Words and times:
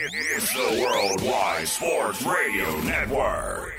It's 0.00 0.52
the 0.52 0.80
Worldwide 0.80 1.66
Sports 1.66 2.22
Radio 2.22 2.80
Network. 2.82 3.74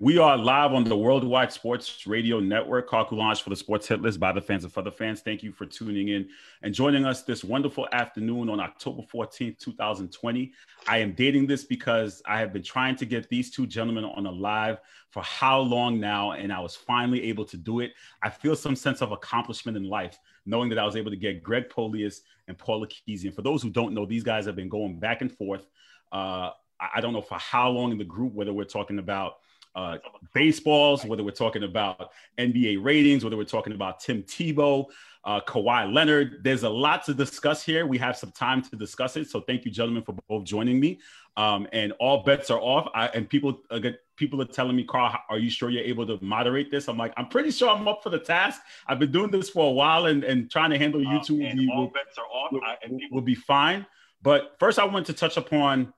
We 0.00 0.18
are 0.18 0.36
live 0.36 0.74
on 0.74 0.84
the 0.84 0.96
Worldwide 0.96 1.50
Sports 1.50 2.06
Radio 2.06 2.40
Network, 2.40 2.88
carte 2.88 3.08
blanche 3.10 3.42
for 3.42 3.48
the 3.48 3.56
sports 3.56 3.88
hit 3.88 4.02
list 4.02 4.20
by 4.20 4.32
the 4.32 4.40
fans 4.42 4.64
and 4.64 4.72
for 4.72 4.82
the 4.82 4.92
fans. 4.92 5.22
Thank 5.22 5.42
you 5.42 5.50
for 5.50 5.64
tuning 5.64 6.08
in 6.08 6.28
and 6.62 6.74
joining 6.74 7.06
us 7.06 7.22
this 7.22 7.42
wonderful 7.42 7.88
afternoon 7.92 8.50
on 8.50 8.60
October 8.60 9.02
14th, 9.12 9.58
2020. 9.58 10.52
I 10.86 10.98
am 10.98 11.14
dating 11.14 11.46
this 11.46 11.64
because 11.64 12.22
I 12.26 12.38
have 12.38 12.52
been 12.52 12.62
trying 12.62 12.96
to 12.96 13.06
get 13.06 13.30
these 13.30 13.50
two 13.50 13.66
gentlemen 13.66 14.04
on 14.04 14.26
a 14.26 14.30
live 14.30 14.78
for 15.10 15.22
how 15.22 15.58
long 15.58 15.98
now, 15.98 16.32
and 16.32 16.52
I 16.52 16.60
was 16.60 16.76
finally 16.76 17.24
able 17.24 17.46
to 17.46 17.56
do 17.56 17.80
it. 17.80 17.92
I 18.22 18.28
feel 18.28 18.54
some 18.54 18.76
sense 18.76 19.00
of 19.00 19.10
accomplishment 19.10 19.76
in 19.76 19.84
life 19.84 20.18
knowing 20.48 20.70
that 20.70 20.78
I 20.78 20.84
was 20.84 20.96
able 20.96 21.10
to 21.10 21.16
get 21.16 21.42
Greg 21.42 21.68
Polius 21.68 22.22
and 22.48 22.56
Paul 22.56 22.84
And 22.84 23.34
For 23.34 23.42
those 23.42 23.62
who 23.62 23.70
don't 23.70 23.92
know, 23.92 24.06
these 24.06 24.24
guys 24.24 24.46
have 24.46 24.56
been 24.56 24.68
going 24.68 24.98
back 24.98 25.20
and 25.20 25.30
forth. 25.30 25.66
Uh, 26.10 26.50
I 26.80 27.00
don't 27.00 27.12
know 27.12 27.20
for 27.20 27.38
how 27.38 27.68
long 27.68 27.92
in 27.92 27.98
the 27.98 28.04
group, 28.04 28.32
whether 28.32 28.52
we're 28.52 28.64
talking 28.64 28.98
about 28.98 29.34
uh, 29.74 29.98
baseballs, 30.34 31.04
whether 31.04 31.22
we're 31.22 31.30
talking 31.30 31.62
about 31.62 32.10
NBA 32.38 32.82
ratings, 32.82 33.24
whether 33.24 33.36
we're 33.36 33.44
talking 33.44 33.72
about 33.72 34.00
Tim 34.00 34.22
Tebow, 34.22 34.86
uh, 35.24 35.40
Kawhi 35.40 35.92
Leonard. 35.92 36.42
There's 36.42 36.62
a 36.62 36.68
lot 36.68 37.04
to 37.04 37.14
discuss 37.14 37.62
here. 37.62 37.86
We 37.86 37.98
have 37.98 38.16
some 38.16 38.32
time 38.32 38.62
to 38.62 38.76
discuss 38.76 39.16
it. 39.16 39.28
So 39.28 39.40
thank 39.40 39.64
you, 39.64 39.70
gentlemen, 39.70 40.02
for 40.02 40.14
both 40.28 40.44
joining 40.44 40.80
me. 40.80 41.00
Um, 41.36 41.68
and 41.72 41.92
all 42.00 42.24
bets 42.24 42.50
are 42.50 42.58
off. 42.58 42.90
I, 42.94 43.06
and 43.08 43.28
people 43.28 43.60
uh, 43.70 43.80
people 44.16 44.42
are 44.42 44.46
telling 44.46 44.74
me, 44.74 44.84
Carl, 44.84 45.14
are 45.28 45.38
you 45.38 45.50
sure 45.50 45.70
you're 45.70 45.84
able 45.84 46.06
to 46.06 46.18
moderate 46.20 46.70
this? 46.70 46.88
I'm 46.88 46.98
like, 46.98 47.12
I'm 47.16 47.28
pretty 47.28 47.52
sure 47.52 47.68
I'm 47.68 47.86
up 47.86 48.02
for 48.02 48.10
the 48.10 48.18
task. 48.18 48.60
I've 48.86 48.98
been 48.98 49.12
doing 49.12 49.30
this 49.30 49.50
for 49.50 49.68
a 49.68 49.72
while, 49.72 50.06
and, 50.06 50.24
and 50.24 50.50
trying 50.50 50.70
to 50.70 50.78
handle 50.78 51.00
YouTube. 51.00 51.50
um, 51.50 51.58
YouTube 51.58 51.70
um, 51.70 51.76
will, 51.76 51.86
bets 51.88 52.18
are 52.18 52.26
off. 52.26 52.52
will, 52.52 52.60
will, 52.90 53.00
will, 53.12 53.22
be 53.22 53.36
fine. 53.36 53.86
But 54.20 54.56
first, 54.58 54.78
I 54.80 54.84
want 54.84 55.06
to 55.06 55.12
touch 55.12 55.36
upon 55.36 55.92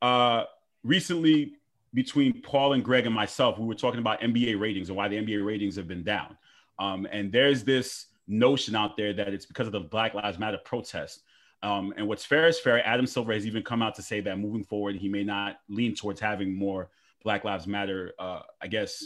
uh, 0.00 0.44
recently 0.84 1.54
between 1.94 2.42
Paul 2.42 2.74
and 2.74 2.84
Greg 2.84 3.06
and 3.06 3.14
myself, 3.14 3.58
we 3.58 3.66
were 3.66 3.74
talking 3.74 4.00
about 4.00 4.20
NBA 4.20 4.58
ratings 4.60 4.88
and 4.88 4.96
why 4.96 5.08
the 5.08 5.16
NBA 5.16 5.44
ratings 5.44 5.76
have 5.76 5.88
been 5.88 6.02
down. 6.02 6.36
Um, 6.78 7.06
and 7.10 7.32
there's 7.32 7.64
this 7.64 8.06
notion 8.28 8.74
out 8.74 8.96
there 8.96 9.12
that 9.12 9.28
it's 9.28 9.46
because 9.46 9.66
of 9.66 9.72
the 9.72 9.80
Black 9.80 10.14
Lives 10.14 10.38
Matter 10.38 10.58
protest. 10.64 11.22
Um, 11.62 11.94
and 11.96 12.06
what's 12.06 12.24
fair 12.24 12.48
is 12.48 12.60
fair. 12.60 12.86
Adam 12.86 13.06
Silver 13.06 13.32
has 13.32 13.46
even 13.46 13.62
come 13.62 13.82
out 13.82 13.94
to 13.94 14.02
say 14.02 14.20
that 14.20 14.38
moving 14.38 14.64
forward, 14.64 14.96
he 14.96 15.08
may 15.08 15.24
not 15.24 15.60
lean 15.68 15.94
towards 15.94 16.20
having 16.20 16.54
more 16.54 16.90
Black 17.22 17.44
Lives 17.44 17.66
Matter, 17.66 18.12
uh, 18.18 18.40
I 18.60 18.66
guess, 18.66 19.04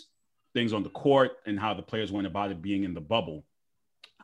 things 0.53 0.73
on 0.73 0.83
the 0.83 0.91
court 0.91 1.33
and 1.47 1.59
how 1.59 1.75
the 1.75 1.83
players 1.83 2.11
went 2.11 2.27
about 2.27 2.51
it 2.51 2.61
being 2.61 2.85
in 2.85 2.93
the 2.93 3.01
bubble. 3.01 3.45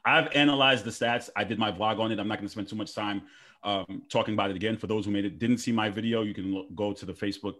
I've 0.04 0.28
analyzed 0.34 0.84
the 0.84 0.90
stats. 0.90 1.30
I 1.36 1.44
did 1.44 1.58
my 1.58 1.72
vlog 1.72 1.98
on 1.98 2.12
it. 2.12 2.18
I'm 2.18 2.28
not 2.28 2.38
going 2.38 2.46
to 2.46 2.52
spend 2.52 2.68
too 2.68 2.76
much 2.76 2.94
time 2.94 3.22
um, 3.64 4.02
talking 4.08 4.34
about 4.34 4.50
it 4.50 4.56
again. 4.56 4.76
For 4.76 4.86
those 4.86 5.04
who 5.04 5.10
made 5.10 5.24
it, 5.24 5.38
didn't 5.38 5.58
see 5.58 5.72
my 5.72 5.88
video, 5.88 6.22
you 6.22 6.34
can 6.34 6.54
look, 6.54 6.74
go 6.74 6.92
to 6.92 7.06
the 7.06 7.12
Facebook 7.12 7.54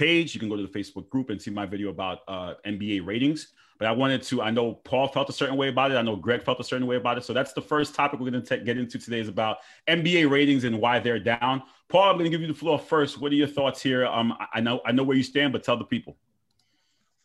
page. 0.00 0.34
You 0.34 0.40
can 0.40 0.48
go 0.48 0.56
to 0.56 0.66
the 0.66 0.78
Facebook 0.78 1.10
group 1.10 1.28
and 1.28 1.40
see 1.40 1.50
my 1.50 1.66
video 1.66 1.90
about 1.90 2.20
uh, 2.26 2.54
NBA 2.66 3.06
ratings. 3.06 3.52
But 3.78 3.86
I 3.86 3.92
wanted 3.92 4.22
to, 4.24 4.42
I 4.42 4.50
know 4.50 4.74
Paul 4.74 5.08
felt 5.08 5.28
a 5.28 5.32
certain 5.32 5.56
way 5.56 5.68
about 5.68 5.90
it. 5.90 5.96
I 5.96 6.02
know 6.02 6.16
Greg 6.16 6.42
felt 6.42 6.58
a 6.58 6.64
certain 6.64 6.86
way 6.86 6.96
about 6.96 7.18
it. 7.18 7.24
So 7.24 7.32
that's 7.32 7.52
the 7.52 7.62
first 7.62 7.94
topic 7.94 8.18
we're 8.18 8.30
going 8.30 8.42
to 8.42 8.58
get 8.58 8.78
into 8.78 8.98
today 8.98 9.20
is 9.20 9.28
about 9.28 9.58
NBA 9.88 10.30
ratings 10.30 10.64
and 10.64 10.78
why 10.80 10.98
they're 10.98 11.18
down. 11.18 11.62
Paul, 11.88 12.10
I'm 12.10 12.14
going 12.18 12.24
to 12.24 12.30
give 12.30 12.40
you 12.40 12.46
the 12.46 12.54
floor 12.54 12.78
first. 12.78 13.20
What 13.20 13.32
are 13.32 13.36
your 13.36 13.46
thoughts 13.46 13.82
here? 13.82 14.06
Um, 14.06 14.34
I 14.52 14.60
know, 14.60 14.80
I 14.86 14.92
know 14.92 15.02
where 15.02 15.16
you 15.16 15.22
stand, 15.22 15.52
but 15.52 15.62
tell 15.62 15.76
the 15.76 15.84
people. 15.84 16.16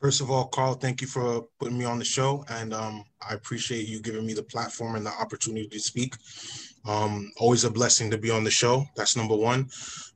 First 0.02 0.22
of 0.22 0.30
all, 0.30 0.48
Carl, 0.48 0.74
thank 0.74 1.02
you 1.02 1.08
for 1.08 1.48
putting 1.60 1.78
me 1.78 1.86
on 1.86 1.98
the 1.98 2.06
show, 2.06 2.44
and 2.50 2.74
um, 2.74 3.06
I 3.28 3.34
appreciate 3.34 3.88
you 3.88 4.02
giving 4.02 4.26
me 4.26 4.34
the 4.34 4.44
platform 4.44 4.96
and 4.96 5.06
the 5.06 5.10
opportunity 5.10 5.68
to 5.70 5.80
speak. 5.80 6.16
Um, 6.88 7.32
always 7.38 7.64
a 7.64 7.72
blessing 7.72 8.12
to 8.12 8.18
be 8.18 8.30
on 8.30 8.44
the 8.44 8.52
show. 8.52 8.86
That's 8.96 9.16
number 9.16 9.36
one. 9.36 9.70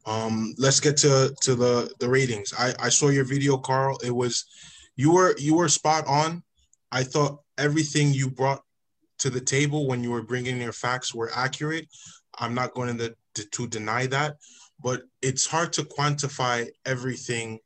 Um, 0.06 0.54
let's 0.58 0.80
get 0.80 0.98
to 0.98 1.36
to 1.42 1.56
the 1.56 1.92
the 2.00 2.10
ratings. 2.10 2.54
I 2.58 2.74
I 2.80 2.90
saw 2.90 3.10
your 3.10 3.26
video, 3.26 3.58
Carl. 3.58 3.98
It 4.04 4.16
was 4.16 4.46
you 4.96 5.14
were 5.14 5.36
you 5.38 5.56
were 5.56 5.70
spot 5.70 6.06
on. 6.08 6.44
I 6.92 7.04
thought 7.04 7.40
everything 7.58 8.14
you 8.14 8.30
brought 8.30 8.64
to 9.20 9.30
the 9.30 9.42
table 9.42 9.88
when 9.88 10.04
you 10.04 10.12
were 10.12 10.24
bringing 10.24 10.62
your 10.62 10.74
facts 10.74 11.14
were 11.14 11.32
accurate. 11.36 11.88
I'm 12.40 12.56
not 12.56 12.74
going 12.74 12.98
to, 12.98 13.16
to, 13.36 13.50
to 13.50 13.68
deny 13.68 14.08
that, 14.08 14.38
but 14.82 15.04
it's 15.22 15.46
hard 15.46 15.74
to 15.74 15.84
quantify 15.84 16.68
everything 16.86 17.60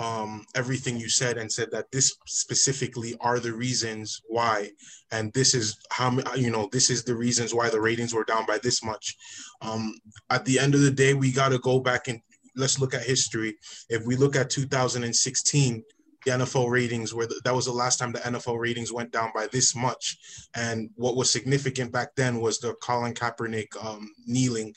um, 0.00 0.46
everything 0.54 0.98
you 0.98 1.10
said 1.10 1.36
and 1.36 1.52
said 1.52 1.70
that 1.72 1.92
this 1.92 2.16
specifically 2.26 3.14
are 3.20 3.38
the 3.38 3.52
reasons 3.52 4.22
why, 4.28 4.70
and 5.12 5.30
this 5.34 5.54
is 5.54 5.78
how 5.90 6.18
you 6.34 6.50
know 6.50 6.68
this 6.72 6.88
is 6.88 7.04
the 7.04 7.14
reasons 7.14 7.54
why 7.54 7.68
the 7.68 7.80
ratings 7.80 8.14
were 8.14 8.24
down 8.24 8.46
by 8.46 8.58
this 8.58 8.82
much. 8.82 9.16
Um, 9.60 10.00
at 10.30 10.44
the 10.46 10.58
end 10.58 10.74
of 10.74 10.80
the 10.80 10.90
day, 10.90 11.12
we 11.12 11.30
got 11.30 11.50
to 11.50 11.58
go 11.58 11.80
back 11.80 12.08
and 12.08 12.20
let's 12.56 12.80
look 12.80 12.94
at 12.94 13.02
history. 13.02 13.58
If 13.90 14.06
we 14.06 14.16
look 14.16 14.36
at 14.36 14.48
2016, 14.48 15.84
the 16.24 16.30
NFL 16.30 16.70
ratings 16.70 17.14
were 17.14 17.26
the, 17.26 17.40
that 17.44 17.54
was 17.54 17.66
the 17.66 17.72
last 17.72 17.98
time 17.98 18.12
the 18.12 18.18
NFL 18.20 18.58
ratings 18.58 18.92
went 18.92 19.10
down 19.10 19.30
by 19.34 19.48
this 19.48 19.76
much. 19.76 20.48
And 20.54 20.90
what 20.96 21.16
was 21.16 21.30
significant 21.30 21.92
back 21.92 22.14
then 22.14 22.40
was 22.40 22.58
the 22.58 22.74
Colin 22.74 23.14
Kaepernick 23.14 23.68
um, 23.84 24.10
kneeling 24.26 24.74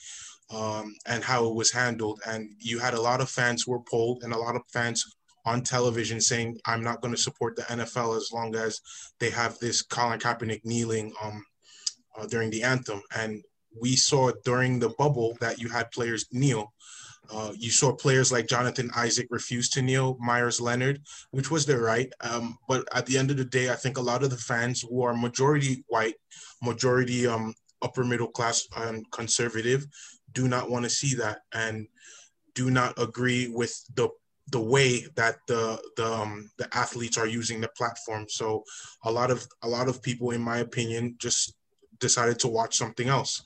um, 0.54 0.96
and 1.06 1.24
how 1.24 1.46
it 1.48 1.56
was 1.56 1.72
handled. 1.72 2.22
And 2.28 2.50
you 2.60 2.80
had 2.80 2.94
a 2.94 3.02
lot 3.02 3.22
of 3.22 3.30
fans 3.30 3.64
who 3.64 3.72
were 3.72 3.80
polled 3.80 4.24
and 4.24 4.34
a 4.34 4.38
lot 4.38 4.56
of 4.56 4.62
fans 4.72 5.06
on 5.46 5.62
television 5.62 6.22
saying, 6.22 6.58
I'm 6.66 6.84
not 6.84 7.02
going 7.02 7.14
to 7.14 7.22
support 7.22 7.56
the 7.56 7.64
NFL 7.64 8.16
as 8.16 8.30
long 8.32 8.56
as 8.56 8.80
they 9.20 9.30
have 9.32 9.58
this 9.60 9.82
Colin 9.82 10.20
Kaepernick 10.20 10.64
kneeling 10.64 11.14
um, 11.22 11.44
uh, 12.18 12.26
during 12.28 12.50
the 12.50 12.64
anthem. 12.64 13.02
And 13.16 13.44
we 13.80 13.96
saw 13.96 14.32
during 14.46 14.80
the 14.80 14.90
bubble 14.90 15.38
that 15.42 15.60
you 15.60 15.70
had 15.70 15.92
players 15.92 16.28
kneel. 16.32 16.74
Uh, 17.32 17.52
you 17.58 17.72
saw 17.72 17.94
players 17.94 18.32
like 18.32 18.48
Jonathan 18.48 18.92
Isaac 18.96 19.28
refuse 19.30 19.70
to 19.70 19.82
kneel, 19.82 20.18
Meyers 20.20 20.60
Leonard, 20.60 21.02
which 21.32 21.50
was 21.50 21.66
their 21.66 21.80
right. 21.80 22.12
Um, 22.22 22.58
but 22.68 22.86
at 22.94 23.06
the 23.06 23.18
end 23.18 23.32
of 23.32 23.38
the 23.38 23.46
day, 23.46 23.70
I 23.70 23.76
think 23.76 23.98
a 23.98 24.02
lot 24.02 24.24
of 24.24 24.30
the 24.30 24.38
fans 24.38 24.82
who 24.82 25.04
are 25.04 25.16
majority 25.16 25.84
white, 25.88 26.16
majority 26.62 27.26
um, 27.26 27.54
upper 27.82 28.04
middle 28.04 28.28
class 28.28 28.68
and 28.78 29.10
conservative, 29.12 29.86
do 30.34 30.48
not 30.48 30.70
want 30.70 30.84
to 30.84 30.90
see 30.90 31.16
that 31.16 31.40
and 31.54 31.88
do 32.56 32.70
not 32.70 32.94
agree 33.00 33.48
with 33.48 33.74
the 33.96 34.10
the 34.50 34.60
way 34.60 35.06
that 35.16 35.38
the 35.48 35.82
the 35.96 36.06
um, 36.06 36.50
the 36.58 36.68
athletes 36.76 37.18
are 37.18 37.28
using 37.28 37.62
the 37.62 37.70
platform. 37.70 38.26
So 38.30 38.64
a 39.06 39.12
lot 39.12 39.32
of 39.32 39.46
a 39.62 39.68
lot 39.68 39.88
of 39.88 40.02
people, 40.02 40.32
in 40.32 40.42
my 40.42 40.58
opinion, 40.58 41.16
just 41.18 41.56
decided 42.00 42.40
to 42.40 42.48
watch 42.48 42.78
something 42.78 43.08
else. 43.08 43.42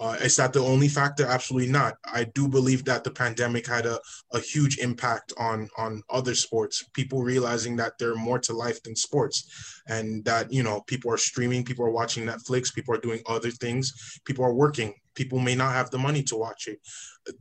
Uh, 0.00 0.16
is 0.20 0.36
that 0.36 0.52
the 0.52 0.60
only 0.60 0.88
factor? 0.88 1.24
Absolutely 1.26 1.70
not. 1.70 1.94
I 2.04 2.24
do 2.24 2.48
believe 2.48 2.84
that 2.84 3.04
the 3.04 3.10
pandemic 3.10 3.66
had 3.66 3.86
a, 3.86 4.00
a 4.32 4.40
huge 4.40 4.78
impact 4.78 5.32
on 5.38 5.68
on 5.78 6.02
other 6.10 6.34
sports. 6.34 6.84
People 6.92 7.22
realizing 7.22 7.76
that 7.76 7.98
there 7.98 8.12
are 8.12 8.16
more 8.16 8.38
to 8.40 8.52
life 8.52 8.82
than 8.82 8.96
sports, 8.96 9.82
and 9.86 10.24
that 10.24 10.52
you 10.52 10.62
know 10.62 10.80
people 10.82 11.12
are 11.12 11.18
streaming, 11.18 11.64
people 11.64 11.84
are 11.84 11.90
watching 11.90 12.26
Netflix, 12.26 12.74
people 12.74 12.94
are 12.94 13.00
doing 13.00 13.20
other 13.26 13.50
things, 13.50 14.20
people 14.24 14.44
are 14.44 14.54
working. 14.54 14.94
People 15.14 15.38
may 15.38 15.54
not 15.54 15.74
have 15.74 15.90
the 15.90 15.98
money 15.98 16.22
to 16.22 16.36
watch 16.36 16.68
it. 16.68 16.80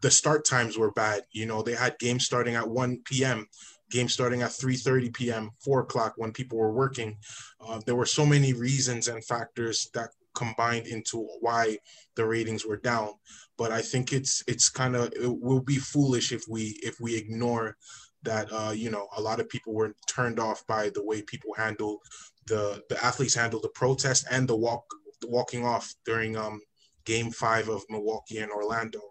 The 0.01 0.11
start 0.11 0.43
times 0.43 0.77
were 0.77 0.91
bad. 0.91 1.23
You 1.31 1.45
know, 1.45 1.61
they 1.61 1.73
had 1.73 1.97
games 1.99 2.25
starting 2.25 2.55
at 2.55 2.69
1 2.69 3.01
p.m 3.05 3.47
games 3.91 4.13
starting 4.13 4.41
at 4.41 4.51
3.30 4.51 5.13
p.m 5.13 5.51
4 5.63 5.81
o'clock 5.81 6.13
when 6.15 6.31
people 6.31 6.57
were 6.57 6.71
working 6.71 7.17
uh, 7.59 7.79
there 7.85 7.95
were 7.95 8.05
so 8.05 8.25
many 8.25 8.53
reasons 8.53 9.09
and 9.09 9.23
factors 9.25 9.89
that 9.93 10.11
combined 10.33 10.87
into 10.87 11.27
why 11.39 11.77
the 12.15 12.25
ratings 12.25 12.65
were 12.65 12.77
down. 12.77 13.13
But 13.57 13.71
I 13.71 13.81
think 13.81 14.13
it's 14.13 14.43
it's 14.47 14.69
kind 14.69 14.95
of 14.95 15.13
it 15.13 15.39
will 15.39 15.61
be 15.61 15.77
foolish 15.77 16.31
if 16.31 16.43
we 16.47 16.79
if 16.83 16.99
we 16.99 17.15
ignore 17.15 17.77
that 18.23 18.47
uh, 18.51 18.71
you 18.71 18.89
know 18.89 19.07
a 19.17 19.21
lot 19.21 19.39
of 19.39 19.49
people 19.49 19.73
were 19.73 19.95
turned 20.07 20.39
off 20.39 20.65
by 20.67 20.89
the 20.89 21.03
way 21.03 21.21
people 21.21 21.53
handle 21.55 21.99
the 22.47 22.83
the 22.89 23.03
athletes 23.03 23.35
handle 23.35 23.59
the 23.59 23.69
protest 23.69 24.25
and 24.31 24.47
the 24.47 24.55
walk 24.55 24.83
the 25.21 25.27
walking 25.27 25.65
off 25.65 25.93
during 26.05 26.35
um, 26.37 26.59
game 27.05 27.31
five 27.31 27.69
of 27.69 27.83
Milwaukee 27.89 28.39
and 28.39 28.51
Orlando 28.51 29.01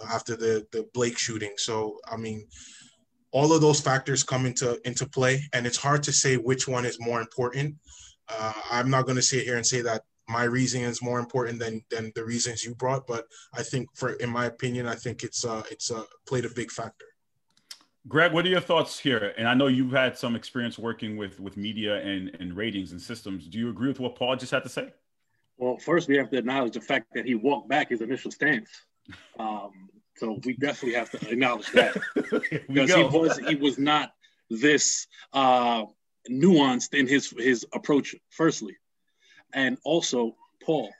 uh, 0.00 0.06
after 0.12 0.36
the 0.36 0.66
the 0.72 0.86
Blake 0.94 1.18
shooting. 1.18 1.54
So 1.56 1.98
I 2.10 2.16
mean 2.16 2.46
all 3.30 3.52
of 3.52 3.60
those 3.60 3.80
factors 3.80 4.22
come 4.22 4.46
into 4.46 4.80
into 4.86 5.06
play 5.06 5.42
and 5.52 5.66
it's 5.66 5.76
hard 5.76 6.02
to 6.02 6.12
say 6.12 6.36
which 6.36 6.66
one 6.66 6.84
is 6.84 6.98
more 7.00 7.20
important 7.20 7.74
uh, 8.28 8.52
i'm 8.70 8.90
not 8.90 9.04
going 9.04 9.16
to 9.16 9.22
sit 9.22 9.44
here 9.44 9.56
and 9.56 9.66
say 9.66 9.80
that 9.82 10.02
my 10.28 10.44
reasoning 10.44 10.86
is 10.86 11.02
more 11.02 11.18
important 11.18 11.58
than 11.58 11.82
than 11.90 12.12
the 12.14 12.24
reasons 12.24 12.64
you 12.64 12.74
brought. 12.74 13.06
But 13.06 13.26
I 13.54 13.62
think, 13.62 13.88
for 13.94 14.12
in 14.14 14.30
my 14.30 14.46
opinion, 14.46 14.86
I 14.86 14.94
think 14.94 15.22
it's 15.22 15.44
uh 15.44 15.62
it's 15.70 15.90
uh 15.90 16.04
played 16.26 16.44
a 16.44 16.50
big 16.50 16.70
factor. 16.70 17.06
Greg, 18.06 18.32
what 18.32 18.46
are 18.46 18.48
your 18.48 18.60
thoughts 18.60 18.98
here? 18.98 19.34
And 19.36 19.46
I 19.46 19.54
know 19.54 19.66
you've 19.66 19.92
had 19.92 20.16
some 20.16 20.36
experience 20.36 20.78
working 20.78 21.16
with 21.16 21.40
with 21.40 21.56
media 21.56 21.96
and 21.96 22.34
and 22.40 22.56
ratings 22.56 22.92
and 22.92 23.00
systems. 23.00 23.46
Do 23.48 23.58
you 23.58 23.70
agree 23.70 23.88
with 23.88 24.00
what 24.00 24.16
Paul 24.16 24.36
just 24.36 24.52
had 24.52 24.62
to 24.62 24.68
say? 24.68 24.92
Well, 25.56 25.76
first 25.78 26.08
we 26.08 26.16
have 26.16 26.30
to 26.30 26.38
acknowledge 26.38 26.74
the 26.74 26.80
fact 26.80 27.06
that 27.14 27.24
he 27.24 27.34
walked 27.34 27.68
back 27.68 27.90
his 27.90 28.00
initial 28.00 28.30
stance. 28.30 28.70
Um, 29.38 29.88
so 30.16 30.38
we 30.44 30.54
definitely 30.54 30.94
have 30.94 31.10
to 31.10 31.30
acknowledge 31.30 31.70
that 31.72 31.96
because 32.14 32.92
he 32.92 33.02
was 33.02 33.38
he 33.38 33.54
was 33.56 33.78
not 33.78 34.12
this 34.50 35.06
uh, 35.32 35.84
nuanced 36.30 36.94
in 36.94 37.06
his 37.06 37.34
his 37.38 37.66
approach. 37.72 38.14
Firstly, 38.30 38.76
and 39.54 39.78
also 39.84 40.36
Paul. 40.62 40.90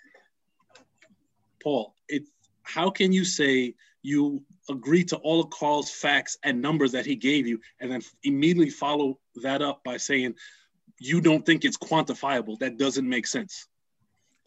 Paul, 1.62 1.94
it's 2.08 2.30
how 2.62 2.90
can 2.90 3.12
you 3.12 3.24
say 3.24 3.74
you 4.02 4.42
agree 4.70 5.04
to 5.04 5.16
all 5.16 5.40
of 5.40 5.50
Carl's 5.50 5.90
facts 5.90 6.36
and 6.44 6.60
numbers 6.60 6.92
that 6.92 7.06
he 7.06 7.16
gave 7.16 7.46
you, 7.46 7.60
and 7.80 7.90
then 7.90 8.02
immediately 8.24 8.70
follow 8.70 9.18
that 9.42 9.62
up 9.62 9.82
by 9.84 9.96
saying 9.96 10.34
you 11.00 11.20
don't 11.20 11.44
think 11.44 11.64
it's 11.64 11.76
quantifiable? 11.76 12.58
That 12.58 12.76
doesn't 12.76 13.08
make 13.08 13.26
sense. 13.26 13.66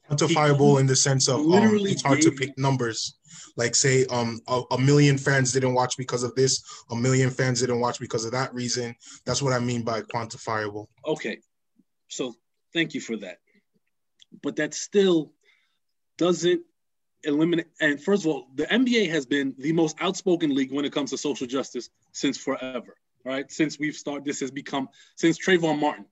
Quantifiable 0.09 0.75
he, 0.75 0.81
in 0.81 0.87
the 0.87 0.95
sense 0.95 1.27
of 1.27 1.39
um, 1.39 1.77
it's 1.81 2.01
hard 2.01 2.21
to 2.21 2.31
pick 2.31 2.57
numbers. 2.57 3.17
Like 3.55 3.75
say, 3.75 4.05
um, 4.07 4.39
a, 4.47 4.61
a, 4.71 4.77
million 4.77 5.17
fans 5.17 5.51
didn't 5.51 5.73
watch 5.73 5.97
because 5.97 6.23
of 6.23 6.35
this. 6.35 6.63
A 6.89 6.95
million 6.95 7.29
fans 7.29 7.61
didn't 7.61 7.79
watch 7.79 7.99
because 7.99 8.25
of 8.25 8.31
that 8.31 8.53
reason. 8.53 8.95
That's 9.25 9.41
what 9.41 9.53
I 9.53 9.59
mean 9.59 9.83
by 9.83 10.01
quantifiable. 10.01 10.87
Okay, 11.05 11.39
so 12.07 12.33
thank 12.73 12.93
you 12.93 13.01
for 13.01 13.17
that. 13.17 13.37
But 14.41 14.55
that 14.57 14.73
still 14.73 15.33
doesn't 16.17 16.61
eliminate. 17.23 17.67
And 17.79 18.01
first 18.01 18.23
of 18.23 18.31
all, 18.31 18.47
the 18.55 18.65
NBA 18.65 19.09
has 19.09 19.25
been 19.25 19.53
the 19.57 19.73
most 19.73 19.97
outspoken 19.99 20.53
league 20.55 20.71
when 20.71 20.85
it 20.85 20.93
comes 20.93 21.11
to 21.11 21.17
social 21.17 21.47
justice 21.47 21.89
since 22.11 22.37
forever. 22.37 22.95
Right? 23.23 23.51
Since 23.51 23.77
we've 23.77 23.95
started, 23.95 24.25
this 24.25 24.39
has 24.39 24.51
become 24.51 24.89
since 25.15 25.37
Trayvon 25.37 25.79
Martin. 25.79 26.05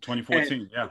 2014, 0.00 0.60
and, 0.60 0.70
yeah. 0.72 0.88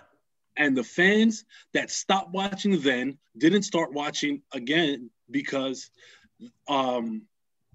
And 0.56 0.78
the 0.78 0.84
fans 0.84 1.46
that 1.74 1.92
stopped 1.92 2.34
watching 2.34 2.80
then 2.82 3.18
didn't 3.38 3.64
start 3.64 3.92
watching 3.94 4.42
again 4.52 5.10
because, 5.30 5.90
um, 6.68 7.24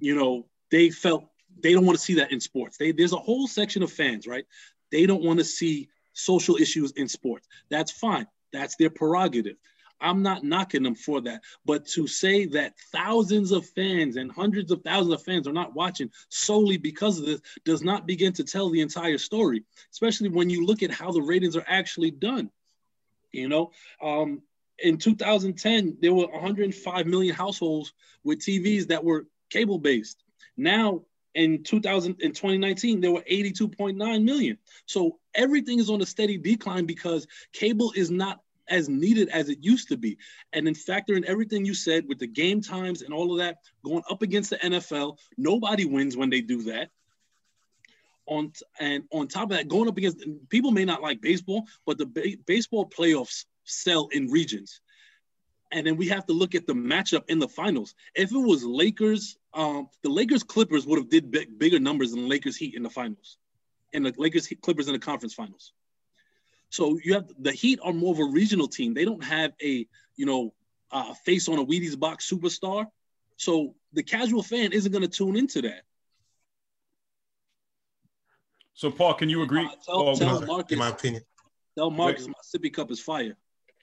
you 0.00 0.14
know, 0.14 0.46
they 0.70 0.90
felt 0.90 1.28
they 1.60 1.72
don't 1.72 1.86
want 1.86 1.98
to 1.98 2.04
see 2.04 2.14
that 2.14 2.32
in 2.32 2.40
sports. 2.40 2.76
They, 2.76 2.92
there's 2.92 3.12
a 3.12 3.16
whole 3.16 3.46
section 3.46 3.82
of 3.82 3.92
fans, 3.92 4.26
right? 4.26 4.44
They 4.90 5.06
don't 5.06 5.22
want 5.22 5.38
to 5.38 5.44
see 5.44 5.88
social 6.18 6.56
issues 6.56 6.92
in 6.92 7.08
sports. 7.08 7.48
That's 7.70 7.92
fine. 7.92 8.26
That's 8.52 8.76
their 8.76 8.90
prerogative. 8.90 9.56
I'm 10.00 10.22
not 10.22 10.44
knocking 10.44 10.82
them 10.82 10.94
for 10.94 11.20
that. 11.22 11.42
But 11.64 11.86
to 11.88 12.06
say 12.06 12.46
that 12.46 12.74
thousands 12.92 13.50
of 13.50 13.66
fans 13.70 14.16
and 14.16 14.30
hundreds 14.30 14.70
of 14.70 14.82
thousands 14.82 15.14
of 15.14 15.22
fans 15.22 15.48
are 15.48 15.52
not 15.52 15.74
watching 15.74 16.10
solely 16.28 16.76
because 16.76 17.18
of 17.18 17.26
this 17.26 17.40
does 17.64 17.82
not 17.82 18.06
begin 18.06 18.32
to 18.34 18.44
tell 18.44 18.70
the 18.70 18.80
entire 18.80 19.18
story, 19.18 19.64
especially 19.92 20.28
when 20.28 20.50
you 20.50 20.64
look 20.64 20.82
at 20.82 20.90
how 20.90 21.10
the 21.10 21.22
ratings 21.22 21.56
are 21.56 21.64
actually 21.66 22.10
done. 22.10 22.50
You 23.32 23.48
know, 23.48 23.72
um, 24.02 24.42
in 24.78 24.96
2010, 24.96 25.98
there 26.00 26.14
were 26.14 26.28
105 26.28 27.06
million 27.06 27.34
households 27.34 27.92
with 28.24 28.38
TVs 28.38 28.88
that 28.88 29.04
were 29.04 29.26
cable 29.50 29.78
based. 29.78 30.22
Now, 30.56 31.02
in 31.34 31.62
2000 31.62 32.20
in 32.20 32.32
2019 32.32 33.00
there 33.00 33.12
were 33.12 33.24
82.9 33.30 34.24
million 34.24 34.58
so 34.86 35.18
everything 35.34 35.78
is 35.78 35.90
on 35.90 36.00
a 36.00 36.06
steady 36.06 36.38
decline 36.38 36.86
because 36.86 37.26
cable 37.52 37.92
is 37.94 38.10
not 38.10 38.40
as 38.68 38.88
needed 38.88 39.28
as 39.30 39.48
it 39.48 39.58
used 39.62 39.88
to 39.88 39.96
be. 39.96 40.18
And 40.52 40.68
in 40.68 40.74
factor 40.74 41.14
in 41.14 41.24
everything 41.24 41.64
you 41.64 41.74
said 41.74 42.06
with 42.06 42.18
the 42.18 42.26
game 42.26 42.60
times 42.60 43.02
and 43.02 43.12
all 43.12 43.32
of 43.32 43.38
that 43.38 43.58
going 43.84 44.02
up 44.10 44.22
against 44.22 44.50
the 44.50 44.56
NFL. 44.56 45.18
Nobody 45.36 45.84
wins 45.84 46.16
when 46.16 46.30
they 46.30 46.40
do 46.40 46.62
that. 46.64 46.90
On 48.26 48.52
and 48.78 49.04
on 49.10 49.26
top 49.26 49.44
of 49.44 49.56
that, 49.56 49.68
going 49.68 49.88
up 49.88 49.96
against 49.96 50.22
people 50.50 50.70
may 50.70 50.84
not 50.84 51.02
like 51.02 51.22
baseball, 51.22 51.64
but 51.86 51.96
the 51.96 52.06
ba- 52.06 52.36
baseball 52.46 52.86
playoffs 52.86 53.46
sell 53.64 54.08
in 54.12 54.30
regions. 54.30 54.80
And 55.70 55.86
then 55.86 55.96
we 55.96 56.08
have 56.08 56.26
to 56.26 56.32
look 56.32 56.54
at 56.54 56.66
the 56.66 56.72
matchup 56.72 57.28
in 57.28 57.38
the 57.38 57.48
finals. 57.48 57.94
If 58.14 58.32
it 58.32 58.38
was 58.38 58.64
Lakers, 58.64 59.36
um, 59.52 59.88
the 60.02 60.08
Lakers 60.08 60.42
Clippers 60.42 60.86
would 60.86 60.98
have 60.98 61.10
did 61.10 61.30
big, 61.30 61.58
bigger 61.58 61.78
numbers 61.78 62.12
than 62.12 62.28
Lakers 62.28 62.56
Heat 62.56 62.74
in 62.74 62.82
the 62.82 62.90
finals, 62.90 63.38
and 63.92 64.06
the 64.06 64.14
Lakers 64.16 64.48
Clippers 64.62 64.88
in 64.88 64.94
the 64.94 64.98
conference 64.98 65.34
finals. 65.34 65.72
So 66.70 66.98
you 67.02 67.14
have 67.14 67.30
the 67.38 67.52
Heat 67.52 67.80
are 67.82 67.92
more 67.92 68.12
of 68.12 68.18
a 68.18 68.24
regional 68.24 68.68
team. 68.68 68.94
They 68.94 69.04
don't 69.04 69.24
have 69.24 69.52
a 69.62 69.86
you 70.16 70.26
know 70.26 70.54
uh, 70.90 71.12
face 71.24 71.48
on 71.48 71.58
a 71.58 71.64
Wheaties 71.64 71.98
box 71.98 72.30
superstar. 72.30 72.86
So 73.36 73.74
the 73.92 74.02
casual 74.02 74.42
fan 74.42 74.72
isn't 74.72 74.90
going 74.90 75.02
to 75.02 75.08
tune 75.08 75.36
into 75.36 75.62
that. 75.62 75.82
So 78.74 78.90
Paul, 78.90 79.14
can 79.14 79.28
you 79.28 79.42
agree? 79.42 79.64
Uh, 79.64 79.70
tell, 79.84 80.08
oh, 80.08 80.16
tell 80.16 80.40
Marcus, 80.46 80.72
in 80.72 80.78
my 80.78 80.88
opinion, 80.88 81.22
tell 81.76 81.90
Marcus 81.90 82.26
my 82.26 82.34
sippy 82.44 82.72
cup 82.72 82.90
is 82.90 83.00
fire. 83.00 83.36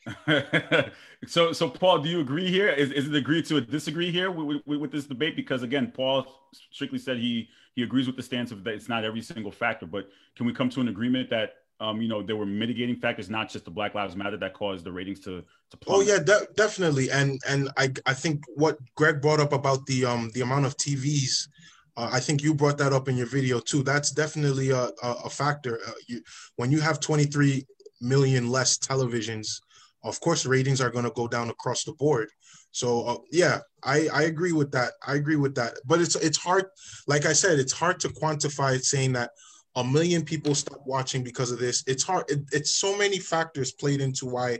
so, 1.27 1.51
so 1.51 1.69
Paul, 1.69 1.99
do 1.99 2.09
you 2.09 2.19
agree 2.19 2.49
here? 2.49 2.69
Is, 2.69 2.91
is 2.91 3.07
it 3.07 3.15
agree 3.15 3.41
to 3.43 3.57
a 3.57 3.61
disagree 3.61 4.11
here 4.11 4.31
with, 4.31 4.61
with, 4.65 4.79
with, 4.79 4.91
this 4.91 5.05
debate? 5.05 5.35
Because 5.35 5.63
again, 5.63 5.91
Paul 5.95 6.27
strictly 6.71 6.99
said 6.99 7.17
he 7.17 7.49
he 7.75 7.83
agrees 7.83 8.07
with 8.07 8.15
the 8.15 8.23
stance 8.23 8.51
of 8.51 8.63
that 8.63 8.73
it's 8.73 8.87
not 8.87 9.03
every 9.03 9.21
single 9.21 9.51
factor, 9.51 9.85
but 9.85 10.09
can 10.35 10.45
we 10.45 10.53
come 10.53 10.69
to 10.69 10.81
an 10.81 10.87
agreement 10.87 11.29
that 11.29 11.55
um, 11.79 12.01
you 12.01 12.07
know, 12.07 12.21
there 12.21 12.35
were 12.35 12.45
mitigating 12.45 12.95
factors, 12.95 13.29
not 13.29 13.49
just 13.49 13.65
the 13.65 13.71
Black 13.71 13.95
Lives 13.95 14.15
Matter 14.15 14.37
that 14.37 14.53
caused 14.53 14.85
the 14.85 14.91
ratings 14.91 15.19
to 15.21 15.43
to 15.71 15.77
plummet. 15.77 16.07
Oh 16.07 16.11
yeah, 16.11 16.19
de- 16.19 16.47
definitely. 16.55 17.11
And 17.11 17.41
and 17.47 17.69
I 17.77 17.91
I 18.05 18.13
think 18.13 18.45
what 18.55 18.77
Greg 18.95 19.21
brought 19.21 19.39
up 19.39 19.51
about 19.51 19.85
the 19.85 20.05
um 20.05 20.31
the 20.33 20.41
amount 20.41 20.65
of 20.65 20.77
TVs, 20.77 21.49
uh, 21.97 22.09
I 22.11 22.19
think 22.21 22.41
you 22.41 22.53
brought 22.53 22.77
that 22.77 22.93
up 22.93 23.09
in 23.09 23.17
your 23.17 23.27
video 23.27 23.59
too. 23.59 23.83
That's 23.83 24.11
definitely 24.11 24.69
a 24.69 24.83
a, 25.03 25.11
a 25.25 25.29
factor. 25.29 25.79
Uh, 25.85 25.91
you, 26.07 26.21
when 26.55 26.71
you 26.71 26.79
have 26.79 27.01
23 27.01 27.65
million 27.99 28.49
less 28.49 28.77
televisions, 28.77 29.59
of 30.05 30.19
course 30.21 30.45
ratings 30.45 30.79
are 30.79 30.91
going 30.91 31.05
to 31.05 31.11
go 31.11 31.27
down 31.27 31.49
across 31.49 31.83
the 31.83 31.93
board. 31.93 32.29
So 32.71 33.03
uh, 33.05 33.17
yeah, 33.31 33.59
I 33.83 34.07
I 34.13 34.23
agree 34.23 34.51
with 34.51 34.71
that. 34.71 34.93
I 35.05 35.15
agree 35.15 35.35
with 35.35 35.55
that. 35.55 35.73
But 35.85 35.99
it's 36.01 36.15
it's 36.15 36.37
hard. 36.37 36.65
Like 37.07 37.25
I 37.25 37.33
said, 37.33 37.59
it's 37.59 37.73
hard 37.73 37.99
to 38.01 38.09
quantify 38.09 38.75
it 38.75 38.85
saying 38.85 39.13
that 39.13 39.31
a 39.75 39.83
million 39.83 40.23
people 40.23 40.55
stop 40.55 40.81
watching 40.85 41.23
because 41.23 41.51
of 41.51 41.59
this. 41.59 41.83
It's 41.87 42.03
hard. 42.03 42.25
It, 42.29 42.39
it's 42.51 42.71
so 42.71 42.97
many 42.97 43.19
factors 43.19 43.71
played 43.73 44.01
into 44.01 44.25
why 44.25 44.59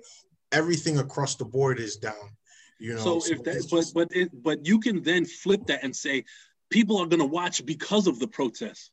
everything 0.51 0.97
across 0.97 1.35
the 1.35 1.45
board 1.45 1.79
is 1.79 1.97
down. 1.97 2.35
You 2.79 2.95
know. 2.95 3.01
So, 3.01 3.19
so 3.19 3.33
if 3.33 3.43
that, 3.43 3.67
but 3.71 3.85
but 3.93 4.15
it, 4.15 4.43
but 4.43 4.65
you 4.65 4.79
can 4.79 5.03
then 5.03 5.25
flip 5.25 5.67
that 5.67 5.83
and 5.83 5.95
say 5.95 6.25
people 6.69 6.97
are 6.97 7.07
going 7.07 7.19
to 7.19 7.25
watch 7.25 7.65
because 7.65 8.07
of 8.07 8.19
the 8.19 8.27
protests, 8.27 8.91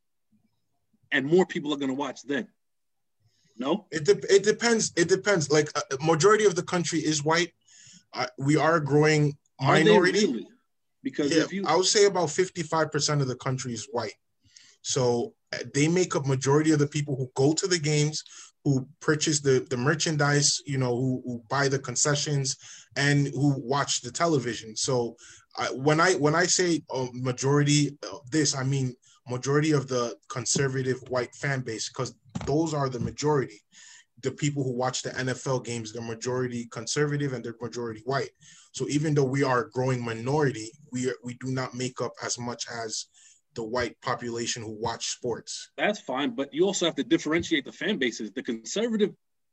and 1.11 1.25
more 1.25 1.45
people 1.45 1.73
are 1.73 1.77
going 1.77 1.89
to 1.89 1.95
watch 1.95 2.21
then. 2.23 2.47
No. 3.57 3.85
It 3.91 4.05
de- 4.05 4.33
it 4.33 4.43
depends. 4.43 4.91
It 4.95 5.09
depends. 5.09 5.51
Like 5.51 5.69
a 5.75 5.95
uh, 5.95 5.97
majority 6.01 6.45
of 6.45 6.55
the 6.55 6.63
country 6.63 6.99
is 6.99 7.23
white. 7.23 7.53
Uh, 8.13 8.27
we 8.37 8.57
are 8.57 8.79
growing 8.79 9.37
minority. 9.61 10.25
Really? 10.25 10.47
Because 11.03 11.35
yeah, 11.35 11.45
you... 11.51 11.63
I 11.67 11.75
would 11.75 11.85
say 11.85 12.05
about 12.05 12.29
fifty 12.29 12.63
five 12.63 12.91
percent 12.91 13.21
of 13.21 13.27
the 13.27 13.35
country 13.35 13.73
is 13.73 13.87
white. 13.91 14.13
So 14.81 15.33
they 15.73 15.87
make 15.87 16.15
up 16.15 16.25
majority 16.25 16.71
of 16.71 16.79
the 16.79 16.87
people 16.87 17.15
who 17.15 17.29
go 17.35 17.53
to 17.53 17.67
the 17.67 17.79
games, 17.79 18.23
who 18.63 18.87
purchase 18.99 19.39
the, 19.39 19.65
the 19.69 19.77
merchandise, 19.77 20.61
you 20.65 20.77
know, 20.77 20.95
who, 20.95 21.21
who 21.25 21.43
buy 21.49 21.67
the 21.67 21.79
concessions 21.79 22.57
and 22.95 23.27
who 23.27 23.55
watch 23.57 24.01
the 24.01 24.11
television. 24.11 24.75
So 24.75 25.15
uh, 25.59 25.67
when 25.67 26.01
I 26.01 26.13
when 26.13 26.35
I 26.35 26.45
say 26.45 26.81
a 26.91 27.07
majority 27.13 27.97
of 28.11 28.29
this, 28.31 28.55
I 28.55 28.63
mean 28.63 28.95
majority 29.29 29.71
of 29.71 29.87
the 29.87 30.15
conservative 30.29 31.01
white 31.09 31.33
fan 31.35 31.61
base 31.61 31.89
because 31.89 32.15
those 32.45 32.73
are 32.73 32.89
the 32.89 32.99
majority. 32.99 33.61
The 34.21 34.31
people 34.31 34.63
who 34.63 34.71
watch 34.73 35.01
the 35.01 35.09
NFL 35.11 35.65
games, 35.65 35.91
the 35.91 36.01
majority 36.01 36.67
conservative 36.71 37.33
and 37.33 37.43
the 37.43 37.53
majority 37.61 38.01
white. 38.05 38.29
So 38.71 38.87
even 38.87 39.13
though 39.13 39.23
we 39.23 39.43
are 39.43 39.61
a 39.61 39.69
growing 39.69 40.03
minority, 40.03 40.71
we 40.91 41.09
are, 41.09 41.15
we 41.23 41.35
do 41.35 41.51
not 41.51 41.73
make 41.73 42.01
up 42.01 42.13
as 42.23 42.39
much 42.39 42.65
as 42.71 43.07
the 43.55 43.63
white 43.63 43.99
population 44.01 44.63
who 44.63 44.71
watch 44.71 45.09
sports. 45.09 45.69
That's 45.77 45.99
fine, 45.99 46.35
but 46.35 46.53
you 46.53 46.65
also 46.65 46.85
have 46.85 46.95
to 46.95 47.03
differentiate 47.03 47.65
the 47.65 47.71
fan 47.71 47.97
bases. 47.97 48.31
The 48.31 48.43
conservative 48.43 49.11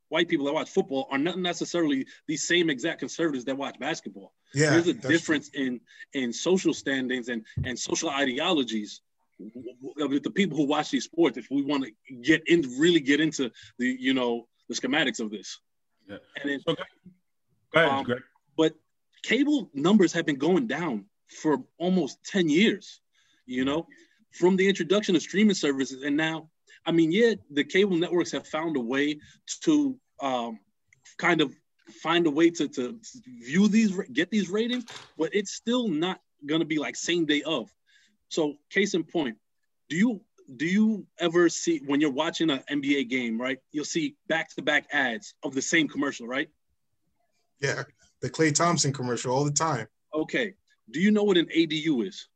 white 0.09 0.27
people 0.27 0.45
that 0.45 0.53
watch 0.53 0.69
football 0.69 1.07
are 1.11 1.17
not 1.17 1.37
necessarily 1.37 2.05
the 2.27 2.35
same 2.35 2.69
exact 2.69 2.99
conservatives 2.99 3.45
that 3.45 3.57
watch 3.57 3.79
basketball. 3.79 4.33
Yeah, 4.53 4.71
there's 4.71 4.87
a 4.87 4.93
difference 4.93 5.49
true. 5.49 5.65
in 5.65 5.81
in 6.13 6.33
social 6.33 6.73
standings 6.73 7.29
and 7.29 7.45
and 7.63 7.77
social 7.79 8.09
ideologies 8.09 9.01
the 9.95 10.31
people 10.33 10.57
who 10.57 10.65
watch 10.65 10.91
these 10.91 11.05
sports. 11.05 11.37
If 11.37 11.47
we 11.49 11.63
want 11.63 11.85
to 11.85 12.15
get 12.21 12.47
in, 12.47 12.61
really 12.79 12.99
get 12.99 13.19
into 13.19 13.51
the 13.77 13.97
you 13.99 14.13
know 14.13 14.47
the 14.69 14.75
schematics 14.75 15.19
of 15.19 15.31
this. 15.31 15.59
Yeah. 16.09 16.17
And 16.41 16.51
it, 16.51 16.61
okay. 16.67 16.83
Go 17.73 17.79
ahead, 17.79 17.91
um, 17.91 18.03
Greg. 18.03 18.21
But 18.57 18.73
cable 19.23 19.69
numbers 19.73 20.11
have 20.13 20.25
been 20.25 20.37
going 20.37 20.67
down 20.67 21.05
for 21.29 21.63
almost 21.77 22.23
ten 22.23 22.49
years 22.49 23.01
you 23.51 23.65
know, 23.65 23.87
from 24.31 24.55
the 24.55 24.67
introduction 24.67 25.15
of 25.15 25.21
streaming 25.21 25.55
services. 25.55 26.03
And 26.03 26.15
now, 26.15 26.49
I 26.85 26.91
mean, 26.91 27.11
yeah, 27.11 27.33
the 27.51 27.63
cable 27.63 27.97
networks 27.97 28.31
have 28.31 28.47
found 28.47 28.77
a 28.77 28.79
way 28.79 29.19
to 29.63 29.97
um, 30.21 30.59
kind 31.17 31.41
of 31.41 31.53
find 32.01 32.25
a 32.27 32.31
way 32.31 32.49
to, 32.51 32.67
to 32.69 32.99
view 33.43 33.67
these, 33.67 33.91
get 34.13 34.31
these 34.31 34.49
ratings, 34.49 34.85
but 35.17 35.35
it's 35.35 35.53
still 35.53 35.87
not 35.89 36.19
going 36.45 36.61
to 36.61 36.65
be 36.65 36.77
like 36.77 36.95
same 36.95 37.25
day 37.25 37.41
of. 37.43 37.69
So, 38.31 38.55
case 38.69 38.93
in 38.93 39.03
point, 39.03 39.37
do 39.89 39.97
you 39.97 40.21
do 40.55 40.65
you 40.65 41.05
ever 41.19 41.49
see 41.49 41.81
when 41.85 41.99
you're 41.99 42.11
watching 42.11 42.49
an 42.49 42.63
NBA 42.71 43.09
game, 43.09 43.39
right? 43.39 43.59
You'll 43.73 43.85
see 43.85 44.15
back 44.27 44.49
to 44.55 44.61
back 44.61 44.87
ads 44.93 45.33
of 45.43 45.53
the 45.53 45.61
same 45.61 45.89
commercial, 45.89 46.27
right? 46.27 46.49
Yeah, 47.59 47.83
the 48.21 48.29
Klay 48.29 48.55
Thompson 48.55 48.93
commercial 48.93 49.33
all 49.33 49.43
the 49.43 49.51
time. 49.51 49.87
Okay. 50.13 50.53
Do 50.91 51.01
you 51.01 51.11
know 51.11 51.23
what 51.23 51.37
an 51.37 51.47
ADU 51.55 52.07
is? 52.07 52.29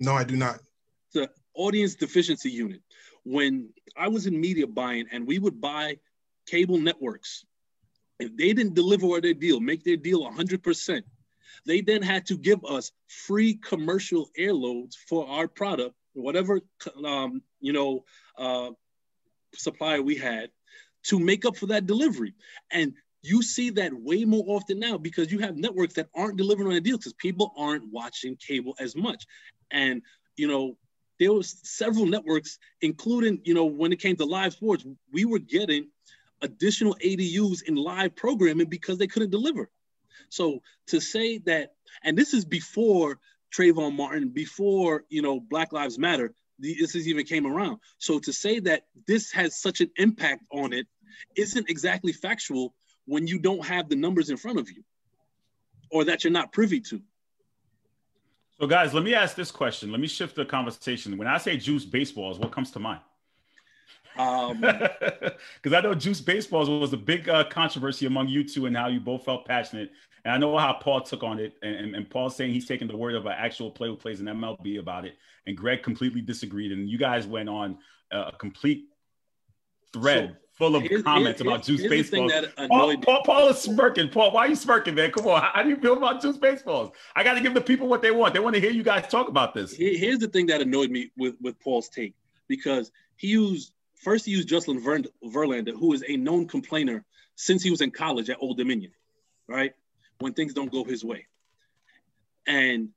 No, 0.00 0.14
I 0.14 0.24
do 0.24 0.34
not. 0.34 0.60
The 1.12 1.30
audience 1.54 1.94
deficiency 1.94 2.50
unit. 2.50 2.80
When 3.24 3.68
I 3.96 4.08
was 4.08 4.26
in 4.26 4.40
media 4.40 4.66
buying 4.66 5.06
and 5.12 5.26
we 5.26 5.38
would 5.38 5.60
buy 5.60 5.98
cable 6.46 6.78
networks, 6.78 7.44
if 8.18 8.34
they 8.36 8.54
didn't 8.54 8.74
deliver 8.74 9.20
their 9.20 9.34
deal, 9.34 9.60
make 9.60 9.84
their 9.84 9.96
deal 9.96 10.30
100%, 10.30 11.02
They 11.66 11.80
then 11.80 12.02
had 12.02 12.26
to 12.26 12.36
give 12.36 12.64
us 12.64 12.92
free 13.08 13.54
commercial 13.54 14.30
airloads 14.36 14.96
for 15.08 15.28
our 15.28 15.48
product, 15.48 15.94
whatever 16.12 16.60
um, 17.04 17.42
you 17.60 17.72
know 17.72 18.04
uh, 18.38 18.70
supplier 19.54 20.02
we 20.02 20.16
had, 20.16 20.50
to 21.04 21.18
make 21.18 21.44
up 21.44 21.56
for 21.56 21.66
that 21.66 21.86
delivery. 21.86 22.34
And 22.70 22.94
you 23.22 23.42
see 23.42 23.70
that 23.70 23.92
way 23.94 24.24
more 24.24 24.44
often 24.46 24.78
now 24.78 24.98
because 24.98 25.32
you 25.32 25.38
have 25.38 25.56
networks 25.56 25.94
that 25.94 26.08
aren't 26.14 26.36
delivering 26.36 26.68
on 26.68 26.74
a 26.74 26.80
deal 26.80 26.98
because 26.98 27.14
people 27.14 27.52
aren't 27.56 27.90
watching 27.90 28.36
cable 28.36 28.76
as 28.78 28.94
much. 28.94 29.24
And 29.70 30.02
you 30.36 30.48
know, 30.48 30.76
there 31.18 31.32
was 31.32 31.56
several 31.62 32.06
networks, 32.06 32.58
including 32.82 33.40
you 33.44 33.54
know 33.54 33.64
when 33.64 33.92
it 33.92 34.00
came 34.00 34.16
to 34.16 34.24
live 34.24 34.52
sports, 34.52 34.84
we 35.12 35.24
were 35.24 35.38
getting 35.38 35.88
additional 36.42 36.96
ADUs 37.02 37.62
in 37.62 37.76
live 37.76 38.14
programming 38.14 38.68
because 38.68 38.98
they 38.98 39.06
couldn't 39.06 39.30
deliver. 39.30 39.70
So 40.28 40.60
to 40.88 41.00
say 41.00 41.38
that, 41.38 41.74
and 42.02 42.16
this 42.16 42.34
is 42.34 42.44
before 42.44 43.18
Trayvon 43.54 43.96
Martin, 43.96 44.28
before 44.28 45.04
you 45.08 45.22
know 45.22 45.40
Black 45.40 45.72
Lives 45.72 45.98
Matter, 45.98 46.34
this 46.58 46.94
is 46.94 47.08
even 47.08 47.24
came 47.24 47.46
around. 47.46 47.78
So 47.98 48.18
to 48.20 48.32
say 48.32 48.60
that 48.60 48.84
this 49.06 49.32
has 49.32 49.60
such 49.60 49.80
an 49.80 49.90
impact 49.96 50.44
on 50.52 50.72
it 50.72 50.86
isn't 51.36 51.68
exactly 51.68 52.12
factual 52.12 52.74
when 53.06 53.26
you 53.26 53.38
don't 53.38 53.64
have 53.64 53.88
the 53.88 53.96
numbers 53.96 54.30
in 54.30 54.36
front 54.36 54.58
of 54.58 54.70
you, 54.70 54.82
or 55.90 56.04
that 56.04 56.24
you're 56.24 56.32
not 56.32 56.52
privy 56.52 56.80
to. 56.80 57.00
So, 58.58 58.66
guys, 58.66 58.94
let 58.94 59.02
me 59.02 59.14
ask 59.14 59.34
this 59.34 59.50
question. 59.50 59.90
Let 59.90 60.00
me 60.00 60.06
shift 60.06 60.36
the 60.36 60.44
conversation. 60.44 61.16
When 61.18 61.28
I 61.28 61.38
say 61.38 61.56
juice 61.56 61.84
baseballs, 61.84 62.38
what 62.38 62.52
comes 62.52 62.70
to 62.72 62.78
mind? 62.78 63.00
Um, 64.16 64.60
because 64.60 65.72
I 65.72 65.80
know 65.80 65.94
Juice 65.94 66.20
Baseballs 66.20 66.68
was 66.68 66.92
a 66.92 66.96
big 66.96 67.28
uh, 67.28 67.44
controversy 67.44 68.06
among 68.06 68.28
you 68.28 68.44
two 68.44 68.66
and 68.66 68.76
how 68.76 68.88
you 68.88 69.00
both 69.00 69.24
felt 69.24 69.46
passionate. 69.46 69.90
And 70.24 70.32
I 70.32 70.38
know 70.38 70.56
how 70.56 70.72
Paul 70.74 71.02
took 71.02 71.22
on 71.22 71.38
it. 71.38 71.54
And, 71.62 71.76
and, 71.76 71.96
and 71.96 72.08
Paul's 72.10 72.36
saying 72.36 72.52
he's 72.52 72.66
taking 72.66 72.88
the 72.88 72.96
word 72.96 73.14
of 73.14 73.26
an 73.26 73.34
actual 73.36 73.70
player 73.70 73.90
who 73.90 73.96
plays 73.96 74.20
in 74.20 74.26
MLB 74.26 74.78
about 74.78 75.04
it. 75.04 75.16
And 75.46 75.56
Greg 75.56 75.82
completely 75.82 76.20
disagreed. 76.20 76.72
And 76.72 76.88
you 76.88 76.98
guys 76.98 77.26
went 77.26 77.48
on 77.48 77.78
a 78.10 78.32
complete 78.38 78.86
thread 79.92 80.30
so, 80.30 80.36
full 80.52 80.76
of 80.76 80.82
here's, 80.82 81.02
comments 81.02 81.40
here's, 81.40 81.52
about 81.52 81.64
Juice 81.64 81.82
Baseballs. 81.82 82.32
Paul, 82.68 82.96
Paul, 82.98 83.22
Paul, 83.24 83.48
is 83.48 83.58
smirking. 83.58 84.08
Paul, 84.08 84.32
why 84.32 84.46
are 84.46 84.48
you 84.48 84.56
smirking, 84.56 84.94
man? 84.94 85.10
Come 85.10 85.26
on. 85.26 85.42
How, 85.42 85.50
how 85.54 85.62
do 85.62 85.68
you 85.68 85.76
feel 85.76 85.96
about 85.96 86.22
Juice 86.22 86.38
Baseballs? 86.38 86.92
I 87.14 87.22
got 87.22 87.34
to 87.34 87.40
give 87.40 87.54
the 87.54 87.60
people 87.60 87.86
what 87.88 88.02
they 88.02 88.10
want. 88.10 88.34
They 88.34 88.40
want 88.40 88.54
to 88.54 88.60
hear 88.60 88.70
you 88.70 88.82
guys 88.82 89.06
talk 89.08 89.28
about 89.28 89.54
this. 89.54 89.74
Here's 89.74 90.18
the 90.18 90.28
thing 90.28 90.46
that 90.46 90.60
annoyed 90.60 90.90
me 90.90 91.10
with, 91.16 91.34
with 91.40 91.58
Paul's 91.60 91.88
take 91.88 92.14
because 92.48 92.92
he 93.16 93.28
used 93.28 93.72
First, 94.02 94.26
he 94.26 94.32
used 94.32 94.48
Justin 94.48 94.82
Verlander, 94.82 95.78
who 95.78 95.92
is 95.92 96.04
a 96.06 96.16
known 96.16 96.46
complainer 96.46 97.04
since 97.36 97.62
he 97.62 97.70
was 97.70 97.80
in 97.80 97.90
college 97.90 98.28
at 98.30 98.36
Old 98.40 98.58
Dominion, 98.58 98.92
right? 99.48 99.72
When 100.18 100.34
things 100.34 100.54
don't 100.54 100.70
go 100.70 100.84
his 100.84 101.04
way. 101.04 101.26
And 102.46 102.90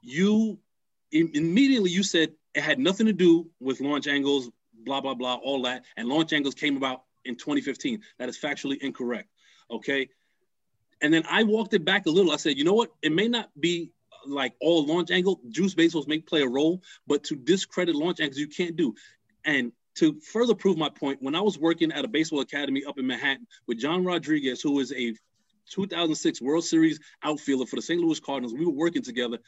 you 0.00 0.58
immediately 1.10 1.90
you 1.90 2.02
said 2.02 2.32
it 2.54 2.62
had 2.62 2.78
nothing 2.78 3.06
to 3.06 3.12
do 3.12 3.50
with 3.60 3.80
launch 3.80 4.06
angles, 4.06 4.50
blah, 4.74 5.00
blah, 5.00 5.14
blah, 5.14 5.34
all 5.34 5.62
that. 5.62 5.84
And 5.96 6.08
launch 6.08 6.32
angles 6.32 6.54
came 6.54 6.76
about 6.76 7.02
in 7.24 7.36
2015. 7.36 8.02
That 8.18 8.28
is 8.28 8.38
factually 8.38 8.78
incorrect. 8.78 9.28
Okay. 9.70 10.08
And 11.00 11.12
then 11.12 11.24
I 11.28 11.42
walked 11.42 11.74
it 11.74 11.84
back 11.84 12.06
a 12.06 12.10
little. 12.10 12.32
I 12.32 12.36
said, 12.36 12.56
you 12.56 12.64
know 12.64 12.74
what? 12.74 12.92
It 13.02 13.12
may 13.12 13.28
not 13.28 13.50
be 13.58 13.90
like 14.26 14.54
all 14.60 14.86
launch 14.86 15.10
angle. 15.10 15.40
Juice 15.48 15.74
baseballs 15.74 16.06
may 16.06 16.20
play 16.20 16.42
a 16.42 16.48
role, 16.48 16.82
but 17.06 17.24
to 17.24 17.36
discredit 17.36 17.94
launch 17.94 18.20
angles, 18.20 18.38
you 18.38 18.48
can't 18.48 18.76
do. 18.76 18.94
And 19.44 19.72
to 19.96 20.18
further 20.20 20.54
prove 20.54 20.78
my 20.78 20.88
point, 20.88 21.22
when 21.22 21.34
I 21.34 21.40
was 21.40 21.58
working 21.58 21.92
at 21.92 22.04
a 22.04 22.08
baseball 22.08 22.40
academy 22.40 22.84
up 22.84 22.98
in 22.98 23.06
Manhattan 23.06 23.46
with 23.66 23.78
John 23.78 24.04
Rodriguez, 24.04 24.62
who 24.62 24.80
is 24.80 24.92
a 24.92 25.14
2006 25.70 26.40
World 26.40 26.64
Series 26.64 26.98
outfielder 27.22 27.66
for 27.66 27.76
the 27.76 27.82
St. 27.82 28.00
Louis 28.00 28.20
Cardinals, 28.20 28.54
we 28.54 28.64
were 28.64 28.72
working 28.72 29.02
together. 29.02 29.38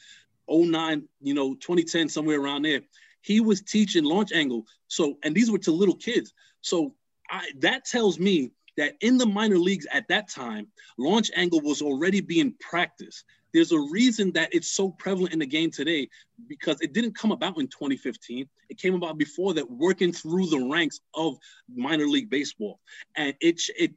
09, 0.48 1.08
you 1.22 1.34
know, 1.34 1.54
2010, 1.54 2.08
somewhere 2.08 2.40
around 2.40 2.62
there. 2.62 2.82
He 3.22 3.40
was 3.40 3.62
teaching 3.62 4.04
launch 4.04 4.32
angle. 4.32 4.66
So, 4.88 5.16
and 5.22 5.34
these 5.34 5.50
were 5.50 5.58
to 5.60 5.72
little 5.72 5.96
kids. 5.96 6.34
So 6.60 6.94
I, 7.30 7.50
that 7.60 7.86
tells 7.86 8.18
me 8.18 8.52
that 8.76 8.94
in 9.00 9.16
the 9.16 9.26
minor 9.26 9.58
leagues 9.58 9.86
at 9.90 10.08
that 10.08 10.28
time, 10.28 10.66
launch 10.98 11.30
angle 11.34 11.60
was 11.62 11.80
already 11.80 12.20
being 12.20 12.54
practiced. 12.60 13.24
There's 13.54 13.70
a 13.70 13.78
reason 13.78 14.32
that 14.32 14.52
it's 14.52 14.66
so 14.66 14.90
prevalent 14.90 15.32
in 15.32 15.38
the 15.38 15.46
game 15.46 15.70
today 15.70 16.08
because 16.48 16.80
it 16.80 16.92
didn't 16.92 17.16
come 17.16 17.30
about 17.30 17.56
in 17.56 17.68
2015. 17.68 18.48
It 18.68 18.78
came 18.78 18.94
about 18.96 19.16
before 19.16 19.54
that, 19.54 19.70
working 19.70 20.12
through 20.12 20.46
the 20.46 20.58
ranks 20.58 21.00
of 21.14 21.38
minor 21.72 22.08
league 22.08 22.28
baseball, 22.28 22.80
and 23.16 23.32
it 23.40 23.62
it 23.78 23.92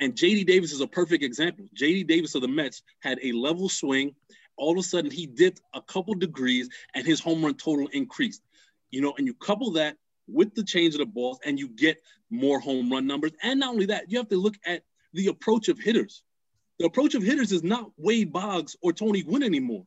and 0.00 0.14
JD 0.14 0.46
Davis 0.46 0.72
is 0.72 0.80
a 0.80 0.86
perfect 0.86 1.22
example. 1.22 1.66
JD 1.78 2.06
Davis 2.06 2.34
of 2.34 2.40
the 2.40 2.48
Mets 2.48 2.82
had 3.00 3.18
a 3.22 3.32
level 3.32 3.68
swing. 3.68 4.14
All 4.56 4.72
of 4.72 4.78
a 4.78 4.82
sudden, 4.82 5.10
he 5.10 5.26
dipped 5.26 5.60
a 5.74 5.82
couple 5.82 6.14
degrees, 6.14 6.70
and 6.94 7.06
his 7.06 7.20
home 7.20 7.44
run 7.44 7.54
total 7.54 7.88
increased. 7.88 8.42
You 8.90 9.02
know, 9.02 9.14
and 9.18 9.26
you 9.26 9.34
couple 9.34 9.70
that 9.72 9.98
with 10.26 10.54
the 10.54 10.64
change 10.64 10.94
of 10.94 11.00
the 11.00 11.06
balls, 11.06 11.38
and 11.44 11.58
you 11.58 11.68
get 11.68 12.00
more 12.30 12.60
home 12.60 12.90
run 12.90 13.06
numbers. 13.06 13.32
And 13.42 13.60
not 13.60 13.74
only 13.74 13.86
that, 13.86 14.10
you 14.10 14.16
have 14.16 14.28
to 14.30 14.38
look 14.38 14.54
at 14.64 14.84
the 15.12 15.26
approach 15.26 15.68
of 15.68 15.78
hitters. 15.78 16.22
The 16.78 16.86
approach 16.86 17.14
of 17.14 17.22
hitters 17.22 17.52
is 17.52 17.62
not 17.62 17.90
Wade 17.96 18.32
Boggs 18.32 18.76
or 18.82 18.92
Tony 18.92 19.22
Gwynn 19.22 19.42
anymore. 19.42 19.86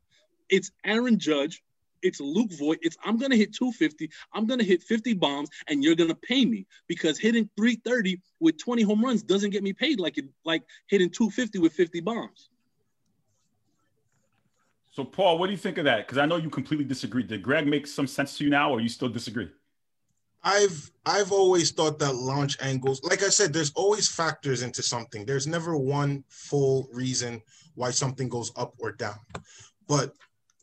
It's 0.50 0.72
Aaron 0.84 1.20
Judge. 1.20 1.62
It's 2.02 2.20
Luke 2.20 2.52
Voit. 2.54 2.80
It's 2.82 2.98
I'm 3.04 3.18
gonna 3.18 3.36
hit 3.36 3.54
250. 3.54 4.10
I'm 4.34 4.48
gonna 4.48 4.64
hit 4.64 4.82
50 4.82 5.14
bombs, 5.14 5.50
and 5.68 5.84
you're 5.84 5.96
gonna 5.96 6.16
pay 6.16 6.46
me 6.46 6.66
because 6.88 7.20
hitting 7.20 7.50
330 7.58 8.22
with 8.40 8.58
20 8.58 8.82
home 8.84 9.04
runs 9.04 9.22
doesn't 9.22 9.50
get 9.50 9.64
me 9.64 9.74
paid 9.74 10.00
like 10.00 10.18
it 10.18 10.26
like 10.46 10.64
hitting 10.88 11.10
250 11.10 11.60
with 11.60 11.74
50 11.74 12.00
bombs. 12.00 12.50
So, 14.92 15.04
Paul, 15.04 15.38
what 15.38 15.48
do 15.48 15.52
you 15.52 15.58
think 15.58 15.78
of 15.78 15.86
that? 15.86 16.08
Because 16.08 16.18
I 16.18 16.26
know 16.26 16.38
you 16.38 16.50
completely 16.50 16.86
disagree. 16.86 17.24
Did 17.24 17.44
Greg 17.44 17.68
make 17.68 17.86
some 17.86 18.08
sense 18.08 18.38
to 18.38 18.44
you 18.44 18.50
now, 18.50 18.72
or 18.72 18.82
you 18.82 18.90
still 18.90 19.10
disagree? 19.10 19.50
I've 20.44 20.92
I've 21.06 21.32
always 21.32 21.72
thought 21.72 22.00
that 22.00 22.16
launch 22.16 22.58
angles, 22.62 23.02
like 23.04 23.24
I 23.24 23.30
said, 23.30 23.52
there's 23.52 23.74
always 23.76 24.08
factors 24.08 24.62
into 24.62 24.82
something. 24.82 25.26
There's 25.26 25.48
never 25.48 25.76
one 25.76 26.24
full 26.30 26.88
reason 26.94 27.42
why 27.76 27.92
something 27.92 28.30
goes 28.30 28.52
up 28.56 28.74
or 28.80 28.92
down. 28.92 29.20
But 29.88 30.14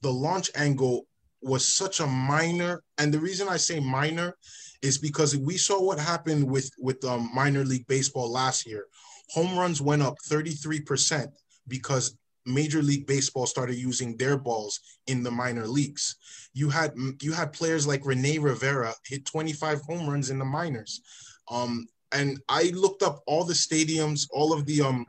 the 0.02 0.12
launch 0.12 0.50
angle 0.54 1.06
was 1.42 1.66
such 1.66 2.00
a 2.00 2.06
minor, 2.06 2.82
and 2.98 3.12
the 3.12 3.18
reason 3.18 3.48
I 3.48 3.56
say 3.56 3.80
minor 3.80 4.36
is 4.82 4.98
because 4.98 5.36
we 5.36 5.56
saw 5.56 5.82
what 5.82 5.98
happened 5.98 6.50
with 6.50 6.70
with 6.78 7.04
um, 7.04 7.30
minor 7.34 7.64
league 7.64 7.86
baseball 7.86 8.30
last 8.30 8.66
year. 8.66 8.86
Home 9.30 9.58
runs 9.58 9.82
went 9.82 10.02
up 10.02 10.14
33% 10.28 11.26
because 11.66 12.16
Major 12.46 12.82
League 12.82 13.06
Baseball 13.06 13.46
started 13.46 13.76
using 13.76 14.16
their 14.16 14.36
balls 14.36 14.80
in 15.06 15.22
the 15.22 15.30
minor 15.30 15.66
leagues. 15.66 16.16
You 16.54 16.70
had 16.70 16.94
you 17.20 17.32
had 17.32 17.52
players 17.52 17.86
like 17.86 18.06
Rene 18.06 18.38
Rivera 18.38 18.94
hit 19.04 19.26
25 19.26 19.80
home 19.82 20.08
runs 20.08 20.30
in 20.30 20.38
the 20.38 20.44
minors. 20.44 21.02
Um, 21.50 21.86
and 22.12 22.40
I 22.48 22.70
looked 22.74 23.02
up 23.02 23.22
all 23.26 23.44
the 23.44 23.54
stadiums, 23.54 24.26
all 24.30 24.52
of 24.52 24.64
the 24.66 24.82
um 24.82 25.06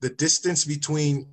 the 0.00 0.10
distance 0.10 0.64
between 0.64 1.26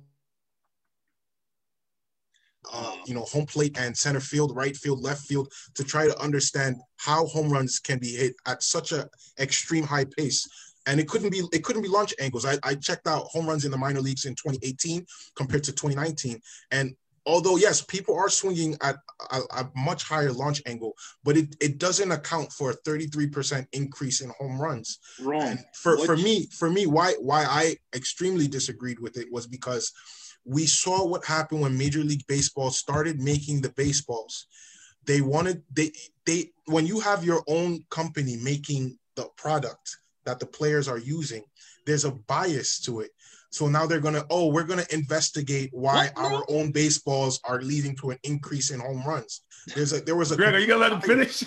uh, 2.70 2.96
you 3.06 3.14
know, 3.14 3.22
home 3.22 3.46
plate 3.46 3.78
and 3.78 3.96
center 3.96 4.20
field, 4.20 4.54
right 4.54 4.76
field, 4.76 5.00
left 5.00 5.22
field, 5.22 5.50
to 5.74 5.82
try 5.82 6.06
to 6.06 6.20
understand 6.20 6.76
how 6.96 7.24
home 7.26 7.50
runs 7.50 7.78
can 7.78 7.98
be 7.98 8.14
hit 8.14 8.34
at 8.46 8.62
such 8.62 8.92
a 8.92 9.08
extreme 9.38 9.84
high 9.84 10.04
pace 10.04 10.46
and 10.88 10.98
it 10.98 11.06
couldn't 11.06 11.30
be 11.30 11.42
it 11.52 11.62
couldn't 11.62 11.82
be 11.82 11.88
launch 11.88 12.14
angles. 12.18 12.44
I, 12.44 12.58
I 12.64 12.74
checked 12.74 13.06
out 13.06 13.26
home 13.26 13.46
runs 13.46 13.64
in 13.64 13.70
the 13.70 13.76
minor 13.76 14.00
leagues 14.00 14.24
in 14.24 14.34
2018 14.34 15.06
compared 15.36 15.62
to 15.64 15.72
2019, 15.72 16.40
and 16.72 16.96
although 17.26 17.56
yes, 17.56 17.82
people 17.82 18.16
are 18.16 18.30
swinging 18.30 18.76
at 18.80 18.96
a, 19.30 19.40
a, 19.50 19.70
much 19.76 20.02
higher 20.04 20.32
launch 20.32 20.62
angle, 20.64 20.94
but 21.22 21.36
it, 21.36 21.54
it 21.60 21.78
doesn't 21.78 22.10
account 22.10 22.50
for 22.50 22.70
a 22.70 22.76
33% 22.78 23.66
increase 23.72 24.22
in 24.22 24.30
home 24.38 24.58
runs. 24.58 24.98
Wrong. 25.20 25.42
And 25.42 25.64
for, 25.74 25.98
for 25.98 26.16
me, 26.16 26.46
for 26.46 26.70
me, 26.70 26.86
why 26.86 27.12
why 27.20 27.44
I 27.44 27.76
extremely 27.94 28.48
disagreed 28.48 28.98
with 28.98 29.18
it 29.18 29.30
was 29.30 29.46
because 29.46 29.92
we 30.44 30.64
saw 30.64 31.06
what 31.06 31.24
happened 31.26 31.60
when 31.60 31.76
Major 31.76 32.00
League 32.00 32.26
Baseball 32.26 32.70
started 32.70 33.20
making 33.20 33.60
the 33.60 33.70
baseballs. 33.70 34.46
They 35.04 35.20
wanted 35.20 35.62
they 35.70 35.92
they 36.24 36.50
when 36.64 36.86
you 36.86 36.98
have 37.00 37.24
your 37.24 37.44
own 37.46 37.84
company 37.90 38.36
making 38.42 38.98
the 39.16 39.28
product 39.36 39.98
that 40.28 40.38
the 40.38 40.46
players 40.46 40.88
are 40.88 40.98
using, 40.98 41.42
there's 41.86 42.04
a 42.04 42.12
bias 42.12 42.80
to 42.80 43.00
it. 43.00 43.10
So 43.50 43.66
now 43.66 43.86
they're 43.86 43.98
gonna, 43.98 44.24
oh, 44.28 44.48
we're 44.48 44.64
gonna 44.64 44.84
investigate 44.90 45.70
why 45.72 46.10
what? 46.12 46.18
our 46.18 46.44
own 46.50 46.70
baseballs 46.70 47.40
are 47.44 47.62
leading 47.62 47.96
to 47.96 48.10
an 48.10 48.18
increase 48.24 48.70
in 48.70 48.78
home 48.78 49.02
runs. 49.06 49.40
There's 49.74 49.94
a 49.94 50.00
there 50.02 50.16
was 50.16 50.30
a 50.32 50.36
Greg, 50.36 50.54
are 50.54 50.58
you 50.58 50.66
gonna 50.66 50.80
let 50.80 50.92
him 50.92 51.00
finish? 51.00 51.44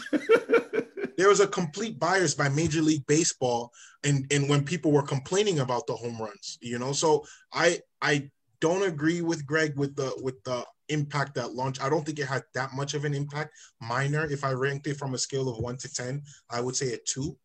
there 1.17 1.29
was 1.29 1.41
a 1.41 1.47
complete 1.47 1.99
bias 1.99 2.33
by 2.33 2.49
Major 2.49 2.81
League 2.81 3.05
Baseball 3.05 3.71
and 4.03 4.25
and 4.31 4.49
when 4.49 4.63
people 4.63 4.91
were 4.91 5.03
complaining 5.03 5.59
about 5.59 5.85
the 5.85 5.93
home 5.93 6.19
runs, 6.19 6.57
you 6.59 6.79
know. 6.79 6.91
So 6.91 7.23
I 7.53 7.79
I 8.01 8.31
don't 8.61 8.83
agree 8.83 9.21
with 9.21 9.45
Greg 9.45 9.77
with 9.77 9.95
the 9.95 10.11
with 10.23 10.43
the 10.43 10.65
impact 10.89 11.35
that 11.35 11.53
launch. 11.53 11.79
I 11.79 11.89
don't 11.89 12.03
think 12.03 12.17
it 12.17 12.25
had 12.25 12.43
that 12.55 12.73
much 12.73 12.95
of 12.95 13.05
an 13.05 13.13
impact. 13.13 13.55
Minor, 13.79 14.25
if 14.25 14.43
I 14.43 14.53
ranked 14.53 14.87
it 14.87 14.97
from 14.97 15.13
a 15.13 15.19
scale 15.19 15.49
of 15.49 15.59
one 15.59 15.77
to 15.77 15.93
ten, 15.93 16.23
I 16.49 16.61
would 16.61 16.75
say 16.75 16.93
a 16.93 16.97
two. 17.07 17.37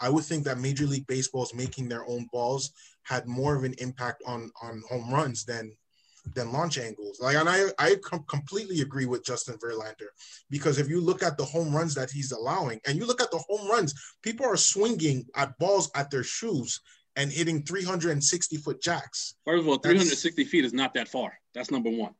I 0.00 0.08
would 0.08 0.24
think 0.24 0.44
that 0.44 0.58
Major 0.58 0.86
League 0.86 1.06
Baseball's 1.06 1.54
making 1.54 1.88
their 1.88 2.06
own 2.06 2.26
balls 2.32 2.72
had 3.02 3.26
more 3.26 3.54
of 3.54 3.64
an 3.64 3.74
impact 3.78 4.22
on 4.26 4.50
on 4.62 4.82
home 4.88 5.12
runs 5.12 5.44
than 5.44 5.76
than 6.34 6.52
launch 6.52 6.78
angles. 6.78 7.20
Like, 7.20 7.36
and 7.36 7.48
I 7.48 7.64
I 7.78 7.96
com- 8.04 8.24
completely 8.28 8.80
agree 8.80 9.06
with 9.06 9.24
Justin 9.24 9.56
Verlander 9.56 10.08
because 10.50 10.78
if 10.78 10.88
you 10.88 11.00
look 11.00 11.22
at 11.22 11.36
the 11.36 11.44
home 11.44 11.74
runs 11.74 11.94
that 11.94 12.10
he's 12.10 12.32
allowing, 12.32 12.80
and 12.86 12.98
you 12.98 13.06
look 13.06 13.20
at 13.20 13.30
the 13.30 13.42
home 13.48 13.68
runs, 13.68 13.94
people 14.22 14.46
are 14.46 14.56
swinging 14.56 15.26
at 15.36 15.58
balls 15.58 15.90
at 15.94 16.10
their 16.10 16.24
shoes 16.24 16.80
and 17.16 17.32
hitting 17.32 17.62
360 17.62 18.56
foot 18.58 18.80
jacks. 18.80 19.34
First 19.44 19.62
of 19.62 19.68
all, 19.68 19.78
360 19.78 20.44
feet 20.44 20.64
is 20.64 20.72
not 20.72 20.94
that 20.94 21.08
far. 21.08 21.32
That's 21.54 21.70
number 21.70 21.90
one. 21.90 22.14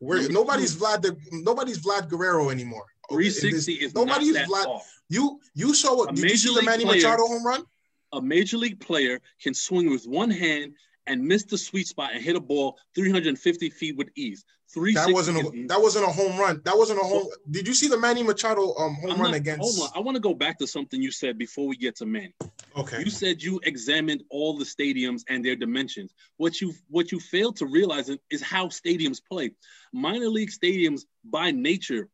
Where 0.00 0.28
nobody's 0.28 0.76
Vlad 0.76 1.02
the, 1.02 1.16
nobody's 1.32 1.78
Vlad 1.80 2.08
Guerrero 2.08 2.50
anymore. 2.50 2.86
360 3.10 3.72
is 3.74 3.94
nobody's 3.94 4.34
not 4.34 4.48
that. 4.48 4.64
Far. 4.64 4.80
You 5.08 5.40
you 5.54 5.74
saw 5.74 5.96
what? 5.96 6.14
Did 6.14 6.30
you 6.30 6.36
see 6.36 6.54
the 6.54 6.62
Manny 6.62 6.84
player, 6.84 6.96
Machado 6.96 7.26
home 7.26 7.46
run? 7.46 7.64
A 8.12 8.20
major 8.22 8.56
league 8.56 8.80
player 8.80 9.20
can 9.42 9.54
swing 9.54 9.90
with 9.90 10.06
one 10.06 10.30
hand 10.30 10.74
and 11.06 11.22
miss 11.22 11.44
the 11.44 11.58
sweet 11.58 11.86
spot 11.86 12.10
and 12.12 12.22
hit 12.22 12.36
a 12.36 12.40
ball 12.40 12.76
350 12.94 13.70
feet 13.70 13.96
with 13.96 14.08
ease. 14.16 14.44
That 14.74 15.08
wasn't 15.10 15.38
a, 15.38 15.66
that 15.68 15.80
wasn't 15.80 16.04
a 16.04 16.12
home 16.12 16.38
run. 16.38 16.60
That 16.64 16.76
wasn't 16.76 17.00
a 17.00 17.02
home. 17.02 17.26
Did 17.50 17.66
you 17.66 17.72
see 17.72 17.88
the 17.88 17.96
Manny 17.96 18.22
Machado 18.22 18.74
um, 18.76 18.96
home 18.96 19.12
I'm 19.12 19.20
run 19.20 19.30
not, 19.30 19.34
against? 19.34 19.62
Hold 19.62 19.90
on, 19.90 19.98
I 19.98 20.04
want 20.04 20.16
to 20.16 20.20
go 20.20 20.34
back 20.34 20.58
to 20.58 20.66
something 20.66 21.00
you 21.00 21.10
said 21.10 21.38
before 21.38 21.66
we 21.66 21.74
get 21.74 21.96
to 21.96 22.06
Manny. 22.06 22.34
Okay. 22.76 22.98
You 23.02 23.08
said 23.08 23.42
you 23.42 23.60
examined 23.62 24.24
all 24.28 24.58
the 24.58 24.66
stadiums 24.66 25.22
and 25.30 25.42
their 25.42 25.56
dimensions. 25.56 26.12
What 26.36 26.60
you 26.60 26.74
what 26.90 27.10
you 27.10 27.18
failed 27.18 27.56
to 27.56 27.66
realize 27.66 28.10
is 28.30 28.42
how 28.42 28.66
stadiums 28.66 29.22
play. 29.24 29.52
Minor 29.94 30.28
league 30.28 30.50
stadiums, 30.50 31.06
by 31.24 31.50
nature, 31.50 32.10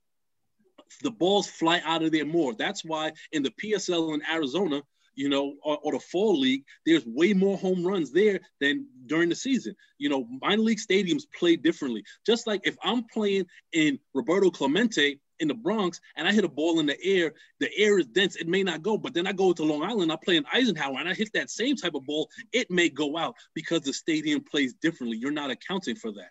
the 1.03 1.11
balls 1.11 1.49
fly 1.49 1.81
out 1.85 2.03
of 2.03 2.13
there 2.13 2.27
more. 2.27 2.55
That's 2.55 2.85
why 2.85 3.13
in 3.33 3.43
the 3.43 3.53
PSL 3.63 4.15
in 4.15 4.23
Arizona, 4.31 4.83
you 5.17 5.29
know, 5.29 5.55
or, 5.63 5.79
or, 5.83 5.93
the 5.93 6.01
fall 6.01 6.39
league, 6.39 6.65
there's 6.85 7.07
way 7.07 7.33
more 7.33 7.57
home 7.57 7.87
runs 7.87 8.11
there 8.11 8.41
than 8.61 8.87
during 9.07 9.29
the 9.29 9.35
season. 9.35 9.75
You 9.99 10.09
know, 10.09 10.27
minor 10.43 10.63
league 10.63 10.79
stadiums 10.79 11.23
play 11.39 11.57
differently. 11.57 12.05
Just 12.27 12.47
like 12.47 12.63
if 12.65 12.77
I'm 12.83 13.05
playing 13.05 13.47
in 13.73 13.99
Roberto 14.13 14.51
Clemente 14.51 15.21
in 15.41 15.49
the 15.49 15.55
Bronx 15.55 16.01
and 16.17 16.27
I 16.27 16.33
hit 16.33 16.45
a 16.45 16.49
ball 16.49 16.81
in 16.81 16.87
the 16.87 17.03
air, 17.03 17.33
the 17.61 17.71
air 17.77 17.99
is 17.99 18.07
dense, 18.07 18.37
it 18.37 18.49
may 18.49 18.63
not 18.63 18.83
go. 18.83 18.99
But 18.99 19.15
then 19.15 19.27
I 19.27 19.33
go 19.33 19.53
to 19.53 19.63
Long 19.63 19.83
Island, 19.83 20.13
I 20.13 20.17
play 20.23 20.37
in 20.37 20.45
Eisenhower, 20.53 20.99
and 20.99 21.09
I 21.09 21.15
hit 21.15 21.31
that 21.35 21.51
same 21.51 21.77
type 21.77 21.95
of 21.95 22.05
ball, 22.07 22.29
it 22.53 22.71
may 22.71 22.89
go 22.89 23.17
out 23.17 23.37
because 23.55 23.83
the 23.83 23.93
stadium 23.93 24.43
plays 24.43 24.75
differently. 24.75 25.19
You're 25.19 25.31
not 25.31 25.51
accounting 25.51 25.97
for 25.97 26.13
that. 26.13 26.31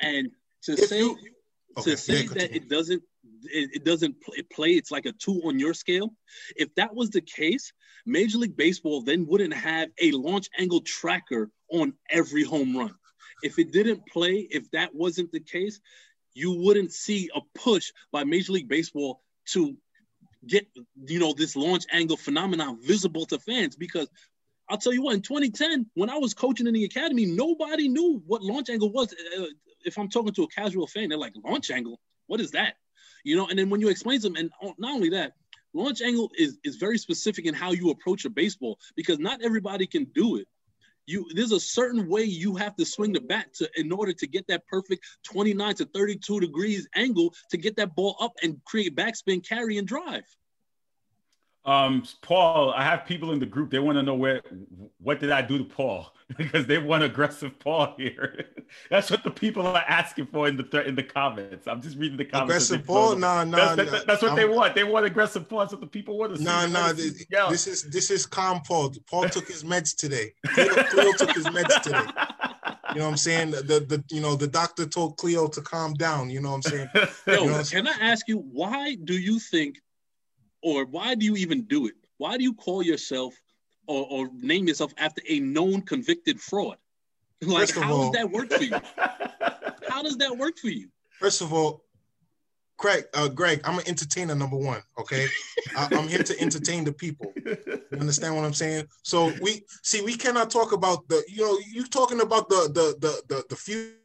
And 0.00 0.30
to 0.64 0.76
say 0.76 1.02
okay. 1.02 1.20
to 1.82 1.96
say 1.96 2.22
yeah, 2.22 2.34
that 2.34 2.54
it 2.54 2.68
doesn't 2.68 3.02
it, 3.52 3.70
it 3.74 3.84
doesn't 3.84 4.16
play. 4.50 4.70
It's 4.70 4.90
like 4.90 5.06
a 5.06 5.12
two 5.12 5.42
on 5.44 5.58
your 5.58 5.74
scale. 5.74 6.14
If 6.56 6.74
that 6.76 6.94
was 6.94 7.10
the 7.10 7.20
case, 7.20 7.72
Major 8.06 8.38
League 8.38 8.56
Baseball 8.56 9.02
then 9.02 9.26
wouldn't 9.26 9.54
have 9.54 9.88
a 10.00 10.12
launch 10.12 10.48
angle 10.58 10.80
tracker 10.80 11.50
on 11.70 11.94
every 12.10 12.44
home 12.44 12.76
run. 12.76 12.94
If 13.42 13.58
it 13.58 13.72
didn't 13.72 14.06
play, 14.06 14.46
if 14.50 14.70
that 14.70 14.94
wasn't 14.94 15.32
the 15.32 15.40
case, 15.40 15.80
you 16.34 16.52
wouldn't 16.52 16.92
see 16.92 17.30
a 17.34 17.40
push 17.54 17.92
by 18.12 18.24
Major 18.24 18.52
League 18.52 18.68
Baseball 18.68 19.20
to 19.46 19.76
get 20.46 20.66
you 21.06 21.18
know 21.18 21.32
this 21.32 21.56
launch 21.56 21.84
angle 21.90 22.16
phenomenon 22.16 22.78
visible 22.82 23.26
to 23.26 23.38
fans 23.38 23.76
because 23.76 24.08
I'll 24.68 24.78
tell 24.78 24.92
you 24.92 25.02
what 25.02 25.14
in 25.14 25.22
2010 25.22 25.86
when 25.94 26.10
I 26.10 26.18
was 26.18 26.34
coaching 26.34 26.66
in 26.66 26.74
the 26.74 26.84
academy 26.84 27.26
nobody 27.26 27.88
knew 27.88 28.22
what 28.26 28.42
launch 28.42 28.70
angle 28.70 28.90
was 28.90 29.12
uh, 29.12 29.44
if 29.84 29.98
I'm 29.98 30.08
talking 30.08 30.34
to 30.34 30.42
a 30.42 30.48
casual 30.48 30.86
fan 30.86 31.08
they're 31.08 31.18
like 31.18 31.32
launch 31.42 31.70
angle 31.70 32.00
what 32.26 32.40
is 32.40 32.52
that 32.52 32.74
you 33.24 33.36
know, 33.36 33.48
and 33.48 33.58
then 33.58 33.70
when 33.70 33.80
you 33.80 33.88
explain 33.88 34.20
to 34.20 34.28
them, 34.28 34.36
and 34.36 34.50
not 34.78 34.94
only 34.94 35.08
that, 35.10 35.32
launch 35.72 36.02
angle 36.02 36.30
is 36.38 36.58
is 36.62 36.76
very 36.76 36.98
specific 36.98 37.46
in 37.46 37.54
how 37.54 37.72
you 37.72 37.90
approach 37.90 38.24
a 38.24 38.30
baseball 38.30 38.78
because 38.94 39.18
not 39.18 39.42
everybody 39.42 39.86
can 39.86 40.04
do 40.14 40.36
it. 40.36 40.46
You 41.06 41.26
there's 41.34 41.52
a 41.52 41.60
certain 41.60 42.08
way 42.08 42.22
you 42.22 42.54
have 42.56 42.76
to 42.76 42.84
swing 42.84 43.12
the 43.12 43.20
bat 43.20 43.52
to 43.54 43.68
in 43.76 43.90
order 43.90 44.12
to 44.12 44.26
get 44.26 44.46
that 44.48 44.66
perfect 44.66 45.04
29 45.24 45.74
to 45.76 45.84
32 45.86 46.40
degrees 46.40 46.88
angle 46.94 47.34
to 47.50 47.56
get 47.56 47.76
that 47.76 47.94
ball 47.96 48.16
up 48.20 48.32
and 48.42 48.62
create 48.64 48.94
backspin, 48.94 49.46
carry, 49.46 49.78
and 49.78 49.88
drive. 49.88 50.24
Um, 51.66 52.04
Paul, 52.20 52.72
I 52.74 52.84
have 52.84 53.06
people 53.06 53.32
in 53.32 53.38
the 53.38 53.46
group. 53.46 53.70
They 53.70 53.78
want 53.78 53.96
to 53.96 54.02
know 54.02 54.14
where, 54.14 54.42
what 54.98 55.18
did 55.18 55.30
I 55.30 55.40
do 55.40 55.58
to 55.58 55.64
Paul? 55.64 56.14
because 56.36 56.66
they 56.66 56.78
want 56.78 57.02
aggressive 57.02 57.58
Paul 57.58 57.94
here. 57.96 58.46
that's 58.90 59.10
what 59.10 59.22
the 59.22 59.30
people 59.30 59.66
are 59.66 59.84
asking 59.88 60.26
for 60.26 60.48
in 60.48 60.56
the 60.56 60.62
th- 60.62 60.86
in 60.86 60.94
the 60.94 61.02
comments. 61.02 61.66
I'm 61.66 61.82
just 61.82 61.98
reading 61.98 62.16
the 62.16 62.24
comments. 62.24 62.70
Aggressive 62.70 62.86
Paul, 62.86 63.16
nah, 63.16 63.44
nah. 63.44 63.74
That's, 63.74 63.90
that, 63.90 64.06
that's 64.06 64.22
what 64.22 64.32
I'm, 64.32 64.36
they 64.36 64.46
want. 64.46 64.74
They 64.74 64.84
want 64.84 65.04
aggressive 65.06 65.48
Paul. 65.48 65.60
That's 65.60 65.72
what 65.72 65.80
the 65.80 65.86
people 65.86 66.18
want 66.18 66.32
to 66.32 66.38
see. 66.38 66.44
Nah, 66.44 66.66
nah. 66.66 66.92
This, 66.92 67.24
this, 67.28 67.66
is 67.66 67.82
this 67.84 68.10
is 68.10 68.26
calm 68.26 68.62
Paul. 68.62 68.94
Paul 69.06 69.28
took 69.28 69.46
his 69.46 69.64
meds 69.64 69.94
today. 69.94 70.32
Cleo, 70.46 70.68
Cleo 70.84 71.12
took 71.12 71.32
his 71.32 71.46
meds 71.46 71.82
today. 71.82 71.98
You 72.94 73.00
know 73.00 73.06
what 73.06 73.10
I'm 73.10 73.16
saying? 73.16 73.50
The, 73.50 73.84
the 73.86 74.04
you 74.10 74.20
know 74.20 74.34
the 74.34 74.46
doctor 74.46 74.86
told 74.86 75.18
Cleo 75.18 75.48
to 75.48 75.60
calm 75.60 75.94
down. 75.94 76.30
You 76.30 76.40
know 76.40 76.52
what 76.52 76.66
I'm 76.66 76.72
saying? 76.72 76.88
Yo, 77.26 77.44
you 77.44 77.50
know 77.50 77.62
can 77.62 77.86
I 77.86 77.96
ask 78.00 78.28
you 78.28 78.38
why 78.38 78.94
do 78.94 79.14
you 79.14 79.38
think 79.38 79.80
or 80.64 80.86
why 80.86 81.14
do 81.14 81.26
you 81.26 81.36
even 81.36 81.62
do 81.64 81.86
it? 81.86 81.94
Why 82.16 82.36
do 82.38 82.42
you 82.42 82.54
call 82.54 82.82
yourself 82.82 83.34
or, 83.86 84.06
or 84.10 84.30
name 84.32 84.66
yourself 84.66 84.92
after 84.96 85.22
a 85.28 85.38
known 85.38 85.82
convicted 85.82 86.40
fraud? 86.40 86.78
Like, 87.46 87.74
how 87.74 87.92
all, 87.92 88.10
does 88.10 88.12
that 88.12 88.30
work 88.30 88.50
for 88.50 88.62
you? 88.62 88.72
how 89.88 90.02
does 90.02 90.16
that 90.16 90.34
work 90.38 90.56
for 90.56 90.68
you? 90.68 90.88
First 91.20 91.42
of 91.42 91.52
all, 91.52 91.84
Craig, 92.78 93.04
uh, 93.12 93.28
Greg, 93.28 93.60
I'm 93.64 93.78
an 93.78 93.86
entertainer, 93.86 94.34
number 94.34 94.56
one. 94.56 94.80
Okay, 94.98 95.26
I, 95.76 95.88
am 95.92 96.08
here 96.08 96.22
to 96.22 96.40
entertain 96.40 96.84
the 96.84 96.92
people. 96.92 97.34
You 97.44 97.98
understand 98.00 98.34
what 98.34 98.46
I'm 98.46 98.54
saying? 98.54 98.86
So 99.02 99.30
we 99.42 99.62
see, 99.82 100.00
we 100.00 100.16
cannot 100.16 100.50
talk 100.50 100.72
about 100.72 101.06
the, 101.08 101.22
you 101.28 101.42
know, 101.42 101.58
you 101.70 101.86
talking 101.86 102.22
about 102.22 102.48
the 102.48 102.70
the 102.72 102.96
the 103.06 103.22
the, 103.34 103.44
the 103.50 103.56
future 103.56 103.98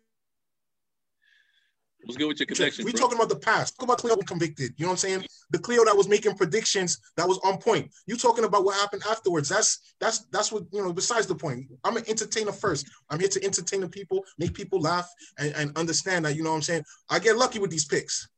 What's 2.04 2.18
good 2.18 2.28
with 2.28 2.40
your 2.40 2.48
connection? 2.48 2.86
We 2.86 2.94
talking 2.94 3.18
about 3.18 3.30
the 3.30 3.36
past. 3.36 3.76
Talk 3.78 3.84
about 3.84 3.98
Cleo 3.98 4.16
convicted. 4.18 4.74
You 4.78 4.86
know 4.86 4.92
what 4.92 4.94
I'm 4.94 4.98
saying? 4.98 5.26
The 5.52 5.60
Cleo 5.60 5.84
that 5.86 5.96
was 5.96 6.08
making 6.08 6.36
predictions 6.36 7.00
that 7.18 7.28
was 7.28 7.40
on 7.44 7.58
point. 7.58 7.92
You 8.08 8.16
talking 8.16 8.46
about 8.46 8.64
what 8.64 8.76
happened 8.76 9.04
afterwards. 9.10 9.50
That's 9.50 9.94
that's 10.00 10.20
that's 10.32 10.52
what 10.52 10.64
you 10.72 10.82
know. 10.82 10.94
Besides 10.94 11.28
the 11.28 11.36
point, 11.36 11.68
I'm 11.84 11.98
an 11.98 12.04
entertainer 12.08 12.52
first. 12.52 12.90
I'm 13.10 13.20
here 13.20 13.30
to 13.30 13.44
entertain 13.44 13.82
the 13.82 13.90
people, 13.90 14.24
make 14.38 14.54
people 14.54 14.80
laugh, 14.80 15.10
and, 15.38 15.54
and 15.56 15.78
understand 15.78 16.26
that. 16.26 16.36
You 16.36 16.44
know 16.44 16.52
what 16.52 16.58
I'm 16.58 16.62
saying? 16.62 16.86
I 17.10 17.20
get 17.20 17.38
lucky 17.38 17.60
with 17.60 17.70
these 17.70 17.86
picks. 17.86 18.30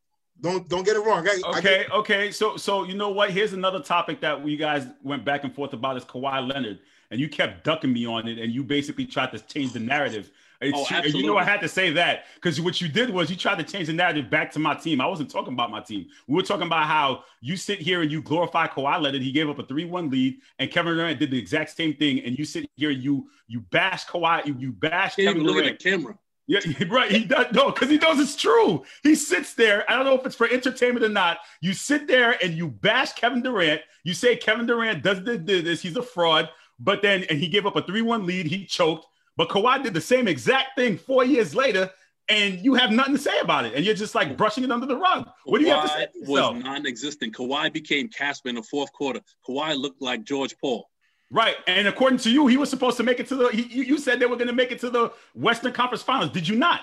Don't 0.42 0.68
don't 0.68 0.84
get 0.84 0.96
it 0.96 1.02
wrong. 1.02 1.28
I, 1.28 1.40
okay, 1.58 1.62
get- 1.62 1.92
okay. 1.92 2.32
So 2.32 2.58
so 2.58 2.84
you 2.84 2.96
know 2.96 3.10
what? 3.10 3.30
Here's 3.30 3.54
another 3.54 3.80
topic 3.80 4.22
that 4.22 4.42
we 4.42 4.58
guys 4.58 4.88
went 5.04 5.24
back 5.24 5.44
and 5.44 5.54
forth 5.54 5.74
about 5.74 5.98
is 5.98 6.04
Kawhi 6.04 6.52
Leonard, 6.52 6.80
and 7.12 7.20
you 7.20 7.30
kept 7.30 7.64
ducking 7.64 7.94
me 7.94 8.08
on 8.08 8.28
it, 8.28 8.40
and 8.40 8.52
you 8.52 8.64
basically 8.64 9.06
tried 9.06 9.32
to 9.34 9.40
change 9.40 9.74
the 9.74 9.80
narrative. 9.80 10.32
It's 10.62 10.78
oh. 10.92 11.02
You 11.04 11.26
know, 11.26 11.38
I 11.38 11.44
had 11.44 11.60
to 11.62 11.68
say 11.68 11.92
that 11.92 12.26
because 12.36 12.62
what 12.62 12.80
you 12.80 12.88
did 12.88 13.10
was 13.10 13.32
you 13.32 13.36
tried 13.36 13.58
to 13.58 13.64
change 13.64 13.88
the 13.88 13.94
narrative 13.94 14.30
back 14.30 14.52
to 14.52 14.60
my 14.60 14.76
team. 14.76 15.02
I 15.02 15.08
wasn't 15.08 15.32
talking 15.32 15.54
about 15.54 15.72
my 15.72 15.82
team. 15.82 16.06
We 16.28 16.36
were 16.36 16.44
talking 16.44 16.68
about 16.68 16.86
how 16.86 17.24
you 17.42 17.58
sit 17.58 17.80
here 17.80 18.04
and 18.04 18.12
you 18.12 18.22
glorify 18.22 18.68
Kawhi 18.68 19.02
Leonard. 19.02 19.24
He 19.24 19.32
gave 19.32 19.50
up 19.50 19.58
a 19.58 19.66
three-one 19.66 20.12
lead, 20.12 20.38
and 20.60 20.70
Kevin 20.70 20.96
Durant 20.96 21.20
did 21.20 21.32
the 21.32 21.40
exact 21.40 21.72
same 21.76 21.96
thing. 21.96 22.20
And 22.20 22.38
you 22.38 22.46
sit 22.46 22.70
here, 22.76 22.92
you 22.92 23.28
you 23.48 23.62
bash 23.62 24.06
Kawhi, 24.06 24.46
you, 24.46 24.56
you 24.60 24.72
bash 24.72 25.16
Kevin 25.16 25.44
Durant. 25.44 25.56
Look 25.56 25.66
at 25.66 25.80
the 25.80 25.90
camera. 25.90 26.18
Yeah, 26.46 26.60
right. 26.90 27.10
He 27.10 27.24
does 27.26 27.48
no, 27.54 27.72
because 27.72 27.90
he 27.90 27.98
knows 27.98 28.20
it's 28.20 28.36
true. 28.36 28.84
He 29.02 29.16
sits 29.16 29.54
there. 29.56 29.90
I 29.90 29.96
don't 29.96 30.06
know 30.06 30.16
if 30.16 30.26
it's 30.26 30.36
for 30.36 30.48
entertainment 30.48 31.06
or 31.06 31.10
not. 31.10 31.40
You 31.62 31.74
sit 31.74 32.08
there 32.08 32.38
and 32.44 32.54
you 32.54 32.68
bash 32.68 33.14
Kevin 33.14 33.42
Durant. 33.42 33.82
You 34.04 34.14
say 34.14 34.36
Kevin 34.36 34.66
Durant 34.68 35.02
does 35.02 35.24
this. 35.24 35.82
He's 35.82 35.98
a 35.98 36.04
fraud. 36.04 36.50
But 36.80 37.02
then, 37.02 37.24
and 37.30 37.40
he 37.40 37.48
gave 37.48 37.66
up 37.66 37.76
a 37.76 37.82
three-one 37.82 38.26
lead. 38.26 38.48
He 38.48 38.66
choked. 38.66 39.06
But 39.38 39.50
Kawhi 39.50 39.84
did 39.84 39.94
the 39.94 40.02
same 40.02 40.28
exact 40.28 40.78
thing 40.78 40.98
four 40.98 41.24
years 41.24 41.56
later, 41.56 41.90
and 42.30 42.60
you 42.60 42.74
have 42.76 42.92
nothing 42.92 43.16
to 43.16 43.22
say 43.22 43.40
about 43.40 43.66
it, 43.66 43.74
and 43.74 43.84
you're 43.84 43.96
just 43.96 44.16
like 44.16 44.38
brushing 44.38 44.64
it 44.64 44.72
under 44.72 44.86
the 44.86 44.96
rug. 44.96 45.30
What 45.46 45.60
do 45.60 45.66
you 45.66 45.72
have 45.72 45.84
to 45.84 45.90
say? 45.90 46.06
To 46.06 46.32
was 46.32 46.64
non-existent. 46.64 47.36
Kawhi 47.36 47.72
became 47.74 48.08
Casper 48.08 48.50
in 48.50 48.56
the 48.56 48.64
fourth 48.64 48.92
quarter. 48.94 49.22
Kawhi 49.48 49.78
looked 49.78 50.02
like 50.02 50.24
George 50.24 50.56
Paul. 50.60 50.88
Right, 51.30 51.56
and 51.66 51.88
according 51.88 52.20
to 52.20 52.30
you, 52.30 52.48
he 52.48 52.58
was 52.58 52.70
supposed 52.70 52.98
to 52.98 53.04
make 53.04 53.22
it 53.22 53.28
to 53.28 53.36
the. 53.36 53.48
He, 53.50 53.86
you 53.86 53.98
said 53.98 54.20
they 54.20 54.26
were 54.26 54.36
going 54.36 54.50
to 54.50 54.54
make 54.54 54.72
it 54.72 54.80
to 54.82 54.90
the 54.90 55.14
Western 55.34 55.72
Conference 55.72 56.04
Finals. 56.04 56.32
Did 56.32 56.48
you 56.48 56.58
not? 56.58 56.82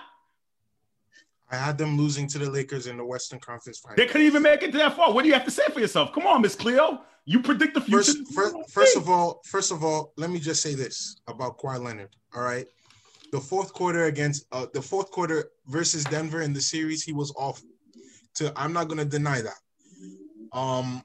I 1.51 1.57
had 1.57 1.79
them 1.79 1.97
losing 1.97 2.27
to 2.29 2.39
the 2.39 2.51
Lakers 2.51 2.87
in 2.87 2.97
the 2.97 3.05
Western 3.05 3.41
Conference 3.41 3.79
Finals. 3.79 3.97
They 3.97 4.07
couldn't 4.07 4.27
even 4.27 4.43
make 4.43 4.63
it 4.63 4.73
to 4.73 4.79
that 4.79 4.97
far. 4.97 5.13
What 5.13 5.23
do 5.23 5.29
you 5.29 5.35
have 5.35 5.45
to 5.45 5.51
say 5.51 5.65
for 5.73 5.81
yourself? 5.81 6.13
Come 6.13 6.27
on, 6.27 6.43
Miss 6.43 6.55
Cleo. 6.55 7.03
You 7.29 7.43
predict 7.43 7.75
the 7.75 7.83
future. 7.83 8.05
First, 8.05 8.35
first, 8.35 8.57
first 8.71 8.97
of 8.97 9.11
all, 9.11 9.43
first 9.45 9.71
of 9.71 9.85
all, 9.85 10.15
let 10.17 10.31
me 10.31 10.39
just 10.39 10.63
say 10.63 10.75
this 10.75 11.21
about 11.29 11.59
Kawhi 11.59 11.79
Leonard. 11.79 12.09
All 12.35 12.41
right, 12.41 12.67
the 13.33 13.39
fourth 13.39 13.75
quarter 13.75 14.05
against 14.05 14.47
uh, 14.51 14.65
the 14.73 14.81
fourth 14.81 15.11
quarter 15.11 15.51
versus 15.67 16.05
Denver 16.05 16.41
in 16.41 16.55
the 16.55 16.61
series, 16.63 17.03
he 17.03 17.13
was 17.13 17.31
off. 17.37 17.61
To 18.37 18.51
I'm 18.57 18.73
not 18.73 18.89
gonna 18.89 19.05
deny 19.05 19.43
that. 19.43 19.61
Um, 20.59 21.03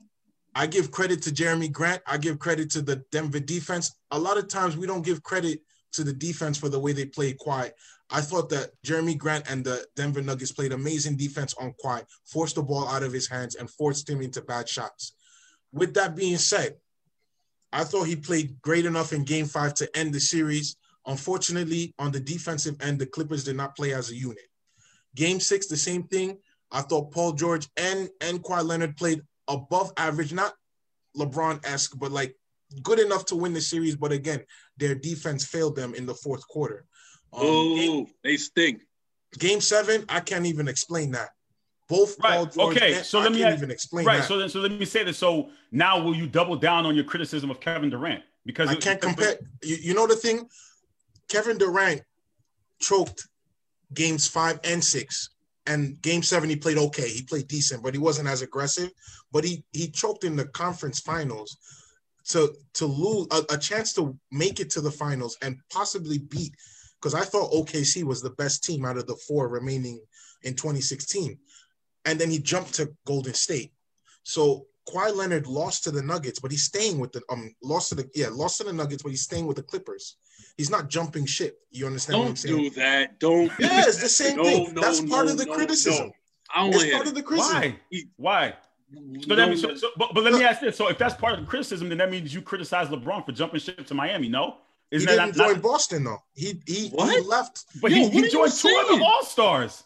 I 0.55 0.65
give 0.65 0.91
credit 0.91 1.21
to 1.23 1.29
Jerami 1.29 1.69
Grant. 1.69 2.01
I 2.07 2.17
give 2.17 2.39
credit 2.39 2.71
to 2.71 2.81
the 2.81 3.03
Denver 3.11 3.41
defense. 3.41 3.93
A 4.11 4.17
lot 4.17 4.37
of 4.37 4.47
times 4.47 4.77
we 4.77 4.87
don't 4.87 5.03
give 5.03 5.23
credit 5.23 5.59
to 5.91 6.05
the 6.05 6.13
defense 6.13 6.57
for 6.57 6.69
the 6.69 6.79
way 6.79 6.93
they 6.93 7.05
played 7.05 7.37
Kawhi. 7.37 7.71
I 8.09 8.21
thought 8.21 8.47
that 8.51 8.69
Jerami 8.85 9.17
Grant 9.17 9.51
and 9.51 9.65
the 9.65 9.85
Denver 9.97 10.21
Nuggets 10.21 10.53
played 10.53 10.71
amazing 10.71 11.17
defense 11.17 11.53
on 11.59 11.73
Kawhi, 11.83 12.05
forced 12.23 12.55
the 12.55 12.63
ball 12.63 12.87
out 12.87 13.03
of 13.03 13.11
his 13.11 13.27
hands, 13.27 13.55
and 13.55 13.69
forced 13.69 14.09
him 14.09 14.21
into 14.21 14.41
bad 14.41 14.69
shots. 14.69 15.15
With 15.73 15.95
that 15.95 16.15
being 16.15 16.37
said, 16.37 16.77
I 17.73 17.83
thought 17.83 18.03
he 18.03 18.15
played 18.15 18.61
great 18.61 18.85
enough 18.85 19.11
in 19.11 19.23
game 19.23 19.45
five 19.45 19.73
to 19.75 19.97
end 19.97 20.13
the 20.13 20.19
series. 20.19 20.77
Unfortunately, 21.05 21.93
on 21.99 22.11
the 22.11 22.19
defensive 22.19 22.77
end, 22.81 22.99
the 22.99 23.07
Clippers 23.07 23.43
did 23.43 23.57
not 23.57 23.75
play 23.75 23.93
as 23.93 24.11
a 24.11 24.15
unit. 24.15 24.45
Game 25.15 25.39
six, 25.39 25.67
the 25.67 25.75
same 25.75 26.03
thing. 26.03 26.37
I 26.71 26.81
thought 26.81 27.11
Paul 27.11 27.33
George 27.33 27.67
and 27.75 28.09
and 28.21 28.43
Kawhi 28.43 28.65
Leonard 28.65 28.95
played 28.95 29.21
above 29.47 29.91
average, 29.97 30.31
not 30.31 30.53
LeBron-esque, 31.17 31.97
but 31.97 32.11
like 32.11 32.35
good 32.81 32.99
enough 32.99 33.25
to 33.25 33.35
win 33.35 33.53
the 33.53 33.61
series. 33.61 33.95
But 33.95 34.11
again, 34.11 34.43
their 34.77 34.95
defense 34.95 35.45
failed 35.45 35.75
them 35.75 35.93
in 35.93 36.05
the 36.05 36.15
fourth 36.15 36.47
quarter. 36.47 36.85
Um, 37.33 37.41
oh, 37.43 37.75
game, 37.75 38.07
they 38.23 38.37
stink. 38.37 38.83
Game 39.37 39.61
seven, 39.61 40.05
I 40.09 40.19
can't 40.19 40.45
even 40.45 40.67
explain 40.67 41.11
that. 41.11 41.29
Both 41.89 42.17
right. 42.23 42.57
Okay, 42.57 42.93
so 43.03 43.19
let 43.19 43.31
me 43.31 43.45
even 43.45 43.69
explain 43.69 44.05
right. 44.05 44.17
That. 44.17 44.27
So 44.27 44.37
then, 44.37 44.49
so 44.49 44.59
let 44.59 44.71
me 44.71 44.85
say 44.85 45.03
this. 45.03 45.17
So 45.17 45.49
now, 45.71 46.01
will 46.01 46.15
you 46.15 46.27
double 46.27 46.55
down 46.55 46.85
on 46.85 46.95
your 46.95 47.03
criticism 47.03 47.51
of 47.51 47.59
Kevin 47.59 47.89
Durant? 47.89 48.23
Because 48.45 48.69
I 48.69 48.75
can't 48.75 49.01
compare. 49.01 49.35
You, 49.61 49.75
you 49.75 49.93
know 49.93 50.07
the 50.07 50.15
thing, 50.15 50.47
Kevin 51.27 51.57
Durant 51.57 52.01
choked 52.79 53.27
games 53.93 54.27
five 54.27 54.59
and 54.63 54.83
six 54.83 55.29
and 55.65 56.01
game 56.01 56.23
seven 56.23 56.49
he 56.49 56.55
played 56.55 56.77
okay 56.77 57.07
he 57.07 57.23
played 57.23 57.47
decent 57.47 57.83
but 57.83 57.93
he 57.93 57.99
wasn't 57.99 58.27
as 58.27 58.41
aggressive 58.41 58.91
but 59.31 59.43
he 59.43 59.63
he 59.71 59.87
choked 59.89 60.23
in 60.23 60.35
the 60.35 60.45
conference 60.45 60.99
finals 60.99 61.57
to 62.25 62.53
to 62.73 62.85
lose 62.85 63.27
a, 63.31 63.53
a 63.53 63.57
chance 63.57 63.93
to 63.93 64.17
make 64.31 64.59
it 64.59 64.69
to 64.69 64.81
the 64.81 64.91
finals 64.91 65.37
and 65.41 65.57
possibly 65.71 66.17
beat 66.17 66.53
because 66.99 67.13
i 67.13 67.21
thought 67.21 67.51
okc 67.51 68.03
was 68.03 68.21
the 68.21 68.31
best 68.31 68.63
team 68.63 68.85
out 68.85 68.97
of 68.97 69.07
the 69.07 69.15
four 69.27 69.47
remaining 69.47 69.99
in 70.43 70.53
2016 70.53 71.37
and 72.05 72.19
then 72.19 72.29
he 72.29 72.39
jumped 72.39 72.73
to 72.75 72.93
golden 73.05 73.33
state 73.33 73.71
so 74.23 74.65
Kawhi 74.89 75.15
Leonard 75.15 75.47
lost 75.47 75.83
to 75.85 75.91
the 75.91 76.01
Nuggets, 76.01 76.39
but 76.39 76.51
he's 76.51 76.63
staying 76.63 76.99
with 76.99 77.11
the 77.13 77.21
um 77.29 77.53
lost 77.61 77.89
to 77.89 77.95
the 77.95 78.09
yeah 78.15 78.27
lost 78.31 78.57
to 78.57 78.63
the 78.63 78.73
Nuggets, 78.73 79.03
but 79.03 79.09
he's 79.09 79.21
staying 79.21 79.45
with 79.45 79.57
the 79.57 79.63
Clippers. 79.63 80.17
He's 80.57 80.69
not 80.69 80.89
jumping 80.89 81.25
ship. 81.25 81.59
You 81.71 81.85
understand? 81.85 82.19
What 82.19 82.29
I'm 82.29 82.35
saying? 82.35 82.55
Don't 82.55 82.63
do 82.63 82.69
that. 82.71 83.19
Don't. 83.19 83.51
Yeah, 83.59 83.83
it's 83.87 84.01
the 84.01 84.09
same 84.09 84.37
no, 84.37 84.43
thing. 84.43 84.73
No, 84.73 84.81
That's 84.81 85.01
no, 85.01 85.09
part 85.09 85.27
of 85.27 85.37
the 85.37 85.45
criticism. 85.45 86.11
I 86.53 86.63
don't 86.63 86.75
it's 86.75 86.93
part 86.93 87.07
of 87.07 87.15
the 87.15 87.23
criticism. 87.23 87.75
Why? 87.89 88.03
Why? 88.17 88.53
So 89.27 89.35
that 89.35 89.49
means, 89.49 89.61
so, 89.61 89.73
so, 89.73 89.87
but, 89.97 90.13
but 90.13 90.23
let 90.23 90.33
me 90.33 90.43
ask 90.43 90.61
this. 90.61 90.77
So 90.77 90.87
if 90.87 90.99
that's 90.99 91.15
part 91.15 91.33
of 91.33 91.39
the 91.39 91.45
criticism, 91.47 91.89
then 91.89 91.97
that 91.97 92.11
means 92.11 92.31
you 92.31 92.43
criticize 92.43 92.89
LeBron 92.89 93.25
for 93.25 93.31
jumping 93.31 93.59
ship 93.59 93.87
to 93.87 93.93
Miami, 93.95 94.29
no? 94.29 94.57
Isn't 94.91 95.09
he 95.09 95.15
didn't 95.15 95.33
join 95.33 95.53
not, 95.53 95.61
Boston 95.63 96.03
though. 96.03 96.21
He 96.35 96.61
he, 96.67 96.89
he 96.89 97.21
left. 97.21 97.65
But 97.81 97.89
Yo, 97.89 98.09
he, 98.09 98.09
he 98.09 98.29
joined 98.29 98.51
two 98.53 98.67
of 98.67 98.91
other 98.91 99.03
All 99.03 99.23
Stars. 99.23 99.83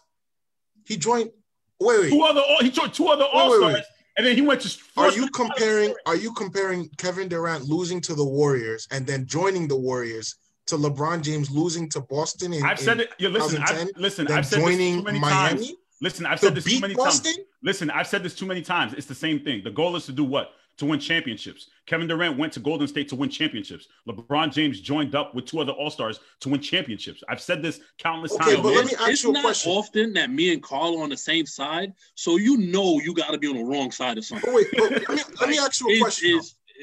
He 0.85 0.97
joined. 0.97 1.31
Wait, 1.79 1.99
wait. 2.01 2.09
Two 2.09 2.21
other. 2.21 2.41
He 2.61 2.71
joined 2.71 2.93
two 2.93 3.07
other 3.07 3.25
All 3.31 3.55
Stars. 3.55 3.83
And 4.17 4.25
then 4.25 4.35
he 4.35 4.41
went 4.41 4.61
to. 4.61 4.77
Are 4.97 5.11
you 5.11 5.29
comparing? 5.29 5.93
Are 6.05 6.15
you 6.15 6.33
comparing 6.33 6.89
Kevin 6.97 7.27
Durant 7.27 7.65
losing 7.65 8.01
to 8.01 8.15
the 8.15 8.25
Warriors 8.25 8.87
and 8.91 9.05
then 9.05 9.25
joining 9.27 9.67
the 9.67 9.75
Warriors 9.75 10.35
to 10.67 10.75
LeBron 10.75 11.21
James 11.21 11.51
losing 11.51 11.87
to 11.89 12.01
Boston 12.01 12.53
in? 12.53 12.63
I've 12.63 12.79
said 12.79 12.99
it. 13.01 13.11
Yeah, 13.19 13.29
listen, 13.29 13.61
I've, 13.63 13.89
listen. 13.95 14.27
I've 14.31 14.45
said 14.45 14.59
joining 14.59 14.95
this 14.95 14.97
too 14.97 15.03
many 15.03 15.19
Miami. 15.19 15.67
Times. 15.67 15.73
Listen, 16.01 16.25
I've 16.25 16.39
said 16.39 16.55
this 16.55 16.65
too 16.65 16.79
many 16.79 16.95
Boston? 16.95 17.33
times. 17.33 17.45
Listen, 17.63 17.89
I've 17.91 18.07
said 18.07 18.23
this 18.23 18.35
too 18.35 18.45
many 18.45 18.61
times. 18.61 18.93
It's 18.93 19.07
the 19.07 19.15
same 19.15 19.39
thing. 19.39 19.63
The 19.63 19.71
goal 19.71 19.95
is 19.95 20.05
to 20.07 20.11
do 20.11 20.23
what? 20.23 20.51
To 20.77 20.85
win 20.85 20.99
championships. 20.99 21.69
Kevin 21.87 22.07
Durant 22.07 22.37
went 22.37 22.53
to 22.53 22.59
Golden 22.59 22.87
State 22.87 23.09
to 23.09 23.15
win 23.15 23.31
championships. 23.31 23.87
LeBron 24.07 24.53
James 24.53 24.79
joined 24.79 25.15
up 25.15 25.33
with 25.33 25.45
two 25.45 25.59
other 25.59 25.71
All 25.71 25.89
Stars 25.89 26.19
to 26.41 26.49
win 26.49 26.61
championships. 26.61 27.23
I've 27.27 27.41
said 27.41 27.63
this 27.63 27.79
countless 27.97 28.33
okay, 28.33 28.51
times. 28.51 28.61
But 28.61 28.73
let 28.73 28.85
me 28.85 28.93
ask 28.99 29.09
it's 29.09 29.23
you 29.23 29.31
a 29.31 29.33
not 29.33 29.43
question. 29.43 29.71
often 29.71 30.13
that 30.13 30.29
me 30.29 30.53
and 30.53 30.61
Carl 30.61 30.99
are 30.99 31.03
on 31.03 31.09
the 31.09 31.17
same 31.17 31.47
side, 31.47 31.93
so 32.13 32.37
you 32.37 32.57
know 32.57 32.99
you 32.99 33.15
got 33.15 33.31
to 33.31 33.39
be 33.39 33.47
on 33.47 33.55
the 33.55 33.63
wrong 33.63 33.89
side 33.89 34.19
of 34.19 34.25
something. 34.25 34.47
Oh, 34.49 34.55
wait, 34.55 34.67
let, 34.79 34.91
me, 35.09 35.21
let 35.41 35.49
me 35.49 35.57
ask 35.57 35.81
you 35.81 35.95
a 35.95 35.99
question. 35.99 36.41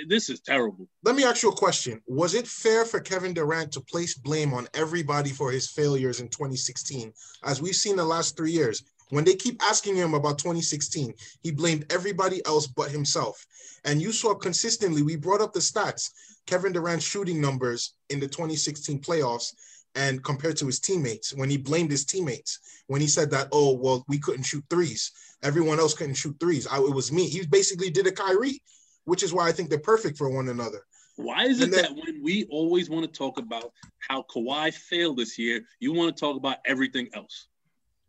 this 0.09 0.29
is 0.29 0.41
terrible. 0.41 0.89
Let 1.05 1.15
me 1.15 1.23
ask 1.23 1.45
you 1.45 1.51
a 1.51 1.57
question. 1.57 2.01
Was 2.09 2.35
it 2.35 2.49
fair 2.49 2.85
for 2.85 2.99
Kevin 2.99 3.33
Durant 3.33 3.71
to 3.73 3.81
place 3.81 4.15
blame 4.15 4.53
on 4.53 4.67
everybody 4.75 5.31
for 5.31 5.53
his 5.53 5.71
failures 5.71 6.19
in 6.19 6.29
2016? 6.29 7.13
As 7.45 7.63
we've 7.63 7.77
seen 7.77 7.95
the 7.95 8.05
last 8.05 8.37
three 8.37 8.51
years, 8.51 8.83
when 9.11 9.25
they 9.25 9.35
keep 9.35 9.63
asking 9.63 9.97
him 9.97 10.15
about 10.15 10.39
2016, 10.39 11.15
he 11.43 11.51
blamed 11.51 11.87
everybody 11.91 12.45
else 12.47 12.67
but 12.67 12.91
himself. 12.91 13.47
And 13.85 14.01
you 14.01 14.13
saw 14.13 14.35
consistently, 14.35 15.03
we 15.03 15.17
brought 15.17 15.41
up 15.41 15.53
the 15.53 15.61
stats, 15.61 16.11
Kevin 16.47 16.73
Durant's 16.73 17.05
shooting 17.05 17.41
numbers 17.41 17.95
in 18.11 18.21
the 18.21 18.29
2016 18.29 19.01
playoffs 19.01 19.55
and 19.95 20.23
compared 20.25 20.57
to 20.57 20.67
his 20.67 20.81
teammates 20.81 21.33
when 21.35 21.49
he 21.49 21.57
blamed 21.57 21.91
his 21.91 22.05
teammates 22.05 22.59
when 22.89 23.01
he 23.01 23.07
said 23.07 23.31
that 23.31 23.49
oh 23.53 23.77
well 23.77 24.05
we 24.09 24.19
couldn't 24.19 24.43
shoot 24.43 24.65
threes. 24.69 25.13
Everyone 25.43 25.79
else 25.79 25.95
couldn't 25.95 26.15
shoot 26.15 26.37
threes. 26.41 26.67
I, 26.67 26.79
it 26.79 26.95
was 26.95 27.13
me. 27.13 27.29
He 27.29 27.47
basically 27.47 27.91
did 27.91 28.07
a 28.07 28.13
Kyrie 28.13 28.61
which 29.05 29.23
is 29.23 29.33
why 29.33 29.47
I 29.47 29.53
think 29.53 29.69
they're 29.69 29.79
perfect 29.79 30.17
for 30.17 30.31
one 30.31 30.49
another. 30.49 30.85
Why 31.17 31.45
is 31.45 31.61
it 31.61 31.71
then, 31.71 31.83
that 31.83 31.95
when 31.95 32.23
we 32.23 32.45
always 32.51 32.91
want 32.91 33.05
to 33.05 33.19
talk 33.19 33.39
about 33.39 33.71
how 34.09 34.23
Kawhi 34.23 34.75
failed 34.75 35.19
this 35.19 35.39
year 35.39 35.63
you 35.79 35.93
want 35.93 36.15
to 36.15 36.21
talk 36.21 36.37
about 36.37 36.57
everything 36.67 37.09
else 37.15 37.47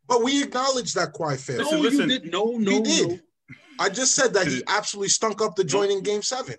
but 0.08 0.24
we 0.24 0.44
acknowledge 0.44 0.94
that 0.94 1.14
Kawhi 1.14 1.40
failed. 1.40 1.72
No, 1.72 1.80
listen, 1.80 2.10
you 2.10 2.20
did. 2.20 2.32
No, 2.32 2.58
no, 2.58 2.72
he 2.72 2.82
did. 2.82 3.10
No. 3.10 3.20
I 3.80 3.90
just 3.90 4.16
said 4.16 4.34
that 4.34 4.48
he 4.48 4.64
absolutely 4.68 5.10
stunk 5.10 5.42
up 5.42 5.56
the 5.56 5.64
joint 5.64 5.92
in 5.92 6.02
Game 6.02 6.22
Seven. 6.22 6.56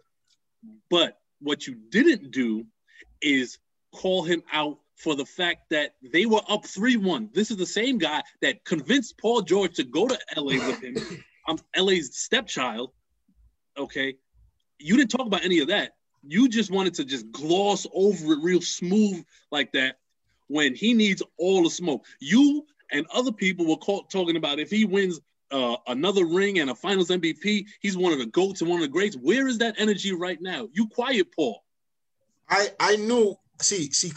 But 0.91 1.19
what 1.41 1.67
you 1.67 1.75
didn't 1.75 2.31
do 2.31 2.67
is 3.23 3.59
call 3.93 4.23
him 4.23 4.43
out 4.53 4.79
for 4.97 5.15
the 5.15 5.25
fact 5.25 5.71
that 5.71 5.95
they 6.13 6.27
were 6.27 6.41
up 6.49 6.65
three-one. 6.67 7.31
This 7.33 7.51
is 7.51 7.57
the 7.57 7.67
same 7.67 7.99
guy 7.99 8.23
that 8.43 8.65
convinced 8.65 9.19
Paul 9.19 9.43
George 9.43 9.75
to 9.77 9.85
go 9.85 10.09
to 10.09 10.19
LA 10.37 10.67
with 10.67 10.83
him. 10.83 10.97
I'm 11.49 11.59
LA's 11.77 12.17
stepchild. 12.17 12.91
Okay, 13.79 14.17
you 14.79 14.97
didn't 14.97 15.11
talk 15.11 15.27
about 15.27 15.45
any 15.45 15.61
of 15.61 15.69
that. 15.69 15.93
You 16.23 16.49
just 16.49 16.71
wanted 16.71 16.95
to 16.95 17.05
just 17.05 17.31
gloss 17.31 17.87
over 17.95 18.33
it 18.33 18.41
real 18.43 18.61
smooth 18.61 19.25
like 19.53 19.73
that 19.73 19.99
when 20.49 20.75
he 20.75 20.93
needs 20.93 21.23
all 21.39 21.63
the 21.63 21.71
smoke. 21.71 22.05
You 22.21 22.67
and 22.93 23.07
other 23.13 23.33
people 23.33 23.67
were 23.67 23.77
caught 23.77 24.11
talking 24.11 24.37
about 24.37 24.59
if 24.59 24.71
he 24.71 24.85
wins 24.85 25.21
uh, 25.51 25.77
another 25.87 26.25
ring 26.25 26.59
and 26.59 26.71
a 26.71 26.75
Finals 26.75 27.09
MVP, 27.09 27.67
he's 27.81 27.97
one 27.97 28.13
of 28.13 28.19
the 28.19 28.27
goats 28.27 28.61
and 28.61 28.71
one 28.71 28.81
of 28.81 28.83
the 28.83 28.93
greats. 28.93 29.17
Where 29.17 29.47
is 29.47 29.59
that 29.59 29.75
energy 29.79 30.13
right 30.13 30.41
now? 30.41 30.69
You 30.73 30.89
quiet, 30.89 31.29
Paul. 31.35 31.63
I 32.49 32.69
I 32.79 32.97
knew. 32.97 33.37
See 33.61 33.91
see 33.93 34.13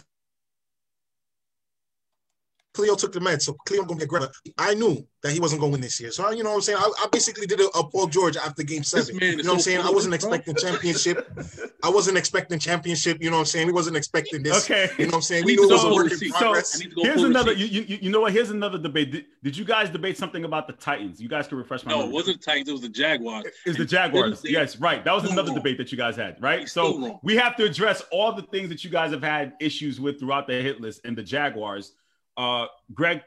Cleo 2.79 2.95
took 2.95 3.11
the 3.11 3.19
meds, 3.19 3.41
so 3.41 3.53
Cleo 3.65 3.83
gonna 3.83 3.99
get 3.99 4.07
great. 4.07 4.23
I 4.57 4.73
knew 4.73 5.05
that 5.21 5.33
he 5.33 5.41
wasn't 5.41 5.59
gonna 5.59 5.73
win 5.73 5.81
this 5.81 5.99
year. 5.99 6.11
So 6.11 6.31
you 6.31 6.43
know 6.43 6.51
what 6.51 6.55
I'm 6.55 6.61
saying? 6.61 6.77
I, 6.79 6.89
I 7.03 7.07
basically 7.11 7.45
did 7.45 7.59
a, 7.59 7.65
a, 7.77 7.83
Paul 7.83 8.07
George 8.07 8.37
after 8.37 8.63
game 8.63 8.83
seven. 8.83 9.17
You 9.19 9.37
know 9.37 9.43
what 9.43 9.53
I'm 9.55 9.59
saying? 9.59 9.81
I 9.81 9.89
wasn't 9.89 10.13
expecting 10.13 10.55
championship. 10.55 11.29
I 11.83 11.89
wasn't 11.89 12.17
expecting 12.17 12.57
championship, 12.57 13.21
you 13.21 13.29
know 13.29 13.37
what 13.37 13.41
I'm 13.41 13.45
saying? 13.47 13.67
We 13.67 13.73
wasn't 13.73 13.97
expecting 13.97 14.43
this. 14.43 14.63
Okay. 14.63 14.89
You 14.97 15.05
know 15.05 15.09
what 15.09 15.15
I'm 15.15 15.21
saying? 15.23 15.45
We 15.45 15.55
knew 15.55 15.69
it 15.69 15.73
was 15.73 15.83
a 15.83 15.93
work 15.93 16.11
in 16.11 16.29
progress. 16.31 16.79
So 16.79 16.85
here's 16.97 17.23
another 17.23 17.51
you, 17.51 17.65
you, 17.65 17.99
you 18.01 18.11
know 18.11 18.21
what? 18.21 18.31
Here's 18.31 18.49
another 18.49 18.77
debate. 18.77 19.11
Did, 19.11 19.25
did, 19.43 19.57
you 19.57 19.65
guys 19.65 19.89
debate 19.89 20.17
something 20.17 20.45
about 20.45 20.67
the 20.67 20.73
Titans? 20.73 21.21
You 21.21 21.27
guys 21.27 21.47
can 21.47 21.57
refresh 21.57 21.85
my 21.85 21.91
No, 21.91 21.97
memory. 21.97 22.11
it 22.11 22.13
wasn't 22.13 22.39
the 22.39 22.45
Titans, 22.45 22.69
it 22.69 22.71
was 22.71 22.81
the 22.81 22.89
Jaguars. 22.89 23.45
It's 23.65 23.77
the 23.77 23.85
Jaguars. 23.85 24.41
yes, 24.45 24.77
right. 24.77 25.03
That 25.03 25.13
was 25.13 25.29
another 25.29 25.53
debate 25.53 25.77
that 25.79 25.91
you 25.91 25.97
guys 25.97 26.15
had, 26.15 26.41
right? 26.41 26.67
So 26.69 27.19
we 27.23 27.35
have 27.35 27.57
to 27.57 27.65
address 27.65 28.03
all 28.11 28.31
the 28.33 28.43
things 28.43 28.69
that 28.69 28.85
you 28.85 28.89
guys 28.89 29.11
have 29.11 29.23
had 29.23 29.53
issues 29.59 29.99
with 29.99 30.19
throughout 30.19 30.47
the 30.47 30.61
hit 30.61 30.79
list 30.79 31.01
and 31.03 31.17
the 31.17 31.23
Jaguars. 31.23 31.93
Uh, 32.39 32.67
Greg, 32.93 33.21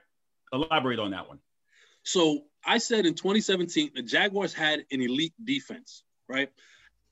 elaborate 0.55 0.99
on 0.99 1.11
that 1.11 1.29
one. 1.29 1.39
So 2.03 2.45
I 2.65 2.79
said 2.79 3.05
in 3.05 3.13
2017, 3.13 3.91
the 3.95 4.03
Jaguars 4.03 4.55
had 4.55 4.87
an 4.91 5.03
elite 5.03 5.35
defense, 5.45 6.03
right? 6.31 6.51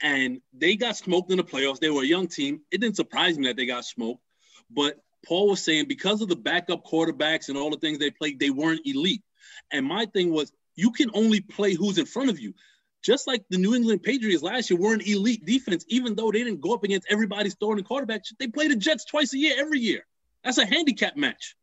And 0.00 0.40
they 0.54 0.76
got 0.76 0.96
smoked 0.96 1.30
in 1.30 1.36
the 1.36 1.44
playoffs. 1.44 1.78
They 1.78 1.90
were 1.90 2.00
a 2.00 2.06
young 2.06 2.26
team. 2.26 2.62
It 2.70 2.80
didn't 2.80 2.96
surprise 2.96 3.38
me 3.38 3.48
that 3.48 3.56
they 3.56 3.66
got 3.66 3.84
smoked. 3.84 4.22
But 4.70 4.96
Paul 5.26 5.50
was 5.50 5.62
saying 5.62 5.88
because 5.88 6.22
of 6.22 6.28
the 6.28 6.36
backup 6.36 6.86
quarterbacks 6.86 7.50
and 7.50 7.58
all 7.58 7.68
the 7.68 7.76
things 7.76 7.98
they 7.98 8.10
played, 8.10 8.40
they 8.40 8.48
weren't 8.48 8.80
elite. 8.86 9.22
And 9.70 9.84
my 9.84 10.06
thing 10.06 10.32
was, 10.32 10.54
you 10.76 10.92
can 10.92 11.10
only 11.12 11.42
play 11.42 11.74
who's 11.74 11.98
in 11.98 12.06
front 12.06 12.30
of 12.30 12.40
you. 12.40 12.54
Just 13.02 13.26
like 13.26 13.44
the 13.50 13.58
New 13.58 13.74
England 13.74 14.02
Patriots 14.02 14.42
last 14.42 14.70
year 14.70 14.80
were 14.80 14.94
an 14.94 15.02
elite 15.02 15.44
defense, 15.44 15.84
even 15.88 16.14
though 16.14 16.32
they 16.32 16.44
didn't 16.44 16.62
go 16.62 16.72
up 16.72 16.82
against 16.84 17.08
everybody's 17.10 17.52
starting 17.52 17.84
quarterback. 17.84 18.22
They 18.38 18.46
play 18.46 18.68
the 18.68 18.76
Jets 18.76 19.04
twice 19.04 19.34
a 19.34 19.38
year, 19.38 19.54
every 19.58 19.80
year. 19.80 20.06
That's 20.42 20.56
a 20.56 20.64
handicap 20.64 21.16
match. 21.16 21.56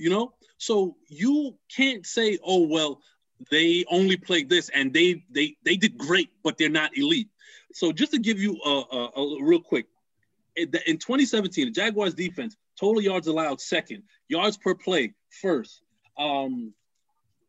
You 0.00 0.08
know, 0.08 0.32
so 0.56 0.96
you 1.08 1.58
can't 1.68 2.06
say, 2.06 2.38
oh 2.42 2.66
well, 2.66 3.02
they 3.50 3.84
only 3.90 4.16
played 4.16 4.48
this 4.48 4.70
and 4.70 4.94
they 4.94 5.22
they 5.30 5.56
they 5.62 5.76
did 5.76 5.98
great, 5.98 6.30
but 6.42 6.56
they're 6.56 6.70
not 6.70 6.96
elite. 6.96 7.28
So 7.74 7.92
just 7.92 8.12
to 8.12 8.18
give 8.18 8.38
you 8.40 8.58
a, 8.64 8.70
a, 8.70 9.10
a 9.20 9.44
real 9.44 9.60
quick, 9.60 9.86
in 10.56 10.70
2017, 10.70 11.66
the 11.66 11.70
Jaguars 11.70 12.14
defense 12.14 12.56
total 12.78 13.02
yards 13.02 13.26
allowed 13.26 13.60
second, 13.60 14.02
yards 14.26 14.56
per 14.56 14.74
play 14.74 15.12
first, 15.42 15.82
um, 16.16 16.72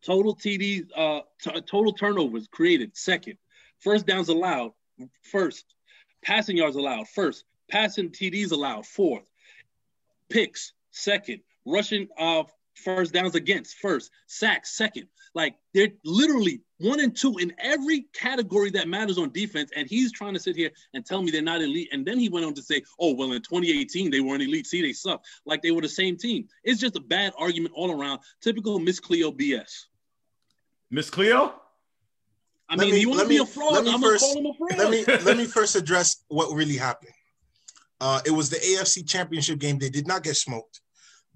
total 0.04 0.36
TD 0.36 0.84
uh, 0.94 1.20
t- 1.40 1.60
total 1.62 1.94
turnovers 1.94 2.48
created 2.48 2.94
second, 2.94 3.38
first 3.78 4.06
downs 4.06 4.28
allowed 4.28 4.72
first, 5.22 5.74
passing 6.22 6.58
yards 6.58 6.76
allowed 6.76 7.08
first, 7.08 7.44
passing 7.70 8.10
TDs 8.10 8.52
allowed 8.52 8.84
fourth, 8.84 9.28
picks 10.28 10.74
second, 10.90 11.40
rushing 11.64 12.08
uh, 12.18 12.44
first 12.74 13.12
downs 13.12 13.34
against 13.34 13.76
first, 13.78 14.10
sacks 14.26 14.76
second. 14.76 15.08
Like 15.34 15.54
they're 15.72 15.88
literally 16.04 16.62
one 16.78 17.00
and 17.00 17.16
two 17.16 17.38
in 17.38 17.52
every 17.58 18.06
category 18.12 18.70
that 18.70 18.88
matters 18.88 19.18
on 19.18 19.30
defense. 19.32 19.70
And 19.74 19.88
he's 19.88 20.12
trying 20.12 20.34
to 20.34 20.40
sit 20.40 20.56
here 20.56 20.70
and 20.94 21.04
tell 21.06 21.22
me 21.22 21.30
they're 21.30 21.42
not 21.42 21.62
elite. 21.62 21.88
And 21.92 22.04
then 22.04 22.18
he 22.18 22.28
went 22.28 22.44
on 22.44 22.54
to 22.54 22.62
say, 22.62 22.82
oh, 23.00 23.14
well, 23.14 23.32
in 23.32 23.40
2018, 23.40 24.10
they 24.10 24.20
weren't 24.20 24.42
elite. 24.42 24.66
See, 24.66 24.82
they 24.82 24.92
suck. 24.92 25.24
Like 25.46 25.62
they 25.62 25.70
were 25.70 25.80
the 25.80 25.88
same 25.88 26.16
team. 26.16 26.48
It's 26.64 26.80
just 26.80 26.96
a 26.96 27.00
bad 27.00 27.32
argument 27.38 27.74
all 27.74 27.98
around. 27.98 28.20
Typical 28.42 28.78
Miss 28.78 29.00
Cleo 29.00 29.32
BS. 29.32 29.84
Miss 30.90 31.08
Cleo? 31.08 31.54
I 32.68 32.76
mean, 32.76 32.92
me, 32.92 33.00
you 33.00 33.08
want 33.08 33.22
to 33.22 33.28
be 33.28 33.36
a 33.38 33.46
fraud? 33.46 33.86
I'm 33.86 34.00
first, 34.00 34.24
call 34.24 34.38
him 34.38 34.46
a 34.46 34.54
fraud. 34.54 34.78
Let 34.78 34.90
me 34.90 35.04
let 35.24 35.36
me 35.36 35.44
first 35.44 35.76
address 35.76 36.24
what 36.28 36.54
really 36.54 36.76
happened. 36.76 37.12
Uh, 38.00 38.20
it 38.24 38.30
was 38.30 38.48
the 38.48 38.56
AFC 38.56 39.06
Championship 39.06 39.58
game. 39.58 39.78
They 39.78 39.90
did 39.90 40.06
not 40.06 40.22
get 40.22 40.36
smoked. 40.36 40.80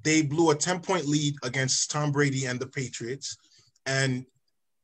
They 0.06 0.22
blew 0.22 0.52
a 0.52 0.54
10 0.54 0.82
point 0.82 1.06
lead 1.06 1.34
against 1.42 1.90
Tom 1.90 2.12
Brady 2.12 2.44
and 2.44 2.60
the 2.60 2.68
Patriots. 2.68 3.36
And 3.86 4.24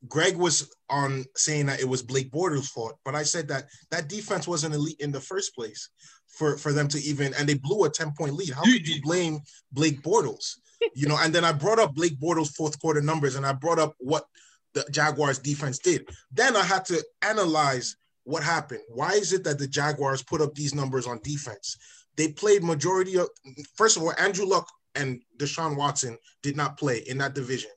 Greg 0.09 0.35
was 0.35 0.69
on 0.89 1.23
saying 1.37 1.67
that 1.67 1.79
it 1.79 1.87
was 1.87 2.03
Blake 2.03 2.29
Bortles' 2.29 2.67
fault, 2.67 2.99
but 3.05 3.15
I 3.15 3.23
said 3.23 3.47
that 3.47 3.69
that 3.89 4.09
defense 4.09 4.49
wasn't 4.49 4.75
elite 4.75 4.99
in 4.99 5.13
the 5.13 5.21
first 5.21 5.55
place 5.55 5.89
for, 6.27 6.57
for 6.57 6.73
them 6.73 6.89
to 6.89 6.99
even, 6.99 7.33
and 7.35 7.47
they 7.47 7.53
blew 7.53 7.85
a 7.85 7.89
10 7.89 8.11
point 8.17 8.33
lead. 8.33 8.49
How 8.49 8.63
could 8.63 8.85
you 8.85 9.01
blame 9.01 9.39
Blake 9.71 10.01
Bortles? 10.01 10.57
You 10.93 11.07
know, 11.07 11.17
and 11.17 11.33
then 11.33 11.45
I 11.45 11.53
brought 11.53 11.79
up 11.79 11.95
Blake 11.95 12.19
Bortles' 12.19 12.53
fourth 12.53 12.77
quarter 12.81 13.01
numbers 13.01 13.35
and 13.35 13.45
I 13.45 13.53
brought 13.53 13.79
up 13.79 13.93
what 13.99 14.25
the 14.73 14.85
Jaguars 14.91 15.39
defense 15.39 15.79
did. 15.79 16.05
Then 16.33 16.57
I 16.57 16.63
had 16.63 16.83
to 16.87 17.01
analyze 17.21 17.95
what 18.25 18.43
happened. 18.43 18.81
Why 18.89 19.13
is 19.13 19.31
it 19.31 19.45
that 19.45 19.57
the 19.57 19.67
Jaguars 19.67 20.21
put 20.21 20.41
up 20.41 20.53
these 20.53 20.75
numbers 20.75 21.07
on 21.07 21.21
defense? 21.23 21.77
They 22.17 22.27
played 22.27 22.61
majority 22.61 23.15
of, 23.15 23.29
first 23.77 23.95
of 23.95 24.03
all, 24.03 24.13
Andrew 24.19 24.45
Luck 24.45 24.67
and 24.95 25.21
Deshaun 25.37 25.75
Watson 25.75 26.17
did 26.41 26.55
not 26.55 26.77
play 26.77 26.99
in 26.99 27.17
that 27.19 27.33
division. 27.33 27.71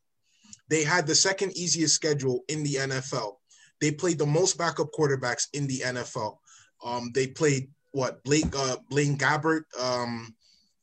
They 0.68 0.82
had 0.84 1.06
the 1.06 1.14
second 1.14 1.56
easiest 1.56 1.94
schedule 1.94 2.44
in 2.48 2.62
the 2.62 2.74
NFL. 2.74 3.34
They 3.80 3.90
played 3.90 4.18
the 4.18 4.26
most 4.26 4.58
backup 4.58 4.88
quarterbacks 4.92 5.46
in 5.52 5.66
the 5.66 5.80
NFL. 5.80 6.38
Um, 6.84 7.10
they 7.14 7.26
played 7.28 7.68
what 7.92 8.22
Blake 8.24 8.54
uh, 8.54 8.76
Blaine 8.90 9.16
Gabbert, 9.16 9.62
um, 9.80 10.34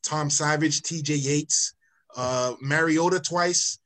Tom 0.02 0.30
Savage, 0.30 0.82
T.J. 0.82 1.14
Yates, 1.14 1.74
uh, 2.16 2.54
Mariota 2.60 3.20
twice, 3.20 3.78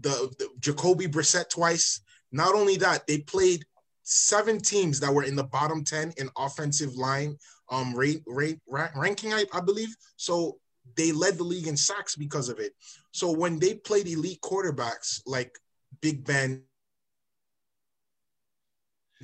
the, 0.00 0.32
the 0.38 0.48
Jacoby 0.60 1.06
Brissett 1.06 1.48
twice. 1.48 2.00
Not 2.30 2.54
only 2.54 2.76
that, 2.76 3.06
they 3.06 3.18
played 3.18 3.64
seven 4.02 4.58
teams 4.58 5.00
that 5.00 5.12
were 5.12 5.24
in 5.24 5.36
the 5.36 5.44
bottom 5.44 5.84
ten 5.84 6.12
in 6.16 6.30
offensive 6.36 6.94
line 6.94 7.36
um 7.70 7.94
rate, 7.94 8.22
rate 8.26 8.58
ranking, 8.66 9.34
I, 9.34 9.44
I 9.52 9.60
believe. 9.60 9.94
So 10.16 10.58
they 10.96 11.12
led 11.12 11.38
the 11.38 11.44
league 11.44 11.66
in 11.66 11.76
sacks 11.76 12.16
because 12.16 12.48
of 12.48 12.58
it. 12.58 12.72
So 13.12 13.30
when 13.30 13.58
they 13.58 13.74
played 13.74 14.06
elite 14.08 14.40
quarterbacks 14.40 15.22
like 15.26 15.58
Big 16.00 16.24
Ben 16.24 16.62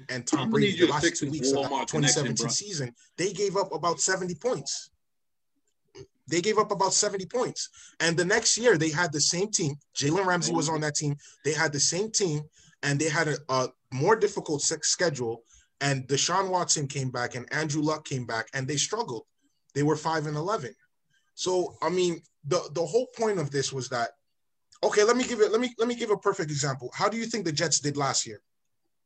and 0.09 0.27
Tom 0.27 0.51
Brady 0.51 0.79
the 0.79 0.87
last 0.89 1.17
two 1.17 1.31
weeks 1.31 1.53
of 1.53 1.63
the 1.63 1.69
2017 1.69 2.49
season, 2.49 2.95
they 3.17 3.33
gave 3.33 3.57
up 3.57 3.73
about 3.73 4.01
70 4.01 4.35
points. 4.37 4.91
They 6.27 6.41
gave 6.41 6.59
up 6.59 6.71
about 6.71 6.95
70 6.95 7.27
points. 7.27 7.69
And 8.01 8.17
the 8.17 8.25
next 8.25 8.57
year, 8.57 8.79
they 8.79 8.91
had 8.91 9.13
the 9.13 9.21
same 9.21 9.51
team. 9.51 9.77
Jalen 9.97 10.25
Ramsey 10.25 10.53
was 10.53 10.69
on 10.69 10.81
that 10.81 10.95
team. 10.95 11.17
They 11.45 11.53
had 11.53 11.73
the 11.73 11.81
same 11.81 12.11
team, 12.11 12.43
and 12.83 12.99
they 12.99 13.09
had 13.09 13.29
a, 13.29 13.37
a 13.51 13.69
more 13.93 14.17
difficult 14.17 14.63
schedule. 14.63 15.43
And 15.81 16.09
Deshaun 16.09 16.49
Watson 16.49 16.89
came 16.89 17.11
back, 17.11 17.35
and 17.35 17.53
Andrew 17.53 17.83
Luck 17.83 18.07
came 18.07 18.25
back, 18.25 18.49
and 18.55 18.67
they 18.67 18.77
struggled. 18.77 19.25
They 19.75 19.83
were 19.83 19.97
5 19.97 20.27
and 20.27 20.37
11. 20.37 20.75
So 21.35 21.77
I 21.83 21.91
mean, 21.91 22.21
the 22.47 22.69
the 22.73 22.85
whole 22.85 23.09
point 23.17 23.39
of 23.39 23.51
this 23.51 23.73
was 23.73 23.89
that 23.91 24.11
okay, 24.83 25.05
let 25.05 25.17
me 25.17 25.25
give 25.25 25.41
it 25.41 25.51
let 25.53 25.61
me 25.61 25.75
let 25.79 25.89
me 25.89 25.95
give 25.95 26.11
a 26.11 26.17
perfect 26.17 26.51
example. 26.51 26.91
How 26.95 27.09
do 27.09 27.17
you 27.17 27.27
think 27.27 27.45
the 27.45 27.53
Jets 27.53 27.81
did 27.81 27.97
last 27.97 28.27
year? 28.27 28.41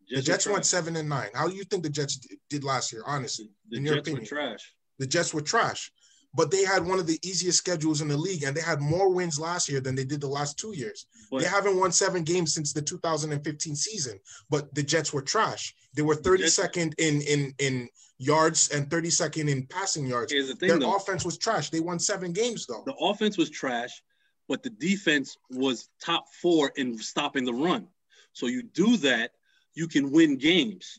Jets 0.08 0.20
the 0.20 0.32
Jets 0.32 0.46
went 0.46 0.66
seven 0.66 0.96
and 0.96 1.08
nine. 1.08 1.28
How 1.34 1.48
do 1.48 1.54
you 1.54 1.64
think 1.64 1.82
the 1.82 1.90
Jets 1.90 2.18
did 2.48 2.64
last 2.64 2.92
year? 2.92 3.02
Honestly, 3.06 3.50
the 3.70 3.78
in 3.78 3.84
your 3.84 3.96
Jets 3.96 4.08
opinion, 4.08 4.22
were 4.22 4.26
trash. 4.26 4.74
The 4.98 5.06
Jets 5.06 5.34
were 5.34 5.42
trash, 5.42 5.92
but 6.34 6.50
they 6.50 6.64
had 6.64 6.86
one 6.86 6.98
of 6.98 7.06
the 7.06 7.18
easiest 7.22 7.58
schedules 7.58 8.00
in 8.00 8.08
the 8.08 8.16
league, 8.16 8.42
and 8.42 8.56
they 8.56 8.60
had 8.60 8.80
more 8.80 9.10
wins 9.10 9.38
last 9.38 9.68
year 9.68 9.80
than 9.80 9.94
they 9.94 10.04
did 10.04 10.20
the 10.20 10.28
last 10.28 10.58
two 10.58 10.74
years. 10.74 11.06
But, 11.30 11.40
they 11.40 11.46
haven't 11.46 11.78
won 11.78 11.92
seven 11.92 12.24
games 12.24 12.54
since 12.54 12.72
the 12.72 12.82
2015 12.82 13.76
season, 13.76 14.18
but 14.50 14.74
the 14.74 14.82
Jets 14.82 15.12
were 15.12 15.22
trash. 15.22 15.74
They 15.94 16.02
were 16.02 16.16
32nd 16.16 16.94
in 16.98 17.20
in 17.22 17.54
in 17.58 17.88
yards 18.18 18.70
and 18.70 18.88
32nd 18.88 19.48
in 19.48 19.66
passing 19.66 20.07
yards. 20.07 20.33
Here's 20.33 20.48
the 20.48 20.54
thing, 20.57 20.68
Their 20.68 20.78
though. 20.78 20.96
offense 20.96 21.24
was 21.24 21.38
trash. 21.38 21.70
They 21.70 21.81
won 21.81 21.98
seven 21.98 22.33
games 22.33 22.66
though. 22.66 22.83
The 22.85 22.94
offense 22.94 23.38
was 23.38 23.48
trash, 23.50 24.02
but 24.48 24.62
the 24.62 24.70
defense 24.70 25.37
was 25.50 25.88
top 26.02 26.26
four 26.42 26.72
in 26.76 26.98
stopping 26.98 27.44
the 27.44 27.54
run. 27.54 27.87
So 28.33 28.46
you 28.46 28.62
do 28.62 28.96
that, 28.98 29.33
you 29.74 29.88
can 29.88 30.11
win 30.11 30.37
games. 30.37 30.98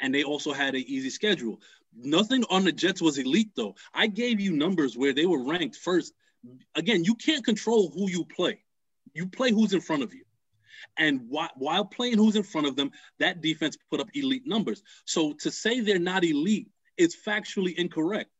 And 0.00 0.14
they 0.14 0.24
also 0.24 0.52
had 0.52 0.74
an 0.74 0.84
easy 0.86 1.10
schedule. 1.10 1.60
Nothing 1.94 2.44
on 2.48 2.64
the 2.64 2.72
Jets 2.72 3.02
was 3.02 3.18
elite 3.18 3.50
though. 3.54 3.74
I 3.92 4.06
gave 4.06 4.40
you 4.40 4.52
numbers 4.52 4.96
where 4.96 5.12
they 5.12 5.26
were 5.26 5.44
ranked 5.44 5.76
first. 5.76 6.14
Again, 6.74 7.04
you 7.04 7.14
can't 7.14 7.44
control 7.44 7.90
who 7.90 8.10
you 8.10 8.24
play. 8.24 8.64
You 9.14 9.26
play 9.26 9.50
who's 9.50 9.74
in 9.74 9.80
front 9.80 10.02
of 10.02 10.14
you. 10.14 10.24
And 10.96 11.22
while, 11.28 11.84
playing 11.84 12.18
who's 12.18 12.36
in 12.36 12.42
front 12.42 12.66
of 12.66 12.76
them, 12.76 12.90
that 13.18 13.40
defense 13.40 13.76
put 13.90 14.00
up 14.00 14.08
elite 14.14 14.46
numbers. 14.46 14.82
So 15.04 15.32
to 15.40 15.50
say 15.50 15.80
they're 15.80 15.98
not 15.98 16.24
elite 16.24 16.68
is 16.96 17.16
factually 17.16 17.74
incorrect. 17.74 18.30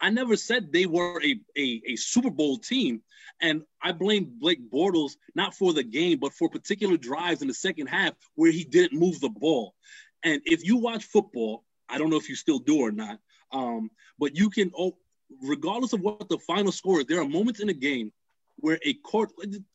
I 0.00 0.10
never 0.10 0.36
said 0.36 0.72
they 0.72 0.86
were 0.86 1.20
a, 1.22 1.40
a, 1.56 1.82
a, 1.88 1.96
Super 1.96 2.30
Bowl 2.30 2.58
team. 2.58 3.02
And 3.40 3.62
I 3.82 3.92
blame 3.92 4.36
Blake 4.38 4.70
Bortles 4.70 5.12
not 5.34 5.54
for 5.54 5.72
the 5.72 5.82
game, 5.82 6.18
but 6.18 6.32
for 6.32 6.48
particular 6.48 6.96
drives 6.96 7.42
in 7.42 7.48
the 7.48 7.54
second 7.54 7.88
half 7.88 8.14
where 8.34 8.52
he 8.52 8.64
didn't 8.64 8.98
move 8.98 9.20
the 9.20 9.28
ball. 9.28 9.74
And 10.22 10.40
if 10.44 10.64
you 10.64 10.76
watch 10.76 11.04
football, 11.04 11.64
I 11.88 11.98
don't 11.98 12.10
know 12.10 12.16
if 12.16 12.28
you 12.28 12.36
still 12.36 12.58
do 12.58 12.78
or 12.78 12.92
not, 12.92 13.18
um, 13.52 13.90
but 14.18 14.36
you 14.36 14.50
can, 14.50 14.70
oh, 14.78 14.96
regardless 15.42 15.92
of 15.92 16.00
what 16.00 16.28
the 16.28 16.38
final 16.38 16.72
score 16.72 17.00
is, 17.00 17.06
there 17.06 17.20
are 17.20 17.28
moments 17.28 17.60
in 17.60 17.68
a 17.68 17.74
game 17.74 18.12
where 18.56 18.78
a 18.84 18.94
court, 18.94 19.30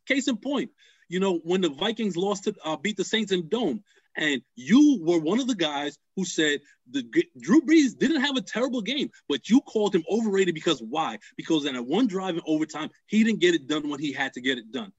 case 0.07 0.27
in 0.27 0.37
point, 0.37 0.71
you 1.09 1.19
know, 1.19 1.39
when 1.43 1.61
the 1.61 1.69
Vikings 1.69 2.17
lost 2.17 2.45
to 2.45 2.55
uh, 2.63 2.77
beat 2.77 2.97
the 2.97 3.03
Saints 3.03 3.31
in 3.31 3.47
Dome, 3.47 3.83
and 4.17 4.41
you 4.55 4.99
were 5.03 5.19
one 5.19 5.39
of 5.39 5.47
the 5.47 5.55
guys 5.55 5.97
who 6.15 6.25
said 6.25 6.59
the 6.89 7.03
Drew 7.39 7.61
Brees 7.61 7.97
didn't 7.97 8.21
have 8.21 8.35
a 8.35 8.41
terrible 8.41 8.81
game, 8.81 9.09
but 9.29 9.47
you 9.47 9.61
called 9.61 9.93
him 9.93 10.03
overrated 10.09 10.55
because 10.55 10.81
why? 10.81 11.19
Because 11.37 11.65
in 11.65 11.75
a 11.75 11.83
one 11.83 12.07
drive 12.07 12.35
in 12.35 12.41
overtime, 12.47 12.89
he 13.05 13.23
didn't 13.23 13.39
get 13.39 13.53
it 13.53 13.67
done 13.67 13.87
when 13.89 13.99
he 13.99 14.11
had 14.11 14.33
to 14.33 14.41
get 14.41 14.57
it 14.57 14.71
done. 14.71 14.91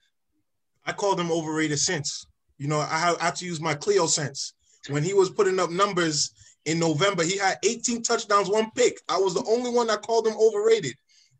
I 0.86 0.92
called 0.92 1.18
him 1.18 1.32
overrated 1.32 1.80
since. 1.80 2.26
You 2.58 2.68
know, 2.68 2.78
I 2.78 2.98
have, 2.98 3.20
I 3.20 3.24
have 3.26 3.34
to 3.36 3.44
use 3.44 3.60
my 3.60 3.74
Cleo 3.74 4.06
sense. 4.06 4.54
When 4.88 5.02
he 5.02 5.14
was 5.14 5.30
putting 5.30 5.58
up 5.58 5.70
numbers 5.70 6.32
in 6.64 6.78
November, 6.78 7.24
he 7.24 7.36
had 7.36 7.58
18 7.64 8.02
touchdowns, 8.02 8.48
one 8.48 8.70
pick. 8.74 9.00
I 9.08 9.18
was 9.18 9.34
the 9.34 9.44
only 9.48 9.70
one 9.70 9.88
that 9.88 10.02
called 10.02 10.26
him 10.26 10.36
overrated. 10.40 10.94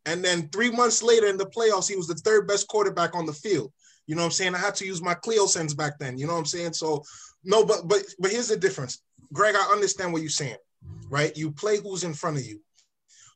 And 0.04 0.24
then 0.24 0.48
three 0.48 0.70
months 0.70 1.02
later 1.02 1.26
in 1.26 1.36
the 1.36 1.46
playoffs, 1.46 1.88
he 1.88 1.96
was 1.96 2.08
the 2.08 2.14
third 2.14 2.48
best 2.48 2.66
quarterback 2.68 3.14
on 3.14 3.26
the 3.26 3.32
field. 3.32 3.72
You 4.08 4.16
know 4.16 4.22
what 4.22 4.26
I'm 4.26 4.32
saying? 4.32 4.54
I 4.54 4.58
had 4.58 4.74
to 4.76 4.86
use 4.86 5.02
my 5.02 5.14
Cleo 5.14 5.46
sense 5.46 5.74
back 5.74 5.98
then. 5.98 6.18
You 6.18 6.26
know 6.26 6.32
what 6.32 6.40
I'm 6.40 6.46
saying? 6.46 6.72
So 6.72 7.04
no, 7.44 7.64
but 7.64 7.86
but 7.86 8.02
but 8.18 8.32
here's 8.32 8.48
the 8.48 8.56
difference. 8.56 9.02
Greg, 9.32 9.54
I 9.54 9.70
understand 9.70 10.12
what 10.12 10.22
you're 10.22 10.30
saying, 10.30 10.56
right? 11.10 11.36
You 11.36 11.52
play 11.52 11.78
who's 11.78 12.02
in 12.02 12.14
front 12.14 12.38
of 12.38 12.44
you. 12.44 12.60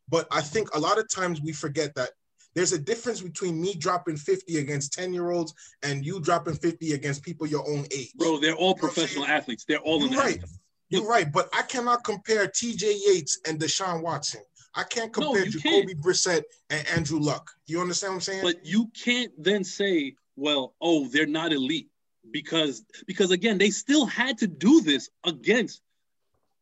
But 0.09 0.27
I 0.31 0.41
think 0.41 0.75
a 0.75 0.81
lot 0.81 0.99
of 0.99 1.09
times 1.09 1.41
we 1.43 1.53
forget 1.53 1.95
that 1.95 2.11
there's 2.55 2.73
a 2.73 2.79
difference 2.79 3.21
between 3.21 3.61
me 3.61 3.75
dropping 3.75 4.17
50 4.17 4.59
against 4.59 4.93
10 4.95 5.13
year 5.13 5.31
olds 5.31 5.55
and 5.83 6.05
you 6.05 6.21
dropping 6.21 6.55
50 6.55 6.93
against 6.95 7.23
people 7.23 7.47
your 7.47 7.69
own 7.69 7.87
age. 7.93 8.13
Bro, 8.17 8.41
they're 8.41 8.55
all 8.55 8.75
professional 8.75 9.27
athletes. 9.27 9.65
They're 9.67 9.79
all 9.79 10.01
You're 10.07 10.19
right. 10.19 10.43
You're 10.89 11.07
right. 11.07 11.31
But 11.31 11.49
I 11.55 11.63
cannot 11.63 12.05
compare 12.05 12.47
TJ 12.47 12.95
Yates 13.07 13.41
and 13.47 13.59
Deshaun 13.59 14.03
Watson. 14.03 14.43
I 14.75 14.85
can't 14.85 15.13
compare 15.13 15.45
no, 15.45 15.51
Jacoby 15.51 15.95
can't. 15.95 16.01
Brissett 16.01 16.43
and 16.71 16.87
Andrew 16.89 17.19
Luck. 17.19 17.51
You 17.67 17.81
understand 17.81 18.13
what 18.13 18.17
I'm 18.17 18.21
saying? 18.23 18.43
But 18.43 18.65
you 18.65 18.91
can't 19.03 19.33
then 19.39 19.65
say 19.65 20.15
well, 20.37 20.75
oh, 20.81 21.09
they're 21.09 21.27
not 21.27 21.53
elite 21.53 21.89
because 22.31 22.85
because 23.07 23.31
again, 23.31 23.59
they 23.59 23.71
still 23.71 24.07
had 24.07 24.39
to 24.39 24.47
do 24.47 24.81
this 24.81 25.11
against 25.25 25.83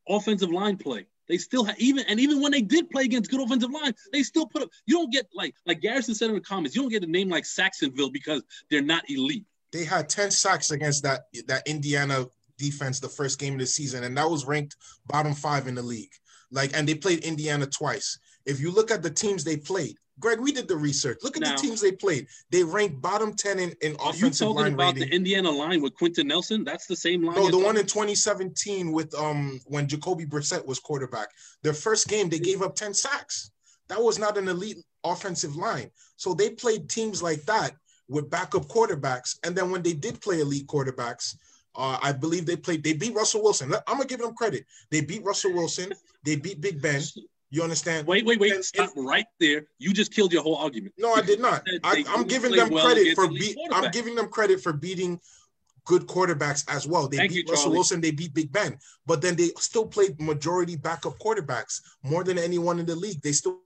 offensive 0.09 0.51
line 0.51 0.77
play. 0.77 1.07
They 1.29 1.39
still 1.39 1.65
had 1.65 1.79
even 1.79 2.05
and 2.09 2.19
even 2.19 2.41
when 2.41 2.53
they 2.53 2.63
did 2.63 2.91
play 2.91 3.05
against 3.05 3.31
good 3.31 3.41
offensive 3.41 3.71
line, 3.71 3.95
they 4.13 4.23
still 4.23 4.47
put 4.47 4.63
up. 4.63 4.71
You 4.87 4.97
don't 4.97 5.13
get 5.13 5.29
like 5.35 5.55
like 5.67 5.81
Garrison 5.81 6.15
said 6.15 6.29
in 6.29 6.35
the 6.35 6.41
comments, 6.41 6.75
you 6.75 6.83
don't 6.83 6.91
get 6.91 7.05
a 7.05 7.07
name 7.07 7.29
like 7.29 7.45
Sacksonville 7.45 8.11
because 8.11 8.43
they're 8.71 8.83
not 8.83 9.09
elite. 9.09 9.45
They 9.73 9.85
had 9.85 10.09
10 10.09 10.33
sacks 10.33 10.73
against 10.73 11.05
that 11.05 11.27
that 11.47 11.67
Indiana 11.67 12.27
defense 12.59 13.01
the 13.01 13.09
first 13.09 13.39
game 13.39 13.55
of 13.55 13.61
the 13.61 13.67
season, 13.67 14.05
and 14.05 14.17
that 14.17 14.29
was 14.29 14.45
ranked 14.45 14.77
bottom 15.07 15.33
five 15.35 15.69
in 15.69 15.75
the 15.75 15.83
league. 15.83 16.13
Like, 16.51 16.77
and 16.77 16.87
they 16.87 16.95
played 16.95 17.21
Indiana 17.21 17.67
twice. 17.67 18.19
If 18.45 18.61
you 18.61 18.71
look 18.71 18.91
at 18.91 19.03
the 19.03 19.11
teams 19.11 19.45
they 19.45 19.57
played, 19.57 19.97
Greg, 20.21 20.39
we 20.39 20.53
did 20.53 20.69
the 20.69 20.77
research. 20.77 21.19
Look 21.23 21.37
at 21.37 21.43
now, 21.43 21.57
the 21.57 21.63
teams 21.63 21.81
they 21.81 21.93
played. 21.93 22.27
They 22.51 22.63
ranked 22.63 23.01
bottom 23.01 23.35
10 23.35 23.59
in, 23.59 23.75
in 23.81 23.95
offensive 23.95 24.49
you 24.49 24.55
talking 24.55 24.75
about 24.75 24.95
rating. 24.95 25.09
the 25.09 25.15
Indiana 25.15 25.51
line 25.51 25.81
with 25.83 25.95
Quenton 25.95 26.29
Nelson? 26.29 26.63
That's 26.63 26.87
the 26.87 26.97
same 26.97 27.25
line. 27.25 27.37
No, 27.37 27.51
the 27.51 27.59
one 27.59 27.77
in 27.77 27.87
2017 27.87 28.93
with 28.93 29.15
um 29.15 29.61
when 29.67 29.89
Jacoby 29.89 30.27
Brissett 30.27 30.65
was 30.65 30.79
quarterback. 30.79 31.29
Their 31.63 31.75
first 31.75 32.09
game, 32.09 32.29
they 32.29 32.39
gave 32.39 32.63
up 32.63 32.77
10 32.77 32.95
sacks. 32.95 33.51
That 33.89 34.03
was 34.03 34.19
not 34.19 34.39
an 34.39 34.49
elite 34.49 34.79
offensive 35.03 35.57
line. 35.57 35.91
So 36.17 36.35
they 36.35 36.51
played 36.51 36.89
teams 36.89 37.23
like 37.23 37.43
that 37.47 37.73
with 38.09 38.31
backup 38.31 38.67
quarterbacks. 38.67 39.39
And 39.45 39.57
then 39.57 39.71
when 39.71 39.83
they 39.83 39.95
did 39.95 40.21
play 40.21 40.41
elite 40.41 40.67
quarterbacks, 40.67 41.37
uh, 41.75 41.99
I 42.03 42.13
believe 42.13 42.47
they 42.47 42.57
played. 42.57 42.83
They 42.83 42.93
beat 42.93 43.15
Russell 43.15 43.43
Wilson. 43.43 43.73
I'm 43.73 43.97
gonna 43.97 44.07
give 44.07 44.21
them 44.21 44.35
credit. 44.35 44.67
They 44.91 45.01
beat 45.01 45.25
Russell 45.25 45.55
Wilson. 45.55 45.93
They 46.25 46.37
beat 46.37 46.61
Big 46.61 46.83
Ben. 46.83 47.01
You 47.51 47.65
understand? 47.65 48.07
Wait, 48.07 48.25
wait, 48.25 48.39
wait. 48.39 48.53
And, 48.53 48.65
Stop 48.65 48.97
and, 48.97 49.07
right 49.07 49.27
there. 49.41 49.65
You 49.79 49.93
just 49.93 50.15
killed 50.15 50.33
your 50.33 50.43
whole 50.43 50.57
argument. 50.57 50.95
No, 50.97 51.13
I 51.15 51.21
did 51.21 51.41
not. 51.41 51.67
I, 51.83 52.05
am 52.09 52.25
giving 52.25 52.53
them 52.53 52.71
well 52.71 52.85
credit 52.85 53.15
for 53.15 53.29
beat. 53.29 53.59
I'm 53.73 53.91
giving 53.91 54.15
them 54.15 54.29
credit 54.29 54.63
for 54.63 54.73
beating 54.73 55.21
good 55.85 56.07
quarterbacks 56.07 56.65
as 56.69 56.87
well. 56.87 57.09
They 57.09 57.17
Thank 57.17 57.33
beat 57.33 57.47
you, 57.49 57.53
Russell 57.53 57.73
Wilson. 57.73 58.01
They 58.01 58.13
beat 58.13 58.35
Big 58.35 58.53
Ben, 58.53 58.79
but 59.05 59.21
then 59.21 59.35
they 59.35 59.49
still 59.59 59.85
played 59.85 60.21
majority 60.21 60.77
backup 60.77 61.19
quarterbacks 61.19 61.81
more 62.05 62.23
than 62.23 62.39
anyone 62.39 62.79
in 62.79 62.87
the 62.87 62.95
league. 62.95 63.21
They 63.21 63.33
still 63.33 63.59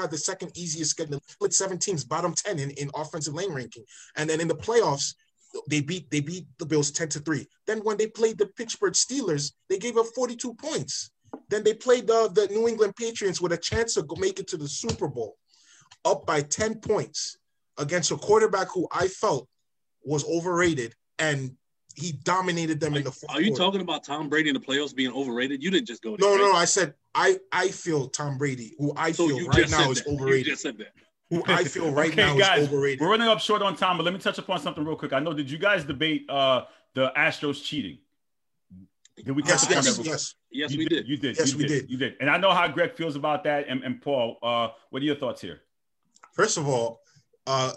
had 0.00 0.10
the 0.10 0.18
second 0.18 0.56
easiest 0.56 0.92
schedule. 0.92 1.20
Split 1.26 1.52
seven 1.52 1.78
teams, 1.78 2.04
bottom 2.04 2.32
ten 2.32 2.58
in, 2.58 2.70
in 2.70 2.90
offensive 2.94 3.34
lane 3.34 3.52
ranking, 3.52 3.84
and 4.16 4.30
then 4.30 4.40
in 4.40 4.48
the 4.48 4.54
playoffs, 4.54 5.14
they 5.68 5.80
beat 5.80 6.10
they 6.10 6.20
beat 6.20 6.46
the 6.58 6.66
Bills 6.66 6.90
10 6.90 7.08
to 7.10 7.18
3. 7.20 7.46
Then 7.66 7.78
when 7.78 7.96
they 7.96 8.06
played 8.06 8.38
the 8.38 8.46
Pittsburgh 8.46 8.94
Steelers, 8.94 9.52
they 9.68 9.78
gave 9.78 9.96
up 9.96 10.06
42 10.14 10.54
points. 10.54 11.10
Then 11.48 11.62
they 11.64 11.74
played 11.74 12.06
the, 12.06 12.30
the 12.32 12.52
New 12.52 12.68
England 12.68 12.96
Patriots 12.96 13.40
with 13.40 13.52
a 13.52 13.56
chance 13.56 13.94
to 13.94 14.06
make 14.18 14.40
it 14.40 14.48
to 14.48 14.56
the 14.56 14.68
Super 14.68 15.08
Bowl, 15.08 15.36
up 16.04 16.26
by 16.26 16.42
10 16.42 16.76
points 16.76 17.38
against 17.78 18.10
a 18.10 18.16
quarterback 18.16 18.68
who 18.72 18.88
I 18.92 19.08
felt 19.08 19.48
was 20.04 20.24
overrated 20.24 20.94
and 21.18 21.52
he 21.96 22.12
dominated 22.12 22.80
them 22.80 22.94
are, 22.94 22.98
in 22.98 23.04
the 23.04 23.10
fourth 23.10 23.34
Are 23.34 23.40
you 23.40 23.48
quarter. 23.48 23.64
talking 23.64 23.80
about 23.80 24.04
Tom 24.04 24.28
Brady 24.28 24.50
in 24.50 24.54
the 24.54 24.60
playoffs 24.60 24.94
being 24.94 25.12
overrated? 25.12 25.62
You 25.62 25.70
didn't 25.70 25.86
just 25.86 26.02
go 26.02 26.16
there. 26.16 26.28
No, 26.28 26.34
right? 26.34 26.52
no, 26.52 26.52
I 26.52 26.64
said 26.64 26.94
I 27.14 27.38
I 27.52 27.68
feel 27.68 28.08
Tom 28.08 28.38
Brady, 28.38 28.74
who 28.78 28.92
I 28.96 29.12
so 29.12 29.28
feel 29.28 29.46
right 29.48 29.70
now 29.70 29.90
is 29.90 30.02
overrated. 30.06 30.46
You 30.46 30.52
just 30.52 30.62
said 30.62 30.78
that 30.78 30.92
who 31.30 31.42
I 31.46 31.64
feel 31.64 31.90
right 31.92 32.10
okay, 32.10 32.16
now 32.16 32.36
guys, 32.36 32.62
is 32.62 32.68
overrated. 32.68 33.00
We're 33.00 33.10
running 33.10 33.28
up 33.28 33.40
short 33.40 33.62
on 33.62 33.76
time, 33.76 33.96
but 33.96 34.04
let 34.04 34.12
me 34.12 34.20
touch 34.20 34.38
upon 34.38 34.60
something 34.60 34.84
real 34.84 34.96
quick. 34.96 35.12
I 35.12 35.20
know, 35.20 35.32
did 35.32 35.50
you 35.50 35.58
guys 35.58 35.84
debate 35.84 36.28
uh, 36.28 36.64
the 36.94 37.12
Astros 37.16 37.62
cheating? 37.62 37.98
Did 39.16 39.32
we 39.32 39.42
yes, 39.44 39.66
yes, 39.70 39.98
yes. 40.02 40.34
Yes, 40.50 40.72
you 40.72 40.78
we 40.78 40.84
did. 40.86 40.96
did. 40.96 41.08
You 41.08 41.16
did. 41.16 41.38
Yes, 41.38 41.52
you 41.52 41.58
we 41.58 41.66
did. 41.66 41.80
did. 41.82 41.90
You 41.90 41.96
did. 41.98 42.16
And 42.20 42.30
I 42.30 42.38
know 42.38 42.52
how 42.52 42.66
Greg 42.68 42.94
feels 42.94 43.16
about 43.16 43.44
that. 43.44 43.66
And, 43.68 43.82
and 43.84 44.00
Paul, 44.00 44.38
uh, 44.42 44.68
what 44.90 45.02
are 45.02 45.04
your 45.04 45.16
thoughts 45.16 45.40
here? 45.40 45.60
First 46.32 46.56
of 46.56 46.66
all, 46.68 47.02
uh, 47.46 47.72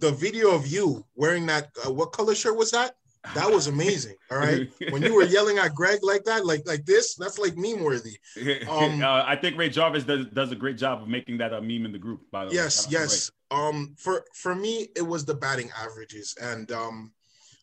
the 0.00 0.12
video 0.12 0.50
of 0.50 0.66
you 0.66 1.04
wearing 1.14 1.46
that, 1.46 1.70
uh, 1.86 1.92
what 1.92 2.12
color 2.12 2.34
shirt 2.34 2.56
was 2.56 2.70
that? 2.72 2.96
That 3.32 3.50
was 3.50 3.68
amazing. 3.68 4.16
All 4.30 4.36
right. 4.38 4.68
when 4.90 5.02
you 5.02 5.14
were 5.14 5.24
yelling 5.24 5.58
at 5.58 5.74
Greg 5.74 6.00
like 6.02 6.24
that, 6.24 6.44
like 6.44 6.62
like 6.66 6.84
this, 6.84 7.14
that's 7.14 7.38
like 7.38 7.56
meme 7.56 7.82
worthy. 7.82 8.16
Um, 8.68 9.02
uh, 9.02 9.24
I 9.26 9.36
think 9.36 9.56
Ray 9.56 9.68
Jarvis 9.68 10.04
does 10.04 10.26
does 10.26 10.52
a 10.52 10.56
great 10.56 10.76
job 10.76 11.02
of 11.02 11.08
making 11.08 11.38
that 11.38 11.52
a 11.52 11.60
meme 11.60 11.86
in 11.86 11.92
the 11.92 11.98
group. 11.98 12.20
By 12.30 12.44
the 12.44 12.52
yes, 12.52 12.86
way. 12.86 12.92
Yes, 12.92 13.10
yes. 13.10 13.30
Um, 13.50 13.94
for 13.98 14.24
for 14.34 14.54
me, 14.54 14.88
it 14.96 15.02
was 15.02 15.24
the 15.24 15.34
batting 15.34 15.70
averages, 15.76 16.34
and 16.40 16.70
um, 16.72 17.12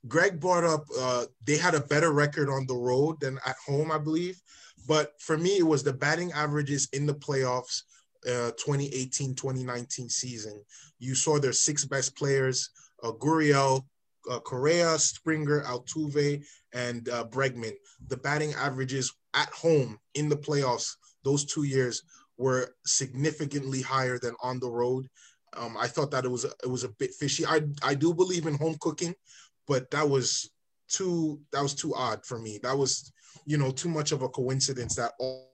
Greg 0.08 0.40
brought 0.40 0.64
up 0.64 0.86
uh, 0.98 1.26
they 1.46 1.58
had 1.58 1.76
a 1.76 1.82
better 1.82 2.12
record 2.12 2.50
on 2.50 2.66
the 2.66 2.76
road 2.76 3.20
than 3.20 3.38
at 3.46 3.56
home, 3.66 3.92
I 3.92 3.98
believe. 3.98 4.42
But 4.88 5.14
for 5.20 5.38
me, 5.38 5.58
it 5.58 5.68
was 5.68 5.84
the 5.84 5.94
batting 5.94 6.32
averages 6.32 6.88
in 6.94 7.06
the 7.06 7.14
playoffs, 7.16 7.84
uh, 8.26 8.52
2018 8.58 9.36
2019 9.36 10.10
season. 10.10 10.64
You 11.00 11.16
saw 11.16 11.40
their 11.40 11.54
six 11.54 11.86
best 11.86 12.16
players 12.16 12.70
uh, 13.04 13.12
Gurriel, 13.12 13.86
uh, 14.30 14.40
Correa, 14.40 14.98
Springer, 15.00 15.62
Altuve, 15.64 16.44
and 16.74 17.08
uh, 17.10 17.26
Bregman. 17.26 17.74
The 18.08 18.18
batting 18.18 18.54
averages 18.54 19.14
at 19.34 19.50
home 19.50 19.98
in 20.16 20.30
the 20.30 20.38
playoffs 20.38 20.96
those 21.24 21.46
two 21.46 21.64
years 21.64 22.04
were 22.38 22.74
significantly 22.86 23.82
higher 23.82 24.18
than 24.18 24.36
on 24.42 24.60
the 24.60 24.70
road. 24.70 25.08
Um, 25.56 25.76
I 25.78 25.88
thought 25.88 26.12
that 26.12 26.26
it 26.26 26.30
was 26.30 26.46
it 26.46 26.70
was 26.70 26.84
a 26.84 26.90
bit 26.90 27.14
fishy. 27.14 27.46
I 27.46 27.62
I 27.84 27.94
do 27.94 28.14
believe 28.14 28.48
in 28.48 28.56
home 28.56 28.78
cooking, 28.80 29.14
but 29.68 29.92
that 29.92 30.10
was 30.10 30.50
too 30.88 31.42
that 31.52 31.62
was 31.62 31.76
too 31.76 31.94
odd 31.94 32.26
for 32.26 32.40
me. 32.40 32.60
That 32.64 32.78
was 32.78 33.12
you 33.46 33.58
know 33.58 33.72
too 33.72 33.90
much 33.90 34.12
of 34.12 34.22
a 34.22 34.30
coincidence 34.30 34.96
that 34.96 35.14
all 35.20 35.51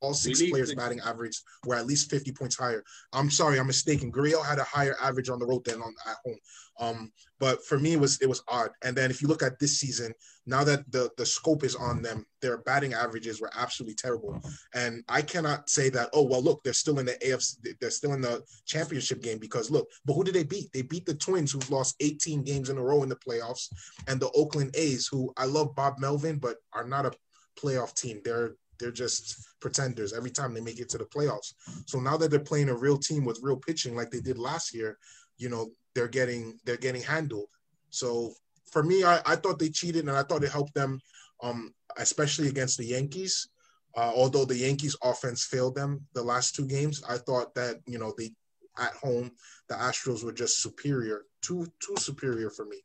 all 0.00 0.14
six 0.14 0.42
players' 0.48 0.74
batting 0.74 1.00
average 1.00 1.42
were 1.64 1.74
at 1.74 1.86
least 1.86 2.10
50 2.10 2.32
points 2.32 2.56
higher. 2.56 2.84
I'm 3.12 3.30
sorry, 3.30 3.58
I'm 3.58 3.66
mistaken. 3.66 4.12
Gurriel 4.12 4.44
had 4.44 4.58
a 4.58 4.64
higher 4.64 4.96
average 5.02 5.28
on 5.28 5.38
the 5.38 5.46
road 5.46 5.64
than 5.64 5.80
on 5.80 5.94
at 6.06 6.16
home. 6.24 6.38
Um, 6.80 7.12
but 7.40 7.64
for 7.64 7.78
me, 7.78 7.92
it 7.92 8.00
was 8.00 8.20
it 8.20 8.28
was 8.28 8.42
odd. 8.48 8.70
And 8.82 8.96
then 8.96 9.10
if 9.10 9.20
you 9.20 9.28
look 9.28 9.42
at 9.42 9.58
this 9.58 9.78
season, 9.78 10.12
now 10.46 10.64
that 10.64 10.90
the 10.90 11.10
the 11.16 11.26
scope 11.26 11.64
is 11.64 11.74
on 11.74 12.02
them, 12.02 12.24
their 12.40 12.58
batting 12.58 12.94
averages 12.94 13.40
were 13.40 13.50
absolutely 13.56 13.94
terrible. 13.94 14.40
And 14.74 15.02
I 15.08 15.22
cannot 15.22 15.68
say 15.68 15.88
that. 15.90 16.10
Oh 16.12 16.22
well, 16.22 16.42
look, 16.42 16.62
they're 16.62 16.72
still 16.72 16.98
in 16.98 17.06
the 17.06 17.14
AFC. 17.24 17.76
They're 17.80 17.90
still 17.90 18.12
in 18.14 18.20
the 18.20 18.42
championship 18.66 19.22
game 19.22 19.38
because 19.38 19.70
look. 19.70 19.88
But 20.04 20.14
who 20.14 20.24
did 20.24 20.34
they 20.34 20.44
beat? 20.44 20.72
They 20.72 20.82
beat 20.82 21.06
the 21.06 21.14
Twins, 21.14 21.52
who've 21.52 21.70
lost 21.70 21.96
18 22.00 22.42
games 22.42 22.70
in 22.70 22.78
a 22.78 22.82
row 22.82 23.02
in 23.02 23.08
the 23.08 23.16
playoffs, 23.16 23.68
and 24.06 24.20
the 24.20 24.30
Oakland 24.32 24.74
A's, 24.74 25.06
who 25.06 25.32
I 25.36 25.44
love 25.44 25.74
Bob 25.74 25.98
Melvin, 25.98 26.38
but 26.38 26.56
are 26.72 26.86
not 26.86 27.06
a 27.06 27.12
playoff 27.60 27.94
team. 27.94 28.20
They're 28.24 28.54
they're 28.78 28.90
just 28.90 29.46
pretenders 29.60 30.12
every 30.12 30.30
time 30.30 30.54
they 30.54 30.60
make 30.60 30.80
it 30.80 30.88
to 30.90 30.98
the 30.98 31.04
playoffs. 31.04 31.54
So 31.86 32.00
now 32.00 32.16
that 32.16 32.30
they're 32.30 32.40
playing 32.40 32.68
a 32.68 32.76
real 32.76 32.98
team 32.98 33.24
with 33.24 33.40
real 33.42 33.56
pitching 33.56 33.96
like 33.96 34.10
they 34.10 34.20
did 34.20 34.38
last 34.38 34.74
year, 34.74 34.98
you 35.36 35.48
know, 35.48 35.70
they're 35.94 36.08
getting 36.08 36.58
they're 36.64 36.76
getting 36.76 37.02
handled. 37.02 37.48
So 37.90 38.34
for 38.70 38.82
me, 38.82 39.04
I, 39.04 39.20
I 39.26 39.36
thought 39.36 39.58
they 39.58 39.70
cheated 39.70 40.06
and 40.06 40.16
I 40.16 40.22
thought 40.22 40.44
it 40.44 40.52
helped 40.52 40.74
them, 40.74 41.00
um, 41.42 41.74
especially 41.96 42.48
against 42.48 42.78
the 42.78 42.86
Yankees. 42.86 43.48
Uh, 43.96 44.12
although 44.14 44.44
the 44.44 44.56
Yankees 44.56 44.96
offense 45.02 45.44
failed 45.44 45.74
them 45.74 46.06
the 46.12 46.22
last 46.22 46.54
two 46.54 46.66
games, 46.66 47.02
I 47.08 47.16
thought 47.16 47.54
that, 47.54 47.80
you 47.86 47.98
know, 47.98 48.14
they 48.16 48.30
at 48.78 48.92
home, 48.92 49.32
the 49.68 49.74
Astros 49.74 50.22
were 50.22 50.32
just 50.32 50.62
superior, 50.62 51.22
too 51.42 51.66
too 51.80 51.96
superior 51.96 52.50
for 52.50 52.64
me. 52.66 52.84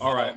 All 0.00 0.14
right. 0.14 0.36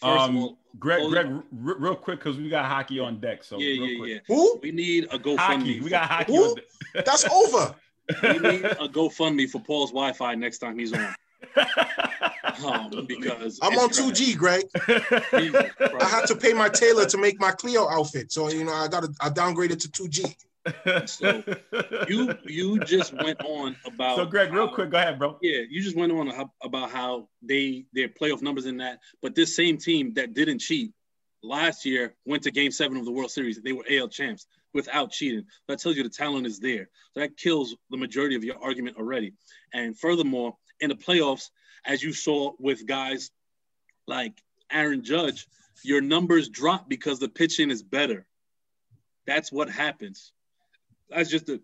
First 0.00 0.28
um, 0.28 0.36
all, 0.36 0.58
Greg, 0.78 1.08
Greg, 1.08 1.26
r- 1.26 1.42
real 1.52 1.96
quick 1.96 2.20
because 2.20 2.36
we 2.36 2.48
got 2.48 2.66
hockey 2.66 3.00
on 3.00 3.18
deck. 3.18 3.42
So 3.42 3.58
yeah, 3.58 3.84
yeah, 3.84 3.98
quick. 3.98 4.10
yeah. 4.10 4.18
Who? 4.28 4.60
We 4.62 4.70
need 4.70 5.04
a 5.10 5.18
GoFundMe. 5.18 5.38
Hockey. 5.38 5.80
We 5.80 5.90
got 5.90 6.08
hockey. 6.08 6.36
Who? 6.36 6.56
That's 6.94 7.28
over. 7.28 7.74
we 8.22 8.38
need 8.38 8.64
a 8.64 8.88
GoFundMe 8.88 9.50
for 9.50 9.60
Paul's 9.60 9.90
Wi-Fi 9.90 10.36
next 10.36 10.58
time 10.58 10.78
he's 10.78 10.92
on. 10.92 11.14
um, 12.64 13.06
because 13.06 13.58
I'm 13.60 13.78
on 13.78 13.90
2G, 13.90 14.36
Greg. 14.36 14.64
I 14.86 16.08
had 16.08 16.26
to 16.26 16.36
pay 16.36 16.52
my 16.52 16.68
tailor 16.68 17.06
to 17.06 17.18
make 17.18 17.40
my 17.40 17.50
Cleo 17.50 17.88
outfit, 17.88 18.30
so 18.32 18.48
you 18.48 18.64
know 18.64 18.72
I 18.72 18.88
got 18.88 19.04
I 19.20 19.30
downgraded 19.30 19.80
to 19.80 19.88
2G. 19.88 20.34
So 21.06 21.42
you 22.08 22.34
you 22.44 22.78
just 22.80 23.12
went 23.14 23.40
on 23.44 23.76
about 23.86 24.16
so 24.16 24.26
Greg, 24.26 24.52
real 24.52 24.66
how, 24.66 24.74
quick, 24.74 24.90
go 24.90 24.98
ahead, 24.98 25.18
bro. 25.18 25.38
Yeah, 25.40 25.60
you 25.68 25.82
just 25.82 25.96
went 25.96 26.12
on 26.12 26.30
about 26.62 26.90
how 26.90 27.28
they 27.42 27.86
their 27.92 28.08
playoff 28.08 28.42
numbers 28.42 28.66
in 28.66 28.78
that, 28.78 28.98
but 29.22 29.34
this 29.34 29.54
same 29.54 29.78
team 29.78 30.14
that 30.14 30.34
didn't 30.34 30.58
cheat 30.58 30.92
last 31.42 31.84
year 31.84 32.14
went 32.26 32.42
to 32.42 32.50
Game 32.50 32.70
Seven 32.70 32.96
of 32.96 33.04
the 33.04 33.12
World 33.12 33.30
Series. 33.30 33.60
They 33.60 33.72
were 33.72 33.84
AL 33.90 34.08
champs 34.08 34.46
without 34.74 35.10
cheating. 35.10 35.44
That 35.68 35.78
tells 35.78 35.96
you 35.96 36.02
the 36.02 36.08
talent 36.08 36.46
is 36.46 36.58
there. 36.58 36.88
So 37.14 37.20
that 37.20 37.36
kills 37.36 37.76
the 37.90 37.96
majority 37.96 38.34
of 38.36 38.44
your 38.44 38.62
argument 38.62 38.96
already. 38.96 39.34
And 39.72 39.98
furthermore, 39.98 40.56
in 40.80 40.90
the 40.90 40.96
playoffs, 40.96 41.50
as 41.84 42.02
you 42.02 42.12
saw 42.12 42.52
with 42.58 42.86
guys 42.86 43.30
like 44.06 44.42
Aaron 44.70 45.04
Judge, 45.04 45.46
your 45.84 46.00
numbers 46.00 46.48
drop 46.48 46.88
because 46.88 47.18
the 47.18 47.28
pitching 47.28 47.70
is 47.70 47.82
better. 47.82 48.26
That's 49.26 49.52
what 49.52 49.70
happens 49.70 50.32
that's 51.10 51.30
just 51.30 51.46
the 51.46 51.60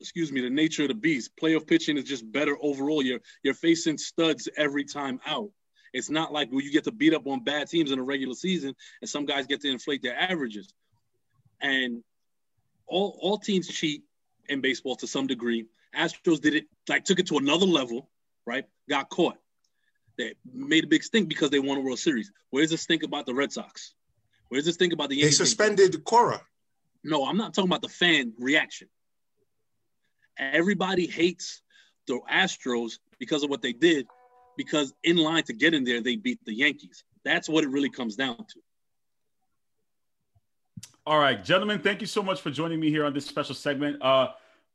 excuse 0.00 0.30
me 0.30 0.40
the 0.40 0.50
nature 0.50 0.82
of 0.82 0.88
the 0.88 0.94
beast. 0.94 1.30
Playoff 1.40 1.66
pitching 1.66 1.96
is 1.96 2.04
just 2.04 2.30
better 2.30 2.56
overall. 2.60 3.02
You're 3.02 3.20
you're 3.42 3.54
facing 3.54 3.98
studs 3.98 4.48
every 4.56 4.84
time 4.84 5.20
out. 5.26 5.50
It's 5.92 6.10
not 6.10 6.32
like 6.32 6.50
where 6.50 6.62
you 6.62 6.72
get 6.72 6.84
to 6.84 6.92
beat 6.92 7.14
up 7.14 7.26
on 7.26 7.42
bad 7.42 7.68
teams 7.68 7.90
in 7.90 7.98
a 7.98 8.02
regular 8.02 8.34
season 8.34 8.74
and 9.00 9.08
some 9.08 9.24
guys 9.24 9.46
get 9.46 9.62
to 9.62 9.70
inflate 9.70 10.02
their 10.02 10.18
averages. 10.18 10.72
And 11.60 12.02
all 12.86 13.18
all 13.20 13.38
teams 13.38 13.68
cheat 13.68 14.02
in 14.48 14.60
baseball 14.60 14.96
to 14.96 15.06
some 15.06 15.26
degree. 15.26 15.66
Astros 15.96 16.40
did 16.40 16.54
it 16.54 16.66
like 16.88 17.04
took 17.04 17.18
it 17.18 17.26
to 17.28 17.38
another 17.38 17.66
level, 17.66 18.10
right? 18.44 18.64
Got 18.88 19.08
caught. 19.08 19.38
They 20.18 20.34
made 20.50 20.84
a 20.84 20.86
big 20.86 21.02
stink 21.02 21.28
because 21.28 21.50
they 21.50 21.58
won 21.58 21.78
a 21.78 21.80
World 21.80 21.98
Series. 21.98 22.32
Where's 22.50 22.70
the 22.70 22.78
stink 22.78 23.02
about 23.02 23.26
the 23.26 23.34
Red 23.34 23.52
Sox? 23.52 23.94
Where's 24.48 24.64
the 24.64 24.72
stink 24.72 24.92
about 24.92 25.10
the 25.10 25.16
Yankees? 25.16 25.38
They 25.38 25.44
suspended 25.44 26.04
Cora. 26.04 26.40
No, 27.06 27.24
I'm 27.24 27.36
not 27.36 27.54
talking 27.54 27.70
about 27.70 27.82
the 27.82 27.88
fan 27.88 28.32
reaction. 28.38 28.88
Everybody 30.38 31.06
hates 31.06 31.62
the 32.08 32.20
Astros 32.30 32.98
because 33.18 33.44
of 33.44 33.48
what 33.48 33.62
they 33.62 33.72
did, 33.72 34.06
because 34.56 34.92
in 35.04 35.16
line 35.16 35.44
to 35.44 35.52
get 35.52 35.72
in 35.72 35.84
there, 35.84 36.02
they 36.02 36.16
beat 36.16 36.44
the 36.44 36.52
Yankees. 36.52 37.04
That's 37.24 37.48
what 37.48 37.62
it 37.62 37.70
really 37.70 37.90
comes 37.90 38.16
down 38.16 38.36
to. 38.36 38.60
All 41.06 41.18
right, 41.20 41.42
gentlemen, 41.42 41.80
thank 41.80 42.00
you 42.00 42.08
so 42.08 42.22
much 42.22 42.40
for 42.40 42.50
joining 42.50 42.80
me 42.80 42.90
here 42.90 43.04
on 43.04 43.14
this 43.14 43.24
special 43.24 43.54
segment. 43.54 44.02
Uh, 44.02 44.28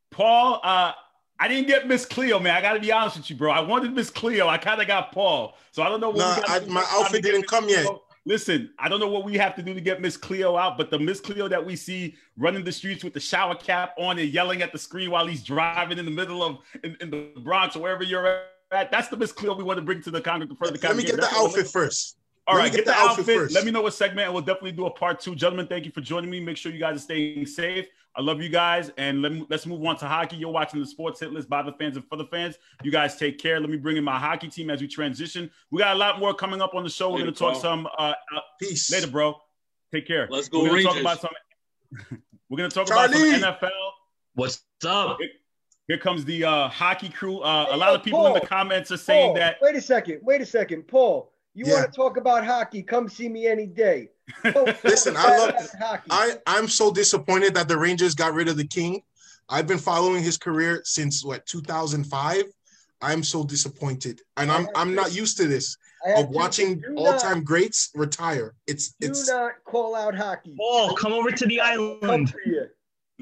Paul, 0.10 0.62
uh, 0.64 0.94
I 1.38 1.48
didn't 1.50 1.68
get 1.68 1.86
Miss 1.86 2.06
Cleo, 2.06 2.40
man. 2.40 2.56
I 2.56 2.62
got 2.62 2.74
to 2.74 2.80
be 2.80 2.94
honest 2.94 3.18
with 3.18 3.30
you, 3.30 3.36
bro. 3.36 3.52
I 3.52 3.60
wanted 3.60 3.94
Miss 3.94 4.10
Cleo. 4.10 4.48
I 4.48 4.58
kind 4.58 4.80
of 4.80 4.88
got 4.88 5.12
Paul, 5.12 5.58
so 5.72 5.84
I 5.84 5.90
don't 5.90 6.00
know. 6.00 6.12
What 6.12 6.20
nah, 6.20 6.44
I, 6.48 6.60
my 6.68 6.86
outfit 6.92 7.24
didn't 7.24 7.48
come 7.48 7.68
yet. 7.68 7.86
Listen, 8.26 8.72
I 8.78 8.90
don't 8.90 9.00
know 9.00 9.08
what 9.08 9.26
we 9.26 9.38
have 9.38 9.56
to 9.56 9.62
do 9.62 9.74
to 9.74 9.82
get 9.82 10.02
Miss 10.02 10.18
Cleo 10.18 10.58
out, 10.58 10.78
but 10.78 10.90
the 10.90 11.00
Miss 11.00 11.20
Cleo 11.20 11.48
that 11.48 11.64
we 11.64 11.76
see 11.76 12.16
running 12.38 12.64
the 12.64 12.72
streets 12.72 13.04
with 13.04 13.14
the 13.14 13.20
shower 13.20 13.56
cap 13.56 13.94
on 13.98 14.20
and 14.20 14.30
yelling 14.30 14.62
at 14.62 14.72
the 14.72 14.78
screen 14.78 15.12
while 15.12 15.28
he's 15.28 15.44
driving 15.44 15.98
in 15.98 16.06
the 16.06 16.12
middle 16.12 16.44
of 16.44 16.60
in, 16.84 16.96
in 17.02 17.10
the 17.10 17.32
Bronx 17.42 17.76
or 17.76 17.82
wherever 17.82 18.04
you're 18.04 18.44
at, 18.72 18.92
that's 18.92 19.08
the 19.08 19.18
Miss 19.18 19.32
Cleo 19.32 19.56
we 19.56 19.64
want 19.64 19.78
to 19.78 19.84
bring 19.84 20.02
to 20.04 20.12
the 20.12 20.22
Congress. 20.22 20.50
The 20.50 20.88
Let 20.88 20.96
me 20.96 21.04
get 21.04 21.18
the 21.18 21.28
outfit 21.34 21.68
first. 21.68 22.18
All 22.48 22.58
right, 22.58 22.72
get, 22.72 22.78
get, 22.78 22.86
the, 22.86 22.94
outfit. 22.94 23.20
outfit. 23.20 23.38
First. 23.38 23.56
Let 23.56 23.66
me 23.66 23.72
know 23.72 23.82
what 23.82 23.94
segment, 23.94 24.26
and 24.26 24.34
we'll 24.34 24.44
definitely 24.44 24.72
do 24.72 24.86
a 24.86 24.92
part 24.92 25.20
two. 25.20 25.36
Gentlemen, 25.36 25.68
thank 25.68 25.86
you 25.86 25.92
for 25.92 26.02
joining 26.02 26.30
me. 26.30 26.40
Make 26.40 26.58
sure 26.58 26.72
you 26.72 26.80
guys 26.80 26.96
are 26.96 27.00
staying 27.00 27.46
safe. 27.46 27.86
I 28.16 28.22
love 28.22 28.42
you 28.42 28.50
guys, 28.50 28.92
and 28.98 29.22
let 29.22 29.32
me, 29.32 29.46
let's 29.50 29.66
move 29.66 29.84
on 29.86 29.96
to 29.98 30.08
hockey. 30.08 30.36
You're 30.36 30.52
watching 30.52 30.82
the 30.82 30.86
Sports 30.86 31.22
Hit 31.22 31.32
List 31.32 31.48
by 31.48 31.62
the 31.62 31.72
fans 31.74 31.96
and 31.96 32.06
for 32.08 32.18
the 32.18 32.26
fans. 32.26 32.58
You 32.84 32.92
guys 32.92 33.16
take 33.16 33.40
care. 33.40 33.60
Let 33.60 33.70
me 33.70 33.78
bring 33.78 33.96
in 33.96 34.04
my 34.04 34.20
hockey 34.20 34.50
team 34.50 34.70
as 34.70 34.82
we 34.82 34.88
transition. 34.88 35.50
We 35.72 35.80
got 35.80 35.96
a 35.96 36.00
lot 36.00 36.20
more 36.20 36.34
coming 36.34 36.62
up 36.62 36.76
on 36.76 36.84
the 36.84 36.90
show. 36.90 37.10
We're 37.10 37.20
going 37.20 37.34
to 37.34 37.40
talk 37.40 37.62
some. 37.62 37.88
Uh, 37.98 38.14
uh, 38.36 38.40
Peace 38.60 38.92
later, 38.92 39.08
bro. 39.08 39.40
Take 39.94 40.08
care. 40.08 40.28
Let's 40.30 40.50
go. 40.50 40.62
We're 40.64 40.70
going 40.70 40.84
to 40.84 40.84
talk 40.90 41.00
about 41.00 41.22
some. 41.22 41.32
we're 42.50 42.58
going 42.58 42.70
to 42.70 42.74
talk 42.74 42.88
Charlie. 42.88 43.36
about 43.40 43.60
some 43.60 43.70
NFL. 43.70 43.92
What's 44.34 44.62
up? 44.86 45.18
Here, 45.20 45.30
here 45.88 45.98
comes 45.98 46.26
the 46.26 46.44
uh, 46.44 46.68
hockey 46.68 47.10
crew. 47.10 47.40
Uh, 47.40 47.68
a 47.72 47.78
lot 47.78 47.96
of 47.96 48.04
people 48.04 48.20
Paul, 48.20 48.36
in 48.36 48.42
the 48.42 48.48
comments 48.48 48.92
are 48.92 48.98
saying 48.98 49.30
Paul, 49.30 49.36
that. 49.36 49.58
Wait 49.62 49.76
a 49.76 49.82
second. 49.82 50.20
Wait 50.22 50.42
a 50.42 50.46
second, 50.46 50.86
Paul. 50.88 51.32
You 51.54 51.66
yeah. 51.66 51.74
want 51.74 51.92
to 51.92 51.96
talk 51.96 52.18
about 52.18 52.46
hockey? 52.46 52.84
Come 52.84 53.08
see 53.08 53.30
me 53.30 53.48
any 53.48 53.68
day. 53.68 54.10
Listen, 54.84 55.16
I 55.18 55.38
love 55.38 55.54
hockey. 55.80 56.08
I 56.10 56.38
I'm 56.48 56.68
so 56.68 56.92
disappointed 56.92 57.54
that 57.56 57.68
the 57.68 57.78
Rangers 57.78 58.16
got 58.16 58.34
rid 58.34 58.48
of 58.48 58.58
the 58.58 58.68
King. 58.68 59.02
I've 59.50 59.68
been 59.68 59.78
following 59.78 60.24
his 60.24 60.38
career 60.38 60.82
since 60.86 61.24
what 61.24 61.46
2005. 61.46 62.44
I'm 63.04 63.24
so 63.24 63.44
disappointed, 63.44 64.22
and 64.38 64.52
I'm 64.52 64.68
I'm 64.76 64.94
not 64.94 65.14
used 65.14 65.38
to 65.38 65.48
this 65.48 65.78
of 66.16 66.30
watching 66.30 66.84
all-time 66.98 67.44
greats 67.44 67.90
retire. 67.96 68.54
It's 68.68 68.94
do 69.00 69.10
it's 69.10 69.28
not 69.28 69.54
call 69.66 69.96
out 69.96 70.16
hockey. 70.16 70.56
Paul, 70.58 70.96
come 70.96 71.14
over 71.14 71.32
to 71.32 71.46
the 71.46 71.60
island. 71.60 72.34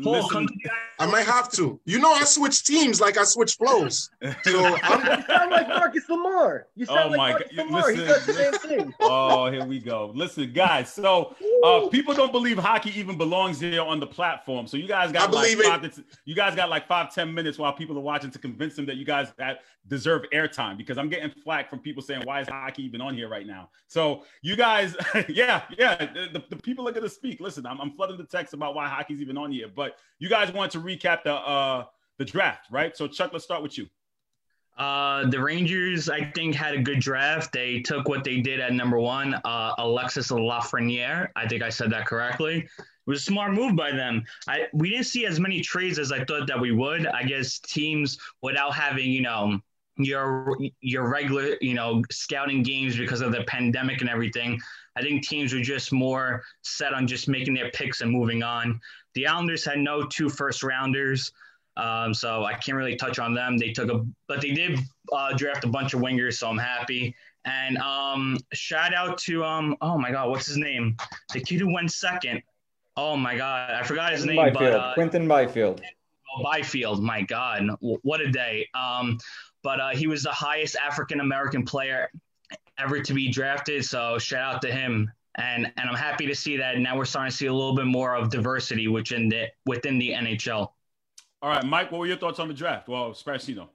Paul, 0.03 0.13
Listen, 0.13 0.47
come 0.47 0.57
I 0.99 1.05
might 1.05 1.25
have 1.25 1.49
to. 1.53 1.79
You 1.85 1.99
know, 1.99 2.11
I 2.11 2.25
switch 2.25 2.63
teams 2.63 2.99
like 2.99 3.17
I 3.17 3.23
switch 3.23 3.53
flows. 3.53 4.09
So 4.43 4.65
I'm, 4.83 5.19
you 5.19 5.25
sound 5.25 5.51
like 5.51 5.67
Marcus 5.69 6.09
Lamar. 6.09 6.67
You 6.75 6.85
sound 6.85 6.99
oh 6.99 7.07
like 7.09 7.17
my 7.17 7.29
Marcus 7.31 7.55
God. 7.55 7.65
Lamar. 7.65 7.81
Listen, 7.81 7.99
he 7.99 8.05
does 8.05 8.25
the 8.25 8.33
same 8.33 8.53
thing. 8.53 8.93
Oh, 8.99 9.49
here 9.49 9.65
we 9.65 9.79
go. 9.79 10.11
Listen, 10.13 10.51
guys. 10.51 10.91
So 10.91 11.35
uh, 11.63 11.87
people 11.87 12.13
don't 12.13 12.31
believe 12.31 12.57
hockey 12.57 12.97
even 12.99 13.17
belongs 13.17 13.59
here 13.59 13.81
on 13.81 13.99
the 13.99 14.07
platform. 14.07 14.67
So 14.67 14.75
you 14.77 14.87
guys 14.87 15.11
got 15.11 15.31
like 15.31 15.57
five 15.57 15.81
to, 15.81 16.03
you 16.25 16.35
guys 16.35 16.55
got 16.55 16.69
like 16.69 16.87
five 16.87 17.13
ten 17.13 17.33
minutes 17.33 17.57
while 17.57 17.73
people 17.73 17.97
are 17.97 18.01
watching 18.01 18.31
to 18.31 18.39
convince 18.39 18.75
them 18.75 18.85
that 18.87 18.97
you 18.97 19.05
guys 19.05 19.31
that 19.37 19.61
deserve 19.87 20.23
airtime 20.33 20.77
because 20.77 20.97
I'm 20.97 21.09
getting 21.09 21.31
flack 21.43 21.69
from 21.69 21.79
people 21.79 22.03
saying 22.03 22.21
why 22.25 22.41
is 22.41 22.47
hockey 22.47 22.83
even 22.83 23.01
on 23.01 23.15
here 23.15 23.29
right 23.29 23.47
now. 23.47 23.69
So 23.87 24.23
you 24.41 24.55
guys, 24.55 24.95
yeah, 25.29 25.63
yeah, 25.77 25.95
the, 25.95 26.43
the 26.49 26.55
people 26.57 26.87
are 26.87 26.91
gonna 26.91 27.09
speak. 27.09 27.39
Listen, 27.39 27.65
I'm, 27.65 27.79
I'm 27.81 27.91
flooding 27.91 28.17
the 28.17 28.25
text 28.25 28.53
about 28.53 28.75
why 28.75 28.87
hockey's 28.87 29.21
even 29.21 29.37
on 29.37 29.51
here, 29.51 29.67
but 29.73 29.88
you 30.19 30.29
guys 30.29 30.51
want 30.51 30.71
to 30.73 30.79
recap 30.79 31.23
the 31.23 31.33
uh 31.33 31.85
the 32.17 32.25
draft, 32.25 32.67
right? 32.71 32.95
So 32.95 33.07
Chuck, 33.07 33.31
let's 33.33 33.45
start 33.45 33.63
with 33.63 33.77
you. 33.77 33.87
Uh, 34.79 35.29
the 35.29 35.41
Rangers, 35.41 36.09
I 36.09 36.31
think, 36.31 36.55
had 36.55 36.73
a 36.73 36.81
good 36.81 37.01
draft. 37.01 37.51
They 37.51 37.81
took 37.81 38.07
what 38.07 38.23
they 38.23 38.39
did 38.39 38.61
at 38.61 38.71
number 38.71 38.97
one, 38.97 39.33
uh, 39.43 39.73
Alexis 39.77 40.31
Lafreniere. 40.31 41.27
I 41.35 41.47
think 41.49 41.61
I 41.61 41.69
said 41.69 41.91
that 41.91 42.05
correctly. 42.05 42.59
It 42.59 42.85
was 43.05 43.19
a 43.19 43.25
smart 43.25 43.51
move 43.53 43.75
by 43.75 43.91
them. 43.91 44.23
I 44.47 44.67
we 44.71 44.89
didn't 44.89 45.07
see 45.07 45.25
as 45.25 45.37
many 45.39 45.59
trades 45.61 45.99
as 45.99 46.13
I 46.13 46.23
thought 46.23 46.47
that 46.47 46.59
we 46.59 46.71
would. 46.71 47.07
I 47.07 47.23
guess 47.23 47.59
teams 47.59 48.17
without 48.41 48.73
having 48.73 49.09
you 49.09 49.21
know 49.21 49.59
your 49.97 50.55
your 50.79 51.09
regular 51.09 51.57
you 51.59 51.73
know 51.73 52.01
scouting 52.09 52.63
games 52.63 52.95
because 52.95 53.19
of 53.19 53.33
the 53.33 53.43
pandemic 53.45 53.99
and 53.99 54.09
everything. 54.09 54.61
I 54.95 55.01
think 55.01 55.27
teams 55.27 55.53
were 55.53 55.61
just 55.61 55.91
more 55.91 56.43
set 56.61 56.93
on 56.93 57.07
just 57.07 57.27
making 57.27 57.53
their 57.53 57.71
picks 57.71 58.01
and 58.01 58.11
moving 58.11 58.43
on. 58.43 58.79
The 59.15 59.27
Islanders 59.27 59.65
had 59.65 59.79
no 59.79 60.03
two 60.03 60.29
first 60.29 60.63
rounders. 60.63 61.31
Um, 61.77 62.13
so 62.13 62.43
I 62.43 62.53
can't 62.53 62.77
really 62.77 62.95
touch 62.95 63.19
on 63.19 63.33
them. 63.33 63.57
They 63.57 63.71
took 63.71 63.89
a, 63.89 64.05
but 64.27 64.41
they 64.41 64.51
did 64.51 64.79
uh, 65.13 65.33
draft 65.33 65.63
a 65.63 65.67
bunch 65.67 65.93
of 65.93 66.01
wingers, 66.01 66.33
so 66.33 66.49
I'm 66.49 66.57
happy. 66.57 67.15
And 67.45 67.77
um, 67.77 68.37
shout 68.53 68.93
out 68.93 69.17
to 69.19 69.45
um, 69.45 69.77
oh 69.81 69.97
my 69.97 70.11
God, 70.11 70.29
what's 70.29 70.45
his 70.45 70.57
name? 70.57 70.97
The 71.33 71.39
kid 71.39 71.61
who 71.61 71.73
went 71.73 71.91
second. 71.91 72.43
Oh 72.97 73.15
my 73.15 73.37
God, 73.37 73.71
I 73.71 73.83
forgot 73.83 74.11
his 74.11 74.25
name. 74.25 74.35
Byfield. 74.35 74.55
But, 74.55 74.73
uh, 74.73 74.93
Quinton 74.93 75.27
Byfield. 75.27 75.81
Oh, 76.35 76.43
Byfield. 76.43 77.01
My 77.01 77.21
God, 77.21 77.69
what 77.79 78.19
a 78.19 78.29
day. 78.29 78.67
Um, 78.73 79.17
but 79.63 79.79
uh, 79.79 79.89
he 79.89 80.07
was 80.07 80.23
the 80.23 80.31
highest 80.31 80.75
African 80.75 81.21
American 81.21 81.63
player 81.63 82.11
ever 82.77 83.01
to 83.01 83.13
be 83.13 83.29
drafted. 83.29 83.85
So 83.85 84.17
shout 84.17 84.55
out 84.55 84.61
to 84.63 84.71
him. 84.71 85.09
And 85.39 85.71
and 85.77 85.89
I'm 85.89 85.95
happy 85.95 86.27
to 86.27 86.35
see 86.35 86.57
that 86.57 86.77
now 86.77 86.97
we're 86.97 87.05
starting 87.05 87.31
to 87.31 87.35
see 87.37 87.45
a 87.45 87.53
little 87.53 87.75
bit 87.75 87.85
more 87.85 88.15
of 88.15 88.29
diversity 88.29 88.87
within 88.87 89.29
the 89.29 89.47
within 89.65 89.97
the 89.97 90.11
NHL. 90.11 90.71
All 91.41 91.49
right, 91.49 91.63
Mike, 91.63 91.91
what 91.91 91.99
were 91.99 92.05
your 92.05 92.17
thoughts 92.17 92.39
on 92.39 92.49
the 92.49 92.53
draft? 92.53 92.89
Well, 92.89 93.11
Sparacino. 93.11 93.69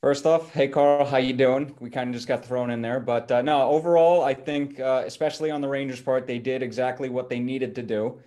First 0.00 0.24
off, 0.26 0.52
hey 0.52 0.68
Carl, 0.68 1.04
how 1.04 1.16
you 1.16 1.32
doing? 1.32 1.74
We 1.80 1.90
kind 1.90 2.08
of 2.08 2.14
just 2.14 2.28
got 2.28 2.44
thrown 2.44 2.70
in 2.70 2.82
there, 2.82 3.00
but 3.00 3.30
uh, 3.30 3.42
no, 3.42 3.68
overall, 3.70 4.22
I 4.22 4.34
think, 4.34 4.80
uh, 4.80 5.02
especially 5.06 5.50
on 5.50 5.60
the 5.60 5.68
Rangers' 5.68 6.00
part, 6.00 6.26
they 6.26 6.38
did 6.38 6.62
exactly 6.62 7.08
what 7.08 7.28
they 7.28 7.38
needed 7.38 7.74
to 7.76 7.82
do. 7.82 8.20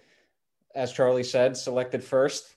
As 0.74 0.94
Charlie 0.94 1.24
said, 1.24 1.56
selected 1.56 2.04
first, 2.04 2.56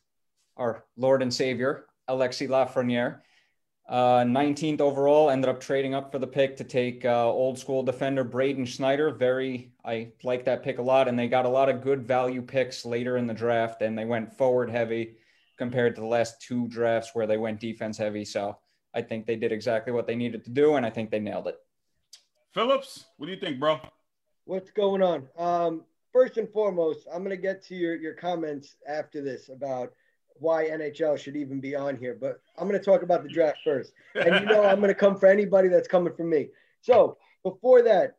our 0.56 0.84
Lord 0.96 1.22
and 1.22 1.34
Savior, 1.34 1.86
Alexi 2.08 2.48
Lafreniere. 2.48 3.20
Uh, 3.88 4.22
19th 4.22 4.82
overall, 4.82 5.30
ended 5.30 5.48
up 5.48 5.60
trading 5.60 5.94
up 5.94 6.12
for 6.12 6.18
the 6.18 6.26
pick 6.26 6.56
to 6.58 6.64
take 6.64 7.06
uh, 7.06 7.26
old 7.26 7.58
school 7.58 7.82
defender 7.82 8.22
Braden 8.22 8.66
Schneider. 8.66 9.10
Very, 9.10 9.72
I 9.82 10.12
like 10.22 10.44
that 10.44 10.62
pick 10.62 10.78
a 10.78 10.82
lot, 10.82 11.08
and 11.08 11.18
they 11.18 11.26
got 11.26 11.46
a 11.46 11.48
lot 11.48 11.70
of 11.70 11.80
good 11.80 12.06
value 12.06 12.42
picks 12.42 12.84
later 12.84 13.16
in 13.16 13.26
the 13.26 13.32
draft, 13.32 13.80
and 13.80 13.96
they 13.96 14.04
went 14.04 14.36
forward 14.36 14.68
heavy 14.68 15.16
compared 15.56 15.94
to 15.94 16.02
the 16.02 16.06
last 16.06 16.42
two 16.42 16.68
drafts 16.68 17.14
where 17.14 17.26
they 17.26 17.38
went 17.38 17.60
defense 17.60 17.96
heavy. 17.96 18.26
So 18.26 18.58
I 18.92 19.00
think 19.00 19.26
they 19.26 19.36
did 19.36 19.52
exactly 19.52 19.92
what 19.92 20.06
they 20.06 20.16
needed 20.16 20.44
to 20.44 20.50
do, 20.50 20.74
and 20.74 20.84
I 20.84 20.90
think 20.90 21.10
they 21.10 21.18
nailed 21.18 21.46
it. 21.46 21.56
Phillips, 22.52 23.06
what 23.16 23.26
do 23.26 23.32
you 23.32 23.40
think, 23.40 23.58
bro? 23.58 23.80
What's 24.44 24.70
going 24.70 25.02
on? 25.02 25.28
Um, 25.38 25.84
first 26.12 26.36
and 26.36 26.50
foremost, 26.50 27.06
I'm 27.12 27.24
going 27.24 27.34
to 27.34 27.40
get 27.40 27.64
to 27.66 27.74
your, 27.74 27.96
your 27.96 28.14
comments 28.14 28.76
after 28.86 29.22
this 29.22 29.48
about 29.48 29.94
why 30.40 30.66
NHL 30.68 31.18
should 31.18 31.36
even 31.36 31.60
be 31.60 31.74
on 31.74 31.96
here, 31.96 32.16
but 32.20 32.40
I'm 32.56 32.68
going 32.68 32.78
to 32.78 32.84
talk 32.84 33.02
about 33.02 33.22
the 33.22 33.28
draft 33.28 33.58
first. 33.64 33.92
And 34.14 34.34
you 34.40 34.46
know, 34.46 34.64
I'm 34.64 34.78
going 34.78 34.88
to 34.88 34.94
come 34.94 35.16
for 35.16 35.26
anybody 35.26 35.68
that's 35.68 35.88
coming 35.88 36.14
from 36.14 36.30
me. 36.30 36.48
So 36.80 37.16
before 37.42 37.82
that, 37.82 38.16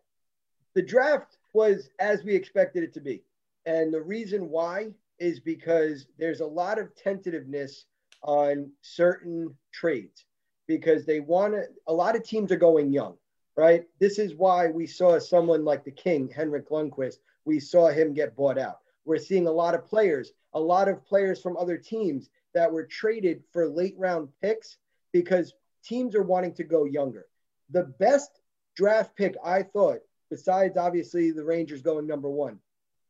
the 0.76 0.82
draft 0.82 1.38
was 1.54 1.90
as 2.00 2.24
we 2.24 2.36
expected 2.36 2.84
it 2.84 2.94
to 2.94 3.02
be. 3.02 3.24
And 3.66 3.94
the 3.94 4.02
reason 4.02 4.50
why 4.50 4.90
is 5.20 5.40
because 5.40 6.08
there's 6.18 6.40
a 6.40 6.46
lot 6.46 6.80
of 6.80 6.96
tentativeness 6.96 7.86
on 8.24 8.72
certain 8.82 9.56
trades 9.74 10.26
because 10.68 11.06
they 11.06 11.20
want 11.20 11.54
to, 11.54 11.64
a 11.88 11.94
lot 11.94 12.16
of 12.16 12.24
teams 12.24 12.52
are 12.52 12.58
going 12.58 12.94
young, 12.94 13.16
right? 13.58 13.86
This 14.00 14.20
is 14.20 14.36
why 14.36 14.68
we 14.68 14.86
saw 14.86 15.20
someone 15.20 15.66
like 15.66 15.84
the 15.84 15.92
King, 15.92 16.30
Henrik 16.34 16.70
Lundqvist, 16.70 17.18
we 17.46 17.60
saw 17.60 17.90
him 17.90 18.14
get 18.14 18.36
bought 18.36 18.58
out. 18.58 18.80
We're 19.06 19.18
seeing 19.18 19.48
a 19.48 19.52
lot 19.52 19.74
of 19.74 19.86
players, 19.86 20.34
a 20.54 20.60
lot 20.60 20.88
of 20.88 21.06
players 21.06 21.42
from 21.42 21.58
other 21.58 21.78
teams 21.78 22.30
that 22.54 22.72
were 22.72 22.86
traded 22.86 23.44
for 23.52 23.68
late 23.68 23.96
round 23.98 24.30
picks 24.42 24.78
because 25.12 25.54
teams 25.84 26.16
are 26.16 26.24
wanting 26.24 26.54
to 26.56 26.64
go 26.64 26.86
younger. 26.86 27.28
The 27.70 27.84
best 28.00 28.42
draft 28.76 29.16
pick 29.16 29.36
I 29.44 29.64
thought, 29.64 30.00
besides 30.30 30.78
obviously 30.78 31.32
the 31.32 31.44
Rangers 31.44 31.82
going 31.82 32.08
number 32.08 32.30
one, 32.30 32.60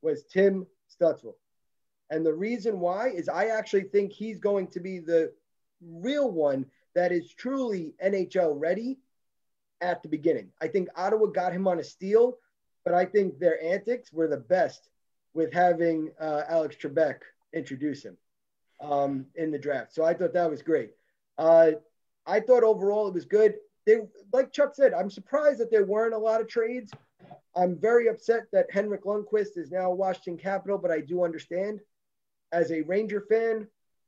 was 0.01 0.23
Tim 0.25 0.65
Stützle. 0.89 1.35
And 2.09 2.25
the 2.25 2.33
reason 2.33 2.79
why 2.79 3.09
is 3.09 3.29
I 3.29 3.47
actually 3.47 3.83
think 3.83 4.11
he's 4.11 4.39
going 4.39 4.67
to 4.67 4.79
be 4.79 4.99
the 4.99 5.31
real 5.81 6.31
one 6.31 6.65
that 6.95 7.11
is 7.11 7.33
truly 7.33 7.93
NHL 8.03 8.59
ready 8.59 8.97
at 9.81 10.01
the 10.01 10.09
beginning. 10.09 10.49
I 10.61 10.67
think 10.67 10.89
Ottawa 10.95 11.27
got 11.27 11.53
him 11.53 11.67
on 11.67 11.79
a 11.79 11.83
steal, 11.83 12.37
but 12.83 12.93
I 12.93 13.05
think 13.05 13.39
their 13.39 13.63
antics 13.63 14.11
were 14.11 14.27
the 14.27 14.37
best 14.37 14.89
with 15.33 15.53
having 15.53 16.11
uh, 16.19 16.43
Alex 16.47 16.75
Trebek 16.75 17.19
introduce 17.53 18.03
him 18.03 18.17
um, 18.81 19.25
in 19.35 19.51
the 19.51 19.59
draft. 19.59 19.93
So 19.93 20.03
I 20.03 20.13
thought 20.13 20.33
that 20.33 20.49
was 20.49 20.61
great. 20.61 20.91
Uh, 21.37 21.71
I 22.25 22.39
thought 22.39 22.63
overall 22.63 23.07
it 23.07 23.13
was 23.13 23.25
good. 23.25 23.55
They, 23.85 23.97
like 24.33 24.51
Chuck 24.51 24.75
said, 24.75 24.93
I'm 24.93 25.09
surprised 25.09 25.59
that 25.59 25.71
there 25.71 25.85
weren't 25.85 26.13
a 26.13 26.17
lot 26.17 26.41
of 26.41 26.47
trades. 26.47 26.91
I'm 27.55 27.77
very 27.77 28.07
upset 28.07 28.43
that 28.51 28.71
Henrik 28.71 29.03
Lundqvist 29.03 29.57
is 29.57 29.71
now 29.71 29.91
Washington 29.91 30.37
Capital, 30.37 30.77
but 30.77 30.91
I 30.91 31.01
do 31.01 31.23
understand 31.23 31.79
as 32.51 32.71
a 32.71 32.81
Ranger 32.81 33.21
fan, 33.21 33.67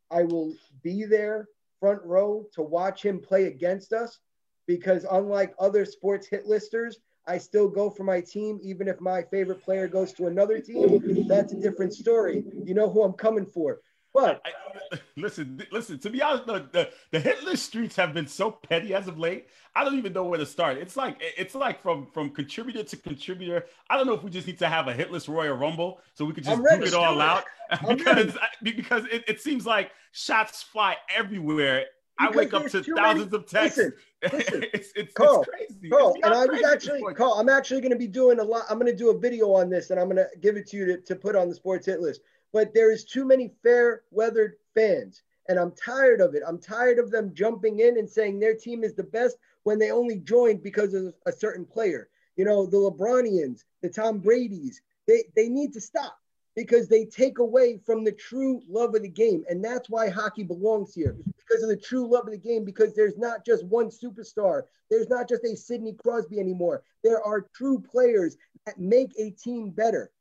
I 0.10 0.24
will 0.24 0.54
be 0.84 1.06
there 1.06 1.48
front 1.80 2.04
row 2.04 2.46
to 2.54 2.62
watch 2.62 3.04
him 3.04 3.20
play 3.20 3.46
against 3.46 3.92
us 3.92 4.20
because 4.68 5.06
unlike 5.12 5.54
other 5.60 5.84
sports 5.86 6.28
hit 6.28 6.46
listers, 6.46 7.00
I 7.28 7.38
still 7.38 7.68
go 7.68 7.90
for 7.90 8.04
my 8.04 8.22
team, 8.22 8.60
even 8.64 8.88
if 8.88 9.00
my 9.00 9.22
favorite 9.24 9.64
player 9.64 9.88
goes 9.88 10.14
to 10.14 10.28
another 10.28 10.60
team. 10.60 11.28
That's 11.28 11.54
a 11.54 11.60
different 11.60 11.94
story. 11.94 12.44
You 12.64 12.74
know 12.74 12.90
who 12.90 13.04
I'm 13.04 13.14
coming 13.14 13.46
for. 13.46 13.82
But 14.14 14.42
I, 14.46 15.00
listen, 15.16 15.62
listen. 15.72 15.98
To 16.00 16.10
be 16.10 16.22
honest, 16.22 16.46
the, 16.46 16.68
the 16.72 16.90
the 17.12 17.20
hit 17.20 17.44
list 17.44 17.66
streets 17.66 17.96
have 17.96 18.14
been 18.14 18.28
so 18.28 18.52
petty 18.52 18.94
as 18.94 19.08
of 19.08 19.18
late. 19.18 19.48
I 19.74 19.86
don't 19.86 19.98
even 19.98 20.12
know 20.12 20.26
where 20.26 20.38
to 20.38 20.46
start. 20.46 20.78
It's 20.78 20.98
like 20.98 21.16
it's 21.22 21.56
like 21.56 21.82
from 21.82 22.08
from 22.08 22.32
contributor 22.32 22.84
to 22.84 22.98
contributor. 22.98 23.66
I 23.90 23.96
don't 23.96 24.08
know 24.08 24.14
if 24.14 24.24
we 24.24 24.30
just 24.30 24.48
need 24.48 24.60
to 24.60 24.68
have 24.68 24.90
a 24.90 24.94
hit 24.94 25.12
list 25.12 25.30
Royal 25.30 25.56
Rumble 25.56 26.02
so 26.14 26.26
we 26.26 26.34
could 26.34 26.44
just 26.44 26.62
do 26.62 26.84
it 26.84 26.94
all 26.94 27.22
out 27.22 27.46
because 27.88 28.38
because 28.62 29.06
it, 29.06 29.24
it 29.30 29.40
seems 29.40 29.66
like 29.66 29.92
shots 30.12 30.62
fly 30.62 30.98
everywhere. 31.16 31.86
I 32.28 32.30
wake 32.32 32.54
up 32.54 32.64
to 32.68 32.84
thousands 32.84 33.32
many, 33.32 33.44
of 33.44 33.46
texts. 33.48 33.78
Listen, 34.24 34.38
listen, 34.38 34.66
it's, 34.74 34.92
it's, 34.96 35.14
Carl, 35.14 35.42
it's 35.42 35.50
crazy. 35.50 35.90
Carl, 35.90 36.16
and 36.24 36.34
I 36.34 36.46
was 36.46 36.64
actually 36.64 37.02
Carl. 37.16 37.34
I'm 37.34 37.50
actually 37.50 37.82
going 37.82 37.92
to 37.92 37.98
be 37.98 38.08
doing 38.08 38.40
a 38.40 38.44
lot. 38.44 38.64
I'm 38.70 38.78
going 38.78 38.92
to 38.92 38.98
do 38.98 39.10
a 39.10 39.18
video 39.18 39.52
on 39.54 39.70
this, 39.70 39.90
and 39.90 40.00
I'm 40.00 40.06
going 40.06 40.18
to 40.18 40.28
give 40.40 40.58
it 40.58 40.68
to 40.68 40.78
you 40.78 40.86
to, 40.86 40.98
to 41.02 41.16
put 41.16 41.36
on 41.36 41.50
the 41.50 41.56
sports 41.56 41.88
hit 41.88 42.02
list 42.02 42.22
but 42.54 42.74
there 42.74 42.92
is 42.92 43.04
too 43.06 43.26
many 43.26 43.52
fair 43.64 44.04
weathered 44.12 44.56
fans. 44.74 45.24
And 45.50 45.58
I'm 45.58 45.72
tired 45.72 46.22
of 46.22 46.36
it. 46.36 46.44
I'm 46.48 46.60
tired 46.60 47.00
of 47.00 47.12
them 47.12 47.34
jumping 47.34 47.80
in 47.80 47.98
and 47.98 48.10
saying 48.10 48.40
their 48.40 48.56
team 48.56 48.84
is 48.84 48.94
the 48.94 49.04
best 49.04 49.38
when 49.64 49.80
they 49.80 49.92
only 49.92 50.20
joined 50.20 50.64
because 50.64 50.94
of 50.94 51.14
a 51.26 51.32
certain 51.32 51.66
player. 51.66 52.10
You 52.38 52.46
know, 52.46 52.66
the 52.66 52.78
LeBronians, 52.78 53.64
the 53.82 53.90
Tom 53.90 54.20
Brady's, 54.20 54.82
they, 55.08 55.24
they 55.36 55.50
need 55.50 55.74
to 55.74 55.82
stop 55.82 56.18
because 56.56 56.88
they 56.88 57.06
take 57.06 57.40
away 57.40 57.80
from 57.86 58.04
the 58.04 58.12
true 58.12 58.62
love 58.68 58.96
of 58.96 59.02
the 59.04 59.10
game. 59.10 59.44
And 59.50 59.64
that's 59.64 59.90
why 59.90 60.10
hockey 60.10 60.44
belongs 60.44 60.94
here 60.94 61.16
because 61.38 61.64
of 61.64 61.70
the 61.70 61.78
true 61.78 62.12
love 62.12 62.26
of 62.26 62.32
the 62.32 62.38
game, 62.38 62.66
because 62.66 62.94
there's 62.94 63.18
not 63.18 63.46
just 63.46 63.66
one 63.66 63.90
superstar. 63.90 64.64
There's 64.90 65.10
not 65.10 65.30
just 65.30 65.44
a 65.46 65.56
Sidney 65.56 65.94
Crosby 65.94 66.40
anymore. 66.40 66.84
There 67.04 67.22
are 67.24 67.48
true 67.56 67.80
players 67.80 68.38
that 68.66 68.80
make 68.80 69.12
a 69.18 69.32
team 69.32 69.70
better 69.70 70.12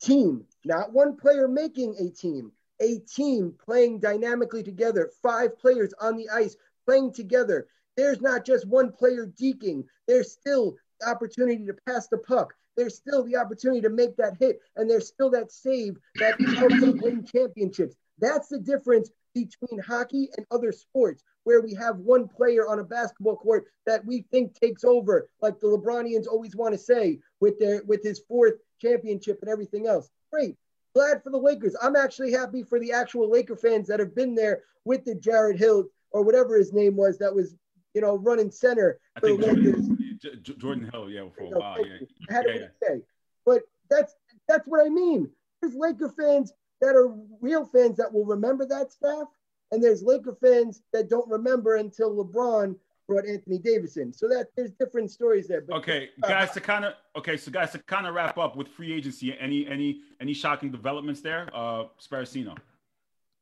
team, 0.00 0.44
not 0.64 0.92
one 0.92 1.16
player 1.16 1.48
making 1.48 1.96
a 1.98 2.10
team, 2.10 2.52
a 2.80 2.98
team 2.98 3.54
playing 3.64 4.00
dynamically 4.00 4.62
together, 4.62 5.10
five 5.22 5.58
players 5.58 5.94
on 6.00 6.16
the 6.16 6.28
ice 6.28 6.56
playing 6.84 7.12
together. 7.12 7.68
There's 7.96 8.20
not 8.20 8.44
just 8.44 8.66
one 8.66 8.92
player 8.92 9.26
deking, 9.40 9.84
there's 10.06 10.32
still 10.32 10.76
opportunity 11.06 11.64
to 11.66 11.74
pass 11.86 12.08
the 12.08 12.18
puck. 12.18 12.54
There's 12.76 12.96
still 12.96 13.22
the 13.22 13.36
opportunity 13.36 13.80
to 13.82 13.90
make 13.90 14.16
that 14.16 14.36
hit, 14.38 14.60
and 14.76 14.90
there's 14.90 15.08
still 15.08 15.30
that 15.30 15.52
save 15.52 15.96
that 16.16 16.40
helps 16.40 16.80
them 16.80 16.98
win 17.02 17.24
championships. 17.24 17.96
That's 18.18 18.48
the 18.48 18.58
difference 18.58 19.10
between 19.34 19.80
hockey 19.80 20.30
and 20.36 20.46
other 20.50 20.72
sports, 20.72 21.22
where 21.42 21.60
we 21.60 21.74
have 21.74 21.98
one 21.98 22.28
player 22.28 22.68
on 22.68 22.78
a 22.78 22.84
basketball 22.84 23.36
court 23.36 23.66
that 23.86 24.04
we 24.04 24.24
think 24.30 24.54
takes 24.54 24.84
over, 24.84 25.28
like 25.42 25.58
the 25.60 25.66
LeBronians 25.66 26.26
always 26.26 26.56
want 26.56 26.72
to 26.72 26.78
say, 26.78 27.18
with 27.40 27.58
their 27.58 27.82
with 27.84 28.02
his 28.02 28.20
fourth 28.28 28.54
championship 28.80 29.38
and 29.42 29.50
everything 29.50 29.86
else. 29.86 30.10
Great. 30.32 30.56
Glad 30.94 31.22
for 31.22 31.30
the 31.30 31.38
Lakers. 31.38 31.74
I'm 31.82 31.96
actually 31.96 32.30
happy 32.30 32.62
for 32.62 32.78
the 32.78 32.92
actual 32.92 33.28
Laker 33.28 33.56
fans 33.56 33.88
that 33.88 33.98
have 33.98 34.14
been 34.14 34.34
there 34.34 34.62
with 34.84 35.04
the 35.04 35.16
Jared 35.16 35.58
Hill 35.58 35.86
or 36.12 36.22
whatever 36.22 36.56
his 36.56 36.72
name 36.72 36.94
was 36.94 37.18
that 37.18 37.34
was, 37.34 37.56
you 37.94 38.00
know, 38.00 38.16
running 38.16 38.50
center 38.52 39.00
for 39.18 39.28
the 39.28 39.34
Lakers. 39.34 39.93
Jordan 40.42 40.90
Hill, 40.92 41.10
yeah, 41.10 41.24
for 41.36 41.44
a 41.44 41.58
while. 41.58 41.86
Yeah. 41.86 42.06
I 42.28 42.32
had 42.32 42.44
yeah, 42.48 42.54
yeah. 42.54 42.66
say. 42.82 43.00
But 43.44 43.62
that's 43.90 44.14
that's 44.48 44.66
what 44.66 44.84
I 44.84 44.88
mean. 44.88 45.28
There's 45.60 45.74
Laker 45.74 46.08
fans 46.08 46.52
that 46.80 46.94
are 46.94 47.14
real 47.40 47.64
fans 47.64 47.96
that 47.96 48.12
will 48.12 48.24
remember 48.24 48.66
that 48.66 48.92
stuff, 48.92 49.28
and 49.72 49.82
there's 49.82 50.02
Laker 50.02 50.36
fans 50.40 50.82
that 50.92 51.08
don't 51.08 51.28
remember 51.28 51.76
until 51.76 52.14
LeBron 52.14 52.76
brought 53.06 53.26
Anthony 53.26 53.58
Davidson. 53.58 54.12
So 54.12 54.28
that 54.28 54.48
there's 54.56 54.72
different 54.72 55.10
stories 55.10 55.46
there. 55.46 55.60
But, 55.60 55.76
okay, 55.76 56.10
uh, 56.22 56.28
guys, 56.28 56.52
to 56.52 56.60
kind 56.60 56.84
of 56.84 56.94
okay, 57.16 57.36
so 57.36 57.50
guys, 57.50 57.72
to 57.72 57.78
kind 57.78 58.06
of 58.06 58.14
wrap 58.14 58.38
up 58.38 58.56
with 58.56 58.68
free 58.68 58.92
agency, 58.92 59.36
any 59.38 59.66
any 59.66 60.00
any 60.20 60.34
shocking 60.34 60.70
developments 60.70 61.20
there, 61.20 61.48
uh, 61.54 61.84
Sparacino? 62.00 62.56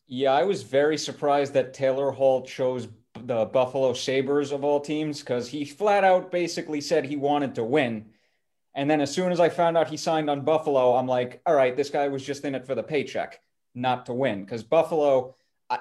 Yeah, 0.06 0.32
I 0.32 0.42
was 0.42 0.62
very 0.62 0.98
surprised 0.98 1.54
that 1.54 1.72
Taylor 1.72 2.10
Hall 2.10 2.42
chose 2.42 2.88
the 3.26 3.46
Buffalo 3.46 3.92
Sabres 3.92 4.52
of 4.52 4.64
all 4.64 4.80
teams 4.80 5.20
because 5.20 5.48
he 5.48 5.64
flat 5.64 6.04
out 6.04 6.30
basically 6.30 6.80
said 6.80 7.04
he 7.04 7.16
wanted 7.16 7.54
to 7.56 7.64
win. 7.64 8.06
And 8.74 8.90
then 8.90 9.00
as 9.00 9.12
soon 9.12 9.32
as 9.32 9.40
I 9.40 9.48
found 9.48 9.76
out 9.76 9.88
he 9.88 9.96
signed 9.96 10.30
on 10.30 10.42
Buffalo, 10.42 10.96
I'm 10.96 11.06
like, 11.06 11.42
all 11.46 11.54
right, 11.54 11.76
this 11.76 11.90
guy 11.90 12.08
was 12.08 12.24
just 12.24 12.44
in 12.44 12.54
it 12.54 12.66
for 12.66 12.74
the 12.74 12.82
paycheck, 12.82 13.40
not 13.74 14.06
to 14.06 14.14
win. 14.14 14.44
Because 14.44 14.62
Buffalo, 14.62 15.34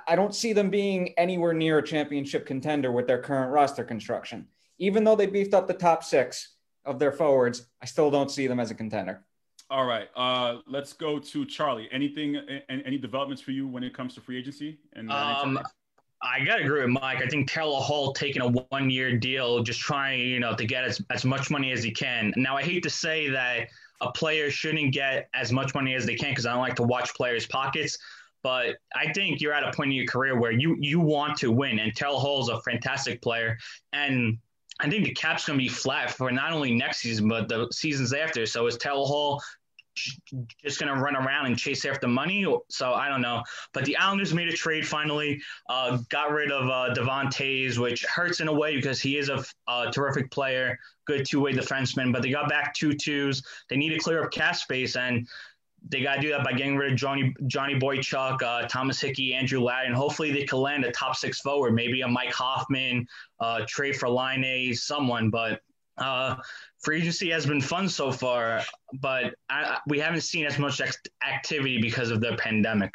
I 0.07 0.15
don't 0.15 0.35
see 0.35 0.53
them 0.53 0.69
being 0.69 1.13
anywhere 1.17 1.53
near 1.53 1.79
a 1.79 1.83
championship 1.83 2.45
contender 2.45 2.91
with 2.91 3.07
their 3.07 3.21
current 3.21 3.51
roster 3.51 3.83
construction. 3.83 4.47
Even 4.77 5.03
though 5.03 5.15
they 5.15 5.25
beefed 5.25 5.53
up 5.53 5.67
the 5.67 5.73
top 5.73 6.03
six 6.03 6.55
of 6.85 6.99
their 6.99 7.11
forwards, 7.11 7.67
I 7.81 7.85
still 7.85 8.11
don't 8.11 8.31
see 8.31 8.47
them 8.47 8.59
as 8.59 8.71
a 8.71 8.75
contender. 8.75 9.23
All 9.69 9.85
right, 9.85 10.09
uh, 10.17 10.57
let's 10.67 10.91
go 10.91 11.17
to 11.17 11.45
Charlie. 11.45 11.87
Anything, 11.93 12.35
any 12.67 12.97
developments 12.97 13.41
for 13.41 13.51
you 13.51 13.67
when 13.67 13.83
it 13.83 13.93
comes 13.93 14.13
to 14.15 14.21
free 14.21 14.37
agency? 14.37 14.79
And 14.93 15.09
um, 15.09 15.59
I 16.24 16.43
gotta 16.45 16.63
agree 16.63 16.82
with 16.82 16.89
Mike. 16.89 17.22
I 17.24 17.28
think 17.28 17.49
Taylor 17.49 17.80
Hall 17.80 18.13
taking 18.13 18.41
a 18.41 18.47
one-year 18.47 19.17
deal, 19.17 19.63
just 19.63 19.80
trying, 19.80 20.19
you 20.19 20.39
know, 20.39 20.55
to 20.55 20.65
get 20.65 20.84
as, 20.84 21.01
as 21.09 21.26
much 21.26 21.49
money 21.49 21.72
as 21.72 21.84
he 21.84 21.91
can. 21.91 22.34
Now, 22.38 22.57
I 22.57 22.63
hate 22.63 22.84
to 22.84 22.89
say 22.89 23.30
that 23.30 23.69
a 24.01 24.11
player 24.11 24.51
shouldn't 24.51 24.93
get 24.93 25.30
as 25.34 25.51
much 25.51 25.74
money 25.74 25.95
as 25.95 26.05
they 26.05 26.15
can 26.15 26.30
because 26.30 26.45
I 26.45 26.51
don't 26.51 26.61
like 26.61 26.76
to 26.76 26.84
watch 26.84 27.13
players' 27.13 27.47
pockets. 27.47 27.97
But 28.43 28.78
I 28.95 29.13
think 29.13 29.39
you're 29.39 29.53
at 29.53 29.63
a 29.63 29.72
point 29.72 29.91
in 29.91 29.95
your 29.95 30.07
career 30.07 30.39
where 30.39 30.51
you 30.51 30.76
you 30.80 30.99
want 30.99 31.38
to 31.39 31.51
win, 31.51 31.78
and 31.78 31.95
Taylor 31.95 32.17
Hall 32.17 32.41
is 32.41 32.49
a 32.49 32.59
fantastic 32.61 33.22
player, 33.22 33.57
and 33.93 34.39
I 34.80 34.89
think 34.89 35.05
the 35.05 35.13
cap's 35.13 35.45
going 35.45 35.59
to 35.59 35.63
be 35.63 35.69
flat 35.69 36.09
for 36.09 36.32
not 36.32 36.51
only 36.51 36.74
next 36.74 37.01
season 37.01 37.28
but 37.28 37.47
the 37.47 37.67
seasons 37.72 38.13
after. 38.13 38.47
So 38.47 38.65
is 38.65 38.78
Taylor 38.78 39.05
Hall 39.05 39.41
just 39.95 40.79
going 40.79 40.93
to 40.93 40.99
run 40.99 41.15
around 41.15 41.47
and 41.47 41.57
chase 41.57 41.85
after 41.85 42.07
money? 42.07 42.45
So 42.69 42.93
I 42.93 43.09
don't 43.09 43.21
know. 43.21 43.43
But 43.73 43.85
the 43.85 43.97
Islanders 43.97 44.33
made 44.33 44.47
a 44.47 44.53
trade 44.53 44.87
finally, 44.87 45.41
uh, 45.69 45.97
got 46.09 46.31
rid 46.31 46.51
of 46.51 46.69
uh, 46.69 46.93
Devon 46.93 47.27
Toews, 47.27 47.77
which 47.77 48.03
hurts 48.03 48.39
in 48.39 48.47
a 48.47 48.53
way 48.53 48.75
because 48.75 49.01
he 49.01 49.17
is 49.17 49.29
a, 49.29 49.43
a 49.67 49.91
terrific 49.91 50.31
player, 50.31 50.77
good 51.05 51.25
two 51.25 51.41
way 51.41 51.53
defenseman. 51.53 52.11
But 52.11 52.21
they 52.21 52.31
got 52.31 52.49
back 52.49 52.73
two 52.73 52.93
twos. 52.93 53.43
They 53.69 53.77
need 53.77 53.89
to 53.89 53.99
clear 53.99 54.23
up 54.23 54.31
cap 54.31 54.55
space 54.55 54.95
and 54.95 55.27
they 55.89 56.01
got 56.01 56.15
to 56.15 56.21
do 56.21 56.29
that 56.29 56.43
by 56.43 56.51
getting 56.51 56.77
rid 56.77 56.91
of 56.91 56.97
Johnny 56.97 57.33
Johnny 57.47 57.75
Boychuk, 57.75 58.41
uh, 58.43 58.67
Thomas 58.67 59.01
Hickey, 59.01 59.33
Andrew 59.33 59.61
Ladd, 59.61 59.87
and 59.87 59.95
hopefully 59.95 60.31
they 60.31 60.43
can 60.43 60.59
land 60.59 60.85
a 60.85 60.91
top 60.91 61.15
six 61.15 61.39
forward, 61.41 61.73
maybe 61.73 62.01
a 62.01 62.07
Mike 62.07 62.33
Hoffman, 62.33 63.07
uh, 63.39 63.61
trade 63.67 63.95
for 63.95 64.07
Laine, 64.07 64.73
someone. 64.75 65.29
But 65.29 65.61
uh, 66.02 66.36
free 66.80 66.97
agency 66.97 67.30
has 67.30 67.45
been 67.45 67.62
fun 67.62 67.88
so 67.88 68.12
far, 68.12 68.62
but 68.99 69.36
I, 69.49 69.78
we 69.88 69.99
haven't 69.99 70.22
seen 70.22 70.45
as 70.45 70.58
much 70.58 70.82
activity 71.26 71.82
because 71.82 72.10
of 72.10 72.22
the 72.22 72.36
pandemic. 72.38 72.91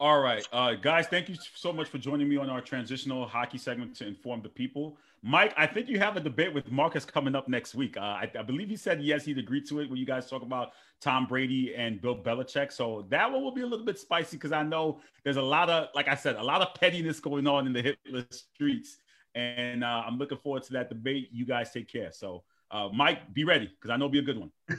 All 0.00 0.20
right, 0.20 0.46
uh, 0.52 0.74
guys, 0.74 1.08
thank 1.08 1.28
you 1.28 1.34
so 1.54 1.72
much 1.72 1.88
for 1.88 1.98
joining 1.98 2.28
me 2.28 2.36
on 2.36 2.48
our 2.48 2.60
transitional 2.60 3.26
hockey 3.26 3.58
segment 3.58 3.96
to 3.96 4.06
inform 4.06 4.42
the 4.42 4.48
people. 4.48 4.96
Mike, 5.22 5.52
I 5.56 5.66
think 5.66 5.88
you 5.88 5.98
have 5.98 6.16
a 6.16 6.20
debate 6.20 6.54
with 6.54 6.70
Marcus 6.70 7.04
coming 7.04 7.34
up 7.34 7.48
next 7.48 7.74
week. 7.74 7.96
Uh, 7.96 8.00
I, 8.02 8.30
I, 8.38 8.42
believe 8.42 8.68
he 8.68 8.76
said 8.76 9.02
yes, 9.02 9.24
he'd 9.24 9.38
agreed 9.38 9.66
to 9.68 9.80
it 9.80 9.90
when 9.90 9.98
you 9.98 10.06
guys 10.06 10.30
talk 10.30 10.42
about 10.42 10.70
Tom 11.00 11.26
Brady 11.26 11.74
and 11.74 12.00
Bill 12.00 12.16
Belichick. 12.16 12.70
So 12.70 13.04
that 13.08 13.30
one 13.30 13.42
will 13.42 13.50
be 13.50 13.62
a 13.62 13.66
little 13.66 13.84
bit 13.84 13.98
spicy 13.98 14.36
because 14.36 14.52
I 14.52 14.62
know 14.62 15.00
there's 15.24 15.36
a 15.36 15.42
lot 15.42 15.68
of, 15.68 15.88
like 15.96 16.06
I 16.06 16.14
said, 16.14 16.36
a 16.36 16.42
lot 16.42 16.62
of 16.62 16.72
pettiness 16.74 17.18
going 17.18 17.48
on 17.48 17.66
in 17.66 17.72
the 17.72 17.82
hit 17.82 17.98
list 18.08 18.54
streets. 18.54 18.98
And 19.38 19.84
uh, 19.84 20.02
I'm 20.04 20.18
looking 20.18 20.38
forward 20.38 20.64
to 20.64 20.72
that 20.72 20.88
debate. 20.88 21.28
You 21.32 21.46
guys 21.46 21.70
take 21.70 21.90
care. 21.90 22.10
So, 22.10 22.42
uh, 22.72 22.88
Mike, 22.92 23.32
be 23.32 23.44
ready 23.44 23.66
because 23.66 23.90
I 23.90 23.96
know 23.96 24.06
it'll 24.06 24.12
be 24.12 24.18
a 24.18 24.22
good 24.22 24.38
one. 24.38 24.50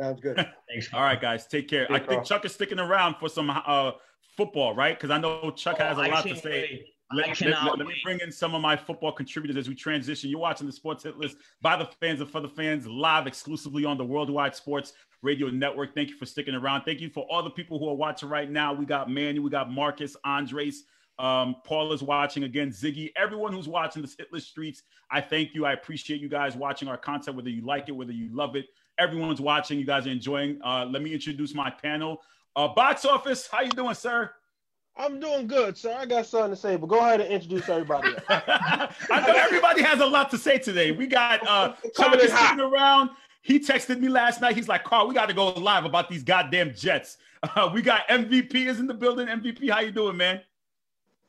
Sounds 0.00 0.20
good. 0.20 0.36
Thanks. 0.68 0.92
All 0.92 1.02
right, 1.02 1.20
guys, 1.20 1.46
take 1.46 1.68
care. 1.68 1.86
I 1.90 2.00
think 2.00 2.24
Chuck 2.24 2.44
is 2.44 2.52
sticking 2.52 2.80
around 2.80 3.16
for 3.20 3.28
some 3.28 3.50
uh, 3.50 3.92
football, 4.36 4.74
right? 4.74 4.96
Because 4.96 5.10
I 5.10 5.18
know 5.18 5.52
Chuck 5.52 5.76
oh, 5.78 5.84
has 5.84 5.96
a 5.96 6.02
lot 6.02 6.26
to 6.26 6.36
say. 6.36 6.50
Wait. 6.50 6.86
Let, 7.10 7.40
let, 7.40 7.78
let, 7.78 7.86
me 7.86 7.94
bring 8.04 8.20
in 8.20 8.30
some 8.30 8.54
of 8.54 8.60
my 8.60 8.76
football 8.76 9.12
contributors 9.12 9.56
as 9.56 9.66
we 9.66 9.74
transition. 9.74 10.28
You're 10.28 10.40
watching 10.40 10.66
the 10.66 10.72
Sports 10.74 11.04
Hit 11.04 11.16
List 11.16 11.38
by 11.62 11.74
the 11.74 11.88
fans 12.02 12.20
and 12.20 12.28
for 12.28 12.42
the 12.42 12.50
fans, 12.50 12.86
live 12.86 13.26
exclusively 13.26 13.86
on 13.86 13.96
the 13.96 14.04
Worldwide 14.04 14.54
Sports 14.54 14.92
Radio 15.22 15.48
Network. 15.48 15.94
Thank 15.94 16.10
you 16.10 16.16
for 16.16 16.26
sticking 16.26 16.54
around. 16.54 16.82
Thank 16.82 17.00
you 17.00 17.08
for 17.08 17.26
all 17.30 17.42
the 17.42 17.48
people 17.48 17.78
who 17.78 17.88
are 17.88 17.94
watching 17.94 18.28
right 18.28 18.50
now. 18.50 18.74
We 18.74 18.84
got 18.84 19.10
Manny, 19.10 19.38
we 19.38 19.48
got 19.48 19.70
Marcus, 19.70 20.18
Andres, 20.22 20.84
um, 21.18 21.56
Paul 21.64 21.92
is 21.92 22.02
watching 22.02 22.44
again, 22.44 22.70
Ziggy, 22.70 23.12
everyone 23.16 23.52
who's 23.52 23.68
watching 23.68 24.02
this 24.02 24.14
Hit 24.16 24.32
List 24.32 24.48
Streets. 24.48 24.82
I 25.10 25.20
thank 25.20 25.54
you. 25.54 25.64
I 25.66 25.72
appreciate 25.72 26.20
you 26.20 26.28
guys 26.28 26.56
watching 26.56 26.88
our 26.88 26.96
content, 26.96 27.36
whether 27.36 27.50
you 27.50 27.62
like 27.62 27.88
it, 27.88 27.92
whether 27.92 28.12
you 28.12 28.28
love 28.32 28.56
it. 28.56 28.66
Everyone's 28.98 29.40
watching. 29.40 29.78
You 29.78 29.86
guys 29.86 30.06
are 30.06 30.10
enjoying. 30.10 30.60
Uh, 30.64 30.86
let 30.86 31.02
me 31.02 31.12
introduce 31.12 31.54
my 31.54 31.70
panel. 31.70 32.22
Uh, 32.56 32.68
box 32.68 33.04
office, 33.04 33.46
how 33.46 33.60
you 33.60 33.70
doing, 33.70 33.94
sir? 33.94 34.30
I'm 34.96 35.20
doing 35.20 35.46
good, 35.46 35.76
sir. 35.76 35.94
I 35.96 36.06
got 36.06 36.26
something 36.26 36.50
to 36.50 36.56
say, 36.56 36.76
but 36.76 36.88
go 36.88 36.98
ahead 36.98 37.20
and 37.20 37.32
introduce 37.32 37.68
everybody. 37.68 38.08
I 38.28 38.90
know 39.10 39.32
everybody 39.32 39.82
has 39.82 40.00
a 40.00 40.06
lot 40.06 40.28
to 40.30 40.38
say 40.38 40.58
today. 40.58 40.90
We 40.90 41.06
got 41.06 41.46
uh 41.46 41.74
Chuck 41.96 42.20
sitting 42.20 42.60
around. 42.60 43.10
He 43.42 43.60
texted 43.60 44.00
me 44.00 44.08
last 44.08 44.40
night. 44.40 44.56
He's 44.56 44.68
like, 44.68 44.82
Carl, 44.82 45.06
we 45.06 45.14
got 45.14 45.26
to 45.28 45.34
go 45.34 45.50
live 45.50 45.84
about 45.84 46.08
these 46.08 46.22
goddamn 46.22 46.74
Jets. 46.74 47.18
Uh, 47.54 47.70
we 47.72 47.80
got 47.80 48.00
MVP 48.08 48.66
is 48.66 48.80
in 48.80 48.88
the 48.88 48.94
building. 48.94 49.28
MVP, 49.28 49.70
how 49.70 49.78
you 49.78 49.92
doing, 49.92 50.16
man? 50.16 50.40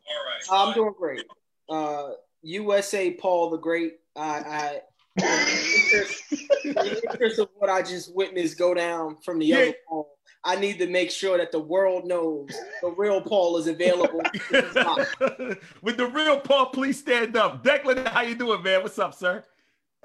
All 0.09 0.15
right. 0.25 0.67
I'm 0.67 0.73
doing 0.73 0.93
great. 0.97 1.25
Uh, 1.69 2.11
USA 2.41 3.11
Paul 3.11 3.49
the 3.49 3.57
Great. 3.57 3.97
I, 4.15 4.21
I 4.21 4.81
in 5.17 6.73
the 6.73 7.01
interest 7.11 7.39
of 7.39 7.49
what 7.57 7.69
I 7.69 7.81
just 7.81 8.13
witnessed 8.15 8.57
go 8.57 8.73
down 8.73 9.17
from 9.23 9.39
the 9.39 9.45
yeah. 9.47 9.57
other 9.57 9.73
Paul, 9.87 10.09
I 10.43 10.55
need 10.55 10.79
to 10.79 10.87
make 10.87 11.11
sure 11.11 11.37
that 11.37 11.51
the 11.51 11.59
world 11.59 12.05
knows 12.05 12.49
the 12.81 12.91
real 12.91 13.21
Paul 13.21 13.57
is 13.57 13.67
available. 13.67 14.21
With 15.81 15.97
the 15.97 16.09
real 16.13 16.39
Paul, 16.39 16.67
please 16.67 16.99
stand 16.99 17.35
up. 17.35 17.63
Declan, 17.63 18.07
how 18.07 18.21
you 18.21 18.35
doing, 18.35 18.63
man? 18.63 18.81
What's 18.81 18.99
up, 18.99 19.13
sir? 19.13 19.43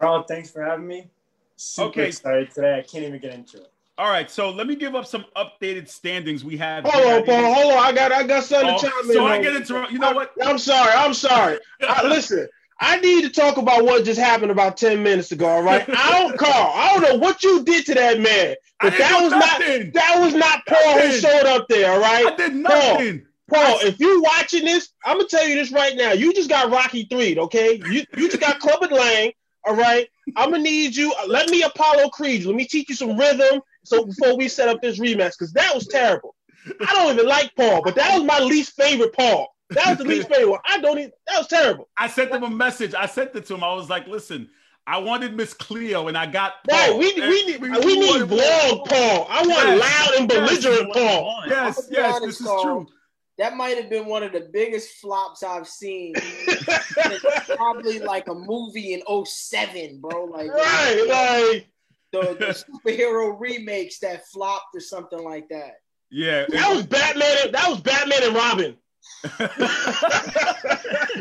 Carl, 0.00 0.24
thanks 0.24 0.50
for 0.50 0.64
having 0.64 0.86
me. 0.86 1.08
Super 1.56 1.88
okay. 2.00 2.08
excited 2.08 2.50
today. 2.50 2.78
I 2.78 2.82
can't 2.82 3.04
even 3.04 3.20
get 3.20 3.34
into 3.34 3.58
it. 3.58 3.70
All 3.96 4.10
right, 4.10 4.28
so 4.28 4.50
let 4.50 4.66
me 4.66 4.74
give 4.74 4.96
up 4.96 5.06
some 5.06 5.24
updated 5.36 5.88
standings 5.88 6.44
we 6.44 6.56
have. 6.56 6.84
Hold 6.84 7.06
on, 7.06 7.24
Paul. 7.24 7.54
Hold 7.54 7.74
on. 7.74 7.78
I 7.78 7.92
got 7.92 8.10
I 8.10 8.24
got 8.24 8.42
something 8.42 8.70
oh, 8.74 8.78
to 8.78 8.86
chime 8.86 9.10
in. 9.10 9.12
So 9.12 9.26
I 9.26 9.40
get 9.40 9.54
into 9.54 9.86
you 9.90 10.00
know 10.00 10.12
what? 10.12 10.32
I'm 10.42 10.58
sorry. 10.58 10.90
I'm 10.92 11.14
sorry. 11.14 11.60
I, 11.80 12.04
listen, 12.04 12.48
I 12.80 12.98
need 12.98 13.22
to 13.22 13.30
talk 13.30 13.56
about 13.56 13.84
what 13.84 14.04
just 14.04 14.18
happened 14.18 14.50
about 14.50 14.76
10 14.76 15.00
minutes 15.00 15.30
ago. 15.30 15.46
All 15.46 15.62
right. 15.62 15.88
I 15.88 16.18
don't 16.18 16.36
Carl. 16.38 16.72
I 16.74 16.92
don't 16.92 17.02
know 17.02 17.18
what 17.18 17.44
you 17.44 17.62
did 17.62 17.86
to 17.86 17.94
that 17.94 18.20
man. 18.20 18.56
But 18.80 18.98
that 18.98 19.22
was 19.22 19.30
nothing. 19.30 19.84
not 19.84 19.94
that 19.94 20.20
was 20.20 20.34
not 20.34 20.66
Paul 20.66 20.98
who 20.98 21.12
showed 21.12 21.46
up 21.46 21.68
there. 21.68 21.92
All 21.92 22.00
right. 22.00 22.26
I 22.26 22.34
did 22.34 22.56
nothing. 22.56 23.22
Paul, 23.48 23.62
Paul, 23.62 23.78
if 23.82 24.00
you're 24.00 24.20
watching 24.20 24.64
this, 24.64 24.88
I'm 25.04 25.18
gonna 25.18 25.28
tell 25.28 25.46
you 25.46 25.54
this 25.54 25.70
right 25.70 25.94
now. 25.94 26.10
You 26.10 26.34
just 26.34 26.48
got 26.48 26.72
Rocky 26.72 27.04
3 27.04 27.38
okay? 27.38 27.80
You 27.88 28.04
you 28.16 28.28
just 28.28 28.40
got 28.40 28.58
Clubber 28.58 28.92
Lang. 28.92 29.32
All 29.64 29.76
right. 29.76 30.08
I'm 30.34 30.50
gonna 30.50 30.64
need 30.64 30.96
you. 30.96 31.14
Let 31.28 31.48
me 31.48 31.62
Apollo 31.62 32.08
Creed. 32.08 32.44
Let 32.44 32.56
me 32.56 32.64
teach 32.64 32.88
you 32.88 32.96
some 32.96 33.16
rhythm. 33.16 33.60
So 33.84 34.04
before 34.04 34.36
we 34.36 34.48
set 34.48 34.68
up 34.68 34.80
this 34.82 34.98
rematch, 34.98 35.32
because 35.38 35.52
that 35.52 35.74
was 35.74 35.86
terrible. 35.86 36.34
I 36.80 36.94
don't 36.94 37.14
even 37.14 37.26
like 37.26 37.54
Paul, 37.56 37.82
but 37.82 37.94
that 37.96 38.14
was 38.14 38.24
my 38.24 38.38
least 38.40 38.72
favorite 38.74 39.12
Paul. 39.12 39.54
That 39.70 39.88
was 39.88 39.98
the 39.98 40.04
least 40.04 40.28
favorite 40.28 40.50
one. 40.50 40.60
I 40.66 40.78
don't 40.78 40.98
even. 40.98 41.12
That 41.28 41.38
was 41.38 41.48
terrible. 41.48 41.88
I 41.96 42.08
sent 42.08 42.30
them 42.32 42.42
a 42.42 42.50
message. 42.50 42.94
I 42.94 43.06
sent 43.06 43.34
it 43.34 43.46
to 43.46 43.54
him. 43.54 43.64
I 43.64 43.74
was 43.74 43.90
like, 43.90 44.06
"Listen, 44.06 44.48
I 44.86 44.98
wanted 44.98 45.36
Miss 45.36 45.52
Cleo, 45.52 46.08
and 46.08 46.16
I 46.16 46.26
got 46.26 46.54
Paul. 46.68 46.98
Right. 46.98 46.98
We, 46.98 47.28
we 47.28 47.46
need 47.46 47.60
we, 47.60 47.70
we 47.70 47.98
need 47.98 48.22
vlog 48.22 48.86
Paul. 48.86 49.26
I 49.28 49.46
want 49.46 49.68
yes. 49.68 49.80
loud 49.80 50.20
and 50.20 50.28
belligerent 50.28 50.90
yes. 50.94 50.96
Paul. 50.96 51.42
Yes, 51.48 51.88
yes, 51.90 52.20
this 52.20 52.40
is 52.40 52.46
true 52.62 52.86
that 53.38 53.56
might 53.56 53.76
have 53.76 53.90
been 53.90 54.06
one 54.06 54.22
of 54.22 54.32
the 54.32 54.48
biggest 54.52 55.00
flops 55.00 55.42
I've 55.42 55.66
seen. 55.66 56.14
probably 57.56 57.98
like 57.98 58.28
a 58.28 58.34
movie 58.34 58.94
in 58.94 59.02
07, 59.26 60.00
bro. 60.00 60.24
Like 60.24 60.50
right, 60.50 61.04
like 61.08 61.68
the, 62.20 62.36
the 62.38 62.90
superhero 62.90 63.38
remakes 63.38 63.98
that 64.00 64.26
flopped 64.28 64.74
or 64.74 64.80
something 64.80 65.22
like 65.22 65.48
that. 65.48 65.74
Yeah, 66.10 66.46
that 66.48 66.74
was 66.74 66.86
Batman. 66.86 67.52
That 67.52 67.68
was 67.68 67.80
Batman 67.80 68.22
and 68.22 68.34
Robin. 68.34 68.76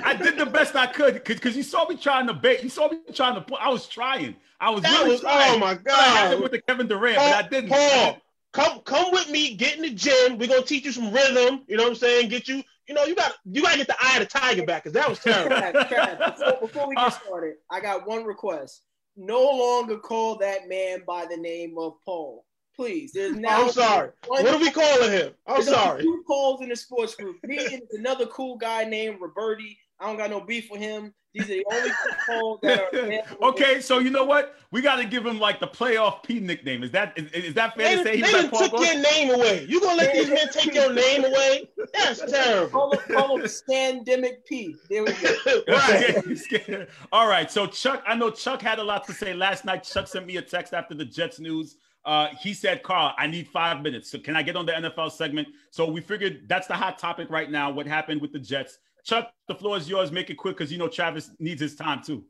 I 0.03 0.17
did 0.21 0.37
the 0.37 0.45
best 0.45 0.75
I 0.75 0.87
could 0.87 1.23
because 1.23 1.57
you 1.57 1.63
saw 1.63 1.87
me 1.87 1.95
trying 1.97 2.27
to 2.27 2.33
bait. 2.33 2.63
You 2.63 2.69
saw 2.69 2.89
me 2.89 2.99
trying 3.13 3.35
to 3.35 3.41
put. 3.41 3.59
I 3.59 3.69
was 3.69 3.87
trying. 3.87 4.35
I 4.59 4.69
was 4.69 4.83
that 4.83 4.99
really 4.99 5.11
was, 5.11 5.21
oh 5.21 5.23
trying. 5.23 5.55
Oh 5.55 5.59
my 5.59 5.73
god! 5.75 6.33
I 6.33 6.35
with 6.35 6.51
the 6.51 6.61
Kevin 6.61 6.87
Durant, 6.87 7.17
Paul, 7.17 7.31
but 7.31 7.45
I 7.45 7.47
didn't. 7.47 7.69
Paul, 7.69 8.17
come 8.51 8.79
come 8.81 9.11
with 9.11 9.29
me. 9.29 9.55
Get 9.55 9.77
in 9.77 9.81
the 9.81 9.89
gym. 9.89 10.37
We're 10.37 10.47
gonna 10.47 10.61
teach 10.61 10.85
you 10.85 10.91
some 10.91 11.11
rhythm. 11.11 11.63
You 11.67 11.77
know 11.77 11.83
what 11.83 11.89
I'm 11.89 11.95
saying? 11.95 12.29
Get 12.29 12.47
you. 12.47 12.63
You 12.87 12.93
know 12.93 13.05
you 13.05 13.15
got 13.15 13.33
you 13.45 13.61
got 13.61 13.71
to 13.71 13.77
get 13.77 13.87
the 13.87 13.95
eye 13.99 14.17
of 14.17 14.29
the 14.29 14.39
tiger 14.39 14.65
back 14.65 14.83
because 14.83 14.93
that 14.93 15.09
was 15.09 15.19
terrible. 15.23 15.55
before, 15.55 16.59
before, 16.59 16.87
we 16.89 16.95
get 16.95 17.05
uh, 17.05 17.09
started, 17.09 17.55
I 17.71 17.79
got 17.79 18.05
one 18.05 18.25
request. 18.25 18.81
No 19.15 19.41
longer 19.41 19.97
call 19.97 20.37
that 20.37 20.67
man 20.67 21.03
by 21.05 21.25
the 21.29 21.37
name 21.37 21.77
of 21.77 21.93
Paul. 22.03 22.45
Please. 22.75 23.11
There's 23.13 23.35
now 23.35 23.63
I'm 23.63 23.71
sorry. 23.71 24.09
What 24.27 24.47
are 24.47 24.57
we 24.59 24.71
calling 24.71 25.11
him? 25.11 25.33
I'm 25.45 25.61
sorry. 25.61 26.01
Two 26.01 26.23
calls 26.25 26.61
in 26.61 26.69
the 26.69 26.75
sports 26.75 27.15
group. 27.15 27.37
Me 27.43 27.63
and 27.63 27.83
another 27.91 28.25
cool 28.27 28.57
guy 28.57 28.83
named 28.83 29.19
Roberti. 29.19 29.77
I 30.03 30.07
don't 30.07 30.17
got 30.17 30.29
no 30.29 30.41
beef 30.41 30.69
with 30.69 30.81
him. 30.81 31.13
These 31.33 31.43
are 31.45 31.47
the 31.47 31.65
only 31.71 31.91
calls 32.25 32.59
that 32.61 32.93
are. 32.93 33.47
okay, 33.49 33.79
so 33.79 33.99
you 33.99 34.09
know 34.09 34.25
what? 34.25 34.55
We 34.71 34.81
got 34.81 34.97
to 34.97 35.05
give 35.05 35.25
him 35.25 35.39
like 35.39 35.61
the 35.61 35.67
playoff 35.67 36.23
P 36.23 36.41
nickname. 36.41 36.83
Is 36.83 36.91
that 36.91 37.17
is, 37.17 37.31
is 37.31 37.53
that 37.53 37.75
fair 37.75 38.03
they, 38.03 38.03
to 38.03 38.03
say? 38.03 38.21
They 38.21 38.49
like 38.49 38.51
took 38.51 38.71
your 38.73 39.01
name 39.01 39.33
away. 39.33 39.65
You 39.67 39.79
gonna 39.79 39.95
let 39.95 40.13
these 40.13 40.29
men 40.29 40.47
take 40.51 40.75
your 40.75 40.93
name 40.93 41.23
away? 41.23 41.69
That's 41.93 42.19
terrible. 42.29 42.69
Call 42.69 42.91
him, 42.91 43.15
call 43.15 43.37
him 43.37 43.45
Scandemic 43.45 44.45
P. 44.45 44.75
There 44.89 45.05
we 45.05 45.13
go. 45.13 45.63
right. 45.69 46.87
All 47.11 47.27
right. 47.27 47.49
So 47.49 47.65
Chuck, 47.65 48.03
I 48.05 48.13
know 48.15 48.29
Chuck 48.29 48.61
had 48.61 48.79
a 48.79 48.83
lot 48.83 49.05
to 49.07 49.13
say 49.13 49.33
last 49.33 49.63
night. 49.63 49.83
Chuck 49.83 50.07
sent 50.07 50.27
me 50.27 50.37
a 50.37 50.41
text 50.41 50.73
after 50.73 50.93
the 50.93 51.05
Jets 51.05 51.39
news. 51.39 51.77
Uh, 52.05 52.27
he 52.41 52.53
said, 52.53 52.83
Carl, 52.83 53.13
I 53.17 53.27
need 53.27 53.47
five 53.47 53.81
minutes. 53.81 54.11
So 54.11 54.19
can 54.19 54.35
I 54.35 54.43
get 54.43 54.57
on 54.57 54.65
the 54.65 54.73
NFL 54.73 55.13
segment? 55.13 55.47
So 55.71 55.89
we 55.89 56.01
figured 56.01 56.49
that's 56.49 56.67
the 56.67 56.75
hot 56.75 56.99
topic 56.99 57.29
right 57.29 57.49
now. 57.49 57.71
What 57.71 57.87
happened 57.87 58.21
with 58.21 58.33
the 58.33 58.39
Jets? 58.39 58.77
Chuck, 59.03 59.31
the 59.47 59.55
floor 59.55 59.77
is 59.77 59.89
yours. 59.89 60.11
Make 60.11 60.29
it 60.29 60.35
quick 60.35 60.57
because 60.57 60.71
you 60.71 60.77
know 60.77 60.87
Travis 60.87 61.31
needs 61.39 61.61
his 61.61 61.75
time 61.75 62.01
too. 62.03 62.25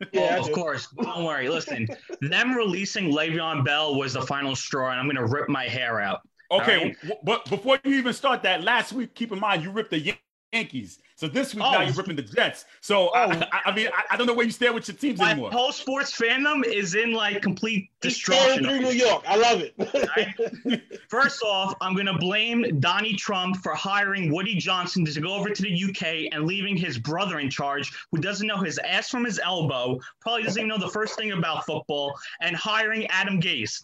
Yeah, 0.12 0.38
of 0.38 0.52
course. 0.52 0.86
Don't 1.02 1.24
worry. 1.24 1.48
Listen, 1.48 1.88
them 2.20 2.54
releasing 2.54 3.10
Le'Veon 3.10 3.64
Bell 3.64 3.96
was 3.96 4.12
the 4.12 4.22
final 4.22 4.54
straw, 4.54 4.92
and 4.92 5.00
I'm 5.00 5.06
going 5.06 5.16
to 5.16 5.26
rip 5.26 5.48
my 5.48 5.64
hair 5.64 6.00
out. 6.00 6.20
Okay, 6.52 6.94
right? 7.02 7.18
but 7.24 7.48
before 7.50 7.80
you 7.84 7.94
even 7.94 8.12
start 8.12 8.44
that, 8.44 8.62
last 8.62 8.92
week, 8.92 9.14
keep 9.16 9.32
in 9.32 9.40
mind 9.40 9.64
you 9.64 9.72
ripped 9.72 9.90
the 9.90 10.14
Yankees. 10.52 10.98
So 11.16 11.28
this 11.28 11.54
week 11.54 11.64
oh. 11.64 11.72
now 11.72 11.82
you're 11.82 11.94
ripping 11.94 12.16
the 12.16 12.22
Jets. 12.22 12.64
So 12.80 13.08
oh. 13.14 13.14
I, 13.14 13.60
I, 13.66 13.74
mean, 13.74 13.88
I, 13.88 14.14
I, 14.14 14.16
don't 14.16 14.26
know 14.26 14.34
where 14.34 14.46
you 14.46 14.52
stand 14.52 14.74
with 14.74 14.88
your 14.88 14.96
teams 14.96 15.18
My 15.18 15.32
anymore. 15.32 15.50
whole 15.50 15.72
sports 15.72 16.16
fandom 16.16 16.64
is 16.64 16.94
in 16.94 17.12
like 17.12 17.42
complete 17.42 17.90
destruction. 18.00 18.64
through 18.64 18.80
New 18.80 18.90
York. 18.90 19.24
I 19.26 19.36
love 19.36 19.62
it. 19.62 20.82
First 21.08 21.42
off, 21.42 21.74
I'm 21.80 21.94
gonna 21.94 22.16
blame 22.18 22.80
Donnie 22.80 23.14
Trump 23.14 23.56
for 23.58 23.74
hiring 23.74 24.32
Woody 24.32 24.54
Johnson 24.54 25.04
to 25.04 25.20
go 25.20 25.34
over 25.34 25.50
to 25.50 25.62
the 25.62 25.84
UK 25.84 26.32
and 26.32 26.46
leaving 26.46 26.76
his 26.76 26.98
brother 26.98 27.40
in 27.40 27.50
charge, 27.50 27.92
who 28.12 28.20
doesn't 28.20 28.46
know 28.46 28.58
his 28.58 28.78
ass 28.78 29.10
from 29.10 29.24
his 29.24 29.38
elbow, 29.38 29.98
probably 30.20 30.44
doesn't 30.44 30.60
even 30.60 30.68
know 30.68 30.78
the 30.78 30.88
first 30.92 31.16
thing 31.16 31.32
about 31.32 31.66
football, 31.66 32.14
and 32.40 32.56
hiring 32.56 33.06
Adam 33.08 33.40
Gase. 33.40 33.82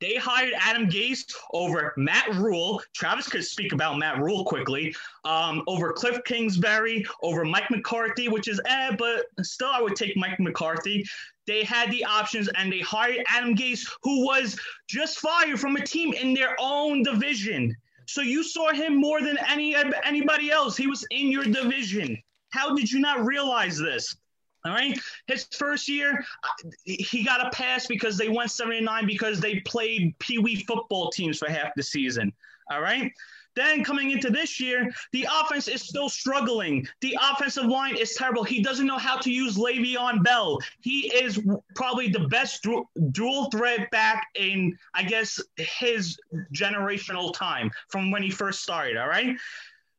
They 0.00 0.14
hired 0.14 0.54
Adam 0.58 0.88
Gase 0.88 1.30
over 1.52 1.92
Matt 1.96 2.34
Rhule. 2.34 2.82
Travis 2.94 3.28
could 3.28 3.44
speak 3.44 3.72
about 3.72 3.98
Matt 3.98 4.18
Rhule 4.18 4.44
quickly. 4.44 4.94
Um, 5.24 5.62
over 5.66 5.92
Kliff 5.92 6.24
Kingsbury, 6.24 7.04
over 7.22 7.44
Mike 7.44 7.70
McCarthy, 7.70 8.28
which 8.28 8.48
is 8.48 8.60
eh, 8.64 8.96
but 8.98 9.26
still 9.42 9.68
I 9.68 9.82
would 9.82 9.96
take 9.96 10.16
Mike 10.16 10.40
McCarthy. 10.40 11.04
They 11.46 11.64
had 11.64 11.90
the 11.90 12.04
options 12.04 12.48
and 12.56 12.72
they 12.72 12.80
hired 12.80 13.24
Adam 13.28 13.54
Gase, 13.54 13.86
who 14.02 14.24
was 14.24 14.58
just 14.88 15.18
fired 15.18 15.60
from 15.60 15.76
a 15.76 15.84
team 15.84 16.14
in 16.14 16.32
their 16.32 16.56
own 16.58 17.02
division. 17.02 17.76
So 18.06 18.22
you 18.22 18.42
saw 18.42 18.72
him 18.72 18.96
more 18.96 19.20
than 19.20 19.38
any 19.48 19.76
anybody 20.04 20.50
else. 20.50 20.76
He 20.76 20.86
was 20.86 21.06
in 21.10 21.30
your 21.30 21.44
division. 21.44 22.16
How 22.50 22.74
did 22.74 22.90
you 22.90 23.00
not 23.00 23.24
realize 23.24 23.78
this? 23.78 24.16
All 24.64 24.72
right. 24.72 24.98
His 25.26 25.44
first 25.52 25.88
year, 25.88 26.24
uh, 26.44 26.70
he 26.84 27.24
got 27.24 27.46
a 27.46 27.50
pass 27.50 27.86
because 27.86 28.18
they 28.18 28.28
went 28.28 28.50
79 28.50 29.06
because 29.06 29.40
they 29.40 29.60
played 29.60 30.18
Pee 30.18 30.38
Wee 30.38 30.64
football 30.64 31.10
teams 31.10 31.38
for 31.38 31.50
half 31.50 31.74
the 31.76 31.82
season. 31.82 32.32
All 32.70 32.80
right. 32.80 33.12
Then 33.56 33.82
coming 33.82 34.12
into 34.12 34.30
this 34.30 34.60
year, 34.60 34.92
the 35.12 35.26
offense 35.40 35.66
is 35.66 35.82
still 35.82 36.08
struggling. 36.08 36.86
The 37.00 37.18
offensive 37.20 37.64
line 37.64 37.96
is 37.96 38.14
terrible. 38.14 38.44
He 38.44 38.62
doesn't 38.62 38.86
know 38.86 38.98
how 38.98 39.16
to 39.18 39.30
use 39.30 39.56
Le'Veon 39.56 40.22
Bell. 40.22 40.58
He 40.80 41.12
is 41.12 41.40
probably 41.74 42.08
the 42.08 42.28
best 42.28 42.66
dual 43.10 43.50
threat 43.50 43.90
back 43.90 44.26
in, 44.36 44.78
I 44.94 45.02
guess, 45.02 45.40
his 45.56 46.18
generational 46.54 47.34
time 47.34 47.70
from 47.88 48.10
when 48.10 48.22
he 48.22 48.30
first 48.30 48.62
started. 48.62 48.96
All 48.96 49.08
right. 49.08 49.36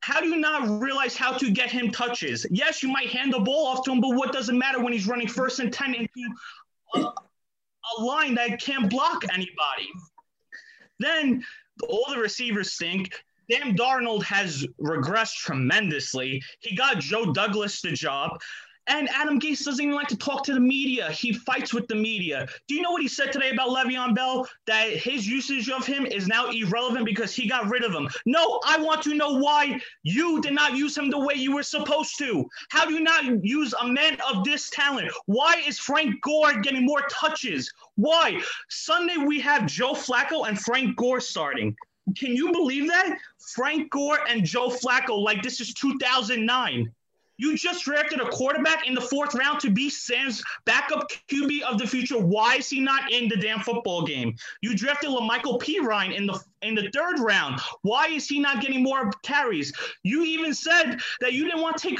How 0.02 0.20
do 0.20 0.26
you 0.26 0.36
not 0.36 0.80
realize 0.80 1.16
how 1.16 1.38
to 1.38 1.50
get 1.50 1.70
him 1.70 1.92
touches? 1.92 2.44
Yes, 2.50 2.82
you 2.82 2.88
might 2.88 3.08
hand 3.08 3.32
the 3.32 3.38
ball 3.38 3.66
off 3.66 3.84
to 3.84 3.92
him, 3.92 4.00
but 4.00 4.16
what 4.16 4.32
does 4.32 4.48
it 4.48 4.54
matter 4.54 4.82
when 4.82 4.92
he's 4.92 5.06
running 5.06 5.28
first 5.28 5.60
and 5.60 5.72
10 5.72 5.94
into 5.94 6.08
a, 6.96 6.98
a 7.00 8.02
line 8.02 8.34
that 8.34 8.60
can't 8.60 8.90
block 8.90 9.22
anybody? 9.32 9.88
Then 10.98 11.44
all 11.88 12.06
the 12.10 12.18
receivers 12.18 12.72
stink. 12.72 13.12
Sam 13.48 13.76
Darnold 13.76 14.24
has 14.24 14.66
regressed 14.80 15.36
tremendously. 15.36 16.42
He 16.58 16.74
got 16.74 16.98
Joe 16.98 17.32
Douglas 17.32 17.80
the 17.80 17.92
job. 17.92 18.40
And 18.92 19.08
Adam 19.08 19.40
Gase 19.40 19.64
doesn't 19.64 19.82
even 19.82 19.94
like 19.94 20.08
to 20.08 20.18
talk 20.18 20.44
to 20.44 20.52
the 20.52 20.60
media. 20.60 21.10
He 21.10 21.32
fights 21.32 21.72
with 21.72 21.88
the 21.88 21.94
media. 21.94 22.46
Do 22.68 22.74
you 22.74 22.82
know 22.82 22.90
what 22.90 23.00
he 23.00 23.08
said 23.08 23.32
today 23.32 23.48
about 23.48 23.70
Le'Veon 23.70 24.14
Bell? 24.14 24.46
That 24.66 24.90
his 24.90 25.26
usage 25.26 25.70
of 25.70 25.86
him 25.86 26.04
is 26.04 26.28
now 26.28 26.50
irrelevant 26.50 27.06
because 27.06 27.34
he 27.34 27.48
got 27.48 27.70
rid 27.70 27.84
of 27.84 27.92
him. 27.92 28.06
No, 28.26 28.60
I 28.66 28.78
want 28.78 29.00
to 29.04 29.14
know 29.14 29.38
why 29.38 29.80
you 30.02 30.42
did 30.42 30.52
not 30.52 30.76
use 30.76 30.98
him 30.98 31.08
the 31.08 31.18
way 31.18 31.32
you 31.34 31.54
were 31.54 31.62
supposed 31.62 32.18
to. 32.18 32.44
How 32.68 32.84
do 32.84 32.92
you 32.92 33.00
not 33.00 33.42
use 33.42 33.72
a 33.80 33.88
man 33.88 34.18
of 34.30 34.44
this 34.44 34.68
talent? 34.68 35.10
Why 35.24 35.62
is 35.66 35.78
Frank 35.78 36.20
Gore 36.20 36.60
getting 36.60 36.84
more 36.84 37.00
touches? 37.10 37.72
Why? 37.94 38.42
Sunday 38.68 39.16
we 39.16 39.40
have 39.40 39.64
Joe 39.64 39.94
Flacco 39.94 40.46
and 40.46 40.60
Frank 40.60 40.96
Gore 40.96 41.20
starting. 41.20 41.74
Can 42.18 42.36
you 42.36 42.52
believe 42.52 42.88
that? 42.88 43.16
Frank 43.54 43.90
Gore 43.90 44.18
and 44.28 44.44
Joe 44.44 44.68
Flacco, 44.68 45.18
like 45.18 45.42
this 45.42 45.62
is 45.62 45.72
2009. 45.72 46.92
You 47.42 47.56
just 47.56 47.82
drafted 47.82 48.20
a 48.20 48.28
quarterback 48.28 48.86
in 48.86 48.94
the 48.94 49.00
fourth 49.00 49.34
round 49.34 49.58
to 49.62 49.70
be 49.70 49.90
Sam's 49.90 50.44
backup 50.64 51.10
QB 51.28 51.62
of 51.62 51.76
the 51.76 51.88
future. 51.88 52.16
Why 52.16 52.58
is 52.58 52.70
he 52.70 52.78
not 52.78 53.10
in 53.10 53.28
the 53.28 53.34
damn 53.34 53.58
football 53.58 54.04
game? 54.04 54.36
You 54.60 54.76
drafted 54.76 55.10
La'Mical 55.10 55.60
Perine 55.60 56.14
in 56.14 56.24
the 56.24 56.40
in 56.62 56.76
the 56.76 56.88
third 56.94 57.18
round. 57.18 57.60
Why 57.80 58.06
is 58.06 58.28
he 58.28 58.38
not 58.38 58.60
getting 58.60 58.84
more 58.84 59.10
carries? 59.24 59.72
You 60.04 60.22
even 60.22 60.54
said 60.54 61.00
that 61.20 61.32
you 61.32 61.44
didn't 61.44 61.62
want 61.62 61.78
to 61.78 61.88
take 61.88 61.98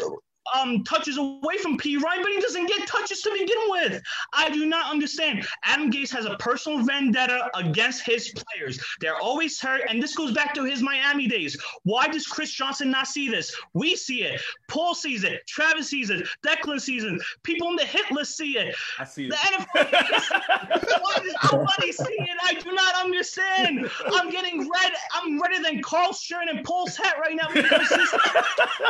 um, 0.59 0.85
touches 0.85 1.19
away 1.19 1.59
from 1.59 1.79
Perine, 1.79 2.23
but 2.23 2.31
he 2.33 2.41
doesn't 2.41 2.67
get 2.67 2.87
touches 2.87 3.21
to 3.23 3.31
begin 3.33 3.59
with. 3.69 4.03
I 4.33 4.51
do 4.51 4.67
not 4.67 4.91
understand. 4.91 5.47
Adam 5.65 5.91
Gase 5.91 6.11
has 6.13 6.25
a 6.25 6.37
personal 6.37 6.85
vendetta 6.85 7.51
against 7.55 8.05
his 8.05 8.33
players. 8.33 8.83
They're 9.01 9.17
always 9.17 9.61
hurt, 9.61 9.83
and 9.89 10.03
this 10.03 10.15
goes 10.15 10.33
back 10.33 10.55
to 10.55 10.65
his 10.65 10.83
Miami 10.83 11.27
days. 11.27 11.57
Why 11.85 12.09
does 12.09 12.27
Chris 12.27 12.53
Johnson 12.53 12.91
not 12.91 13.07
see 13.07 13.29
this? 13.29 13.55
We 13.75 13.97
see 13.97 14.23
it. 14.23 14.41
Paul 14.69 14.95
sees 14.95 15.25
it. 15.25 15.47
Travis 15.47 15.89
sees 15.89 16.11
it. 16.11 16.27
Declan 16.45 16.81
sees 16.81 17.05
it. 17.05 17.21
People 17.43 17.69
on 17.69 17.77
the 17.77 17.85
hit 17.85 18.11
list 18.11 18.37
see 18.37 18.59
it. 18.59 18.75
I 18.99 19.05
see 19.05 19.27
it. 19.27 19.31
The 19.31 19.37
NFL, 19.37 21.03
why 21.03 21.19
does 21.23 21.53
nobody 21.53 21.93
see 21.93 22.05
it? 22.05 22.39
I 22.43 22.55
do 22.55 22.73
not 22.73 22.95
understand. 23.05 23.91
I'm 24.13 24.31
getting 24.31 24.61
red. 24.61 24.93
I'm 25.15 25.41
redder 25.41 25.63
than 25.63 25.83
Carl 25.83 26.13
shirt 26.13 26.49
and 26.49 26.65
Paul's 26.65 26.97
hat 26.97 27.17
right 27.21 27.37
now 27.37 27.49
because 27.53 27.89
this 27.89 28.15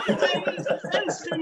doesn't 0.67 0.93
sense 0.93 1.21
to 1.23 1.39
me. 1.39 1.42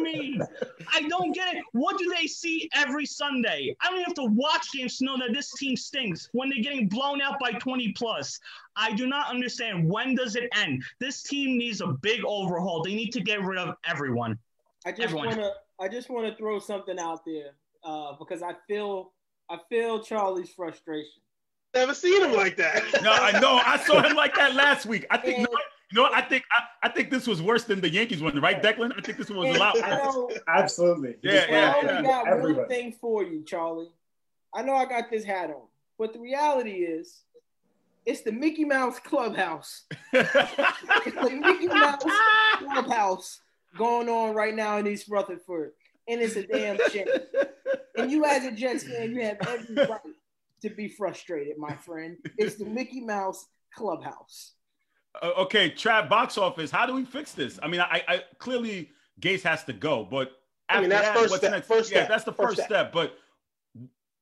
I 0.93 1.03
don't 1.09 1.33
get 1.33 1.55
it. 1.55 1.63
What 1.73 1.99
do 1.99 2.13
they 2.17 2.27
see 2.27 2.69
every 2.75 3.07
Sunday? 3.07 3.75
I 3.81 3.91
don't 3.91 4.03
have 4.03 4.15
to 4.15 4.25
watch 4.25 4.73
games 4.73 4.99
to 4.99 5.05
know 5.05 5.19
that 5.19 5.33
this 5.33 5.53
team 5.53 5.77
stinks 5.77 6.29
when 6.33 6.49
they're 6.49 6.63
getting 6.63 6.89
blown 6.89 7.21
out 7.21 7.39
by 7.41 7.53
20 7.53 7.93
plus. 7.93 8.39
I 8.77 8.93
do 8.93 9.07
not 9.07 9.29
understand. 9.31 9.89
When 9.89 10.15
does 10.15 10.37
it 10.37 10.49
end? 10.57 10.83
This 10.99 11.23
team 11.23 11.59
needs 11.59 11.81
a 11.81 11.89
big 11.89 12.25
overhaul. 12.25 12.83
They 12.83 12.95
need 12.95 13.11
to 13.11 13.21
get 13.21 13.43
rid 13.43 13.59
of 13.59 13.75
everyone. 13.85 14.39
I 14.87 14.93
just 14.93 15.15
want 15.15 15.33
to. 15.33 15.53
I 15.79 15.89
just 15.89 16.11
want 16.11 16.27
to 16.27 16.37
throw 16.37 16.59
something 16.59 16.99
out 16.99 17.25
there 17.25 17.53
uh, 17.85 18.15
because 18.19 18.43
I 18.43 18.55
feel. 18.67 19.13
I 19.49 19.59
feel 19.69 20.01
Charlie's 20.01 20.51
frustration. 20.51 21.23
Never 21.75 21.95
seen 21.95 22.23
him 22.25 22.33
like 22.33 22.57
that. 22.57 22.85
no, 23.03 23.11
I 23.13 23.39
know. 23.41 23.61
I 23.65 23.79
saw 23.79 24.01
him 24.01 24.17
like 24.17 24.35
that 24.37 24.55
last 24.55 24.87
week. 24.87 25.07
I 25.11 25.19
think. 25.19 25.39
And, 25.39 25.49
no, 25.51 25.59
you 25.91 25.97
know 25.97 26.03
what? 26.03 26.15
I 26.15 26.21
think 26.21 26.45
I, 26.53 26.87
I, 26.87 26.89
think 26.89 27.11
this 27.11 27.27
was 27.27 27.43
worse 27.43 27.65
than 27.65 27.81
the 27.81 27.91
Yankees 27.91 28.23
one, 28.23 28.39
right, 28.41 28.63
Declan? 28.63 28.93
I 28.97 29.01
think 29.01 29.19
this 29.19 29.29
one 29.29 29.49
was 29.49 29.57
a 29.57 29.59
lot. 29.59 29.75
Worse. 30.29 30.39
Absolutely. 30.47 31.17
Yeah, 31.23 31.47
yeah. 31.49 31.73
I 31.75 31.79
only 31.79 31.95
yeah. 31.95 32.03
got 32.03 32.29
Everybody. 32.29 32.55
one 32.55 32.69
thing 32.69 32.93
for 33.01 33.25
you, 33.25 33.43
Charlie. 33.45 33.91
I 34.55 34.63
know 34.63 34.75
I 34.75 34.85
got 34.85 35.11
this 35.11 35.25
hat 35.25 35.51
on, 35.51 35.63
but 35.99 36.13
the 36.13 36.21
reality 36.21 36.71
is, 36.71 37.23
it's 38.07 38.23
the 38.23 38.33
Mickey 38.33 38.65
Mouse 38.65 39.01
Clubhouse. 39.01 39.85
it's 40.13 40.33
the 41.15 41.41
Mickey 41.43 41.67
Mouse 41.67 42.03
Clubhouse 42.59 43.41
going 43.77 44.09
on 44.09 44.35
right 44.35 44.55
now 44.55 44.79
in 44.79 44.87
East 44.87 45.09
Rutherford, 45.09 45.73
and 46.09 46.21
it's 46.21 46.37
a 46.37 46.47
damn 46.47 46.79
shame. 46.91 47.07
And 47.97 48.11
you, 48.13 48.25
as 48.25 48.45
a 48.45 48.53
Jets 48.53 48.85
fan, 48.85 49.11
you 49.11 49.23
have 49.23 49.39
every 49.47 49.75
right 49.75 50.01
to 50.63 50.71
be 50.71 50.89
frustrated, 50.89 51.59
my 51.59 51.75
friend. 51.75 52.17
It's 52.39 52.57
the 52.57 52.65
Mickey 52.65 53.01
Mouse 53.01 53.47
Clubhouse. 53.75 54.53
Uh, 55.21 55.31
okay, 55.39 55.71
trap 55.71 56.09
box 56.09 56.39
office. 56.39 56.71
How 56.71 56.87
do 56.87 56.95
we 56.95 57.05
fix 57.05 57.33
this? 57.33 57.59
I 57.63 57.69
mean, 57.69 57.81
I, 57.81 58.03
I 58.07 58.23
clearly 58.39 58.91
Gase 59.21 59.43
has 59.43 59.65
to 59.65 59.73
go, 59.73 60.07
but 60.09 60.33
I 60.69 60.81
mean 60.81 60.91
that's 60.91 61.09
that, 61.09 61.17
first 61.17 61.35
step. 61.37 61.51
Next? 61.51 61.67
First 61.67 61.91
yeah, 61.91 61.99
step. 61.99 62.09
that's 62.09 62.25
the 62.25 62.33
first, 62.33 62.57
first 62.57 62.69
step. 62.69 62.69
step. 62.69 62.93
But 62.93 63.17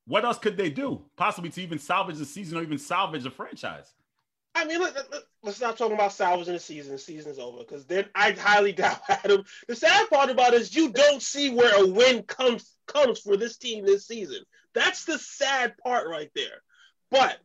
what 0.05 0.25
else 0.25 0.39
could 0.39 0.57
they 0.57 0.69
do, 0.69 1.03
possibly 1.15 1.51
to 1.51 1.61
even 1.61 1.77
salvage 1.77 2.17
the 2.17 2.25
season 2.25 2.57
or 2.57 2.63
even 2.63 2.79
salvage 2.79 3.23
the 3.23 3.29
franchise? 3.29 3.93
I 4.55 4.65
mean, 4.65 4.81
let, 4.81 4.95
let, 5.43 5.61
not 5.61 5.77
talk 5.77 5.91
about 5.91 6.11
salvaging 6.11 6.53
the 6.53 6.59
season. 6.59 6.91
The 6.91 6.97
season's 6.97 7.39
over 7.39 7.59
because 7.59 7.85
then 7.85 8.05
I 8.15 8.31
highly 8.31 8.71
doubt 8.73 9.01
Adam. 9.07 9.43
The 9.67 9.75
sad 9.75 10.09
part 10.09 10.29
about 10.29 10.53
it 10.53 10.61
is 10.61 10.75
you 10.75 10.91
don't 10.91 11.21
see 11.21 11.51
where 11.51 11.83
a 11.83 11.85
win 11.85 12.23
comes 12.23 12.75
comes 12.87 13.19
for 13.19 13.37
this 13.37 13.57
team 13.57 13.85
this 13.85 14.07
season. 14.07 14.43
That's 14.73 15.05
the 15.05 15.19
sad 15.19 15.77
part 15.77 16.07
right 16.09 16.31
there. 16.35 16.63
But 17.11 17.37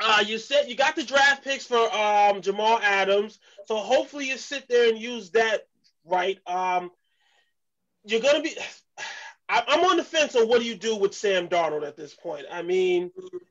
uh, 0.00 0.24
you 0.26 0.38
said 0.38 0.68
you 0.68 0.74
got 0.74 0.96
the 0.96 1.04
draft 1.04 1.44
picks 1.44 1.66
for 1.66 1.92
um, 1.94 2.40
Jamal 2.40 2.80
Adams, 2.82 3.38
so 3.66 3.76
hopefully 3.76 4.28
you 4.28 4.36
sit 4.36 4.68
there 4.68 4.88
and 4.88 4.98
use 4.98 5.30
that 5.30 5.66
right. 6.04 6.38
Um, 6.46 6.90
you're 8.04 8.20
gonna 8.20 8.42
be. 8.42 8.56
I'm 9.46 9.84
on 9.84 9.98
the 9.98 10.04
fence 10.04 10.34
on 10.36 10.48
what 10.48 10.62
do 10.62 10.66
you 10.66 10.74
do 10.74 10.96
with 10.96 11.14
Sam 11.14 11.48
Darnold 11.48 11.86
at 11.86 11.98
this 11.98 12.14
point. 12.14 12.46
I 12.50 12.62
mean, 12.62 13.10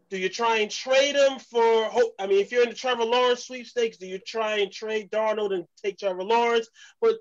do 0.09 0.17
you 0.17 0.27
try 0.27 0.57
and 0.57 0.71
trade 0.71 1.15
him 1.15 1.37
for? 1.37 1.91
I 2.19 2.25
mean, 2.25 2.39
if 2.39 2.51
you're 2.51 2.63
in 2.63 2.69
the 2.69 2.75
Trevor 2.75 3.03
Lawrence 3.03 3.45
sweepstakes, 3.45 3.97
do 3.97 4.07
you 4.07 4.17
try 4.17 4.57
and 4.57 4.71
trade 4.71 5.11
Darnold 5.11 5.53
and 5.53 5.65
take 5.83 5.99
Trevor 5.99 6.23
Lawrence? 6.23 6.67
But 6.99 7.17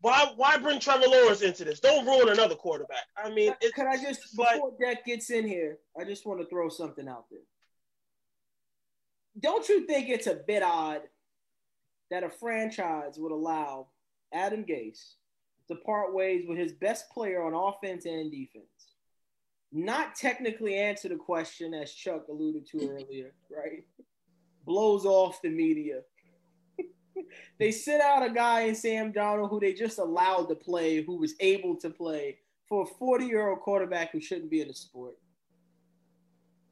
why 0.00 0.32
why 0.34 0.56
bring 0.56 0.80
Trevor 0.80 1.06
Lawrence 1.06 1.42
into 1.42 1.64
this? 1.64 1.78
Don't 1.78 2.04
ruin 2.04 2.28
another 2.28 2.56
quarterback. 2.56 3.04
I 3.16 3.30
mean, 3.30 3.54
can 3.76 3.86
I 3.86 3.96
just 3.96 4.36
before 4.36 4.72
Deck 4.80 5.04
gets 5.04 5.30
in 5.30 5.46
here, 5.46 5.78
I 5.98 6.02
just 6.02 6.26
want 6.26 6.40
to 6.40 6.46
throw 6.48 6.68
something 6.68 7.06
out 7.06 7.26
there 7.30 7.40
don't 9.40 9.68
you 9.68 9.86
think 9.86 10.08
it's 10.08 10.26
a 10.26 10.40
bit 10.46 10.62
odd 10.62 11.02
that 12.10 12.24
a 12.24 12.30
franchise 12.30 13.18
would 13.18 13.32
allow 13.32 13.88
Adam 14.32 14.64
Gase 14.64 15.14
to 15.68 15.74
part 15.76 16.14
ways 16.14 16.44
with 16.48 16.58
his 16.58 16.72
best 16.72 17.10
player 17.10 17.42
on 17.42 17.54
offense 17.54 18.06
and 18.06 18.30
defense? 18.30 18.66
Not 19.72 20.14
technically 20.14 20.76
answer 20.76 21.08
the 21.08 21.16
question, 21.16 21.74
as 21.74 21.92
Chuck 21.92 22.28
alluded 22.28 22.66
to 22.68 22.88
earlier, 22.88 23.34
right? 23.50 23.84
Blows 24.64 25.04
off 25.04 25.42
the 25.42 25.50
media. 25.50 26.00
they 27.58 27.70
sit 27.72 28.00
out 28.00 28.24
a 28.24 28.30
guy 28.30 28.62
in 28.62 28.74
Sam 28.74 29.12
Darnold 29.12 29.50
who 29.50 29.60
they 29.60 29.74
just 29.74 29.98
allowed 29.98 30.48
to 30.48 30.54
play, 30.54 31.02
who 31.02 31.16
was 31.18 31.34
able 31.40 31.76
to 31.76 31.90
play 31.90 32.38
for 32.68 32.84
a 32.84 32.86
40 32.86 33.26
year 33.26 33.50
old 33.50 33.60
quarterback 33.60 34.12
who 34.12 34.20
shouldn't 34.20 34.50
be 34.50 34.60
in 34.60 34.68
the 34.68 34.74
sport. 34.74 35.16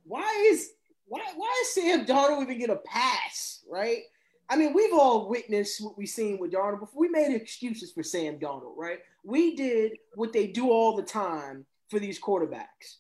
Why 0.04 0.48
is 0.50 0.70
why 1.14 1.32
why 1.36 1.62
is 1.62 1.74
Sam 1.74 2.04
Darnold 2.04 2.42
even 2.42 2.58
get 2.58 2.70
a 2.70 2.76
pass, 2.76 3.62
right? 3.70 4.02
I 4.48 4.56
mean, 4.56 4.74
we've 4.74 4.92
all 4.92 5.28
witnessed 5.28 5.82
what 5.82 5.96
we've 5.96 6.08
seen 6.08 6.38
with 6.38 6.52
Darnold 6.52 6.80
before. 6.80 7.00
We 7.00 7.08
made 7.08 7.32
excuses 7.32 7.92
for 7.92 8.02
Sam 8.02 8.38
Darnold, 8.38 8.74
right? 8.76 8.98
We 9.22 9.54
did 9.54 9.92
what 10.16 10.32
they 10.32 10.48
do 10.48 10.70
all 10.70 10.96
the 10.96 11.02
time 11.02 11.64
for 11.88 12.00
these 12.00 12.20
quarterbacks. 12.20 12.96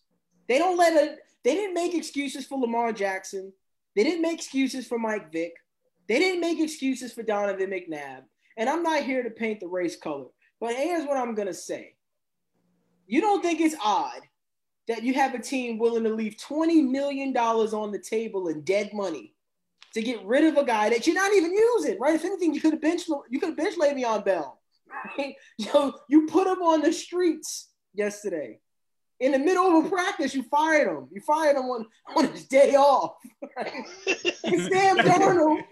They 0.48 0.58
don't 0.58 0.78
let 0.78 0.92
it, 0.92 1.18
they 1.42 1.54
didn't 1.54 1.74
make 1.74 1.94
excuses 1.94 2.46
for 2.46 2.58
Lamar 2.58 2.92
Jackson. 2.92 3.52
They 3.96 4.04
didn't 4.04 4.22
make 4.22 4.34
excuses 4.38 4.86
for 4.86 4.98
Mike 4.98 5.32
Vick. 5.32 5.54
They 6.08 6.20
didn't 6.20 6.40
make 6.40 6.60
excuses 6.60 7.12
for 7.12 7.24
Donovan 7.24 7.70
McNabb. 7.70 8.22
And 8.56 8.68
I'm 8.70 8.84
not 8.84 9.02
here 9.02 9.24
to 9.24 9.30
paint 9.30 9.58
the 9.58 9.66
race 9.66 9.96
color, 9.96 10.26
but 10.60 10.76
here's 10.76 11.04
what 11.04 11.16
I'm 11.16 11.34
going 11.34 11.48
to 11.48 11.54
say. 11.54 11.96
You 13.08 13.20
don't 13.20 13.42
think 13.42 13.60
it's 13.60 13.76
odd 13.84 14.20
that 14.88 15.02
you 15.02 15.14
have 15.14 15.34
a 15.34 15.38
team 15.38 15.78
willing 15.78 16.04
to 16.04 16.10
leave 16.10 16.36
$20 16.36 16.88
million 16.88 17.36
on 17.36 17.90
the 17.90 17.98
table 17.98 18.48
in 18.48 18.60
dead 18.62 18.92
money 18.92 19.34
to 19.94 20.02
get 20.02 20.24
rid 20.24 20.44
of 20.44 20.56
a 20.56 20.64
guy 20.64 20.90
that 20.90 21.06
you're 21.06 21.14
not 21.14 21.32
even 21.32 21.52
using, 21.52 21.98
right? 21.98 22.14
If 22.14 22.24
anything, 22.24 22.52
you 22.52 22.60
could 22.60 22.72
have 22.72 22.82
bench 22.82 23.02
you 23.30 23.40
could 23.40 23.50
have 23.50 23.56
benched 23.56 23.78
Le'Veon 23.78 24.24
Bell. 24.24 24.60
Right? 25.18 25.36
So 25.60 25.94
you 26.08 26.26
put 26.26 26.46
him 26.46 26.62
on 26.62 26.82
the 26.82 26.92
streets 26.92 27.70
yesterday. 27.94 28.60
In 29.20 29.32
the 29.32 29.38
middle 29.38 29.78
of 29.78 29.86
a 29.86 29.88
practice, 29.88 30.34
you 30.34 30.42
fired 30.42 30.88
him. 30.88 31.08
You 31.12 31.20
fired 31.20 31.56
him 31.56 31.62
on, 31.64 31.86
on 32.16 32.28
his 32.28 32.46
day 32.46 32.74
off. 32.74 33.14
Right? 33.56 33.72
and 34.44 34.72
Sam 34.72 34.98
Darnold, 34.98 35.62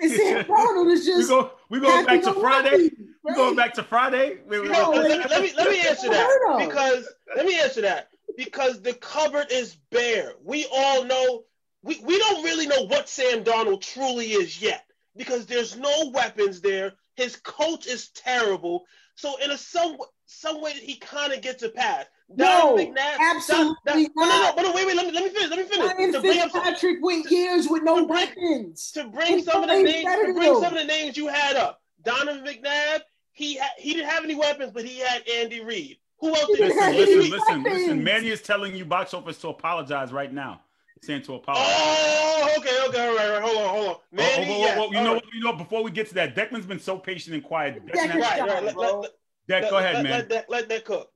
and 0.00 0.10
Sam 0.10 0.44
Darnold 0.44 0.90
is 0.90 1.04
just 1.04 1.30
we 1.30 1.36
go 1.36 1.52
we 1.68 1.80
going 1.80 2.06
back 2.06 2.22
to 2.22 2.32
Friday. 2.32 2.70
Right? 2.70 2.92
We 3.24 3.34
going 3.34 3.56
back 3.56 3.74
to 3.74 3.82
Friday. 3.82 4.38
Wait, 4.46 4.62
wait, 4.62 4.70
no, 4.70 4.90
let, 4.90 5.30
let, 5.30 5.42
me 5.42 5.52
let 5.56 5.70
me 5.70 5.86
answer 5.86 6.08
that 6.08 6.66
because 6.66 7.06
let 7.36 7.44
me 7.44 7.60
answer 7.60 7.82
that 7.82 8.08
because 8.36 8.80
the 8.80 8.94
cupboard 8.94 9.46
is 9.50 9.76
bare. 9.90 10.32
We 10.42 10.66
all 10.72 11.04
know 11.04 11.44
we, 11.82 12.00
we 12.04 12.18
don't 12.18 12.44
really 12.44 12.66
know 12.66 12.84
what 12.86 13.08
Sam 13.08 13.42
Donald 13.42 13.82
truly 13.82 14.32
is 14.32 14.62
yet 14.62 14.84
because 15.16 15.46
there's 15.46 15.76
no 15.76 16.10
weapons 16.14 16.60
there. 16.60 16.92
His 17.16 17.36
coach 17.36 17.86
is 17.86 18.08
terrible. 18.10 18.84
So 19.14 19.36
in 19.42 19.50
a 19.50 19.58
some 19.58 19.96
some 20.26 20.62
way 20.62 20.72
he 20.72 20.96
kind 20.96 21.32
of 21.32 21.42
gets 21.42 21.62
a 21.62 21.68
pass. 21.68 22.06
No, 22.34 22.76
McNabb, 22.76 23.18
absolutely 23.20 23.74
Don, 23.84 23.94
Don, 23.94 24.28
not. 24.28 24.56
No, 24.56 24.62
no, 24.62 24.68
no, 24.70 24.74
wait, 24.74 24.86
wait, 24.86 24.96
let 24.96 25.06
me, 25.06 25.12
let 25.12 25.24
me 25.24 25.30
finish. 25.30 25.50
Let 25.50 25.58
me 25.58 25.64
finish. 25.64 25.92
Ryan 25.92 26.12
to 26.12 26.20
Fitzpatrick 26.22 26.96
went 27.02 27.30
years 27.30 27.68
with 27.68 27.82
no 27.82 28.00
to 28.00 28.06
bring, 28.06 28.26
weapons. 28.26 28.92
To 28.92 29.08
bring 29.08 29.42
some 29.42 29.62
of 29.62 29.68
the 29.68 29.82
names, 29.82 30.04
to 30.04 30.32
bring 30.32 30.54
some 30.54 30.72
of 30.72 30.78
the 30.78 30.86
names 30.86 31.16
you 31.18 31.28
had 31.28 31.56
up. 31.56 31.82
Donovan 32.02 32.44
McNabb, 32.44 33.00
he 33.32 33.58
ha- 33.58 33.74
he 33.76 33.92
didn't 33.92 34.08
have 34.08 34.24
any 34.24 34.34
weapons, 34.34 34.72
but 34.72 34.84
he 34.84 35.00
had 35.00 35.28
Andy 35.28 35.62
Reid. 35.62 35.98
Who 36.22 36.28
else? 36.28 36.48
Listen, 36.58 36.96
listen, 36.96 37.30
listen, 37.30 37.62
listen. 37.64 38.04
Manny 38.04 38.28
is 38.28 38.40
telling 38.40 38.74
you 38.74 38.86
box 38.86 39.12
office 39.12 39.38
to 39.38 39.48
apologize 39.48 40.12
right 40.12 40.32
now. 40.32 40.62
saying 41.02 41.22
to 41.22 41.34
apologize. 41.34 41.66
Oh, 41.68 42.54
okay, 42.58 42.78
okay, 42.88 43.08
all 43.08 43.16
right, 43.16 43.26
all 43.26 43.32
right. 43.32 43.42
Hold 43.42 43.56
on, 43.56 43.68
hold 43.68 43.88
on. 43.88 43.96
Manny, 44.12 44.46
oh, 44.48 44.64
oh, 44.64 44.74
oh, 44.76 44.86
oh, 44.86 44.92
you 44.92 45.04
know 45.04 45.14
what? 45.14 45.24
You 45.34 45.40
know, 45.40 45.52
before 45.52 45.82
we 45.82 45.90
get 45.90 46.06
to 46.08 46.14
that, 46.14 46.36
Declan's 46.36 46.66
been 46.66 46.78
so 46.78 46.96
patient 46.96 47.34
and 47.34 47.42
quiet. 47.42 47.84
Declan 47.84 48.20
right, 48.20 48.40
right. 48.40 48.64
Let, 48.64 48.76
let, 48.76 48.98
let, 48.98 49.10
Deck, 49.48 49.68
go 49.68 49.78
ahead, 49.78 49.96
let, 49.96 50.04
man. 50.04 50.12
Let, 50.12 50.30
let, 50.30 50.50
let 50.50 50.68
that 50.68 50.84
cook. 50.84 51.10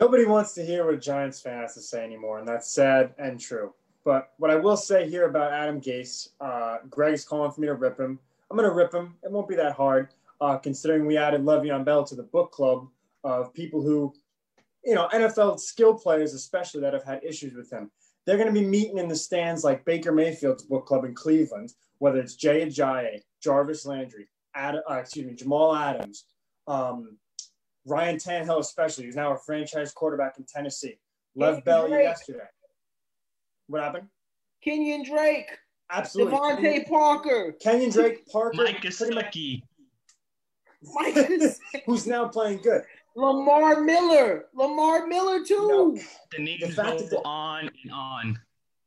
Nobody 0.00 0.24
wants 0.26 0.54
to 0.54 0.64
hear 0.64 0.84
what 0.84 0.94
a 0.94 0.98
Giants 0.98 1.40
fan 1.40 1.60
has 1.60 1.74
to 1.74 1.80
say 1.80 2.04
anymore, 2.04 2.38
and 2.38 2.46
that's 2.46 2.70
sad 2.70 3.14
and 3.18 3.40
true. 3.40 3.74
But 4.04 4.30
what 4.38 4.52
I 4.52 4.54
will 4.54 4.76
say 4.76 5.10
here 5.10 5.28
about 5.28 5.52
Adam 5.52 5.80
Gase, 5.80 6.28
uh, 6.40 6.78
Greg's 6.88 7.24
calling 7.24 7.50
for 7.50 7.60
me 7.60 7.66
to 7.66 7.74
rip 7.74 7.98
him. 7.98 8.20
I'm 8.48 8.56
going 8.56 8.68
to 8.68 8.74
rip 8.74 8.94
him. 8.94 9.16
It 9.24 9.30
won't 9.32 9.48
be 9.48 9.56
that 9.56 9.72
hard, 9.72 10.10
uh, 10.40 10.56
considering 10.56 11.04
we 11.04 11.16
added 11.16 11.42
Le'Veon 11.42 11.84
Bell 11.84 12.04
to 12.04 12.14
the 12.14 12.22
book 12.22 12.52
club 12.52 12.86
of 13.24 13.52
people 13.54 13.82
who, 13.82 14.14
you 14.84 14.94
know, 14.94 15.08
NFL 15.12 15.60
skill 15.60 15.94
players, 15.94 16.34
especially 16.34 16.80
that 16.82 16.92
have 16.94 17.04
had 17.04 17.24
issues 17.24 17.54
with 17.54 17.70
him. 17.70 17.90
They're 18.26 18.36
going 18.36 18.52
to 18.52 18.60
be 18.60 18.66
meeting 18.66 18.98
in 18.98 19.08
the 19.08 19.16
stands 19.16 19.64
like 19.64 19.84
Baker 19.84 20.12
Mayfield's 20.12 20.64
book 20.64 20.86
club 20.86 21.04
in 21.04 21.14
Cleveland, 21.14 21.72
whether 21.98 22.18
it's 22.18 22.34
Jay 22.34 22.66
Ajayi, 22.66 23.22
Jarvis 23.42 23.86
Landry, 23.86 24.28
Ad, 24.54 24.76
uh, 24.88 24.94
excuse 24.94 25.26
me, 25.26 25.34
Jamal 25.34 25.74
Adams, 25.74 26.26
um, 26.66 27.16
Ryan 27.86 28.16
Tannehill, 28.16 28.60
especially, 28.60 29.06
who's 29.06 29.16
now 29.16 29.32
a 29.32 29.38
franchise 29.38 29.92
quarterback 29.92 30.38
in 30.38 30.44
Tennessee. 30.44 30.98
Lev 31.34 31.64
Bell 31.64 31.88
Drake. 31.88 32.02
yesterday. 32.02 32.40
What 33.68 33.82
happened? 33.82 34.08
Kenyon 34.62 35.04
Drake, 35.04 35.50
Absolutely. 35.90 36.34
DeVante 36.34 36.88
Parker, 36.88 37.54
Kenyon 37.60 37.90
Drake, 37.90 38.26
Parker, 38.26 38.56
Mike 38.56 38.82
Gesicki. 38.82 39.62
Mike 40.82 41.14
Gesicki, 41.14 41.58
who's 41.86 42.06
now 42.06 42.28
playing 42.28 42.58
good. 42.58 42.82
Lamar 43.18 43.80
Miller, 43.80 44.46
Lamar 44.54 45.06
Miller 45.06 45.44
too. 45.44 45.66
No. 45.68 45.98
The 46.36 46.42
names 46.42 46.74
fact 46.74 46.76
go 46.76 46.98
that 46.98 47.10
the- 47.10 47.22
on 47.24 47.70
and 47.82 47.92
on. 47.92 48.38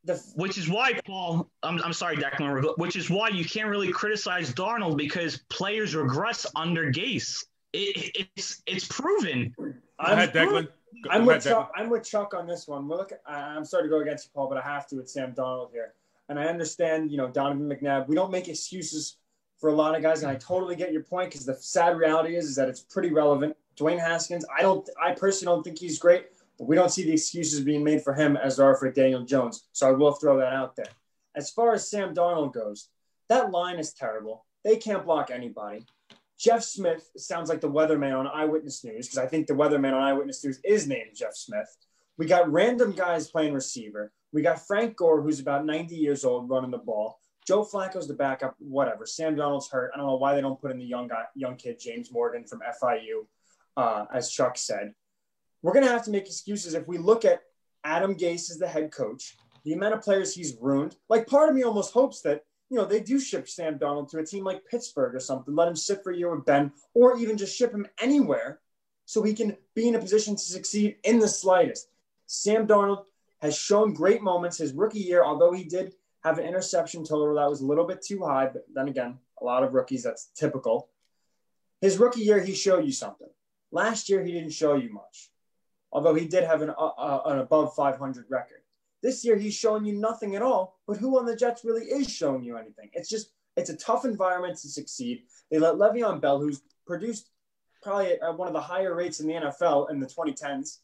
The, 0.04 0.16
Which 0.36 0.58
is 0.58 0.68
why, 0.68 0.94
Paul, 1.06 1.48
I'm, 1.62 1.80
I'm 1.84 1.94
sorry, 1.94 2.18
Declan, 2.18 2.76
which 2.80 2.96
is 2.96 3.12
why 3.12 3.28
you 3.30 3.46
can't 3.46 3.68
really 3.70 3.92
criticize 3.92 4.52
Darnold 4.52 4.98
because 4.98 5.38
players 5.52 5.94
regress 5.94 6.44
under 6.56 6.92
Gase. 6.92 7.46
It, 7.72 8.18
it's 8.36 8.64
it's 8.66 8.88
proven. 8.88 9.54
Go 9.60 9.74
ahead, 10.00 10.34
Declan. 10.34 10.68
Go 11.04 11.10
I'm 11.12 11.22
ahead, 11.22 11.28
with 11.28 11.38
Declan. 11.38 11.50
Chuck. 11.50 11.72
I'm 11.76 11.90
with 11.92 12.04
Chuck 12.04 12.34
on 12.34 12.48
this 12.48 12.68
one. 12.68 12.88
We're 12.88 12.98
looking, 12.98 13.20
I, 13.28 13.36
I'm 13.42 13.64
sorry 13.64 13.84
to 13.84 13.90
go 13.90 14.00
against 14.00 14.26
you, 14.26 14.32
Paul, 14.34 14.48
but 14.50 14.58
I 14.58 14.62
have 14.62 14.88
to 14.88 14.96
with 14.96 15.08
Sam 15.10 15.34
Donald 15.34 15.70
here. 15.72 15.94
And 16.30 16.40
I 16.40 16.46
understand, 16.46 17.12
you 17.12 17.18
know, 17.18 17.28
Donovan 17.28 17.70
McNabb. 17.70 18.08
We 18.08 18.16
don't 18.16 18.32
make 18.32 18.48
excuses 18.48 19.18
for 19.60 19.70
a 19.70 19.74
lot 19.74 19.96
of 19.96 20.02
guys, 20.02 20.24
and 20.24 20.32
I 20.32 20.36
totally 20.36 20.76
get 20.76 20.92
your 20.92 21.04
point 21.04 21.30
because 21.30 21.46
the 21.46 21.56
sad 21.58 21.96
reality 21.96 22.36
is, 22.36 22.46
is 22.46 22.56
that 22.56 22.70
it's 22.70 22.80
pretty 22.82 23.12
relevant. 23.12 23.56
Dwayne 23.78 24.00
Haskins, 24.00 24.46
I 24.56 24.62
don't, 24.62 24.88
I 25.02 25.14
personally 25.14 25.56
don't 25.56 25.64
think 25.64 25.80
he's 25.80 26.00
great, 26.00 26.28
but 26.58 26.68
we 26.68 26.76
don't 26.76 26.92
see 26.92 27.04
the 27.04 27.14
excuses 27.14 27.62
being 27.62 27.84
made 27.84 28.04
for 28.04 28.14
him 28.14 28.38
as 28.38 28.58
there 28.58 28.66
are 28.66 28.76
for 28.76 28.92
Daniel 28.92 29.24
Jones. 29.24 29.68
So 29.72 29.88
I 29.88 29.92
will 29.92 30.14
throw 30.14 30.38
that 30.38 30.54
out 30.54 30.76
there. 30.76 30.90
As 31.36 31.50
far 31.50 31.74
as 31.74 31.90
Sam 31.90 32.14
Darnold 32.14 32.54
goes, 32.54 32.90
that 33.30 33.52
line 33.52 33.80
is 33.80 33.94
terrible. 33.94 34.46
They 34.64 34.76
can't 34.76 35.06
block 35.06 35.32
anybody. 35.32 35.86
Jeff 36.38 36.64
Smith 36.64 37.10
sounds 37.18 37.50
like 37.50 37.62
the 37.62 37.70
weatherman 37.70 38.18
on 38.18 38.28
Eyewitness 38.28 38.84
News 38.84 39.08
because 39.08 39.20
I 39.20 39.28
think 39.28 39.48
the 39.48 39.54
weatherman 39.54 39.94
on 39.94 40.02
Eyewitness 40.02 40.44
News 40.44 40.60
is 40.64 40.88
named 40.88 41.12
Jeff 41.16 41.36
Smith. 41.36 41.78
We 42.18 42.26
got 42.26 42.52
random 42.52 42.92
guys 42.92 43.30
playing 43.30 43.54
receiver. 43.54 44.12
We 44.34 44.42
got 44.42 44.66
Frank 44.66 44.96
Gore, 44.96 45.22
who's 45.22 45.40
about 45.40 45.66
90 45.66 45.96
years 45.96 46.26
old, 46.26 46.50
running 46.50 46.72
the 46.72 46.78
ball. 46.78 47.20
Joe 47.48 47.64
Flacco's 47.64 48.08
the 48.08 48.14
backup, 48.14 48.56
whatever. 48.60 49.06
Sam 49.06 49.36
Donald's 49.36 49.70
hurt. 49.70 49.92
I 49.94 49.98
don't 49.98 50.08
know 50.08 50.16
why 50.16 50.36
they 50.36 50.42
don't 50.42 50.60
put 50.60 50.72
in 50.72 50.78
the 50.78 50.86
young 50.86 51.08
guy, 51.08 51.24
young 51.36 51.56
kid, 51.56 51.80
James 51.80 52.12
Morgan 52.12 52.46
from 52.46 52.62
FIU, 52.82 53.26
uh, 53.78 54.06
as 54.14 54.32
Chuck 54.32 54.58
said. 54.58 54.94
We're 55.62 55.74
going 55.74 55.86
to 55.86 55.92
have 55.92 56.06
to 56.06 56.12
make 56.12 56.26
excuses 56.26 56.74
if 56.74 56.88
we 56.88 56.98
look 56.98 57.26
at 57.26 57.42
Adam 57.84 58.16
Gase 58.16 58.50
as 58.50 58.58
the 58.58 58.68
head 58.68 58.92
coach, 58.92 59.38
the 59.64 59.74
amount 59.74 59.94
of 59.94 60.02
players 60.02 60.34
he's 60.34 60.58
ruined. 60.60 60.96
Like, 61.10 61.28
part 61.28 61.50
of 61.50 61.56
me 61.56 61.64
almost 61.64 61.94
hopes 61.94 62.22
that 62.22 62.44
you 62.72 62.78
know, 62.78 62.86
they 62.86 63.02
do 63.02 63.20
ship 63.20 63.50
Sam 63.50 63.78
Donald 63.78 64.08
to 64.10 64.20
a 64.20 64.26
team 64.26 64.46
like 64.46 64.66
Pittsburgh 64.66 65.14
or 65.14 65.20
something, 65.20 65.54
let 65.54 65.68
him 65.68 65.76
sit 65.76 66.02
for 66.02 66.12
a 66.12 66.18
year 66.18 66.34
with 66.34 66.46
Ben, 66.46 66.72
or 66.94 67.18
even 67.18 67.38
just 67.38 67.56
ship 67.56 67.74
him 67.74 67.86
anywhere 68.02 68.62
so 69.06 69.22
he 69.22 69.34
can 69.34 69.58
be 69.76 69.90
in 69.90 69.96
a 69.96 70.00
position 70.00 70.38
to 70.38 70.42
succeed 70.42 70.96
in 71.04 71.20
the 71.20 71.28
slightest. 71.28 71.90
Sam 72.28 72.66
Donald 72.66 73.04
has 73.42 73.58
shown 73.58 73.94
great 73.94 74.22
moments 74.22 74.58
his 74.58 74.72
rookie 74.72 75.00
year, 75.00 75.22
although 75.22 75.52
he 75.52 75.66
did 75.66 75.96
have 76.24 76.40
an 76.40 76.46
interception 76.46 77.04
total 77.04 77.36
that 77.36 77.50
was 77.50 77.60
a 77.60 77.66
little 77.66 77.86
bit 77.86 78.02
too 78.02 78.24
high, 78.24 78.46
but 78.46 78.64
then 78.74 78.88
again, 78.88 79.20
a 79.42 79.44
lot 79.44 79.64
of 79.64 79.74
rookies, 79.74 80.04
that's 80.04 80.28
typical. 80.34 80.88
His 81.82 81.98
rookie 81.98 82.22
year, 82.22 82.42
he 82.42 82.56
showed 82.56 82.86
you 82.86 82.94
something. 82.94 83.28
Last 83.72 84.10
year, 84.10 84.24
he 84.24 84.32
didn't 84.32 84.54
show 84.54 84.76
you 84.76 84.92
much, 84.92 85.32
although 85.92 86.14
he 86.14 86.28
did 86.28 86.44
have 86.44 86.62
an, 86.62 86.70
uh, 86.70 86.74
uh, 86.74 87.22
an 87.26 87.40
above 87.40 87.74
500 87.76 88.26
record. 88.30 88.62
This 89.02 89.26
year, 89.26 89.38
he's 89.38 89.56
showing 89.56 89.86
you 89.86 89.94
nothing 89.94 90.36
at 90.36 90.42
all. 90.42 90.80
But 90.88 90.98
who 90.98 91.18
on 91.18 91.26
the 91.26 91.36
Jets 91.36 91.64
really 91.64 91.86
is 91.86 92.10
showing 92.10 92.44
you 92.44 92.58
anything? 92.58 92.90
It's 92.94 93.10
just, 93.10 93.32
it's 93.58 93.70
a 93.70 93.78
tough 93.78 94.06
environment 94.06 94.60
to 94.60 94.68
succeed. 94.68 95.24
They 95.50 95.58
let 95.58 95.76
Le'Veon 95.76 96.22
Bell, 96.22 96.40
who's 96.40 96.62
produced 96.86 97.30
probably 97.82 98.20
at 98.22 98.38
one 98.38 98.48
of 98.48 98.54
the 98.54 98.62
higher 98.62 98.94
rates 98.94 99.20
in 99.20 99.28
the 99.28 99.34
NFL 99.34 99.90
in 99.90 100.00
the 100.00 100.06
2010s, 100.06 100.80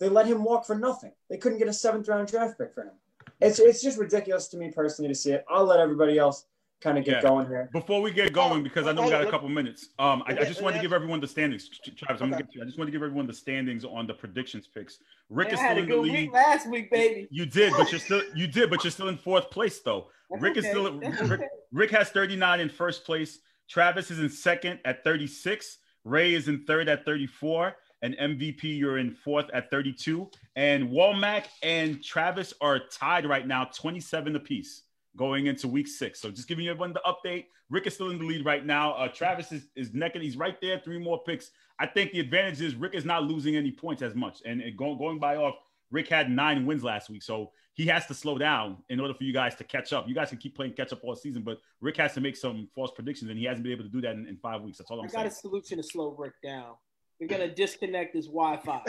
they 0.00 0.08
let 0.08 0.26
him 0.26 0.42
walk 0.42 0.66
for 0.66 0.74
nothing. 0.74 1.12
They 1.28 1.36
couldn't 1.36 1.58
get 1.58 1.68
a 1.68 1.72
seventh 1.72 2.08
round 2.08 2.28
draft 2.28 2.58
pick 2.58 2.74
for 2.74 2.84
him. 2.84 2.94
It's, 3.40 3.58
it's 3.58 3.82
just 3.82 3.98
ridiculous 3.98 4.48
to 4.48 4.56
me 4.56 4.70
personally 4.70 5.08
to 5.08 5.14
see 5.14 5.32
it. 5.32 5.44
I'll 5.48 5.64
let 5.64 5.80
everybody 5.80 6.18
else 6.18 6.46
kind 6.80 6.98
of 6.98 7.04
get 7.04 7.22
Yeah. 7.22 7.28
going 7.28 7.46
here. 7.46 7.68
Before 7.72 8.00
we 8.02 8.10
get 8.10 8.32
going, 8.32 8.62
because 8.62 8.86
I 8.86 8.92
know 8.92 9.02
we 9.02 9.10
got 9.10 9.26
a 9.26 9.30
couple 9.30 9.48
minutes, 9.48 9.88
um, 9.98 10.22
I, 10.26 10.32
I 10.32 10.44
just 10.44 10.60
want 10.62 10.76
to 10.76 10.82
give 10.82 10.92
everyone 10.92 11.20
the 11.20 11.26
standings. 11.28 11.68
Travis, 11.68 12.20
I'm 12.22 12.30
gonna 12.30 12.42
get 12.42 12.52
to 12.52 12.58
you. 12.58 12.62
I 12.62 12.66
just 12.66 12.78
want 12.78 12.88
to 12.88 12.92
give 12.92 13.02
everyone 13.02 13.26
the 13.26 13.32
standings 13.34 13.84
on 13.84 14.06
the 14.06 14.14
predictions 14.14 14.66
picks. 14.66 14.98
Rick 15.30 15.48
Man, 15.48 15.54
is 15.54 15.60
I 15.60 15.62
had 15.64 15.72
still 15.76 15.78
a 15.78 15.82
in 15.82 15.88
the 15.88 15.96
lead. 16.12 16.12
week 16.26 16.32
last 16.32 16.70
week, 16.70 16.90
baby. 16.90 17.28
You 17.30 17.46
did, 17.46 17.72
but 17.76 17.90
you're 17.90 18.00
still 18.08 18.22
you 18.34 18.46
did, 18.46 18.70
but 18.70 18.84
you're 18.84 18.90
still 18.90 19.08
in 19.08 19.16
fourth 19.16 19.50
place 19.50 19.80
though. 19.80 20.08
That's 20.30 20.42
Rick 20.42 20.56
is 20.58 20.66
still 20.66 20.92
Rick, 20.98 21.20
okay. 21.22 21.46
Rick 21.72 21.90
has 21.92 22.10
39 22.10 22.60
in 22.60 22.68
first 22.68 23.04
place. 23.04 23.38
Travis 23.68 24.10
is 24.10 24.18
in 24.20 24.28
second 24.28 24.78
at 24.84 25.02
36. 25.04 25.78
Ray 26.04 26.34
is 26.34 26.48
in 26.48 26.64
third 26.66 26.88
at 26.88 27.04
34. 27.04 27.74
And 28.02 28.14
MVP, 28.18 28.64
you're 28.64 28.98
in 28.98 29.12
fourth 29.14 29.46
at 29.54 29.70
32. 29.70 30.28
And 30.56 30.90
Walmack 30.90 31.44
and 31.62 32.04
Travis 32.04 32.52
are 32.60 32.78
tied 32.92 33.24
right 33.26 33.46
now, 33.46 33.64
27 33.74 34.36
apiece, 34.36 34.82
going 35.16 35.46
into 35.46 35.68
week 35.68 35.88
six. 35.88 36.20
So 36.20 36.30
just 36.30 36.48
giving 36.48 36.68
everyone 36.68 36.92
the 36.92 37.02
update. 37.06 37.46
Rick 37.70 37.86
is 37.86 37.94
still 37.94 38.10
in 38.10 38.18
the 38.18 38.24
lead 38.24 38.44
right 38.44 38.64
now. 38.64 38.92
Uh, 38.94 39.08
Travis 39.08 39.52
is, 39.52 39.66
is 39.76 39.94
necking. 39.94 40.22
He's 40.22 40.36
right 40.36 40.60
there, 40.60 40.80
three 40.84 40.98
more 40.98 41.22
picks. 41.24 41.50
I 41.78 41.86
think 41.86 42.12
the 42.12 42.20
advantage 42.20 42.60
is 42.60 42.74
Rick 42.74 42.94
is 42.94 43.04
not 43.04 43.24
losing 43.24 43.56
any 43.56 43.72
points 43.72 44.02
as 44.02 44.14
much. 44.14 44.42
And 44.44 44.60
it, 44.60 44.76
going, 44.76 44.98
going 44.98 45.18
by 45.18 45.36
off, 45.36 45.54
Rick 45.90 46.08
had 46.08 46.30
nine 46.30 46.66
wins 46.66 46.84
last 46.84 47.08
week. 47.10 47.22
So 47.22 47.52
he 47.74 47.86
has 47.86 48.06
to 48.06 48.14
slow 48.14 48.38
down 48.38 48.78
in 48.88 49.00
order 49.00 49.14
for 49.14 49.24
you 49.24 49.32
guys 49.32 49.54
to 49.56 49.64
catch 49.64 49.92
up. 49.92 50.08
You 50.08 50.14
guys 50.14 50.28
can 50.28 50.38
keep 50.38 50.56
playing 50.56 50.74
catch 50.74 50.92
up 50.92 51.00
all 51.02 51.16
season, 51.16 51.42
but 51.42 51.58
Rick 51.80 51.96
has 51.98 52.14
to 52.14 52.20
make 52.20 52.36
some 52.36 52.68
false 52.74 52.92
predictions, 52.92 53.30
and 53.30 53.38
he 53.38 53.44
hasn't 53.44 53.64
been 53.64 53.72
able 53.72 53.84
to 53.84 53.90
do 53.90 54.00
that 54.02 54.12
in, 54.12 54.26
in 54.26 54.36
five 54.36 54.62
weeks. 54.62 54.78
That's 54.78 54.90
all 54.90 55.00
I'm 55.00 55.06
I 55.06 55.08
got 55.08 55.12
saying. 55.12 55.26
a 55.26 55.30
solution 55.30 55.76
to 55.78 55.82
slow 55.82 56.14
Rick 56.16 56.34
down. 56.42 56.74
We're 57.20 57.28
gonna 57.28 57.52
disconnect 57.52 58.14
his 58.14 58.26
Wi-Fi. 58.26 58.82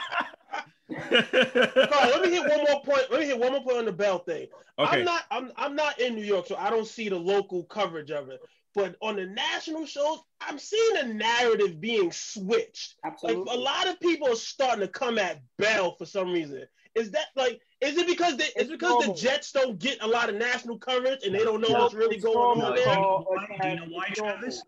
Carl, 0.92 2.10
let 2.10 2.22
me 2.22 2.30
hit 2.30 2.48
one 2.48 2.64
more 2.70 2.82
point. 2.82 3.10
Let 3.10 3.20
me 3.20 3.26
hit 3.26 3.38
one 3.38 3.52
more 3.52 3.62
point 3.62 3.78
on 3.78 3.84
the 3.86 3.92
Bell 3.92 4.18
thing. 4.18 4.48
Okay. 4.78 4.98
I'm 4.98 5.04
not 5.04 5.22
I'm 5.30 5.52
I'm 5.56 5.74
not 5.76 6.00
in 6.00 6.14
New 6.14 6.24
York, 6.24 6.46
so 6.46 6.56
I 6.56 6.70
don't 6.70 6.86
see 6.86 7.08
the 7.08 7.18
local 7.18 7.64
coverage 7.64 8.10
of 8.10 8.28
it. 8.28 8.40
But 8.74 8.96
on 9.00 9.16
the 9.16 9.26
national 9.26 9.86
shows, 9.86 10.18
I'm 10.40 10.58
seeing 10.58 10.96
a 10.98 11.04
narrative 11.06 11.80
being 11.80 12.10
switched. 12.10 12.96
Like 13.04 13.12
Absolutely. 13.14 13.54
a 13.54 13.58
lot 13.58 13.86
of 13.88 14.00
people 14.00 14.28
are 14.28 14.36
starting 14.36 14.80
to 14.80 14.88
come 14.88 15.16
at 15.18 15.40
Bell 15.58 15.94
for 15.96 16.06
some 16.06 16.32
reason. 16.32 16.64
Is 16.94 17.10
that 17.12 17.26
like 17.36 17.60
is 17.80 17.96
it 17.96 18.06
because 18.06 18.36
they, 18.36 18.44
it's 18.44 18.54
It's 18.56 18.70
because 18.70 18.90
normal. 18.90 19.14
the 19.14 19.20
Jets 19.20 19.52
don't 19.52 19.78
get 19.78 20.02
a 20.02 20.06
lot 20.06 20.28
of 20.28 20.34
national 20.36 20.78
coverage 20.78 21.24
and 21.24 21.34
they 21.34 21.44
don't 21.44 21.60
know 21.60 21.68
No, 21.68 21.80
what's 21.80 21.94
really 21.94 22.18
going 22.18 22.34
normal, 22.34 22.66
on 22.66 22.74
there? 22.76 22.84
Carl. 22.84 23.26
Do 23.30 23.34
you 23.36 23.36
know 23.36 23.46
why? 23.56 23.58
Do 23.62 23.68
you 23.68 23.76
know 23.76 23.86
why, 23.96 24.06
It's. 24.08 24.18
Travis? 24.18 24.62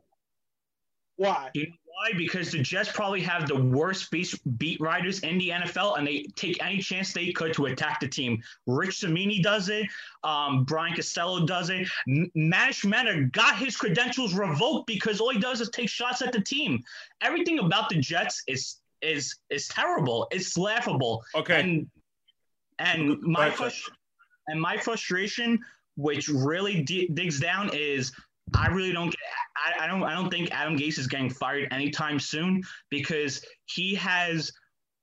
Why? 1.16 1.50
You 1.54 1.66
know 1.68 1.72
why? 1.97 2.11
Because 2.18 2.51
the 2.51 2.59
Jets 2.59 2.92
probably 2.92 3.22
have 3.22 3.49
the 3.49 3.57
worst 3.57 4.11
beat, 4.11 4.34
beat 4.59 4.78
writers 4.82 5.20
in 5.20 5.38
the 5.38 5.49
NFL, 5.49 5.97
and 5.97 6.07
they 6.07 6.26
take 6.36 6.62
any 6.62 6.78
chance 6.78 7.14
they 7.14 7.32
could 7.32 7.55
to 7.55 7.66
attack 7.66 8.01
the 8.01 8.09
team. 8.09 8.42
Rich 8.66 9.01
Cimini 9.01 9.40
does 9.40 9.70
it. 9.70 9.86
Um, 10.22 10.64
Brian 10.64 10.94
Costello 10.94 11.47
does 11.47 11.70
it. 11.70 11.88
M- 12.07 12.30
Manish 12.36 12.84
Mehta 12.84 13.24
got 13.32 13.57
his 13.57 13.78
credentials 13.78 14.34
revoked 14.34 14.86
because 14.86 15.22
all 15.22 15.30
he 15.30 15.38
does 15.38 15.62
is 15.62 15.70
take 15.70 15.88
shots 15.88 16.20
at 16.20 16.32
the 16.32 16.40
team. 16.42 16.82
Everything 17.22 17.61
about 17.61 17.88
the 17.88 17.97
Jets 17.97 18.42
is 18.47 18.76
is 19.01 19.34
is 19.49 19.66
terrible. 19.68 20.28
It's 20.30 20.59
laughable. 20.59 21.24
Okay. 21.34 21.61
And 21.61 21.90
and 22.78 23.22
my 23.22 23.49
frust- 23.49 23.88
and 24.49 24.61
my 24.61 24.76
frustration, 24.76 25.59
which 25.97 26.28
really 26.28 26.82
di- 26.82 27.09
digs 27.09 27.40
down, 27.40 27.70
is 27.72 28.12
I 28.55 28.68
really 28.68 28.92
don't 28.92 29.11
get. 29.11 29.20
I, 29.57 29.84
I 29.84 29.86
don't. 29.86 30.03
I 30.05 30.14
don't 30.14 30.30
think 30.30 30.51
Adam 30.53 30.76
Gase 30.76 30.99
is 30.99 31.07
getting 31.07 31.30
fired 31.30 31.68
anytime 31.72 32.18
soon 32.20 32.62
because 32.90 33.44
he 33.66 33.94
has 33.97 34.53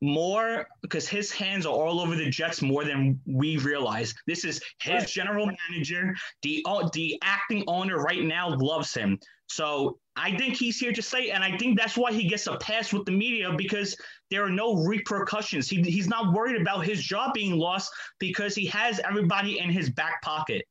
more 0.01 0.67
because 0.81 1.07
his 1.07 1.31
hands 1.31 1.65
are 1.65 1.73
all 1.73 2.01
over 2.01 2.15
the 2.15 2.29
Jets 2.29 2.61
more 2.61 2.83
than 2.83 3.19
we 3.25 3.57
realize. 3.57 4.13
This 4.27 4.43
is 4.43 4.61
his 4.81 5.09
general 5.09 5.49
manager. 5.69 6.13
The 6.41 6.63
oh, 6.67 6.89
the 6.93 7.17
acting 7.23 7.63
owner 7.67 7.97
right 7.97 8.23
now 8.23 8.55
loves 8.57 8.93
him. 8.93 9.17
So 9.47 9.97
I 10.15 10.35
think 10.37 10.55
he's 10.55 10.77
here 10.77 10.93
to 10.93 11.01
stay, 11.01 11.31
and 11.31 11.43
I 11.43 11.57
think 11.57 11.77
that's 11.77 11.97
why 11.97 12.11
he 12.11 12.27
gets 12.27 12.47
a 12.47 12.57
pass 12.57 12.91
with 12.91 13.05
the 13.05 13.11
media 13.11 13.53
because 13.55 13.95
there 14.29 14.43
are 14.43 14.49
no 14.49 14.83
repercussions. 14.83 15.69
He, 15.69 15.81
he's 15.81 16.07
not 16.07 16.33
worried 16.33 16.61
about 16.61 16.85
his 16.85 17.03
job 17.03 17.33
being 17.33 17.57
lost 17.57 17.91
because 18.19 18.55
he 18.55 18.65
has 18.67 18.99
everybody 18.99 19.59
in 19.59 19.69
his 19.69 19.89
back 19.89 20.21
pocket. 20.21 20.65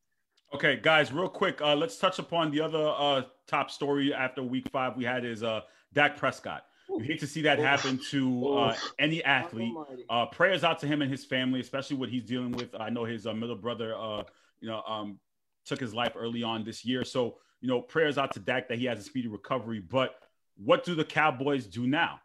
Okay, 0.54 0.78
guys, 0.80 1.12
real 1.12 1.28
quick, 1.28 1.62
uh, 1.62 1.74
let's 1.74 1.96
touch 1.96 2.18
upon 2.18 2.50
the 2.50 2.60
other 2.60 2.92
uh, 2.98 3.22
top 3.46 3.70
story 3.70 4.12
after 4.12 4.42
week 4.42 4.68
five 4.70 4.96
we 4.96 5.04
had 5.04 5.24
is 5.24 5.42
uh, 5.42 5.62
Dak 5.94 6.16
Prescott. 6.16 6.64
You 6.90 6.98
hate 6.98 7.20
to 7.20 7.26
see 7.26 7.40
that 7.42 7.58
happen 7.58 7.98
to 8.10 8.48
uh, 8.48 8.76
any 8.98 9.24
athlete. 9.24 9.72
Uh, 10.10 10.26
prayers 10.26 10.62
out 10.62 10.78
to 10.80 10.86
him 10.86 11.00
and 11.00 11.10
his 11.10 11.24
family, 11.24 11.60
especially 11.60 11.96
what 11.96 12.10
he's 12.10 12.24
dealing 12.24 12.52
with. 12.52 12.74
I 12.78 12.90
know 12.90 13.04
his 13.04 13.26
uh, 13.26 13.32
middle 13.32 13.56
brother, 13.56 13.96
uh, 13.96 14.24
you 14.60 14.68
know, 14.68 14.82
um, 14.86 15.18
took 15.64 15.80
his 15.80 15.94
life 15.94 16.12
early 16.16 16.42
on 16.42 16.64
this 16.64 16.84
year. 16.84 17.02
So, 17.04 17.38
you 17.62 17.68
know, 17.68 17.80
prayers 17.80 18.18
out 18.18 18.34
to 18.34 18.40
Dak 18.40 18.68
that 18.68 18.78
he 18.78 18.84
has 18.86 18.98
a 18.98 19.02
speedy 19.02 19.28
recovery. 19.28 19.80
But 19.80 20.16
what 20.62 20.84
do 20.84 20.94
the 20.94 21.04
Cowboys 21.04 21.66
do 21.66 21.86
now, 21.86 22.20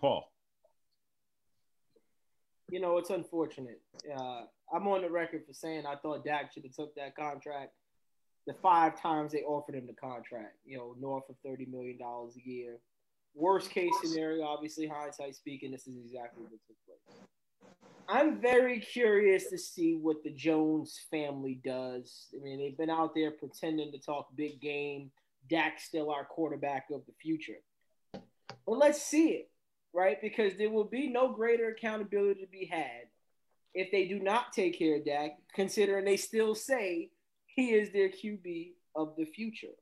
Paul? 0.00 0.29
You 2.70 2.80
know, 2.80 2.98
it's 2.98 3.10
unfortunate. 3.10 3.80
Uh, 4.16 4.42
I'm 4.72 4.86
on 4.86 5.02
the 5.02 5.10
record 5.10 5.44
for 5.46 5.52
saying 5.52 5.84
I 5.86 5.96
thought 5.96 6.24
Dak 6.24 6.52
should 6.52 6.62
have 6.62 6.74
took 6.74 6.94
that 6.94 7.16
contract. 7.16 7.72
the 8.46 8.54
five 8.54 9.00
times 9.00 9.32
they 9.32 9.42
offered 9.42 9.74
him 9.74 9.86
the 9.86 9.92
contract, 9.92 10.56
you 10.64 10.78
know, 10.78 10.94
north 10.98 11.24
of 11.28 11.36
$30 11.46 11.68
million 11.68 11.98
a 12.00 12.48
year. 12.48 12.78
Worst 13.34 13.70
case 13.70 13.92
scenario, 14.02 14.44
obviously, 14.44 14.86
hindsight 14.86 15.34
speaking, 15.36 15.70
this 15.72 15.86
is 15.86 15.96
exactly 15.96 16.42
what 16.42 16.52
took 16.66 16.76
place. 16.86 17.20
I'm 18.08 18.40
very 18.40 18.80
curious 18.80 19.48
to 19.50 19.58
see 19.58 19.96
what 19.96 20.24
the 20.24 20.30
Jones 20.30 20.98
family 21.10 21.60
does. 21.64 22.26
I 22.34 22.42
mean, 22.42 22.58
they've 22.58 22.76
been 22.76 22.90
out 22.90 23.14
there 23.14 23.30
pretending 23.30 23.92
to 23.92 23.98
talk 23.98 24.28
big 24.34 24.60
game. 24.60 25.10
Dak's 25.48 25.84
still 25.84 26.10
our 26.10 26.24
quarterback 26.24 26.86
of 26.92 27.02
the 27.06 27.12
future. 27.20 27.60
But 28.12 28.78
let's 28.78 29.00
see 29.02 29.28
it, 29.30 29.49
right? 29.92 30.20
Because 30.20 30.54
there 30.56 30.70
will 30.70 30.84
be 30.84 31.08
no 31.08 31.32
greater 31.32 31.68
accountability 31.68 32.40
to 32.42 32.46
be 32.46 32.66
had 32.66 33.08
if 33.74 33.90
they 33.90 34.06
do 34.06 34.18
not 34.18 34.52
take 34.52 34.78
care 34.78 34.96
of 34.96 35.04
Dak, 35.04 35.38
considering 35.54 36.04
they 36.04 36.16
still 36.16 36.54
say 36.54 37.10
he 37.46 37.70
is 37.72 37.92
their 37.92 38.08
QB 38.08 38.72
of 38.96 39.14
the 39.16 39.24
future. 39.24 39.74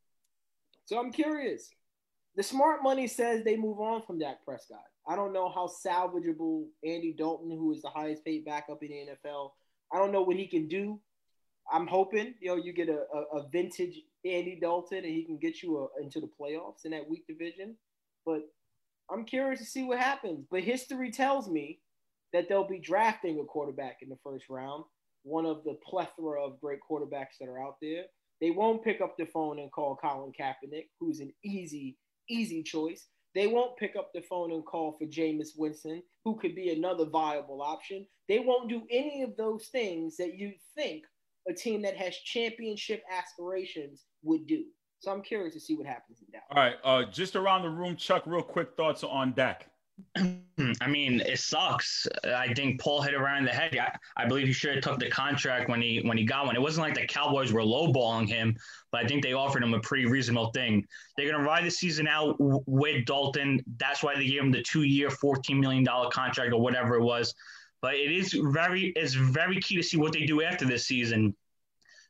So 0.84 0.98
I'm 0.98 1.12
curious. 1.12 1.70
The 2.36 2.42
smart 2.42 2.82
money 2.82 3.06
says 3.06 3.44
they 3.44 3.56
move 3.56 3.80
on 3.80 4.02
from 4.02 4.18
Dak 4.18 4.44
Prescott. 4.44 4.84
I 5.06 5.16
don't 5.16 5.32
know 5.32 5.48
how 5.48 5.68
salvageable 5.68 6.66
Andy 6.84 7.14
Dalton, 7.16 7.50
who 7.50 7.72
is 7.72 7.82
the 7.82 7.88
highest 7.88 8.24
paid 8.24 8.44
backup 8.44 8.82
in 8.82 8.90
the 8.90 9.28
NFL, 9.30 9.52
I 9.92 9.98
don't 9.98 10.12
know 10.12 10.22
what 10.22 10.36
he 10.36 10.46
can 10.46 10.68
do. 10.68 11.00
I'm 11.70 11.86
hoping 11.86 12.34
you 12.40 12.48
know 12.48 12.56
you 12.56 12.72
get 12.72 12.88
a, 12.88 13.04
a, 13.14 13.38
a 13.38 13.48
vintage 13.50 14.00
Andy 14.24 14.58
Dalton 14.60 14.98
and 14.98 15.14
he 15.14 15.24
can 15.24 15.38
get 15.38 15.62
you 15.62 15.78
a, 15.78 16.02
into 16.02 16.20
the 16.20 16.30
playoffs 16.40 16.84
in 16.84 16.92
that 16.92 17.08
weak 17.08 17.26
division. 17.26 17.76
But 18.24 18.42
I'm 19.10 19.24
curious 19.24 19.60
to 19.60 19.66
see 19.66 19.84
what 19.84 19.98
happens. 19.98 20.46
But 20.50 20.62
history 20.62 21.10
tells 21.10 21.48
me 21.48 21.80
that 22.32 22.48
they'll 22.48 22.68
be 22.68 22.78
drafting 22.78 23.40
a 23.40 23.44
quarterback 23.44 23.98
in 24.02 24.08
the 24.08 24.18
first 24.22 24.46
round, 24.50 24.84
one 25.22 25.46
of 25.46 25.64
the 25.64 25.78
plethora 25.84 26.44
of 26.44 26.60
great 26.60 26.80
quarterbacks 26.88 27.38
that 27.40 27.48
are 27.48 27.62
out 27.62 27.76
there. 27.80 28.04
They 28.40 28.50
won't 28.50 28.84
pick 28.84 29.00
up 29.00 29.16
the 29.18 29.26
phone 29.26 29.58
and 29.58 29.72
call 29.72 29.96
Colin 29.96 30.32
Kaepernick, 30.38 30.88
who's 31.00 31.20
an 31.20 31.32
easy, 31.44 31.96
easy 32.28 32.62
choice. 32.62 33.06
They 33.34 33.46
won't 33.46 33.76
pick 33.76 33.94
up 33.96 34.10
the 34.14 34.22
phone 34.22 34.52
and 34.52 34.64
call 34.64 34.96
for 34.98 35.06
Jameis 35.06 35.50
Winston, 35.56 36.02
who 36.24 36.36
could 36.36 36.54
be 36.54 36.70
another 36.70 37.06
viable 37.06 37.62
option. 37.62 38.06
They 38.28 38.38
won't 38.38 38.68
do 38.68 38.82
any 38.90 39.22
of 39.22 39.36
those 39.36 39.68
things 39.68 40.16
that 40.16 40.34
you 40.36 40.52
think 40.74 41.04
a 41.48 41.52
team 41.52 41.82
that 41.82 41.96
has 41.96 42.16
championship 42.16 43.02
aspirations 43.10 44.04
would 44.22 44.46
do. 44.46 44.64
So 45.00 45.12
I'm 45.12 45.22
curious 45.22 45.54
to 45.54 45.60
see 45.60 45.76
what 45.76 45.86
happens 45.86 46.18
in 46.20 46.26
Dallas. 46.32 46.46
All 46.50 46.62
right, 46.62 46.76
uh, 46.84 47.10
just 47.10 47.36
around 47.36 47.62
the 47.62 47.70
room, 47.70 47.96
Chuck. 47.96 48.24
Real 48.26 48.42
quick 48.42 48.76
thoughts 48.76 49.04
on 49.04 49.32
Dak. 49.32 49.70
I 50.16 50.86
mean, 50.88 51.20
it 51.20 51.38
sucks. 51.38 52.06
I 52.24 52.52
think 52.54 52.80
Paul 52.80 53.02
hit 53.02 53.14
around 53.14 53.44
the 53.44 53.50
head. 53.50 53.76
I, 53.76 53.96
I 54.16 54.26
believe 54.26 54.46
he 54.46 54.52
should 54.52 54.74
have 54.74 54.82
took 54.82 54.98
the 54.98 55.10
contract 55.10 55.68
when 55.68 55.80
he 55.80 56.00
when 56.04 56.18
he 56.18 56.24
got 56.24 56.46
one. 56.46 56.56
It 56.56 56.62
wasn't 56.62 56.86
like 56.86 56.94
the 56.94 57.06
Cowboys 57.06 57.52
were 57.52 57.62
lowballing 57.62 58.28
him, 58.28 58.56
but 58.90 59.04
I 59.04 59.08
think 59.08 59.22
they 59.22 59.32
offered 59.32 59.62
him 59.62 59.74
a 59.74 59.80
pretty 59.80 60.06
reasonable 60.06 60.50
thing. 60.50 60.86
They're 61.16 61.30
gonna 61.30 61.44
ride 61.44 61.64
the 61.64 61.70
season 61.70 62.08
out 62.08 62.36
with 62.38 63.06
Dalton. 63.06 63.62
That's 63.78 64.02
why 64.02 64.16
they 64.16 64.26
gave 64.26 64.40
him 64.40 64.50
the 64.50 64.62
two 64.62 64.82
year, 64.82 65.10
fourteen 65.10 65.60
million 65.60 65.84
dollar 65.84 66.10
contract 66.10 66.52
or 66.52 66.60
whatever 66.60 66.96
it 66.96 67.02
was. 67.02 67.34
But 67.80 67.94
it 67.94 68.10
is 68.10 68.32
very 68.32 68.92
it's 68.96 69.14
very 69.14 69.60
key 69.60 69.76
to 69.76 69.82
see 69.82 69.96
what 69.96 70.12
they 70.12 70.24
do 70.24 70.42
after 70.42 70.64
this 70.64 70.86
season. 70.86 71.34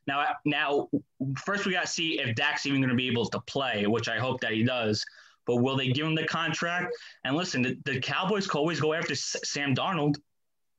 Now, 0.09 0.27
now, 0.45 0.89
first 1.37 1.67
we 1.67 1.73
got 1.73 1.83
to 1.83 1.87
see 1.87 2.19
if 2.19 2.35
Dak's 2.35 2.67
even 2.67 2.81
going 2.81 2.91
to 2.91 2.97
be 2.97 3.07
able 3.07 3.27
to 3.27 3.41
play, 3.43 3.87
which 3.87 4.09
I 4.09 4.19
hope 4.19 4.41
that 4.41 4.53
he 4.53 4.65
does 4.65 5.05
but 5.49 5.57
will 5.57 5.77
they 5.77 5.89
give 5.89 6.07
him 6.07 6.15
the 6.15 6.27
contract? 6.27 6.95
And 7.25 7.35
listen, 7.35 7.63
the, 7.63 7.79
the 7.87 7.99
Cowboys 8.01 8.47
can 8.47 8.59
always 8.59 8.81
go 8.81 8.93
after 8.93 9.15
Sam 9.15 9.75
Darnold. 9.75 10.17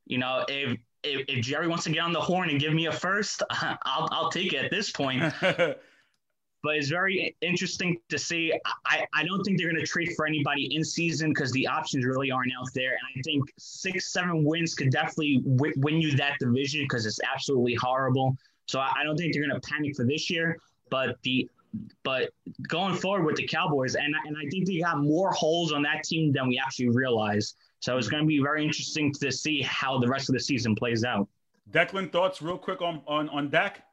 You 0.06 0.20
know, 0.20 0.46
if, 0.48 0.78
if, 1.04 1.26
if 1.28 1.44
Jerry 1.44 1.68
wants 1.68 1.86
to 1.86 1.90
get 1.90 2.02
on 2.02 2.14
the 2.14 2.22
horn 2.22 2.50
and 2.50 2.60
give 2.60 2.74
me 2.74 2.86
a 2.86 2.92
first, 2.92 3.42
I'll 3.50 4.08
I'll 4.12 4.30
take 4.30 4.54
it 4.54 4.64
at 4.64 4.72
this 4.72 4.92
point. 4.92 5.24
but 5.42 6.76
it's 6.76 6.88
very 6.88 7.36
interesting 7.42 7.98
to 8.10 8.20
see. 8.20 8.54
I, 8.86 9.08
I 9.16 9.24
don't 9.24 9.44
think 9.44 9.58
they're 9.58 9.72
going 9.72 9.84
to 9.84 9.88
trade 9.88 10.12
for 10.16 10.28
anybody 10.28 10.76
in 10.76 10.84
season 10.84 11.30
because 11.30 11.52
the 11.52 11.66
options 11.66 12.06
really 12.06 12.30
aren't 12.30 12.52
out 12.60 12.70
there. 12.76 12.92
And 12.92 13.00
I 13.18 13.22
think 13.24 13.52
six, 13.58 14.14
seven 14.14 14.44
wins 14.44 14.76
could 14.76 14.92
definitely 14.92 15.42
w- 15.56 15.74
win 15.78 16.00
you 16.00 16.16
that 16.18 16.38
division 16.40 16.82
because 16.84 17.08
it's 17.08 17.20
absolutely 17.34 17.74
horrible. 17.74 18.38
So 18.70 18.80
I, 18.80 18.92
I 19.00 19.04
don't 19.04 19.18
think 19.18 19.34
they're 19.34 19.48
going 19.48 19.60
to 19.60 19.68
panic 19.68 19.96
for 19.96 20.06
this 20.06 20.30
year. 20.30 20.60
But 20.92 21.18
the 21.24 21.50
but 22.04 22.30
going 22.68 22.96
forward 22.96 23.26
with 23.26 23.36
the 23.36 23.48
Cowboys, 23.48 23.96
and 23.96 24.14
and 24.26 24.36
I 24.38 24.48
think 24.50 24.68
they 24.68 24.82
have 24.86 25.00
more 25.00 25.32
holes 25.32 25.72
on 25.72 25.82
that 25.84 26.04
team 26.04 26.32
than 26.32 26.48
we 26.48 26.62
actually 26.64 26.90
realize. 26.90 27.56
So 27.80 27.98
it's 27.98 28.10
going 28.10 28.24
to 28.24 28.28
be 28.28 28.40
very 28.40 28.64
interesting 28.64 29.12
to 29.14 29.32
see 29.32 29.62
how 29.64 30.00
the 30.00 30.08
rest 30.08 30.30
of 30.30 30.34
the 30.34 30.40
season 30.40 30.76
plays 30.76 31.04
out. 31.04 31.28
Declan, 31.72 32.12
thoughts 32.12 32.42
real 32.42 32.58
quick 32.58 32.82
on 32.82 33.02
on 33.08 33.30
on 33.30 33.50
Dak? 33.50 33.84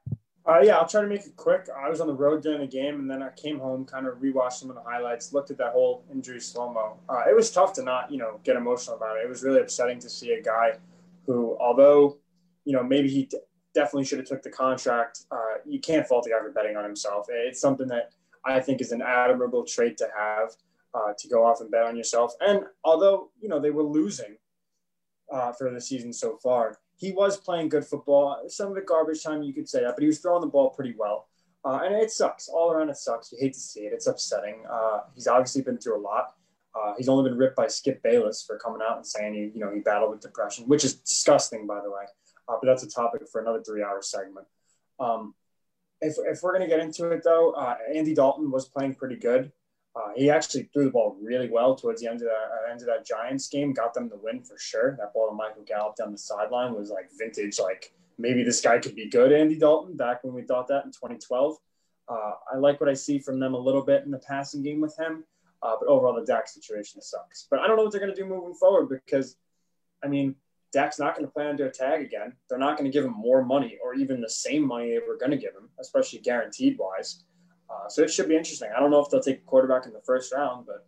Uh, 0.47 0.61
yeah, 0.63 0.77
I'll 0.77 0.87
try 0.87 1.01
to 1.01 1.09
make 1.09 1.27
it 1.27 1.37
quick. 1.37 1.69
I 1.77 1.89
was 1.89 2.01
on 2.01 2.07
the 2.07 2.15
road 2.15 2.43
during 2.43 2.61
the 2.61 2.67
game, 2.67 3.01
and 3.01 3.11
then 3.11 3.23
I 3.23 3.31
came 3.31 3.59
home, 3.59 3.85
kind 3.85 4.07
of 4.07 4.19
rewatched 4.19 4.53
some 4.53 4.69
of 4.69 4.77
the 4.77 4.83
highlights, 4.83 5.33
looked 5.33 5.51
at 5.51 5.59
that 5.59 5.73
whole 5.73 6.05
injury 6.13 6.41
slow 6.41 6.73
mo. 6.73 6.99
Uh, 7.09 7.25
it 7.29 7.35
was 7.35 7.51
tough 7.51 7.73
to 7.75 7.83
not, 7.83 8.13
you 8.13 8.19
know, 8.19 8.39
get 8.45 8.57
emotional 8.57 8.97
about 8.97 9.17
it. 9.17 9.25
It 9.25 9.29
was 9.29 9.43
really 9.43 9.61
upsetting 9.61 9.99
to 10.01 10.09
see 10.09 10.33
a 10.33 10.43
guy 10.43 10.79
who, 11.27 11.57
although, 11.59 12.19
you 12.65 12.73
know, 12.73 12.85
maybe 12.85 13.09
he 13.09 13.29
definitely 13.77 14.07
should 14.07 14.19
have 14.19 14.27
took 14.27 14.43
the 14.43 14.51
contract. 14.51 15.25
Uh, 15.31 15.61
you 15.67 15.79
can't 15.79 16.07
fault 16.07 16.25
the 16.25 16.31
guy 16.31 16.41
for 16.41 16.51
betting 16.51 16.77
on 16.77 16.83
himself. 16.83 17.27
It's 17.29 17.61
something 17.61 17.87
that 17.89 18.11
I 18.45 18.59
think 18.59 18.81
is 18.81 18.91
an 18.91 19.03
admirable 19.03 19.65
trait 19.65 19.99
to 19.99 20.09
have 20.17 20.51
uh, 20.95 21.13
to 21.17 21.29
go 21.29 21.45
off 21.45 21.61
and 21.61 21.71
bet 21.71 21.85
on 21.85 21.97
yourself. 21.97 22.33
And 22.41 22.65
although 22.83 23.31
you 23.41 23.49
know 23.49 23.61
they 23.61 23.71
were 23.71 23.83
losing 23.83 24.37
uh, 25.31 25.53
for 25.53 25.71
the 25.71 25.81
season 25.81 26.13
so 26.13 26.39
far, 26.43 26.79
he 26.97 27.13
was 27.13 27.37
playing 27.37 27.69
good 27.69 27.85
football. 27.85 28.43
Some 28.49 28.73
of 28.73 28.77
it 28.79 28.87
garbage 28.87 29.23
time, 29.23 29.43
you 29.43 29.53
could 29.53 29.69
say 29.69 29.83
that, 29.83 29.95
but 29.95 30.03
he 30.03 30.09
was 30.09 30.19
throwing 30.19 30.41
the 30.41 30.49
ball 30.49 30.71
pretty 30.71 30.95
well. 30.99 31.29
Uh, 31.65 31.81
and 31.85 31.95
it 31.97 32.11
sucks 32.11 32.49
all 32.49 32.71
around. 32.71 32.89
It 32.89 32.97
sucks. 32.97 33.31
You 33.33 33.39
hate 33.41 33.53
to 33.53 33.61
see 33.61 33.81
it. 33.81 33.93
It's 33.93 34.07
upsetting. 34.07 34.65
Uh, 34.71 35.01
he's 35.15 35.27
obviously 35.27 35.63
been 35.63 35.79
through 35.79 35.99
a 35.99 36.01
lot. 36.01 36.35
Uh, 36.75 36.95
he's 36.97 37.09
only 37.09 37.29
been 37.29 37.39
ripped 37.39 37.57
by 37.57 37.67
Skip 37.67 38.03
Bayless 38.03 38.45
for 38.47 38.57
coming 38.59 38.81
out 38.89 38.97
and 38.99 39.07
saying 39.07 39.35
he, 39.35 39.51
you 39.53 39.61
know, 39.61 39.73
he 39.75 39.81
battled 39.81 40.13
with 40.13 40.21
depression, 40.21 40.65
which 40.67 40.85
is 40.85 40.95
disgusting, 40.95 41.67
by 41.67 41.81
the 41.83 41.91
way 41.91 42.05
uh, 42.49 42.57
but 42.61 42.67
that's 42.67 42.83
a 42.83 42.91
topic 42.91 43.23
for 43.31 43.41
another 43.41 43.63
three-hour 43.63 44.03
segment. 44.03 44.47
Um, 44.99 45.35
if, 46.01 46.17
if 46.19 46.43
we're 46.43 46.53
going 46.53 46.69
to 46.69 46.75
get 46.75 46.81
into 46.81 47.11
it, 47.11 47.23
though, 47.25 47.53
uh, 47.53 47.77
Andy 47.95 48.15
Dalton 48.15 48.51
was 48.51 48.69
playing 48.69 48.95
pretty 48.95 49.17
good. 49.17 49.53
Uh, 49.97 50.11
he 50.15 50.29
actually 50.29 50.69
threw 50.75 50.85
the 50.85 50.91
ball 50.91 51.17
really 51.23 51.49
well 51.49 51.75
towards 51.75 52.03
the 52.03 52.09
end 52.09 52.21
of 52.21 52.29
that 52.29 52.51
uh, 52.69 52.71
end 52.71 52.81
of 52.83 52.87
that 52.87 53.07
Giants 53.07 53.49
game, 53.49 53.73
got 53.73 53.95
them 53.95 54.11
the 54.11 54.17
win 54.17 54.43
for 54.43 54.59
sure. 54.59 54.95
That 54.99 55.15
ball 55.15 55.31
to 55.31 55.35
Michael 55.35 55.63
Gallup 55.67 55.97
down 55.97 56.13
the 56.13 56.19
sideline 56.19 56.75
was 56.75 56.91
like 56.91 57.09
vintage. 57.19 57.59
Like 57.59 57.95
maybe 58.19 58.43
this 58.43 58.61
guy 58.61 58.79
could 58.79 58.95
be 58.95 59.09
good, 59.09 59.33
Andy 59.33 59.57
Dalton, 59.57 59.97
back 59.97 60.23
when 60.23 60.35
we 60.35 60.43
thought 60.43 60.69
that 60.69 60.85
in 60.85 60.91
2012. 60.91 61.57
Uh, 62.09 62.33
I 62.53 62.59
like 62.59 62.79
what 62.79 62.91
I 62.91 62.95
see 62.95 63.19
from 63.19 63.41
them 63.41 63.55
a 63.55 63.59
little 63.59 63.83
bit 63.83 64.05
in 64.05 64.11
the 64.11 64.19
passing 64.19 64.63
game 64.63 64.83
with 64.83 64.97
him, 64.99 65.25
uh, 65.63 65.77
but 65.81 65.89
overall 65.89 66.15
the 66.15 66.27
Dak 66.27 66.47
situation 66.47 67.01
sucks. 67.01 67.47
But 67.51 67.61
I 67.61 67.67
don't 67.67 67.77
know 67.77 67.83
what 67.83 67.91
they're 67.91 68.01
going 68.01 68.15
to 68.15 68.21
do 68.21 68.29
moving 68.29 68.55
forward 68.55 68.89
because, 68.89 69.37
I 70.05 70.09
mean, 70.09 70.37
Dak's 70.77 70.99
not 70.99 71.15
going 71.15 71.25
to 71.25 71.33
plan 71.33 71.57
to 71.57 71.57
do 71.57 71.67
a 71.67 71.71
tag 71.71 72.03
again. 72.03 72.35
They're 72.51 72.59
not 72.59 72.77
going 72.77 72.85
to 72.85 72.95
give 72.95 73.03
him 73.03 73.15
more 73.17 73.43
money 73.43 73.79
or 73.83 73.95
even 73.95 74.21
the 74.21 74.29
same 74.29 74.63
money 74.63 74.91
they 74.91 74.99
were 74.99 75.17
going 75.17 75.31
to 75.31 75.39
give 75.39 75.55
him, 75.55 75.71
especially 75.81 76.19
guaranteed 76.19 76.77
wise. 76.79 77.25
Uh, 77.71 77.89
so 77.89 78.03
it 78.03 78.11
should 78.11 78.29
be 78.29 78.37
interesting. 78.37 78.69
I 78.77 78.79
don't 78.79 78.91
know 78.91 79.01
if 79.01 79.09
they'll 79.09 79.23
take 79.23 79.39
a 79.39 79.47
quarterback 79.47 79.87
in 79.87 79.95
the 79.95 80.03
first 80.05 80.35
round, 80.35 80.67
but 80.67 80.87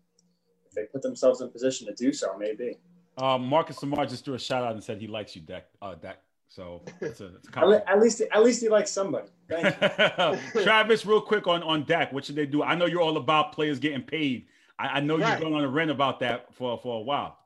if 0.66 0.72
they 0.72 0.82
put 0.92 1.00
themselves 1.00 1.40
in 1.40 1.48
position 1.48 1.86
to 1.86 1.94
do 1.94 2.12
so, 2.12 2.36
maybe. 2.38 2.76
Um, 3.16 3.46
Marcus 3.46 3.82
Lamar 3.82 4.04
just 4.04 4.26
threw 4.26 4.34
a 4.34 4.38
shout 4.38 4.62
out 4.62 4.74
and 4.74 4.84
said 4.84 5.00
he 5.00 5.06
likes 5.06 5.34
you, 5.34 5.40
Dak. 5.40 5.64
Uh, 5.80 5.94
Dak. 5.94 6.18
So 6.48 6.82
it's 7.00 7.22
a, 7.22 7.36
it's 7.36 7.48
a 7.48 7.82
at 7.88 7.98
least 7.98 8.20
at 8.20 8.42
least 8.42 8.60
he 8.60 8.68
likes 8.68 8.90
somebody. 8.90 9.28
Travis, 10.62 11.06
real 11.06 11.22
quick 11.22 11.46
on 11.46 11.62
on 11.62 11.84
Dak, 11.84 12.12
what 12.12 12.26
should 12.26 12.36
they 12.36 12.46
do? 12.46 12.62
I 12.62 12.74
know 12.74 12.84
you're 12.84 13.00
all 13.00 13.16
about 13.16 13.52
players 13.52 13.78
getting 13.78 14.02
paid. 14.02 14.48
I, 14.78 14.86
I 14.86 15.00
know 15.00 15.16
right. 15.16 15.32
you've 15.32 15.40
gone 15.40 15.54
on 15.54 15.64
a 15.64 15.68
rant 15.68 15.90
about 15.90 16.20
that 16.20 16.54
for 16.54 16.78
for 16.78 17.00
a 17.00 17.02
while 17.02 17.37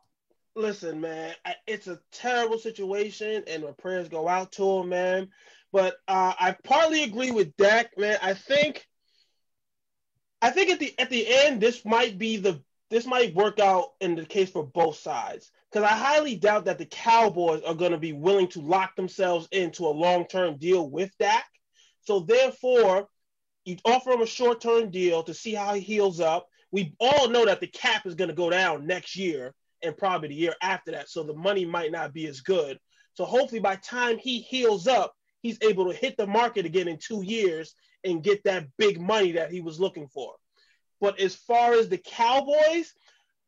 listen, 0.54 1.00
man, 1.00 1.34
it's 1.66 1.86
a 1.86 2.00
terrible 2.12 2.58
situation, 2.58 3.44
and 3.46 3.64
my 3.64 3.72
prayers 3.72 4.08
go 4.08 4.28
out 4.28 4.52
to 4.52 4.78
him, 4.78 4.88
man. 4.90 5.28
But 5.72 5.96
uh, 6.06 6.34
I 6.38 6.56
partly 6.64 7.02
agree 7.04 7.30
with 7.30 7.56
Dak, 7.56 7.96
man. 7.96 8.18
I 8.22 8.34
think, 8.34 8.86
I 10.42 10.50
think 10.50 10.70
at 10.70 10.78
the 10.78 10.98
at 10.98 11.10
the 11.10 11.26
end, 11.26 11.60
this 11.60 11.84
might 11.84 12.18
be 12.18 12.36
the 12.36 12.62
this 12.90 13.06
might 13.06 13.34
work 13.34 13.58
out 13.58 13.92
in 14.00 14.14
the 14.14 14.26
case 14.26 14.50
for 14.50 14.66
both 14.66 14.98
sides 14.98 15.50
because 15.70 15.88
I 15.88 15.96
highly 15.96 16.36
doubt 16.36 16.66
that 16.66 16.76
the 16.76 16.84
Cowboys 16.84 17.62
are 17.62 17.74
going 17.74 17.92
to 17.92 17.98
be 17.98 18.12
willing 18.12 18.48
to 18.48 18.60
lock 18.60 18.96
themselves 18.96 19.48
into 19.50 19.86
a 19.86 19.88
long 19.88 20.26
term 20.26 20.58
deal 20.58 20.90
with 20.90 21.10
Dak. 21.18 21.46
So 22.02 22.20
therefore, 22.20 23.08
you 23.64 23.78
offer 23.84 24.10
him 24.10 24.20
a 24.20 24.26
short 24.26 24.60
term 24.60 24.90
deal 24.90 25.22
to 25.22 25.32
see 25.32 25.54
how 25.54 25.72
he 25.72 25.80
heals 25.80 26.20
up. 26.20 26.48
We 26.70 26.94
all 27.00 27.28
know 27.28 27.46
that 27.46 27.60
the 27.60 27.66
cap 27.66 28.06
is 28.06 28.14
going 28.14 28.28
to 28.28 28.34
go 28.34 28.50
down 28.50 28.86
next 28.86 29.16
year 29.16 29.54
and 29.82 29.96
probably 29.96 30.28
the 30.28 30.34
year 30.34 30.54
after 30.62 30.92
that. 30.92 31.08
So 31.08 31.22
the 31.22 31.34
money 31.34 31.64
might 31.64 31.92
not 31.92 32.12
be 32.12 32.26
as 32.26 32.40
good. 32.40 32.78
So 33.14 33.24
hopefully 33.24 33.60
by 33.60 33.76
time 33.76 34.18
he 34.18 34.40
heals 34.40 34.86
up, 34.86 35.14
he's 35.42 35.58
able 35.62 35.90
to 35.90 35.96
hit 35.96 36.16
the 36.16 36.26
market 36.26 36.66
again 36.66 36.88
in 36.88 36.98
two 36.98 37.22
years 37.22 37.74
and 38.04 38.22
get 38.22 38.42
that 38.44 38.66
big 38.78 39.00
money 39.00 39.32
that 39.32 39.50
he 39.50 39.60
was 39.60 39.78
looking 39.78 40.08
for. 40.08 40.34
But 41.00 41.20
as 41.20 41.34
far 41.34 41.74
as 41.74 41.88
the 41.88 41.98
Cowboys, 41.98 42.92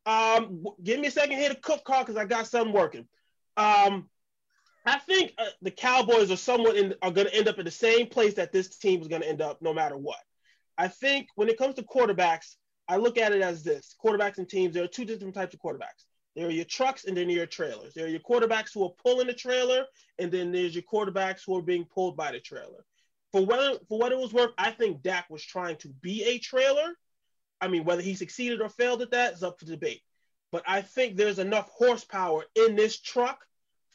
um, 0.05 0.63
give 0.83 0.99
me 0.99 1.07
a 1.07 1.11
second 1.11 1.37
here 1.37 1.49
to 1.49 1.55
cook 1.55 1.83
car 1.83 2.03
because 2.03 2.17
I 2.17 2.25
got 2.25 2.47
something 2.47 2.73
working. 2.73 3.07
Um, 3.57 4.09
I 4.85 4.99
think 4.99 5.33
uh, 5.37 5.45
the 5.61 5.71
Cowboys 5.71 6.29
are 6.29 6.37
somewhat 6.37 6.75
in, 6.75 6.93
are 7.01 7.11
going 7.11 7.27
to 7.27 7.35
end 7.35 7.47
up 7.47 7.57
in 7.57 7.65
the 7.65 7.71
same 7.71 8.07
place 8.07 8.35
that 8.35 8.51
this 8.51 8.77
team 8.77 9.01
is 9.01 9.07
going 9.07 9.21
to 9.21 9.27
end 9.27 9.41
up, 9.41 9.61
no 9.61 9.73
matter 9.73 9.97
what. 9.97 10.19
I 10.77 10.89
think 10.89 11.27
when 11.35 11.49
it 11.49 11.57
comes 11.57 11.75
to 11.75 11.83
quarterbacks, 11.83 12.55
I 12.87 12.97
look 12.97 13.17
at 13.17 13.31
it 13.31 13.41
as 13.41 13.63
this: 13.63 13.95
quarterbacks 14.03 14.37
and 14.37 14.47
teams. 14.47 14.73
There 14.73 14.83
are 14.83 14.87
two 14.87 15.05
different 15.05 15.33
types 15.33 15.53
of 15.55 15.59
quarterbacks. 15.59 16.05
There 16.35 16.47
are 16.47 16.51
your 16.51 16.65
trucks, 16.65 17.05
and 17.05 17.15
then 17.15 17.29
your 17.29 17.45
trailers. 17.45 17.93
There 17.93 18.05
are 18.05 18.09
your 18.09 18.19
quarterbacks 18.19 18.73
who 18.73 18.83
are 18.83 18.93
pulling 19.03 19.27
the 19.27 19.33
trailer, 19.33 19.85
and 20.19 20.31
then 20.31 20.51
there's 20.51 20.75
your 20.75 20.83
quarterbacks 20.83 21.41
who 21.45 21.57
are 21.57 21.61
being 21.61 21.85
pulled 21.85 22.17
by 22.17 22.31
the 22.31 22.39
trailer. 22.39 22.85
For 23.31 23.45
what 23.45 23.87
for 23.87 23.99
what 23.99 24.11
it 24.11 24.17
was 24.17 24.33
worth, 24.33 24.51
I 24.57 24.71
think 24.71 25.01
Dak 25.01 25.29
was 25.29 25.43
trying 25.43 25.77
to 25.77 25.89
be 25.89 26.23
a 26.23 26.39
trailer. 26.39 26.93
I 27.61 27.67
mean, 27.67 27.85
whether 27.85 28.01
he 28.01 28.15
succeeded 28.15 28.61
or 28.61 28.69
failed 28.69 29.01
at 29.01 29.11
that 29.11 29.33
is 29.33 29.43
up 29.43 29.59
for 29.59 29.65
debate. 29.65 30.01
But 30.51 30.63
I 30.67 30.81
think 30.81 31.15
there's 31.15 31.39
enough 31.39 31.69
horsepower 31.69 32.45
in 32.55 32.75
this 32.75 32.99
truck 32.99 33.45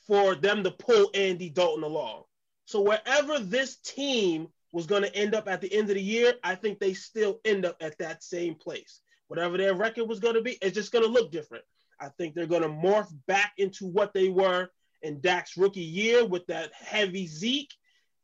for 0.07 0.35
them 0.35 0.65
to 0.65 0.71
pull 0.71 1.11
Andy 1.15 1.49
Dalton 1.49 1.85
along. 1.85 2.25
So 2.65 2.81
wherever 2.81 3.39
this 3.39 3.77
team 3.77 4.49
was 4.73 4.87
going 4.87 5.03
to 5.03 5.15
end 5.15 5.35
up 5.35 5.49
at 5.49 5.61
the 5.61 5.73
end 5.73 5.89
of 5.89 5.97
the 5.97 6.03
year, 6.03 6.35
I 6.43 6.55
think 6.55 6.79
they 6.79 6.95
still 6.95 7.41
end 7.45 7.65
up 7.65 7.77
at 7.81 7.99
that 7.99 8.23
same 8.23 8.55
place. 8.55 9.01
Whatever 9.29 9.57
their 9.57 9.75
record 9.75 10.09
was 10.09 10.21
going 10.21 10.35
to 10.35 10.43
be, 10.43 10.59
it's 10.61 10.75
just 10.75 10.93
going 10.93 11.05
to 11.05 11.11
look 11.11 11.31
different. 11.31 11.65
I 12.01 12.09
think 12.19 12.35
they're 12.35 12.47
going 12.47 12.63
to 12.63 12.69
morph 12.69 13.13
back 13.27 13.53
into 13.59 13.87
what 13.87 14.15
they 14.15 14.29
were 14.29 14.71
in 15.03 15.21
Dak's 15.21 15.57
rookie 15.57 15.81
year 15.81 16.25
with 16.25 16.47
that 16.47 16.71
heavy 16.75 17.27
Zeke, 17.27 17.73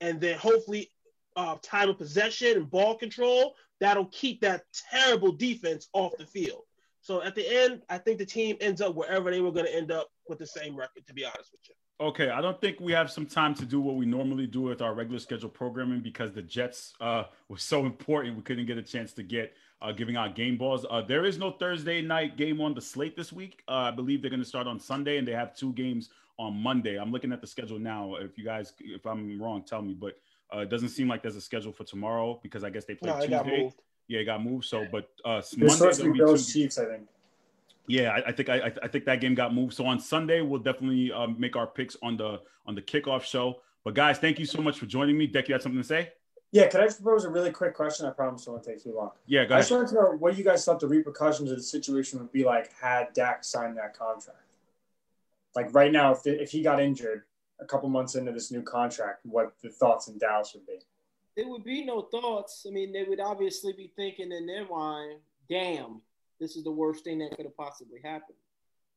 and 0.00 0.20
then 0.20 0.38
hopefully 0.38 0.90
uh, 1.36 1.56
time 1.62 1.88
of 1.88 1.98
possession 1.98 2.56
and 2.56 2.70
ball 2.70 2.96
control. 2.96 3.54
That'll 3.78 4.06
keep 4.06 4.40
that 4.40 4.62
terrible 4.90 5.32
defense 5.32 5.88
off 5.92 6.12
the 6.18 6.26
field. 6.26 6.62
So 7.02 7.22
at 7.22 7.34
the 7.34 7.46
end, 7.46 7.82
I 7.88 7.98
think 7.98 8.18
the 8.18 8.26
team 8.26 8.56
ends 8.60 8.80
up 8.80 8.94
wherever 8.94 9.30
they 9.30 9.40
were 9.40 9.52
going 9.52 9.66
to 9.66 9.74
end 9.74 9.92
up 9.92 10.08
with 10.28 10.38
the 10.38 10.46
same 10.46 10.74
record, 10.74 11.06
to 11.06 11.14
be 11.14 11.24
honest 11.24 11.52
with 11.52 11.60
you. 11.68 11.74
Okay, 11.98 12.30
I 12.30 12.40
don't 12.40 12.60
think 12.60 12.80
we 12.80 12.92
have 12.92 13.10
some 13.10 13.26
time 13.26 13.54
to 13.54 13.64
do 13.64 13.80
what 13.80 13.94
we 13.94 14.04
normally 14.04 14.46
do 14.46 14.62
with 14.62 14.82
our 14.82 14.92
regular 14.92 15.18
schedule 15.18 15.48
programming 15.48 16.00
because 16.00 16.32
the 16.32 16.42
Jets 16.42 16.94
uh, 17.00 17.24
was 17.48 17.62
so 17.62 17.86
important. 17.86 18.36
We 18.36 18.42
couldn't 18.42 18.66
get 18.66 18.76
a 18.76 18.82
chance 18.82 19.12
to 19.14 19.22
get 19.22 19.54
uh, 19.82 19.92
giving 19.92 20.16
out 20.16 20.34
game 20.34 20.56
balls. 20.56 20.86
Uh, 20.88 21.02
there 21.02 21.24
is 21.24 21.38
no 21.38 21.50
Thursday 21.52 22.00
night 22.00 22.36
game 22.36 22.60
on 22.60 22.74
the 22.74 22.80
slate 22.80 23.16
this 23.16 23.32
week. 23.32 23.62
Uh, 23.68 23.72
I 23.72 23.90
believe 23.90 24.22
they're 24.22 24.30
going 24.30 24.42
to 24.42 24.48
start 24.48 24.66
on 24.66 24.80
Sunday, 24.80 25.18
and 25.18 25.26
they 25.26 25.32
have 25.32 25.56
two 25.56 25.72
games 25.72 26.10
on 26.38 26.54
Monday. 26.54 26.98
I'm 26.98 27.12
looking 27.12 27.32
at 27.32 27.40
the 27.40 27.46
schedule 27.46 27.78
now. 27.78 28.16
If 28.16 28.38
you 28.38 28.44
guys, 28.44 28.72
if 28.80 29.06
I'm 29.06 29.40
wrong, 29.40 29.62
tell 29.62 29.82
me. 29.82 29.94
But 29.94 30.18
uh, 30.54 30.60
it 30.60 30.70
doesn't 30.70 30.90
seem 30.90 31.08
like 31.08 31.22
there's 31.22 31.36
a 31.36 31.40
schedule 31.40 31.72
for 31.72 31.84
tomorrow 31.84 32.40
because 32.42 32.64
I 32.64 32.70
guess 32.70 32.84
they 32.84 32.94
play 32.94 33.10
no, 33.10 33.20
Tuesday. 33.20 33.72
Yeah, 34.08 34.20
it 34.20 34.24
got 34.24 34.42
moved. 34.42 34.66
So, 34.66 34.86
but 34.90 35.10
uh, 35.24 35.42
Monday, 35.56 35.74
supposed 35.74 36.00
to 36.00 36.12
be 36.12 36.18
Bills 36.18 36.52
Chiefs, 36.52 36.78
I 36.78 36.84
think. 36.84 37.08
Yeah, 37.88 38.10
I, 38.10 38.28
I 38.28 38.32
think 38.32 38.48
I, 38.48 38.72
I, 38.82 38.88
think 38.88 39.04
that 39.04 39.20
game 39.20 39.34
got 39.34 39.54
moved. 39.54 39.74
So 39.74 39.86
on 39.86 40.00
Sunday, 40.00 40.40
we'll 40.40 40.60
definitely 40.60 41.12
um, 41.12 41.36
make 41.38 41.54
our 41.54 41.66
picks 41.66 41.96
on 42.02 42.16
the 42.16 42.40
on 42.66 42.74
the 42.74 42.82
kickoff 42.82 43.22
show. 43.22 43.60
But 43.84 43.94
guys, 43.94 44.18
thank 44.18 44.38
you 44.40 44.46
so 44.46 44.60
much 44.60 44.78
for 44.78 44.86
joining 44.86 45.16
me. 45.16 45.28
Deck, 45.28 45.48
you 45.48 45.54
had 45.54 45.62
something 45.62 45.80
to 45.80 45.86
say? 45.86 46.10
Yeah, 46.56 46.68
can 46.68 46.80
I 46.80 46.84
just 46.84 47.02
propose 47.02 47.24
a 47.24 47.28
really 47.28 47.50
quick 47.50 47.74
question? 47.74 48.06
I 48.06 48.10
promise 48.10 48.46
it 48.46 48.50
won't 48.50 48.64
take 48.64 48.82
too 48.82 48.94
long. 48.94 49.10
Yeah, 49.26 49.44
go 49.44 49.48
ahead. 49.48 49.58
I 49.58 49.60
just 49.60 49.70
wanted 49.70 49.88
to 49.88 49.94
know 49.94 50.16
what 50.18 50.38
you 50.38 50.42
guys 50.42 50.64
thought 50.64 50.80
the 50.80 50.88
repercussions 50.88 51.50
of 51.50 51.58
the 51.58 51.62
situation 51.62 52.18
would 52.18 52.32
be 52.32 52.44
like 52.44 52.72
had 52.72 53.12
Dak 53.12 53.44
signed 53.44 53.76
that 53.76 53.96
contract. 53.96 54.38
Like 55.54 55.74
right 55.74 55.92
now, 55.92 56.12
if, 56.12 56.26
if 56.26 56.50
he 56.50 56.62
got 56.62 56.80
injured 56.80 57.24
a 57.60 57.66
couple 57.66 57.90
months 57.90 58.14
into 58.14 58.32
this 58.32 58.50
new 58.50 58.62
contract, 58.62 59.20
what 59.26 59.52
the 59.62 59.68
thoughts 59.68 60.08
in 60.08 60.16
Dallas 60.16 60.54
would 60.54 60.66
be? 60.66 60.78
There 61.36 61.46
would 61.46 61.62
be 61.62 61.84
no 61.84 62.00
thoughts. 62.00 62.64
I 62.66 62.70
mean, 62.70 62.90
they 62.90 63.02
would 63.02 63.20
obviously 63.20 63.74
be 63.74 63.92
thinking 63.94 64.32
in 64.32 64.46
their 64.46 64.66
mind, 64.66 65.18
damn, 65.50 66.00
this 66.40 66.56
is 66.56 66.64
the 66.64 66.70
worst 66.70 67.04
thing 67.04 67.18
that 67.18 67.36
could 67.36 67.44
have 67.44 67.56
possibly 67.56 68.00
happened. 68.02 68.38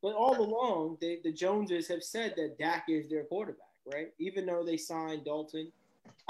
But 0.01 0.16
all 0.16 0.39
along, 0.39 0.99
they, 1.01 1.20
the 1.22 1.34
Joneses 1.34 1.89
have 1.89 2.03
said 2.03 2.36
that 2.38 2.57
Dak 2.57 2.86
is 2.88 3.10
their 3.10 3.26
quarterback, 3.26 3.68
right? 3.93 4.14
Even 4.18 4.45
though 4.45 4.64
they 4.64 4.78
signed 4.78 5.26
Dalton, 5.26 5.74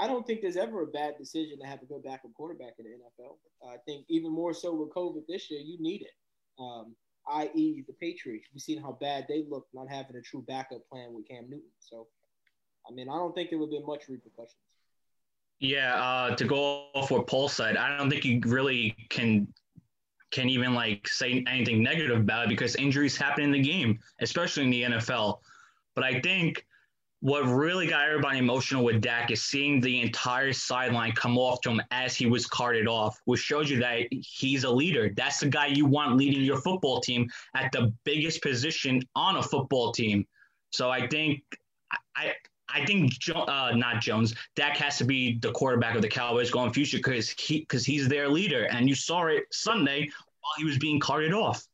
I 0.00 0.06
don't 0.06 0.26
think 0.26 0.40
there's 0.40 0.56
ever 0.56 0.82
a 0.82 0.86
bad 0.86 1.18
decision 1.18 1.58
to 1.60 1.66
have 1.66 1.80
to 1.80 1.86
go 1.86 1.98
back 1.98 2.22
and 2.24 2.34
quarterback 2.34 2.74
in 2.78 2.86
the 2.86 2.90
NFL. 2.90 3.36
I 3.70 3.76
think 3.86 4.06
even 4.08 4.32
more 4.32 4.54
so 4.54 4.74
with 4.74 4.94
COVID 4.94 5.26
this 5.28 5.50
year, 5.50 5.60
you 5.60 5.76
need 5.78 6.00
it. 6.00 6.14
Um, 6.58 6.96
i.e., 7.32 7.84
the 7.86 7.92
Patriots. 7.92 8.48
We've 8.52 8.62
seen 8.62 8.80
how 8.80 8.96
bad 8.98 9.26
they 9.28 9.44
look 9.48 9.66
not 9.74 9.88
having 9.90 10.16
a 10.16 10.22
true 10.22 10.42
backup 10.48 10.88
plan 10.90 11.12
with 11.12 11.28
Cam 11.28 11.44
Newton. 11.44 11.68
So, 11.80 12.06
I 12.88 12.94
mean, 12.94 13.10
I 13.10 13.16
don't 13.16 13.34
think 13.34 13.50
there 13.50 13.58
would 13.58 13.70
be 13.70 13.82
much 13.84 14.08
repercussions. 14.08 14.56
Yeah, 15.58 16.02
uh, 16.02 16.34
to 16.36 16.44
go 16.46 16.86
off 16.94 17.10
what 17.10 17.26
Paul 17.26 17.50
said, 17.50 17.76
I 17.76 17.98
don't 17.98 18.08
think 18.08 18.24
you 18.24 18.40
really 18.46 18.96
can 19.10 19.52
can 20.30 20.48
even 20.48 20.74
like 20.74 21.06
say 21.08 21.44
anything 21.46 21.82
negative 21.82 22.18
about 22.18 22.46
it 22.46 22.48
because 22.48 22.76
injuries 22.76 23.16
happen 23.16 23.44
in 23.44 23.50
the 23.50 23.60
game, 23.60 23.98
especially 24.20 24.62
in 24.62 24.70
the 24.70 24.82
NFL. 24.82 25.40
But 25.94 26.04
I 26.04 26.20
think 26.20 26.64
what 27.20 27.42
really 27.42 27.86
got 27.86 28.06
everybody 28.06 28.38
emotional 28.38 28.82
with 28.82 29.02
Dak 29.02 29.30
is 29.30 29.42
seeing 29.42 29.80
the 29.80 30.00
entire 30.00 30.52
sideline 30.52 31.12
come 31.12 31.36
off 31.36 31.60
to 31.62 31.70
him 31.70 31.82
as 31.90 32.16
he 32.16 32.26
was 32.26 32.46
carted 32.46 32.88
off, 32.88 33.20
which 33.26 33.40
shows 33.40 33.70
you 33.70 33.78
that 33.80 34.06
he's 34.10 34.64
a 34.64 34.70
leader. 34.70 35.10
That's 35.14 35.40
the 35.40 35.48
guy 35.48 35.66
you 35.66 35.84
want 35.84 36.16
leading 36.16 36.42
your 36.42 36.60
football 36.62 37.00
team 37.00 37.28
at 37.54 37.72
the 37.72 37.92
biggest 38.04 38.42
position 38.42 39.02
on 39.14 39.36
a 39.36 39.42
football 39.42 39.92
team. 39.92 40.26
So 40.70 40.90
I 40.90 41.06
think 41.06 41.42
I 42.16 42.32
I 42.72 42.84
think 42.86 43.12
uh, 43.34 43.72
not 43.74 44.00
Jones. 44.00 44.34
Dak 44.56 44.76
has 44.78 44.96
to 44.98 45.04
be 45.04 45.38
the 45.38 45.52
quarterback 45.52 45.96
of 45.96 46.02
the 46.02 46.08
Cowboys 46.08 46.50
going 46.50 46.72
future 46.72 46.98
because 46.98 47.30
he 47.30 47.60
because 47.60 47.84
he's 47.84 48.08
their 48.08 48.28
leader, 48.28 48.64
and 48.64 48.88
you 48.88 48.94
saw 48.94 49.26
it 49.26 49.44
Sunday 49.50 50.08
while 50.40 50.52
he 50.56 50.64
was 50.64 50.78
being 50.78 51.00
carted 51.00 51.32
off. 51.32 51.66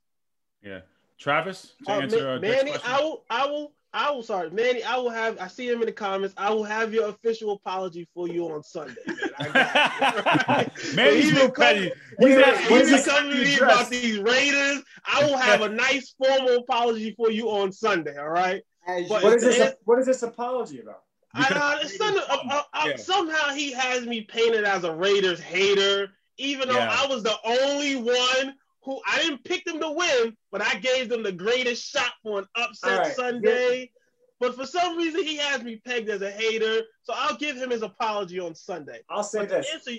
Yeah, 0.63 0.81
Travis. 1.19 1.75
To 1.87 1.93
uh, 1.93 2.01
answer 2.01 2.31
uh, 2.31 2.41
Manny, 2.41 2.73
I 2.85 3.01
will, 3.01 3.25
I 3.31 3.47
will, 3.47 3.73
I 3.97 4.11
will. 4.11 4.23
Sorry, 4.23 4.51
Manny. 4.51 4.83
I 4.83 4.99
will 4.99 5.09
have. 5.09 5.39
I 5.41 5.49
see 5.49 5.67
him 5.67 5.81
in 5.81 5.87
the 5.87 5.93
comments. 5.93 6.35
I 6.37 6.51
will 6.53 6.65
have 6.65 6.93
your 6.93 7.09
official 7.09 7.53
apology 7.53 8.07
for 8.13 8.29
you 8.29 8.45
on 8.45 8.63
Sunday. 8.63 8.95
Man. 9.07 10.71
Manny's 10.95 11.33
real 11.33 11.51
petty. 11.51 11.91
He's, 12.19 12.37
he's, 12.69 12.91
he's 12.91 13.07
coming 13.07 13.33
to 13.33 13.43
me 13.43 13.57
about 13.57 13.89
these 13.89 14.19
Raiders. 14.19 14.83
I 15.07 15.25
will 15.25 15.39
have 15.39 15.63
a 15.63 15.71
nice 15.71 16.15
formal 16.19 16.59
apology 16.59 17.15
for 17.17 17.31
you 17.31 17.49
on 17.49 17.73
Sunday. 17.73 18.19
All 18.19 18.29
right. 18.29 18.63
But 18.87 19.09
what 19.09 19.33
is 19.37 19.43
this? 19.43 19.75
What 19.85 19.99
is 19.99 20.05
this 20.05 20.23
apology 20.23 20.81
about? 20.81 21.01
I, 21.33 21.79
uh, 21.83 21.87
some, 21.87 22.19
uh, 22.19 22.21
uh, 22.29 22.63
uh, 22.75 22.85
yeah. 22.89 22.97
Somehow 22.97 23.55
he 23.55 23.73
has 23.73 24.07
me 24.07 24.23
painted 24.23 24.65
as 24.65 24.85
a 24.85 24.95
Raiders 24.95 25.41
hater, 25.41 26.09
even 26.37 26.69
though 26.69 26.75
yeah. 26.75 26.99
I 27.03 27.07
was 27.07 27.23
the 27.23 27.37
only 27.45 27.97
one 27.97 28.55
who 28.87 29.01
I 29.05 29.19
didn't 29.19 29.45
pick 29.45 29.65
them 29.65 29.81
to 29.81 29.91
win, 29.91 30.35
but 30.51 30.63
I 30.63 30.77
gave 30.77 31.09
them 31.09 31.23
the 31.23 31.33
greatest 31.33 31.85
shot 31.85 32.13
for 32.23 32.39
an 32.39 32.47
upset 32.55 32.99
right. 32.99 33.15
Sunday. 33.15 33.91
But 34.39 34.55
for 34.55 34.65
some 34.65 34.97
reason, 34.97 35.25
he 35.25 35.37
has 35.39 35.63
me 35.63 35.81
pegged 35.85 36.09
as 36.09 36.23
a 36.23 36.31
hater, 36.31 36.83
so 37.03 37.13
I'll 37.17 37.37
give 37.37 37.57
him 37.57 37.71
his 37.71 37.83
apology 37.83 38.39
on 38.39 38.55
Sunday. 38.55 39.01
I'll 39.11 39.25
say 39.25 39.41
but 39.41 39.49
this. 39.49 39.67
Answer, 39.75 39.91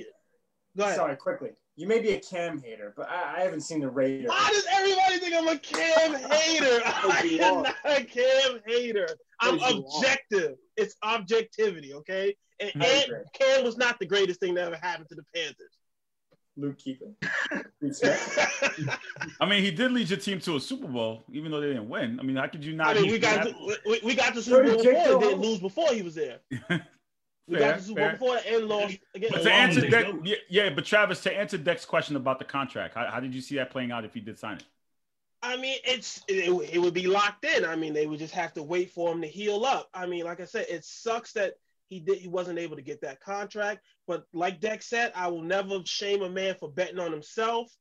go 0.78 0.84
ahead. 0.86 0.96
Sorry, 0.96 1.16
quickly. 1.18 1.50
You 1.76 1.88
may 1.88 2.00
be 2.00 2.12
a 2.12 2.20
Cam 2.20 2.62
hater, 2.62 2.94
but 2.96 3.10
I, 3.10 3.38
I 3.38 3.40
haven't 3.42 3.62
seen 3.62 3.82
the 3.82 3.90
Raiders. 3.90 4.30
Why 4.30 4.50
does 4.52 4.66
everybody 4.72 5.20
think 5.20 5.36
I'm 5.36 5.48
a 5.48 5.60
Cam 5.60 6.14
hater? 6.32 6.82
I 6.86 7.40
am 7.42 7.64
not 7.64 7.76
a 7.84 8.04
Cam 8.04 8.62
hater. 8.66 9.08
I'm 9.42 9.60
objective. 9.60 10.56
It's 10.78 10.96
objectivity, 11.04 11.94
okay? 11.94 12.36
And, 12.60 12.72
and 12.76 13.12
Cam 13.34 13.64
was 13.64 13.78
not 13.78 14.00
the 14.00 14.06
greatest 14.06 14.40
thing 14.40 14.56
that 14.56 14.66
ever 14.66 14.80
happened 14.82 15.10
to 15.10 15.16
the 15.16 15.26
Panthers. 15.36 15.77
Luke 16.58 16.78
Keeper. 16.78 17.06
I 19.40 19.46
mean, 19.48 19.64
he 19.64 19.72
did 19.72 19.92
lead 19.92 20.10
your 20.10 20.20
team 20.20 20.40
to 20.42 20.56
a 20.56 20.60
Super 20.60 20.88
Bowl, 20.88 21.24
even 21.32 21.52
though 21.52 21.62
they 21.62 21.68
didn't 21.68 21.88
win. 21.88 22.20
I 22.20 22.24
mean, 22.24 22.36
how 22.36 22.48
could 22.48 22.66
you 22.66 22.74
not? 22.74 22.98
I 22.98 23.02
mean, 23.02 23.12
we 23.12 23.20
got 23.20 23.44
to, 23.44 23.78
we, 23.86 24.00
we, 24.04 24.16
got 24.16 24.34
the 24.34 24.42
Super 24.42 24.64
Bowl 24.64 24.84
before. 24.84 25.20
Didn't 25.20 25.42
lose 25.42 25.60
before 25.60 25.94
he 25.94 26.02
was 26.02 26.16
there. 26.16 26.40
We 27.50 27.58
fair, 27.58 27.70
got 27.70 27.78
the 27.80 27.86
Super 27.86 28.02
Bowl 28.02 28.12
before 28.12 28.40
and 28.46 28.66
lost 28.66 28.98
again. 29.16 29.30
But 29.32 29.44
to 29.44 29.54
answer 29.54 29.90
Deck, 29.90 30.08
yeah, 30.26 30.36
yeah, 30.50 30.70
but 30.70 30.84
Travis, 30.84 31.22
to 31.22 31.32
answer 31.34 31.58
Deck's 31.58 31.86
question 31.86 32.18
about 32.18 32.40
the 32.40 32.46
contract, 32.46 32.96
how, 32.96 33.08
how, 33.10 33.22
did 33.22 33.34
you 33.34 33.40
see 33.40 33.56
that 33.56 33.72
playing 33.72 33.90
out 33.90 34.04
if 34.04 34.14
he 34.14 34.20
did 34.20 34.38
sign 34.38 34.58
it? 34.58 34.66
I 35.42 35.56
mean, 35.56 35.78
it's 35.86 36.22
it, 36.28 36.50
it, 36.74 36.78
would 36.78 36.94
be 36.94 37.08
locked 37.08 37.46
in. 37.46 37.64
I 37.64 37.78
mean, 37.78 37.94
they 37.94 38.06
would 38.06 38.20
just 38.20 38.34
have 38.34 38.54
to 38.56 38.64
wait 38.64 38.92
for 38.92 39.14
him 39.14 39.22
to 39.22 39.28
heal 39.28 39.64
up. 39.64 39.90
I 39.94 40.06
mean, 40.08 40.26
like 40.26 40.42
I 40.42 40.46
said, 40.46 40.66
it 40.70 40.84
sucks 40.84 41.32
that 41.34 41.54
he 41.88 42.00
did 42.00 42.18
he 42.20 42.28
wasn't 42.28 42.60
able 42.60 42.76
to 42.76 42.82
get 42.82 43.02
that 43.02 43.22
contract. 43.22 43.82
But 44.08 44.26
like 44.34 44.60
Deck 44.60 44.82
said, 44.82 45.12
I 45.16 45.28
will 45.28 45.42
never 45.42 45.80
shame 45.86 46.22
a 46.22 46.30
man 46.30 46.56
for 46.60 46.70
betting 46.70 47.00
on 47.00 47.12
himself. 47.12 47.72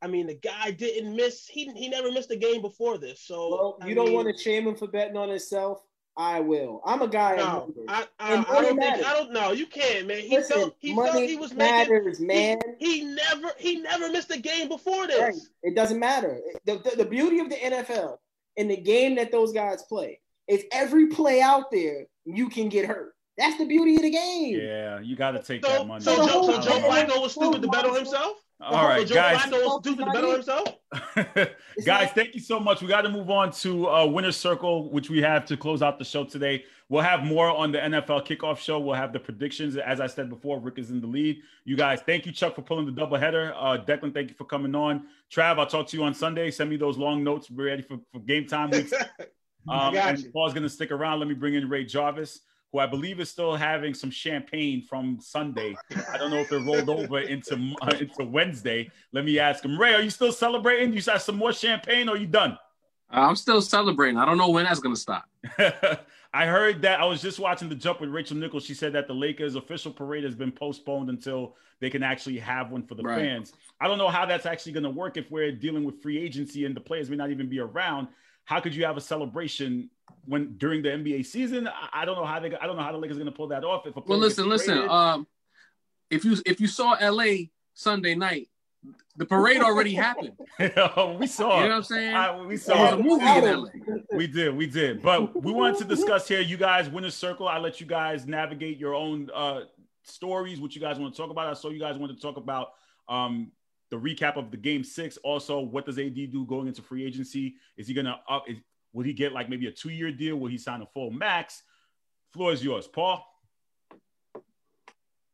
I 0.00 0.08
mean, 0.08 0.26
the 0.26 0.34
guy 0.34 0.72
didn't 0.72 1.14
miss. 1.14 1.46
He 1.46 1.70
he 1.72 1.88
never 1.88 2.10
missed 2.10 2.30
a 2.30 2.36
game 2.36 2.60
before 2.60 2.98
this. 2.98 3.22
So 3.22 3.48
well, 3.50 3.78
you 3.86 3.92
I 3.92 3.94
don't 3.94 4.06
mean, 4.06 4.14
want 4.14 4.36
to 4.36 4.42
shame 4.42 4.66
him 4.66 4.74
for 4.74 4.88
betting 4.88 5.16
on 5.16 5.28
himself. 5.28 5.82
I 6.16 6.40
will. 6.40 6.82
I'm 6.84 7.00
a 7.00 7.08
guy. 7.08 7.36
No, 7.36 7.72
I, 7.88 8.04
I, 8.18 8.34
I 8.34 8.62
don't 8.62 8.78
think. 8.78 9.06
I 9.06 9.14
don't 9.14 9.32
know. 9.32 9.52
You 9.52 9.64
can't, 9.64 10.06
man. 10.06 10.18
He 10.18 10.36
Listen, 10.36 10.56
felt 10.56 10.74
he 10.78 10.94
felt 10.94 11.16
he 11.16 11.36
was 11.36 11.54
matters, 11.54 12.20
making, 12.20 12.26
man. 12.26 12.58
He, 12.78 12.98
he, 12.98 13.04
never 13.04 13.50
he 13.58 13.80
never 13.80 14.10
missed 14.10 14.30
a 14.30 14.38
game 14.38 14.68
before 14.68 15.06
this. 15.06 15.20
Right. 15.20 15.34
It 15.62 15.74
doesn't 15.74 15.98
matter. 15.98 16.38
The, 16.66 16.78
the, 16.78 16.96
the 16.98 17.04
beauty 17.06 17.38
of 17.38 17.48
the 17.48 17.56
NFL 17.56 18.18
and 18.58 18.70
the 18.70 18.76
game 18.76 19.14
that 19.14 19.32
those 19.32 19.52
guys 19.52 19.82
play 19.84 20.20
is 20.48 20.64
every 20.70 21.06
play 21.06 21.40
out 21.40 21.70
there 21.70 22.06
you 22.26 22.48
can 22.48 22.68
get 22.68 22.86
hurt. 22.86 23.11
That's 23.38 23.56
the 23.58 23.64
beauty 23.64 23.96
of 23.96 24.02
the 24.02 24.10
game. 24.10 24.58
Yeah, 24.60 25.00
you 25.00 25.16
got 25.16 25.32
to 25.32 25.42
take 25.42 25.64
so, 25.64 25.72
that 25.72 25.86
money. 25.86 26.04
So, 26.04 26.16
Joe, 26.16 26.46
so 26.46 26.60
Joe 26.60 26.88
Flacco 26.88 27.22
was 27.22 27.32
stupid 27.32 27.62
to 27.62 27.68
bet 27.68 27.86
on 27.86 27.96
himself. 27.96 28.36
All 28.60 28.86
right, 28.86 29.06
Joe 29.06 29.14
guys. 29.14 29.40
Flacco 29.40 29.82
do 29.82 29.96
the 29.96 30.06
better 30.06 30.32
himself. 30.32 30.68
guys, 31.84 32.10
thank 32.12 32.34
you 32.34 32.40
so 32.40 32.60
much. 32.60 32.80
We 32.80 32.88
got 32.88 33.02
to 33.02 33.08
move 33.08 33.30
on 33.30 33.50
to 33.52 33.88
uh, 33.88 34.06
winner's 34.06 34.36
circle, 34.36 34.90
which 34.90 35.10
we 35.10 35.20
have 35.22 35.44
to 35.46 35.56
close 35.56 35.82
out 35.82 35.98
the 35.98 36.04
show 36.04 36.24
today. 36.24 36.64
We'll 36.88 37.02
have 37.02 37.24
more 37.24 37.48
on 37.48 37.72
the 37.72 37.78
NFL 37.78 38.26
kickoff 38.26 38.58
show. 38.58 38.78
We'll 38.78 38.94
have 38.94 39.12
the 39.12 39.18
predictions. 39.18 39.76
As 39.76 39.98
I 39.98 40.06
said 40.06 40.28
before, 40.28 40.60
Rick 40.60 40.78
is 40.78 40.90
in 40.90 41.00
the 41.00 41.06
lead. 41.06 41.40
You 41.64 41.76
guys, 41.76 42.02
thank 42.02 42.26
you, 42.26 42.32
Chuck, 42.32 42.54
for 42.54 42.62
pulling 42.62 42.86
the 42.86 42.92
doubleheader. 42.92 43.52
Uh, 43.56 43.82
Declan, 43.82 44.12
thank 44.14 44.28
you 44.28 44.36
for 44.36 44.44
coming 44.44 44.74
on. 44.74 45.06
Trav, 45.30 45.58
I'll 45.58 45.66
talk 45.66 45.88
to 45.88 45.96
you 45.96 46.04
on 46.04 46.14
Sunday. 46.14 46.50
Send 46.50 46.70
me 46.70 46.76
those 46.76 46.98
long 46.98 47.24
notes. 47.24 47.50
We're 47.50 47.66
ready 47.66 47.82
for, 47.82 47.98
for 48.12 48.20
game 48.20 48.46
time 48.46 48.70
weeks. 48.70 48.92
Um, 49.68 49.96
and 49.96 50.18
you. 50.18 50.28
Paul's 50.32 50.52
going 50.52 50.64
to 50.64 50.68
stick 50.68 50.90
around. 50.90 51.20
Let 51.20 51.28
me 51.28 51.34
bring 51.34 51.54
in 51.54 51.68
Ray 51.68 51.84
Jarvis 51.84 52.40
who 52.72 52.78
I 52.78 52.86
believe 52.86 53.20
is 53.20 53.30
still 53.30 53.54
having 53.54 53.92
some 53.92 54.10
champagne 54.10 54.82
from 54.82 55.18
Sunday. 55.20 55.76
I 56.10 56.16
don't 56.16 56.30
know 56.30 56.38
if 56.38 56.50
it 56.50 56.58
rolled 56.58 56.88
over 56.88 57.20
into 57.20 57.74
uh, 57.82 57.94
into 58.00 58.24
Wednesday. 58.24 58.90
Let 59.12 59.24
me 59.24 59.38
ask 59.38 59.64
him, 59.64 59.78
Ray, 59.78 59.94
are 59.94 60.00
you 60.00 60.10
still 60.10 60.32
celebrating? 60.32 60.92
You 60.92 61.02
got 61.02 61.22
some 61.22 61.36
more 61.36 61.52
champagne, 61.52 62.08
or 62.08 62.16
you 62.16 62.26
done? 62.26 62.58
Uh, 63.12 63.20
I'm 63.20 63.36
still 63.36 63.60
celebrating. 63.60 64.16
I 64.16 64.24
don't 64.24 64.38
know 64.38 64.48
when 64.48 64.64
that's 64.64 64.80
gonna 64.80 64.96
stop. 64.96 65.24
I 66.34 66.46
heard 66.46 66.80
that 66.82 66.98
I 66.98 67.04
was 67.04 67.20
just 67.20 67.38
watching 67.38 67.68
the 67.68 67.74
jump 67.74 68.00
with 68.00 68.08
Rachel 68.08 68.38
Nichols. 68.38 68.64
She 68.64 68.72
said 68.72 68.94
that 68.94 69.06
the 69.06 69.12
Lakers 69.12 69.54
official 69.54 69.92
parade 69.92 70.24
has 70.24 70.34
been 70.34 70.50
postponed 70.50 71.10
until 71.10 71.56
they 71.80 71.90
can 71.90 72.02
actually 72.02 72.38
have 72.38 72.70
one 72.70 72.86
for 72.86 72.94
the 72.94 73.02
right. 73.02 73.18
fans. 73.18 73.52
I 73.80 73.88
don't 73.88 73.98
know 73.98 74.08
how 74.08 74.24
that's 74.24 74.46
actually 74.46 74.72
going 74.72 74.84
to 74.84 74.90
work 74.90 75.18
if 75.18 75.30
we're 75.30 75.52
dealing 75.52 75.84
with 75.84 76.00
free 76.00 76.16
agency 76.16 76.64
and 76.64 76.74
the 76.74 76.80
players 76.80 77.10
may 77.10 77.16
not 77.16 77.30
even 77.30 77.50
be 77.50 77.58
around. 77.58 78.08
How 78.44 78.60
could 78.60 78.74
you 78.74 78.84
have 78.86 78.96
a 78.96 79.00
celebration 79.00 79.90
when 80.24 80.56
during 80.58 80.82
the 80.82 80.90
NBA 80.90 81.26
season. 81.26 81.68
I, 81.68 82.02
I 82.02 82.04
don't 82.04 82.16
know 82.16 82.24
how 82.24 82.40
they 82.40 82.54
I 82.56 82.66
don't 82.66 82.76
know 82.76 82.82
how 82.82 82.92
the 82.92 82.98
Lakers 82.98 83.16
are 83.16 83.20
going 83.20 83.32
to 83.32 83.36
pull 83.36 83.48
that 83.48 83.64
off. 83.64 83.86
If 83.86 83.96
a 83.96 84.00
well, 84.06 84.18
listen, 84.18 84.48
listen. 84.48 84.88
Um, 84.88 85.26
if 86.10 86.24
you 86.24 86.36
if 86.46 86.60
you 86.60 86.66
saw 86.66 86.96
LA 87.00 87.46
Sunday 87.74 88.14
night, 88.14 88.48
the 89.16 89.26
parade 89.26 89.60
already 89.60 89.94
happened. 89.94 90.32
we 90.58 91.26
saw. 91.26 91.62
You 91.62 91.68
know 91.68 91.68
what 91.68 91.70
I'm 91.70 91.82
saying? 91.82 92.14
I, 92.14 92.40
we 92.40 92.56
saw 92.56 92.94
a 92.94 92.96
movie 92.96 93.24
in 93.24 93.44
LA. 93.44 93.68
We 94.12 94.26
did, 94.26 94.56
we 94.56 94.66
did. 94.66 95.02
But 95.02 95.40
we 95.40 95.52
wanted 95.52 95.78
to 95.78 95.84
discuss 95.84 96.26
here. 96.26 96.40
You 96.40 96.56
guys 96.56 96.88
win 96.88 97.04
a 97.04 97.10
circle. 97.10 97.46
I 97.46 97.58
let 97.58 97.80
you 97.80 97.86
guys 97.86 98.26
navigate 98.26 98.78
your 98.78 98.94
own 98.94 99.30
uh, 99.34 99.62
stories. 100.02 100.60
What 100.60 100.74
you 100.74 100.80
guys 100.80 100.98
want 100.98 101.14
to 101.14 101.20
talk 101.20 101.30
about? 101.30 101.48
I 101.48 101.54
saw 101.54 101.68
you 101.68 101.80
guys 101.80 101.98
want 101.98 102.14
to 102.14 102.20
talk 102.20 102.36
about 102.36 102.72
um, 103.08 103.52
the 103.90 103.96
recap 103.96 104.36
of 104.36 104.50
the 104.50 104.56
game 104.56 104.82
six. 104.82 105.18
Also, 105.18 105.60
what 105.60 105.84
does 105.84 105.98
AD 105.98 106.14
do 106.14 106.46
going 106.46 106.66
into 106.66 106.82
free 106.82 107.04
agency? 107.04 107.56
Is 107.76 107.86
he 107.88 107.94
gonna 107.94 108.18
up? 108.28 108.44
Is, 108.48 108.58
Will 108.92 109.04
he 109.04 109.12
get 109.12 109.32
like 109.32 109.48
maybe 109.48 109.66
a 109.66 109.72
two 109.72 109.90
year 109.90 110.12
deal? 110.12 110.36
Will 110.36 110.50
he 110.50 110.58
sign 110.58 110.82
a 110.82 110.86
full 110.86 111.10
max? 111.10 111.62
Floor 112.32 112.52
is 112.52 112.64
yours, 112.64 112.86
Paul. 112.86 113.26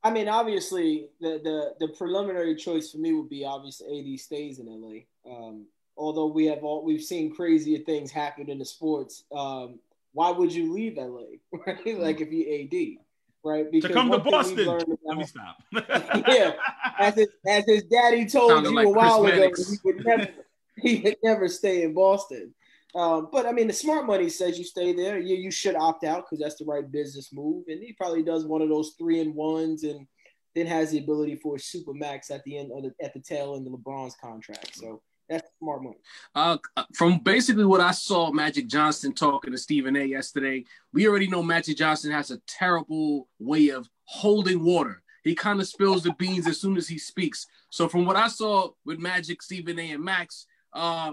I 0.03 0.11
mean, 0.11 0.29
obviously, 0.29 1.09
the 1.21 1.41
the 1.43 1.87
the 1.87 1.93
preliminary 1.95 2.55
choice 2.55 2.91
for 2.91 2.99
me 2.99 3.13
would 3.13 3.29
be 3.29 3.45
obviously 3.45 4.13
AD 4.15 4.21
stays 4.21 4.59
in 4.59 4.67
LA. 4.67 5.01
Um, 5.31 5.67
although 5.97 6.27
we 6.27 6.47
have 6.47 6.63
all 6.63 6.85
we've 6.85 7.03
seen 7.03 7.35
crazier 7.35 7.81
things 7.81 8.11
happen 8.11 8.49
in 8.49 8.59
the 8.59 8.65
sports. 8.65 9.25
Um, 9.35 9.81
why 10.13 10.31
would 10.31 10.53
you 10.53 10.73
leave 10.73 10.97
LA? 10.97 11.39
Right? 11.67 11.99
Like 11.99 12.21
if 12.21 12.33
you 12.33 12.45
AD, 12.63 13.05
right? 13.45 13.71
Because 13.71 13.89
to 13.89 13.95
come 13.95 14.11
to 14.11 14.19
Boston. 14.19 14.61
About, 14.61 14.89
Let 15.05 15.19
me 15.19 15.25
stop. 15.25 15.63
yeah, 16.29 16.53
as 16.99 17.15
his, 17.15 17.29
as 17.47 17.65
his 17.67 17.83
daddy 17.85 18.27
told 18.27 18.51
Sounded 18.51 18.71
you 18.71 18.77
like 18.77 18.87
a 18.87 18.91
while 18.91 19.27
ago, 19.27 19.51
he 19.57 19.77
would 19.85 20.05
never 20.05 20.29
he 20.77 21.01
would 21.01 21.17
never 21.23 21.49
stay 21.49 21.83
in 21.83 21.93
Boston. 21.93 22.55
Um, 22.95 23.29
but 23.31 23.47
I 23.47 23.53
mean, 23.53 23.67
the 23.67 23.73
smart 23.75 24.07
money 24.07 24.29
says 24.29 24.59
you 24.59 24.65
stay 24.65 24.93
there. 24.93 25.19
You, 25.19 25.37
you 25.37 25.51
should 25.51 25.77
opt 25.77 26.05
out 26.05 26.25
because 26.25 26.39
that's 26.39 26.57
the 26.57 26.65
right 26.65 26.91
business 26.91 27.33
move. 27.33 27.65
And 27.69 27.83
he 27.83 27.93
probably 27.93 28.23
does 28.23 28.47
one 28.47 28.63
of 28.63 28.69
those 28.69 28.95
three 28.99 29.21
and 29.21 29.35
ones, 29.35 29.85
and 29.85 30.07
then 30.55 30.67
has 30.67 30.91
the 30.91 30.99
ability 30.99 31.37
for 31.37 31.57
a 31.57 31.61
super 31.61 31.93
max 31.93 32.31
at 32.31 32.43
the 32.45 32.59
end 32.59 32.71
of 32.75 32.83
the, 32.83 33.05
at 33.05 33.13
the 33.15 33.21
tail 33.21 33.57
end 33.57 33.67
of 33.67 33.73
LeBron's 33.73 34.17
contract. 34.21 34.75
So 34.75 35.03
that's 35.29 35.49
smart 35.59 35.83
money. 35.83 35.99
Uh, 36.35 36.57
from 36.95 37.19
basically 37.19 37.65
what 37.65 37.81
I 37.81 37.91
saw, 37.91 38.31
Magic 38.33 38.67
Johnson 38.67 39.13
talking 39.13 39.53
to 39.53 39.59
Stephen 39.59 39.97
A. 39.97 40.05
yesterday, 40.05 40.65
we 40.93 41.07
already 41.07 41.29
know 41.29 41.43
Magic 41.43 41.77
Johnson 41.77 42.11
has 42.13 42.31
a 42.31 42.41
terrible 42.47 43.29
way 43.39 43.69
of 43.69 43.89
holding 44.05 44.65
water. 44.65 45.03
He 45.25 45.35
kind 45.35 45.61
of 45.61 45.69
spills 45.69 46.03
the 46.03 46.15
beans 46.15 46.47
as 46.47 46.61
soon 46.61 46.77
as 46.79 46.89
he 46.89 46.97
speaks. 46.99 47.47
So 47.71 47.89
from 47.89 48.07
what 48.07 48.17
I 48.17 48.29
saw 48.29 48.71
with 48.87 48.99
Magic, 48.99 49.43
Stephen 49.43 49.79
A. 49.79 49.91
and 49.91 50.03
Max, 50.03 50.47
uh, 50.73 51.13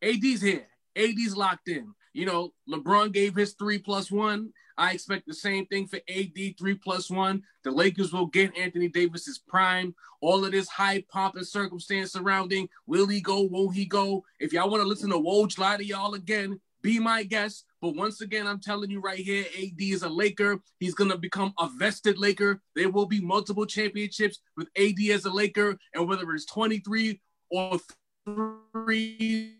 AD's 0.00 0.40
here. 0.40 0.66
AD's 0.98 1.36
locked 1.36 1.68
in. 1.68 1.94
You 2.12 2.26
know, 2.26 2.52
LeBron 2.68 3.12
gave 3.12 3.34
his 3.34 3.54
three 3.54 3.78
plus 3.78 4.10
one. 4.10 4.52
I 4.76 4.92
expect 4.92 5.26
the 5.26 5.34
same 5.34 5.66
thing 5.66 5.86
for 5.88 5.98
AD 6.08 6.58
three 6.58 6.74
plus 6.74 7.10
one. 7.10 7.42
The 7.64 7.70
Lakers 7.70 8.12
will 8.12 8.26
get 8.26 8.56
Anthony 8.56 8.88
Davis's 8.88 9.38
prime. 9.38 9.94
All 10.20 10.44
of 10.44 10.52
this 10.52 10.68
high 10.68 11.04
pomp 11.10 11.34
and 11.34 11.46
circumstance 11.46 12.12
surrounding 12.12 12.68
will 12.86 13.06
he 13.06 13.20
go, 13.20 13.42
won't 13.42 13.74
he 13.74 13.84
go? 13.84 14.24
If 14.38 14.52
y'all 14.52 14.70
want 14.70 14.82
to 14.82 14.88
listen 14.88 15.10
to 15.10 15.16
Woj 15.16 15.58
lie 15.58 15.76
to 15.76 15.84
y'all 15.84 16.14
again, 16.14 16.60
be 16.82 16.98
my 16.98 17.24
guest. 17.24 17.64
But 17.80 17.96
once 17.96 18.20
again, 18.20 18.46
I'm 18.46 18.60
telling 18.60 18.90
you 18.90 19.00
right 19.00 19.18
here, 19.18 19.44
AD 19.56 19.80
is 19.80 20.02
a 20.02 20.08
Laker. 20.08 20.60
He's 20.78 20.94
going 20.94 21.10
to 21.10 21.18
become 21.18 21.52
a 21.58 21.68
vested 21.76 22.18
Laker. 22.18 22.60
There 22.74 22.90
will 22.90 23.06
be 23.06 23.20
multiple 23.20 23.66
championships 23.66 24.38
with 24.56 24.68
AD 24.76 24.98
as 25.12 25.24
a 25.24 25.30
Laker. 25.30 25.76
And 25.94 26.08
whether 26.08 26.30
it's 26.32 26.46
23 26.46 27.20
or 27.50 27.78
three 28.26 29.54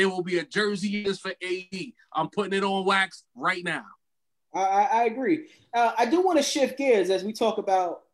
there 0.00 0.08
will 0.08 0.22
be 0.22 0.38
a 0.38 0.44
jersey 0.44 1.04
just 1.04 1.20
for 1.20 1.28
AD. 1.30 1.78
I'm 2.14 2.30
putting 2.30 2.54
it 2.54 2.64
on 2.64 2.86
wax 2.86 3.24
right 3.34 3.62
now. 3.62 3.84
I, 4.54 4.88
I 4.92 5.04
agree. 5.04 5.48
Uh, 5.74 5.92
I 5.96 6.06
do 6.06 6.22
want 6.22 6.38
to 6.38 6.42
shift 6.42 6.78
gears 6.78 7.10
as 7.10 7.22
we 7.22 7.34
talk 7.34 7.58
about 7.58 8.04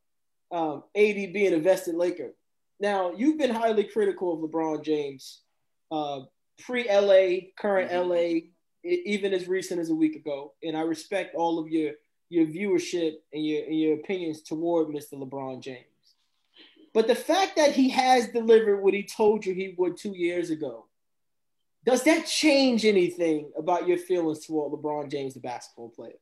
um, 0.51 0.83
AD 0.97 1.33
being 1.33 1.55
a 1.55 1.59
vested 1.59 1.95
Laker. 1.95 2.35
Now, 2.81 3.13
you've 3.13 3.39
been 3.39 3.55
highly 3.55 3.85
critical 3.85 4.35
of 4.35 4.51
LeBron 4.51 4.85
James, 4.85 5.43
uh, 5.93 6.23
pre 6.59 6.91
LA, 6.91 7.53
current 7.57 7.93
mm-hmm. 7.93 8.11
LA, 8.11 8.91
even 9.05 9.33
as 9.33 9.47
recent 9.47 9.81
as 9.81 9.91
a 9.91 9.95
week 9.95 10.17
ago. 10.17 10.55
And 10.65 10.77
I 10.77 10.81
respect 10.81 11.37
all 11.37 11.61
of 11.61 11.69
your 11.69 11.93
your 12.29 12.47
viewership 12.47 13.13
and 13.33 13.47
your 13.47 13.65
and 13.65 13.79
your 13.79 13.95
opinions 13.95 14.43
toward 14.43 14.89
Mr. 14.89 15.13
LeBron 15.13 15.63
James. 15.63 15.85
But 16.93 17.07
the 17.07 17.15
fact 17.15 17.55
that 17.57 17.73
he 17.73 17.91
has 17.91 18.29
delivered 18.29 18.83
what 18.83 18.93
he 18.93 19.05
told 19.05 19.47
you 19.47 19.55
he 19.55 19.77
would 19.79 19.97
two 19.97 20.17
years 20.17 20.51
ago, 20.51 20.87
does 21.87 22.03
that 22.03 22.27
change 22.27 22.85
anything 22.85 23.51
about 23.57 23.87
your 23.87 23.97
feelings 23.97 24.45
toward 24.45 24.73
LeBron 24.73 25.11
James, 25.11 25.35
the 25.35 25.41
basketball 25.41 25.89
player? 25.89 26.19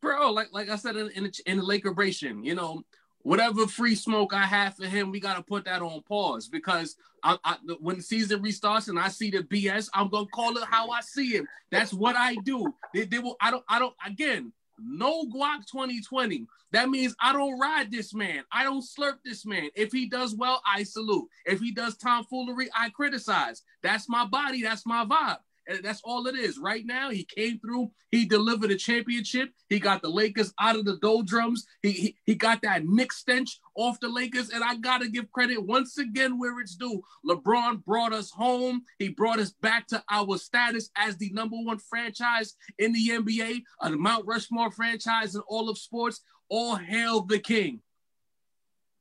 Bro, 0.00 0.32
like 0.32 0.48
like 0.52 0.70
I 0.70 0.76
said 0.76 0.96
in 0.96 1.10
in 1.10 1.24
the, 1.24 1.42
in 1.46 1.58
the 1.58 1.62
Lakerbration, 1.62 2.44
you 2.44 2.54
know, 2.54 2.82
whatever 3.20 3.66
free 3.66 3.94
smoke 3.94 4.32
I 4.32 4.46
have 4.46 4.74
for 4.74 4.86
him, 4.86 5.10
we 5.10 5.20
got 5.20 5.36
to 5.36 5.42
put 5.42 5.66
that 5.66 5.82
on 5.82 6.02
pause 6.02 6.48
because 6.48 6.96
I, 7.22 7.38
I, 7.44 7.56
when 7.80 7.96
the 7.98 8.02
season 8.02 8.42
restarts 8.42 8.88
and 8.88 8.98
I 8.98 9.08
see 9.08 9.30
the 9.30 9.42
BS, 9.42 9.88
I'm 9.94 10.08
gonna 10.08 10.26
call 10.26 10.56
it 10.56 10.64
how 10.68 10.90
I 10.90 11.02
see 11.02 11.36
it. 11.36 11.44
That's 11.70 11.92
what 11.92 12.16
I 12.16 12.34
do. 12.36 12.74
They, 12.92 13.04
they 13.04 13.18
will. 13.18 13.36
I 13.40 13.50
don't. 13.50 13.64
I 13.68 13.78
don't. 13.78 13.94
Again, 14.04 14.52
no 14.84 15.24
guac 15.26 15.66
2020. 15.70 16.46
That 16.72 16.88
means 16.88 17.14
I 17.20 17.32
don't 17.32 17.58
ride 17.58 17.90
this 17.90 18.14
man. 18.14 18.44
I 18.50 18.64
don't 18.64 18.84
slurp 18.84 19.18
this 19.24 19.44
man. 19.44 19.68
If 19.74 19.92
he 19.92 20.08
does 20.08 20.34
well, 20.34 20.62
I 20.66 20.82
salute. 20.84 21.28
If 21.44 21.60
he 21.60 21.70
does 21.70 21.96
tomfoolery, 21.96 22.70
I 22.74 22.90
criticize. 22.90 23.62
That's 23.82 24.08
my 24.08 24.24
body. 24.24 24.62
That's 24.62 24.86
my 24.86 25.04
vibe. 25.04 25.38
And 25.68 25.84
that's 25.84 26.00
all 26.04 26.26
it 26.26 26.34
is. 26.36 26.58
Right 26.58 26.84
now, 26.84 27.10
he 27.10 27.24
came 27.24 27.58
through. 27.60 27.90
He 28.10 28.24
delivered 28.24 28.70
a 28.70 28.76
championship. 28.76 29.50
He 29.68 29.78
got 29.78 30.02
the 30.02 30.08
Lakers 30.08 30.52
out 30.60 30.76
of 30.76 30.84
the 30.84 30.98
doldrums. 30.98 31.64
He, 31.82 31.92
he, 31.92 32.16
he 32.24 32.34
got 32.34 32.62
that 32.62 32.84
Nick 32.84 33.12
stench 33.12 33.60
off 33.74 34.00
the 34.00 34.08
Lakers. 34.08 34.50
And 34.50 34.62
I 34.62 34.76
got 34.76 35.02
to 35.02 35.08
give 35.08 35.30
credit 35.30 35.64
once 35.64 35.98
again 35.98 36.38
where 36.38 36.60
it's 36.60 36.76
due. 36.76 37.02
LeBron 37.26 37.84
brought 37.84 38.12
us 38.12 38.30
home. 38.30 38.82
He 38.98 39.08
brought 39.08 39.38
us 39.38 39.52
back 39.62 39.86
to 39.88 40.02
our 40.10 40.36
status 40.36 40.90
as 40.96 41.16
the 41.16 41.30
number 41.30 41.56
one 41.56 41.78
franchise 41.78 42.54
in 42.78 42.92
the 42.92 43.08
NBA, 43.08 43.62
a 43.80 43.90
Mount 43.90 44.26
Rushmore 44.26 44.70
franchise 44.70 45.34
in 45.34 45.42
all 45.48 45.68
of 45.68 45.78
sports. 45.78 46.20
All 46.48 46.76
hail 46.76 47.22
the 47.22 47.38
king. 47.38 47.80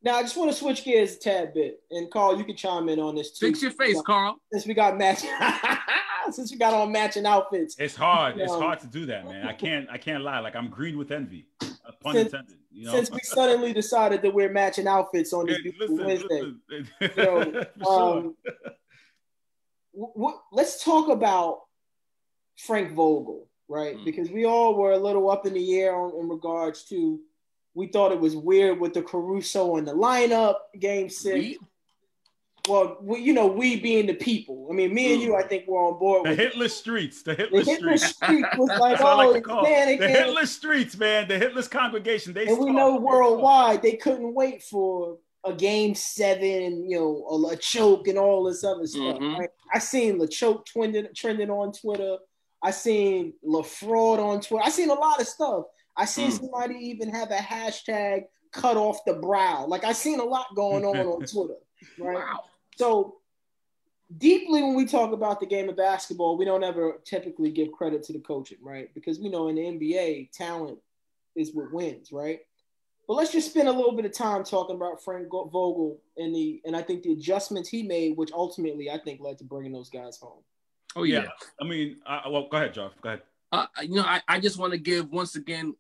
Now 0.04 0.16
I 0.16 0.24
just 0.24 0.36
want 0.36 0.50
to 0.50 0.58
switch 0.58 0.84
gears 0.84 1.16
a 1.16 1.20
tad 1.20 1.54
bit, 1.54 1.82
and 1.92 2.10
Carl, 2.10 2.38
you 2.38 2.44
can 2.44 2.56
chime 2.56 2.90
in 2.90 3.00
on 3.00 3.16
this 3.16 3.38
too. 3.38 3.48
Fix 3.48 3.62
your 3.62 3.72
face, 3.72 4.02
Carl. 4.02 4.38
Since 4.52 4.66
we 4.66 4.74
got 4.74 4.98
match, 4.98 5.24
since 6.32 6.52
we 6.52 6.58
got 6.58 6.74
on 6.74 6.92
matching 6.92 7.26
outfits. 7.26 7.76
It's 7.78 7.96
hard. 7.96 8.40
It's 8.40 8.52
hard 8.52 8.80
to 8.80 8.88
do 8.88 9.06
that, 9.08 9.26
man. 9.26 9.48
I 9.48 9.54
can't. 9.54 9.88
I 9.92 9.98
can't 9.98 10.24
lie. 10.24 10.40
Like 10.40 10.56
I'm 10.56 10.70
green 10.70 10.98
with 10.98 11.12
envy. 11.12 11.46
Pun 12.02 12.14
since, 12.14 12.34
intended. 12.34 12.58
You 12.72 12.86
know? 12.86 12.92
Since 12.94 13.12
we 13.12 13.20
suddenly 13.24 13.74
decided 13.74 14.22
to 14.24 14.30
wear 14.30 14.50
matching 14.50 14.88
outfits 14.88 15.34
on 15.34 15.46
this 15.46 15.60
hey, 15.64 15.74
listen, 15.80 16.06
Wednesday, 16.06 16.54
listen. 16.70 16.92
you 17.00 17.10
know, 17.18 17.42
um, 17.88 18.36
w- 19.94 20.14
w- 20.16 20.40
let's 20.52 20.84
talk 20.84 21.10
about 21.10 21.62
Frank 22.58 22.92
Vogel, 22.94 23.48
right? 23.68 23.98
Mm. 23.98 24.06
Because 24.06 24.30
we 24.30 24.46
all 24.46 24.76
were 24.76 24.94
a 24.94 24.98
little 24.98 25.30
up 25.30 25.46
in 25.46 25.54
the 25.54 25.80
air 25.80 25.96
on, 25.96 26.16
in 26.20 26.28
regards 26.28 26.84
to 26.86 27.20
we 27.74 27.88
thought 27.88 28.12
it 28.12 28.20
was 28.20 28.36
weird 28.36 28.80
with 28.80 28.94
the 28.94 29.02
Caruso 29.02 29.78
in 29.78 29.86
the 29.86 29.94
lineup, 29.94 30.56
game 30.80 31.10
six. 31.10 31.36
We? 31.36 31.60
Well, 32.70 32.98
we, 33.02 33.22
you 33.22 33.34
know, 33.34 33.48
we 33.48 33.80
being 33.80 34.06
the 34.06 34.14
people. 34.14 34.68
I 34.70 34.74
mean, 34.76 34.94
me 34.94 35.14
and 35.14 35.22
you, 35.22 35.36
I 35.36 35.42
think 35.42 35.68
we're 35.68 35.80
on 35.80 35.98
board. 35.98 36.26
The 36.28 36.36
hit 36.36 36.56
list 36.56 36.78
streets. 36.78 37.24
The 37.24 37.34
hit 37.34 37.52
list, 37.52 37.66
the 37.66 37.72
hit 37.72 37.82
list 37.82 38.16
streets. 38.16 38.48
was 38.56 38.70
like, 38.80 39.02
oh, 39.02 39.32
like 39.32 39.48
man, 39.64 39.98
the 39.98 40.08
hit 40.08 40.30
list 40.30 40.58
streets, 40.58 40.96
man. 40.96 41.28
The 41.28 41.40
hit 41.40 41.56
list 41.56 41.72
congregation. 41.72 42.34
They 42.34 42.46
and 42.46 42.60
we 42.60 42.72
know 42.72 42.98
worldwide 42.98 43.82
they 43.82 43.96
couldn't 43.96 44.36
wait 44.36 44.62
for 44.62 45.18
a 45.44 45.54
game 45.54 45.96
seven, 45.96 46.88
you 46.88 47.00
know, 47.00 47.48
a, 47.50 47.54
a 47.54 47.56
choke 47.56 48.08
and 48.08 48.20
all 48.20 48.44
this 48.44 48.64
other 48.64 48.86
stuff. 48.86 49.18
Mhm. 49.18 49.40
Right? 49.40 49.50
I 49.74 49.80
seen 49.80 50.20
LaChoke 50.20 50.66
trending 50.66 51.08
trending 51.16 51.50
on 51.50 51.72
Twitter. 51.72 52.18
I 52.62 52.72
seen 52.72 53.34
LaFraud 53.44 54.20
on 54.20 54.42
Twitter. 54.42 54.64
I 54.64 54.70
seen 54.70 54.92
a 54.92 54.94
lot 54.94 55.20
of 55.20 55.28
stuff. 55.28 55.66
I 55.96 56.06
seen 56.06 56.30
Mm. 56.30 56.40
somebody 56.40 56.76
even 56.76 57.10
have 57.10 57.32
a 57.32 57.38
hashtag 57.38 58.26
cut 58.52 58.78
off 58.78 59.04
the 59.06 59.14
brow. 59.14 59.66
Like 59.66 59.84
I 59.84 59.92
seen 59.94 60.20
a 60.20 60.24
lot 60.24 60.48
going 60.56 60.86
on 60.86 60.98
on 60.98 61.22
Twitter. 61.26 61.60
Right. 61.98 62.38
So 62.78 63.18
deeply 64.18 64.62
when 64.62 64.76
we 64.76 64.86
talk 64.86 65.14
about 65.14 65.40
the 65.40 65.46
game 65.46 65.70
of 65.70 65.78
basketball, 65.78 66.38
we 66.38 66.46
don't 66.46 66.64
ever 66.64 67.00
typically 67.06 67.52
give 67.52 67.72
credit 67.72 68.04
to 68.04 68.14
the 68.14 68.20
coaching, 68.20 68.58
right? 68.62 68.94
Because 68.94 69.20
we 69.20 69.30
know 69.30 69.48
in 69.48 69.56
the 69.56 69.62
NBA, 69.62 70.32
talent 70.32 70.80
is 71.36 71.54
what 71.54 71.72
wins, 71.72 72.12
right? 72.12 72.40
But 73.08 73.16
let's 73.16 73.32
just 73.32 73.50
spend 73.50 73.68
a 73.68 73.72
little 73.72 73.94
bit 73.94 74.06
of 74.06 74.14
time 74.14 74.44
talking 74.44 74.76
about 74.76 75.04
Frank 75.04 75.30
Vogel 75.30 76.00
and 76.18 76.34
the 76.36 76.62
and 76.66 76.76
I 76.76 76.82
think 76.82 77.04
the 77.04 77.14
adjustments 77.14 77.68
he 77.70 77.84
made, 77.84 78.16
which 78.18 78.32
ultimately 78.32 78.90
I 78.90 78.98
think 79.00 79.20
led 79.22 79.38
to 79.40 79.44
bringing 79.44 79.72
those 79.74 79.90
guys 79.90 80.18
home. 80.18 80.44
Oh 80.96 81.04
yeah. 81.04 81.26
I 81.60 81.66
mean, 81.66 81.98
I, 82.06 82.28
well, 82.30 82.48
go 82.50 82.58
ahead, 82.58 82.74
Joff. 82.74 82.92
Go 83.02 83.10
ahead. 83.10 83.22
Uh, 83.52 83.66
you 83.82 83.96
know, 83.96 84.04
I, 84.04 84.22
I 84.28 84.40
just 84.40 84.58
want 84.58 84.74
to 84.74 84.80
give 84.80 85.10
once 85.12 85.36
again 85.36 85.76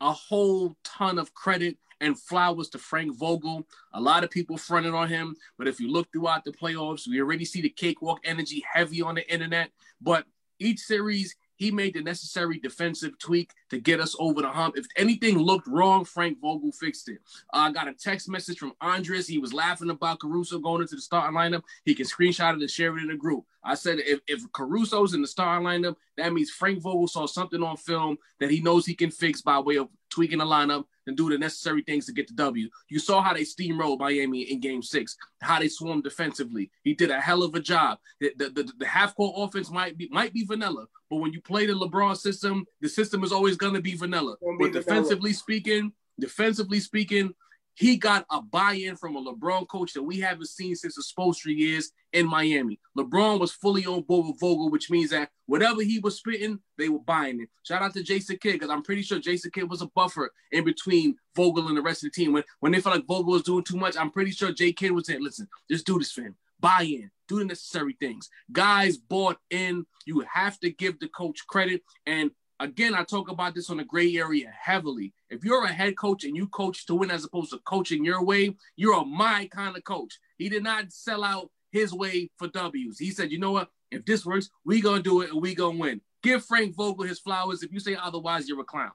a 0.00 0.12
whole 0.12 0.76
ton 0.82 1.18
of 1.18 1.34
credit 1.34 1.76
and 2.00 2.18
flowers 2.18 2.70
to 2.70 2.78
Frank 2.78 3.16
Vogel. 3.18 3.66
A 3.92 4.00
lot 4.00 4.24
of 4.24 4.30
people 4.30 4.56
fronted 4.56 4.94
on 4.94 5.08
him, 5.08 5.36
but 5.58 5.68
if 5.68 5.78
you 5.80 5.90
look 5.90 6.10
throughout 6.12 6.44
the 6.44 6.52
playoffs, 6.52 7.06
we 7.06 7.20
already 7.20 7.44
see 7.44 7.60
the 7.60 7.68
cakewalk 7.68 8.20
energy 8.24 8.64
heavy 8.72 9.02
on 9.02 9.16
the 9.16 9.32
internet. 9.32 9.70
But 10.00 10.24
each 10.58 10.80
series, 10.80 11.36
he 11.56 11.70
made 11.70 11.92
the 11.92 12.00
necessary 12.00 12.58
defensive 12.58 13.18
tweak 13.18 13.52
to 13.68 13.78
get 13.78 14.00
us 14.00 14.16
over 14.18 14.40
the 14.40 14.48
hump. 14.48 14.78
If 14.78 14.86
anything 14.96 15.36
looked 15.36 15.66
wrong, 15.66 16.06
Frank 16.06 16.40
Vogel 16.40 16.72
fixed 16.72 17.10
it. 17.10 17.18
Uh, 17.52 17.68
I 17.68 17.72
got 17.72 17.86
a 17.86 17.92
text 17.92 18.30
message 18.30 18.58
from 18.58 18.72
Andres. 18.80 19.26
He 19.26 19.36
was 19.36 19.52
laughing 19.52 19.90
about 19.90 20.20
Caruso 20.20 20.58
going 20.58 20.80
into 20.80 20.96
the 20.96 21.02
starting 21.02 21.36
lineup. 21.36 21.62
He 21.84 21.94
can 21.94 22.06
screenshot 22.06 22.54
it 22.54 22.60
and 22.60 22.70
share 22.70 22.96
it 22.96 23.02
in 23.02 23.08
the 23.08 23.14
group. 23.14 23.44
I 23.62 23.74
said 23.74 23.98
if, 24.00 24.20
if 24.26 24.40
Caruso's 24.52 25.14
in 25.14 25.20
the 25.22 25.28
starting 25.28 25.66
lineup, 25.66 25.96
that 26.16 26.32
means 26.32 26.50
Frank 26.50 26.80
Vogel 26.82 27.08
saw 27.08 27.26
something 27.26 27.62
on 27.62 27.76
film 27.76 28.16
that 28.38 28.50
he 28.50 28.60
knows 28.60 28.86
he 28.86 28.94
can 28.94 29.10
fix 29.10 29.42
by 29.42 29.58
way 29.58 29.76
of 29.76 29.88
tweaking 30.10 30.38
the 30.38 30.44
lineup 30.44 30.84
and 31.06 31.16
do 31.16 31.28
the 31.28 31.38
necessary 31.38 31.82
things 31.82 32.06
to 32.06 32.12
get 32.12 32.26
the 32.28 32.34
W. 32.34 32.68
You 32.88 32.98
saw 32.98 33.20
how 33.22 33.34
they 33.34 33.42
steamrolled 33.42 33.98
Miami 33.98 34.42
in 34.42 34.60
game 34.60 34.82
six, 34.82 35.16
how 35.40 35.60
they 35.60 35.68
swarmed 35.68 36.04
defensively. 36.04 36.70
He 36.84 36.94
did 36.94 37.10
a 37.10 37.20
hell 37.20 37.42
of 37.42 37.54
a 37.54 37.60
job. 37.60 37.98
The, 38.20 38.32
the, 38.36 38.48
the, 38.48 38.72
the 38.78 38.86
half-court 38.86 39.34
offense 39.36 39.70
might 39.70 39.96
be 39.98 40.08
might 40.10 40.32
be 40.32 40.44
vanilla, 40.44 40.86
but 41.10 41.16
when 41.16 41.32
you 41.32 41.40
play 41.40 41.66
the 41.66 41.74
LeBron 41.74 42.16
system, 42.16 42.64
the 42.80 42.88
system 42.88 43.22
is 43.24 43.32
always 43.32 43.56
going 43.56 43.74
to 43.74 43.82
be 43.82 43.94
vanilla. 43.94 44.36
Be 44.40 44.46
But 44.58 44.66
vanilla. 44.68 44.72
defensively 44.72 45.32
speaking, 45.32 45.92
defensively 46.18 46.80
speaking, 46.80 47.34
he 47.80 47.96
got 47.96 48.26
a 48.30 48.42
buy-in 48.42 48.94
from 48.94 49.16
a 49.16 49.22
LeBron 49.22 49.66
coach 49.66 49.94
that 49.94 50.02
we 50.02 50.20
haven't 50.20 50.50
seen 50.50 50.76
since 50.76 50.96
the 50.96 51.02
Spoelstra 51.02 51.56
years 51.56 51.92
in 52.12 52.26
Miami. 52.26 52.78
LeBron 52.94 53.40
was 53.40 53.52
fully 53.52 53.86
on 53.86 54.02
board 54.02 54.26
with 54.26 54.38
Vogel, 54.38 54.70
which 54.70 54.90
means 54.90 55.08
that 55.10 55.30
whatever 55.46 55.80
he 55.80 55.98
was 55.98 56.18
spitting, 56.18 56.58
they 56.76 56.90
were 56.90 56.98
buying 56.98 57.40
it. 57.40 57.48
Shout 57.62 57.80
out 57.80 57.94
to 57.94 58.02
Jason 58.02 58.36
Kidd, 58.36 58.52
because 58.52 58.68
I'm 58.68 58.82
pretty 58.82 59.00
sure 59.00 59.18
Jason 59.18 59.50
Kidd 59.50 59.70
was 59.70 59.80
a 59.80 59.86
buffer 59.86 60.30
in 60.52 60.62
between 60.62 61.16
Vogel 61.34 61.68
and 61.68 61.76
the 61.76 61.80
rest 61.80 62.04
of 62.04 62.12
the 62.12 62.22
team. 62.22 62.34
When, 62.34 62.44
when 62.58 62.72
they 62.72 62.82
felt 62.82 62.96
like 62.96 63.06
Vogel 63.06 63.32
was 63.32 63.44
doing 63.44 63.64
too 63.64 63.78
much, 63.78 63.96
I'm 63.96 64.10
pretty 64.10 64.32
sure 64.32 64.52
Jay 64.52 64.74
Kidd 64.74 64.92
was 64.92 65.06
saying, 65.06 65.22
listen, 65.22 65.48
just 65.70 65.86
do 65.86 65.98
this 65.98 66.14
him. 66.14 66.36
Buy 66.60 66.82
in, 66.82 67.10
do 67.28 67.38
the 67.38 67.46
necessary 67.46 67.96
things. 67.98 68.28
Guys 68.52 68.98
bought 68.98 69.38
in. 69.48 69.86
You 70.04 70.22
have 70.30 70.60
to 70.60 70.70
give 70.70 71.00
the 71.00 71.08
coach 71.08 71.46
credit. 71.46 71.80
And 72.04 72.30
again, 72.60 72.94
I 72.94 73.02
talk 73.02 73.28
about 73.28 73.54
this 73.54 73.70
on 73.70 73.78
the 73.78 73.84
gray 73.84 74.14
area 74.16 74.52
heavily. 74.56 75.12
If 75.30 75.44
you're 75.44 75.64
a 75.64 75.72
head 75.72 75.96
coach 75.96 76.24
and 76.24 76.36
you 76.36 76.46
coach 76.46 76.86
to 76.86 76.94
win 76.94 77.10
as 77.10 77.24
opposed 77.24 77.50
to 77.50 77.58
coaching 77.58 78.04
your 78.04 78.22
way, 78.22 78.54
you're 78.76 79.00
a 79.00 79.04
my 79.04 79.48
kind 79.50 79.76
of 79.76 79.82
coach. 79.82 80.20
He 80.38 80.48
did 80.48 80.62
not 80.62 80.92
sell 80.92 81.24
out 81.24 81.50
his 81.72 81.92
way 81.92 82.30
for 82.36 82.48
W's. 82.48 82.98
He 82.98 83.10
said, 83.10 83.32
you 83.32 83.38
know 83.38 83.52
what? 83.52 83.70
If 83.90 84.04
this 84.04 84.24
works, 84.24 84.50
we 84.64 84.80
gonna 84.80 85.02
do 85.02 85.22
it 85.22 85.30
and 85.30 85.42
we 85.42 85.54
gonna 85.54 85.78
win. 85.78 86.00
Give 86.22 86.44
Frank 86.44 86.76
Vogel 86.76 87.04
his 87.04 87.18
flowers. 87.18 87.62
If 87.62 87.72
you 87.72 87.80
say 87.80 87.96
otherwise, 88.00 88.48
you're 88.48 88.60
a 88.60 88.64
clown. 88.64 88.92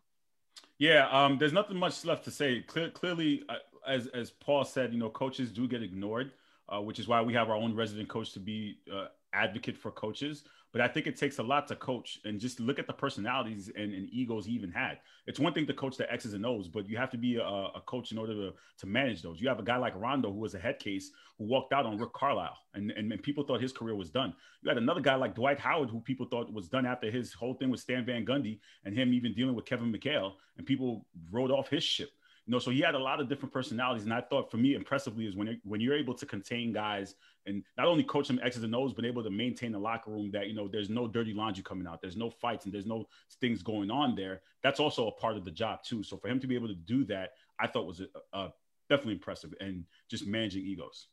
Yeah, 0.77 1.07
um, 1.09 1.37
there's 1.37 1.53
nothing 1.53 1.77
much 1.77 2.05
left 2.05 2.23
to 2.25 2.31
say. 2.31 2.61
Clear, 2.61 2.89
clearly, 2.89 3.43
uh, 3.49 3.55
as 3.87 4.07
as 4.07 4.29
Paul 4.29 4.63
said, 4.63 4.93
you 4.93 4.99
know, 4.99 5.09
coaches 5.09 5.51
do 5.51 5.67
get 5.67 5.81
ignored, 5.81 6.31
uh, 6.69 6.81
which 6.81 6.99
is 6.99 7.07
why 7.07 7.21
we 7.21 7.33
have 7.33 7.49
our 7.49 7.55
own 7.55 7.73
resident 7.75 8.09
coach 8.09 8.31
to 8.33 8.39
be 8.39 8.77
uh, 8.93 9.07
advocate 9.33 9.77
for 9.77 9.91
coaches. 9.91 10.43
But 10.75 10.81
I 10.81 10.89
think 10.89 11.07
it 11.07 11.15
takes 11.15 11.39
a 11.39 11.43
lot 11.43 11.69
to 11.69 11.75
coach, 11.77 12.19
and 12.25 12.37
just 12.37 12.59
look 12.59 12.79
at 12.79 12.85
the 12.85 12.91
personalities 12.91 13.71
and, 13.77 13.93
and 13.93 14.09
egos 14.09 14.45
he 14.45 14.51
even 14.51 14.71
had. 14.71 14.97
It's 15.25 15.39
one 15.39 15.53
thing 15.53 15.65
to 15.67 15.73
coach 15.73 15.95
the 15.95 16.11
X's 16.11 16.33
and 16.33 16.45
O's, 16.45 16.67
but 16.67 16.89
you 16.89 16.97
have 16.97 17.09
to 17.11 17.17
be 17.17 17.37
a, 17.37 17.41
a 17.45 17.81
coach 17.85 18.11
in 18.11 18.17
order 18.17 18.33
to, 18.33 18.53
to 18.79 18.85
manage 18.85 19.21
those. 19.21 19.39
You 19.39 19.47
have 19.47 19.57
a 19.57 19.63
guy 19.63 19.77
like 19.77 19.95
Rondo 19.95 20.33
who 20.33 20.39
was 20.39 20.53
a 20.53 20.59
head 20.59 20.79
case 20.79 21.11
who 21.37 21.45
walked 21.45 21.71
out 21.71 21.85
on 21.85 21.97
Rick 21.97 22.11
Carlisle, 22.11 22.57
and, 22.73 22.91
and, 22.91 23.09
and 23.09 23.23
people 23.23 23.45
thought 23.45 23.61
his 23.61 23.71
career 23.71 23.95
was 23.95 24.09
done. 24.09 24.33
You 24.63 24.67
had 24.67 24.77
another 24.77 24.99
guy 24.99 25.15
like 25.15 25.33
Dwight 25.33 25.59
Howard 25.59 25.91
who 25.91 26.01
people 26.01 26.27
thought 26.29 26.51
was 26.51 26.67
done 26.67 26.85
after 26.85 27.09
his 27.09 27.31
whole 27.31 27.53
thing 27.53 27.69
with 27.69 27.79
Stan 27.79 28.03
Van 28.05 28.25
Gundy 28.25 28.59
and 28.83 28.93
him 28.93 29.13
even 29.13 29.33
dealing 29.33 29.55
with 29.55 29.63
Kevin 29.63 29.93
McHale, 29.93 30.33
and 30.57 30.67
people 30.67 31.05
wrote 31.31 31.51
off 31.51 31.69
his 31.69 31.85
ship. 31.85 32.09
You 32.47 32.51
know, 32.51 32.59
so 32.59 32.69
he 32.69 32.79
had 32.79 32.93
a 32.93 32.99
lot 32.99 33.19
of 33.19 33.27
different 33.27 33.51
personalities, 33.51 34.03
and 34.03 34.13
I 34.13 34.21
thought 34.21 34.51
for 34.51 34.57
me, 34.57 34.75
impressively, 34.75 35.25
is 35.25 35.35
when 35.35 35.47
it, 35.47 35.59
when 35.63 35.81
you're 35.81 35.97
able 35.97 36.13
to 36.13 36.25
contain 36.27 36.71
guys 36.71 37.15
and 37.47 37.63
not 37.75 37.87
only 37.87 38.03
coach 38.03 38.27
them 38.27 38.39
X's 38.43 38.63
and 38.63 38.75
O's, 38.75 38.93
but 38.93 39.03
able 39.03 39.23
to 39.23 39.31
maintain 39.31 39.71
the 39.71 39.79
locker 39.79 40.11
room 40.11 40.29
that 40.31 40.47
you 40.47 40.53
know 40.53 40.67
there's 40.67 40.89
no 40.89 41.07
dirty 41.07 41.33
laundry 41.33 41.63
coming 41.63 41.87
out, 41.87 42.01
there's 42.01 42.17
no 42.17 42.29
fights, 42.29 42.65
and 42.65 42.73
there's 42.73 42.85
no 42.85 43.07
things 43.41 43.63
going 43.63 43.89
on 43.89 44.15
there. 44.15 44.41
That's 44.61 44.79
also 44.79 45.07
a 45.07 45.11
part 45.11 45.37
of 45.37 45.43
the 45.43 45.51
job 45.51 45.81
too. 45.83 46.03
So 46.03 46.17
for 46.17 46.27
him 46.27 46.39
to 46.39 46.45
be 46.45 46.53
able 46.53 46.67
to 46.67 46.75
do 46.75 47.03
that, 47.05 47.31
I 47.59 47.65
thought 47.65 47.87
was 47.87 48.01
a, 48.01 48.37
a 48.37 48.53
definitely 48.89 49.13
impressive 49.13 49.53
and 49.59 49.83
just 50.07 50.27
managing 50.27 50.65
egos. 50.65 51.07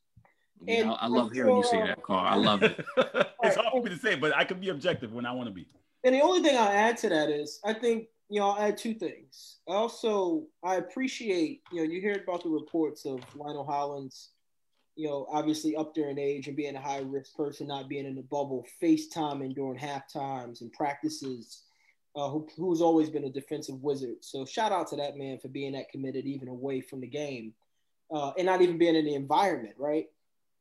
Yeah, 0.65 0.93
I, 0.93 1.05
I 1.05 1.07
love 1.09 1.33
hearing 1.33 1.57
you 1.57 1.65
say 1.65 1.81
that, 1.81 2.03
Carl. 2.03 2.27
I 2.27 2.35
love 2.37 2.63
it. 2.63 2.85
it's 3.43 3.57
hard 3.57 3.69
for 3.73 3.83
me 3.83 3.91
to 3.91 3.99
say, 3.99 4.17
but 4.17 4.37
I 4.37 4.45
can 4.45 4.61
be 4.61 4.69
objective 4.69 5.13
when 5.13 5.27
I 5.27 5.33
want 5.33 5.49
to 5.49 5.55
be. 5.55 5.67
And 6.05 6.15
the 6.15 6.21
only 6.21 6.43
thing 6.43 6.57
I'll 6.57 6.69
add 6.69 6.97
to 6.99 7.09
that 7.09 7.31
is 7.31 7.61
I 7.65 7.73
think, 7.73 8.09
you 8.33 8.41
know, 8.41 8.49
I'll 8.49 8.63
add 8.63 8.79
two 8.79 8.95
things. 8.95 9.59
Also, 9.67 10.45
I 10.65 10.77
appreciate, 10.77 11.61
you 11.71 11.85
know, 11.85 11.93
you 11.93 12.01
hear 12.01 12.19
about 12.27 12.43
the 12.43 12.49
reports 12.49 13.05
of 13.05 13.21
Lionel 13.37 13.67
Hollins, 13.67 14.31
you 14.97 15.07
know, 15.07 15.27
obviously 15.31 15.77
up 15.77 15.95
there 15.95 16.09
in 16.09 16.19
age 16.19 16.49
and 16.49 16.57
being 16.57 16.75
a 16.75 16.81
high 16.81 17.03
risk 17.05 17.37
person, 17.37 17.67
not 17.67 17.91
being 17.91 18.07
in 18.07 18.15
the 18.15 18.23
bubble, 18.23 18.65
FaceTiming 18.83 19.55
during 19.55 19.77
half 19.79 20.11
times 20.11 20.63
and 20.63 20.73
practices, 20.73 21.65
uh, 22.17 22.31
who, 22.31 22.49
who's 22.57 22.81
always 22.81 23.11
been 23.11 23.25
a 23.25 23.31
defensive 23.31 23.83
wizard. 23.83 24.17
So 24.23 24.47
shout 24.47 24.73
out 24.73 24.89
to 24.89 24.97
that 24.97 25.19
man 25.19 25.39
for 25.39 25.49
being 25.49 25.73
that 25.73 25.91
committed, 25.91 26.25
even 26.25 26.49
away 26.49 26.81
from 26.81 27.03
the 27.03 27.07
game 27.07 27.53
uh, 28.11 28.33
and 28.39 28.47
not 28.47 28.63
even 28.63 28.79
being 28.79 28.97
in 28.97 29.05
the 29.05 29.15
environment, 29.15 29.75
right? 29.77 30.07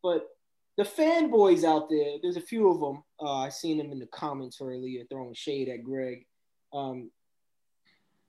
But 0.03 0.27
the 0.76 0.84
fanboys 0.84 1.64
out 1.64 1.89
there, 1.89 2.18
there's 2.22 2.35
a 2.35 2.41
few 2.41 2.69
of 2.69 2.81
them. 2.81 3.02
Uh, 3.18 3.38
I 3.38 3.48
seen 3.48 3.77
them 3.77 3.93
in 3.93 3.99
the 3.99 4.07
comments 4.07 4.60
earlier 4.61 5.06
throwing 5.10 5.34
shade 5.34 5.69
at 5.69 5.85
Greg. 5.85 6.26
Um, 6.73 7.11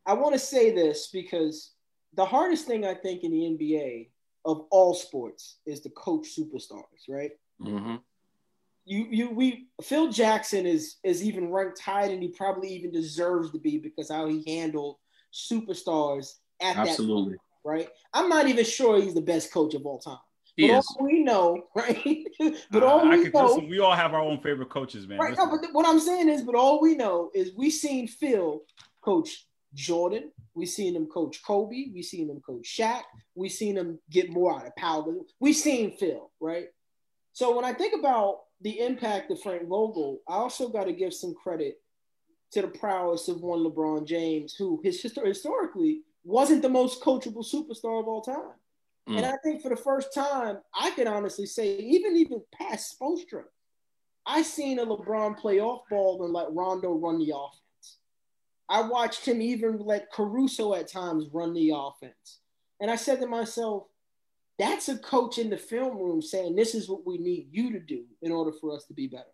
I 0.06 0.14
want 0.14 0.34
to 0.34 0.38
say 0.38 0.72
this 0.74 1.08
because 1.12 1.72
the 2.14 2.24
hardest 2.24 2.66
thing 2.66 2.84
I 2.84 2.94
think 2.94 3.24
in 3.24 3.30
the 3.30 3.38
NBA 3.38 4.08
of 4.44 4.66
all 4.70 4.94
sports 4.94 5.58
is 5.66 5.80
to 5.80 5.90
coach 5.90 6.28
superstars, 6.36 7.08
right? 7.08 7.30
Mm-hmm. 7.60 7.96
You, 8.84 9.06
you, 9.10 9.30
we. 9.30 9.68
Phil 9.82 10.10
Jackson 10.10 10.66
is 10.66 10.96
is 11.04 11.22
even 11.22 11.52
ranked 11.52 11.78
high, 11.80 12.06
and 12.06 12.20
he 12.22 12.28
probably 12.30 12.68
even 12.70 12.90
deserves 12.90 13.52
to 13.52 13.58
be 13.58 13.78
because 13.78 14.10
how 14.10 14.26
he 14.26 14.42
handled 14.46 14.96
superstars 15.32 16.34
at 16.60 16.76
Absolutely. 16.76 17.32
that 17.34 17.38
point, 17.38 17.40
right? 17.64 17.88
I'm 18.12 18.28
not 18.28 18.48
even 18.48 18.64
sure 18.64 19.00
he's 19.00 19.14
the 19.14 19.20
best 19.20 19.52
coach 19.52 19.74
of 19.74 19.86
all 19.86 20.00
time. 20.00 20.18
He 20.56 20.66
but 20.68 20.78
is. 20.78 20.96
all 20.98 21.06
we 21.06 21.22
know, 21.22 21.68
right? 21.76 22.26
but 22.72 22.82
Uh, 22.82 22.86
all 22.86 23.00
I 23.06 23.16
we 23.16 23.22
could, 23.24 23.34
know, 23.34 23.46
listen, 23.46 23.68
we 23.68 23.78
all 23.78 23.94
have 23.94 24.14
our 24.14 24.20
own 24.20 24.40
favorite 24.40 24.68
coaches, 24.70 25.06
man. 25.06 25.18
right? 25.18 25.30
Listen. 25.30 25.48
No, 25.48 25.58
but 25.58 25.72
what 25.72 25.86
I'm 25.86 26.00
saying 26.00 26.28
is, 26.28 26.42
but 26.42 26.56
all 26.56 26.80
we 26.82 26.96
know 26.96 27.30
is 27.34 27.52
we've 27.56 27.72
seen 27.72 28.08
Phil 28.08 28.62
coach 29.00 29.46
Jordan, 29.74 30.30
We've 30.54 30.68
seen 30.68 30.94
him 30.94 31.06
coach 31.06 31.42
Kobe, 31.46 31.86
We've 31.94 32.04
seen 32.04 32.30
him 32.30 32.40
coach 32.40 32.76
Shaq, 32.78 33.02
We've 33.34 33.52
seen 33.52 33.76
him 33.76 33.98
get 34.10 34.30
more 34.30 34.58
out 34.58 34.66
of 34.66 34.76
Pau. 34.76 35.06
We've 35.40 35.56
seen 35.56 35.96
Phil, 35.96 36.30
right? 36.40 36.66
So 37.32 37.56
when 37.56 37.64
I 37.64 37.72
think 37.72 37.98
about 37.98 38.40
the 38.60 38.80
impact 38.80 39.30
of 39.30 39.40
Frank 39.40 39.68
Vogel, 39.68 40.20
I 40.28 40.34
also 40.34 40.68
got 40.68 40.84
to 40.84 40.92
give 40.92 41.14
some 41.14 41.34
credit 41.34 41.80
to 42.52 42.62
the 42.62 42.68
prowess 42.68 43.28
of 43.28 43.40
one 43.40 43.60
LeBron 43.60 44.06
James, 44.06 44.54
who 44.54 44.80
his 44.84 45.02
histor- 45.02 45.26
historically 45.26 46.02
wasn't 46.24 46.62
the 46.62 46.68
most 46.68 47.02
coachable 47.02 47.44
superstar 47.44 48.00
of 48.00 48.06
all 48.06 48.22
time. 48.22 48.54
Mm. 49.08 49.16
And 49.16 49.26
I 49.26 49.36
think 49.42 49.62
for 49.62 49.70
the 49.70 49.76
first 49.76 50.14
time, 50.14 50.58
I 50.74 50.90
can 50.90 51.08
honestly 51.08 51.46
say, 51.46 51.76
even 51.76 52.16
even 52.16 52.42
past 52.52 52.96
Spoelstra, 53.00 53.44
I 54.26 54.42
seen 54.42 54.78
a 54.78 54.86
LeBron 54.86 55.38
play 55.38 55.60
off 55.60 55.82
ball 55.90 56.24
and 56.24 56.32
let 56.32 56.52
Rondo 56.52 56.92
run 56.92 57.18
the 57.18 57.34
offense. 57.34 57.61
I 58.68 58.82
watched 58.82 59.26
him 59.26 59.42
even 59.42 59.78
let 59.78 60.12
Caruso 60.12 60.74
at 60.74 60.90
times 60.90 61.26
run 61.32 61.52
the 61.54 61.72
offense. 61.74 62.40
And 62.80 62.90
I 62.90 62.96
said 62.96 63.20
to 63.20 63.26
myself, 63.26 63.84
that's 64.58 64.88
a 64.88 64.98
coach 64.98 65.38
in 65.38 65.50
the 65.50 65.56
film 65.56 65.96
room 65.98 66.22
saying, 66.22 66.56
this 66.56 66.74
is 66.74 66.88
what 66.88 67.06
we 67.06 67.18
need 67.18 67.48
you 67.50 67.72
to 67.72 67.80
do 67.80 68.04
in 68.22 68.32
order 68.32 68.52
for 68.52 68.74
us 68.74 68.84
to 68.86 68.94
be 68.94 69.06
better. 69.06 69.24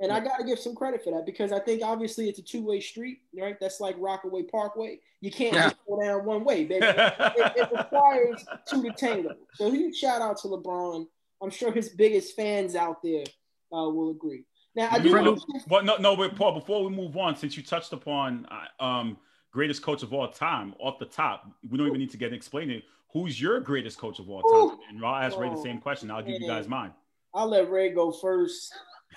And 0.00 0.10
I 0.10 0.18
got 0.18 0.38
to 0.38 0.44
give 0.44 0.58
some 0.58 0.74
credit 0.74 1.04
for 1.04 1.12
that 1.12 1.24
because 1.24 1.52
I 1.52 1.60
think 1.60 1.82
obviously 1.84 2.28
it's 2.28 2.40
a 2.40 2.42
two 2.42 2.64
way 2.64 2.80
street, 2.80 3.20
right? 3.38 3.56
That's 3.60 3.80
like 3.80 3.94
Rockaway 3.98 4.42
Parkway. 4.42 4.98
You 5.20 5.30
can't 5.30 5.54
yeah. 5.54 5.64
just 5.64 5.76
go 5.88 6.02
down 6.02 6.24
one 6.24 6.42
way, 6.42 6.64
baby. 6.64 6.84
it, 6.84 7.52
it, 7.56 7.68
requires 7.76 8.44
two 8.68 8.82
to 8.82 8.90
tango. 8.90 9.36
So 9.54 9.70
huge 9.70 9.96
shout 9.96 10.20
out 10.20 10.38
to 10.38 10.48
LeBron. 10.48 11.06
I'm 11.40 11.50
sure 11.50 11.70
his 11.70 11.90
biggest 11.90 12.34
fans 12.34 12.74
out 12.74 13.00
there 13.02 13.24
uh, 13.72 13.88
will 13.88 14.10
agree. 14.10 14.44
Now, 14.74 14.88
I 14.90 14.98
do. 14.98 15.10
Know, 15.22 15.38
but 15.68 15.84
no, 15.84 15.96
no, 15.96 16.16
but 16.16 16.34
Paul, 16.34 16.52
before 16.52 16.84
we 16.84 16.94
move 16.94 17.16
on, 17.16 17.36
since 17.36 17.56
you 17.56 17.62
touched 17.62 17.92
upon 17.92 18.46
uh, 18.50 18.84
um, 18.84 19.18
greatest 19.50 19.82
coach 19.82 20.02
of 20.02 20.12
all 20.12 20.28
time 20.28 20.74
off 20.78 20.98
the 20.98 21.04
top, 21.04 21.50
we 21.68 21.76
don't 21.76 21.86
even 21.86 22.00
need 22.00 22.10
to 22.10 22.16
get 22.16 22.32
explaining 22.32 22.82
who's 23.12 23.40
your 23.40 23.60
greatest 23.60 23.98
coach 23.98 24.18
of 24.18 24.30
all 24.30 24.42
time. 24.42 24.78
Ooh. 24.78 24.80
And 24.88 25.04
I'll 25.04 25.22
ask 25.22 25.38
Ray 25.38 25.50
the 25.50 25.62
same 25.62 25.78
question. 25.78 26.10
I'll 26.10 26.22
give 26.22 26.40
you 26.40 26.46
guys 26.46 26.66
mine. 26.66 26.92
I'll 27.34 27.48
let 27.48 27.70
Ray 27.70 27.90
go 27.90 28.12
first. 28.12 28.74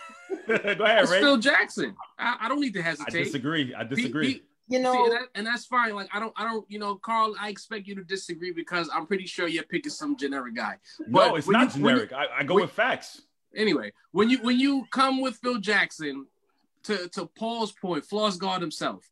go 0.47 0.53
ahead, 0.55 1.09
Ray. 1.09 1.19
Phil 1.19 1.37
Jackson. 1.37 1.95
I, 2.19 2.37
I, 2.41 2.49
don't 2.49 2.59
need 2.59 2.73
to 2.73 2.81
hesitate. 2.81 3.21
I 3.21 3.23
disagree. 3.23 3.73
I 3.73 3.83
disagree. 3.83 4.27
He, 4.27 4.33
he, 4.33 4.43
you 4.67 4.79
know, 4.79 5.05
See, 5.05 5.11
that, 5.11 5.27
and 5.35 5.45
that's 5.45 5.65
fine. 5.65 5.93
Like 5.95 6.09
I 6.13 6.19
don't, 6.19 6.33
I 6.35 6.43
don't, 6.43 6.69
you 6.69 6.79
know, 6.79 6.95
Carl. 6.95 7.35
I 7.39 7.49
expect 7.49 7.87
you 7.87 7.95
to 7.95 8.03
disagree 8.03 8.51
because 8.51 8.89
I'm 8.93 9.05
pretty 9.05 9.27
sure 9.27 9.47
you're 9.47 9.63
picking 9.63 9.91
some 9.91 10.17
generic 10.17 10.55
guy. 10.55 10.77
But 11.07 11.27
no, 11.27 11.35
it's 11.35 11.47
not 11.47 11.75
you, 11.75 11.83
generic. 11.83 12.11
You, 12.11 12.17
I, 12.17 12.39
I, 12.39 12.43
go 12.43 12.55
when, 12.55 12.63
with 12.63 12.71
facts. 12.71 13.21
Anyway, 13.55 13.91
when 14.11 14.29
you 14.29 14.39
when 14.39 14.59
you 14.59 14.85
come 14.91 15.21
with 15.21 15.37
Phil 15.37 15.59
Jackson, 15.59 16.27
to 16.83 17.07
to 17.09 17.25
Paul's 17.37 17.71
point, 17.71 18.05
Floss 18.05 18.37
God 18.37 18.61
himself, 18.61 19.09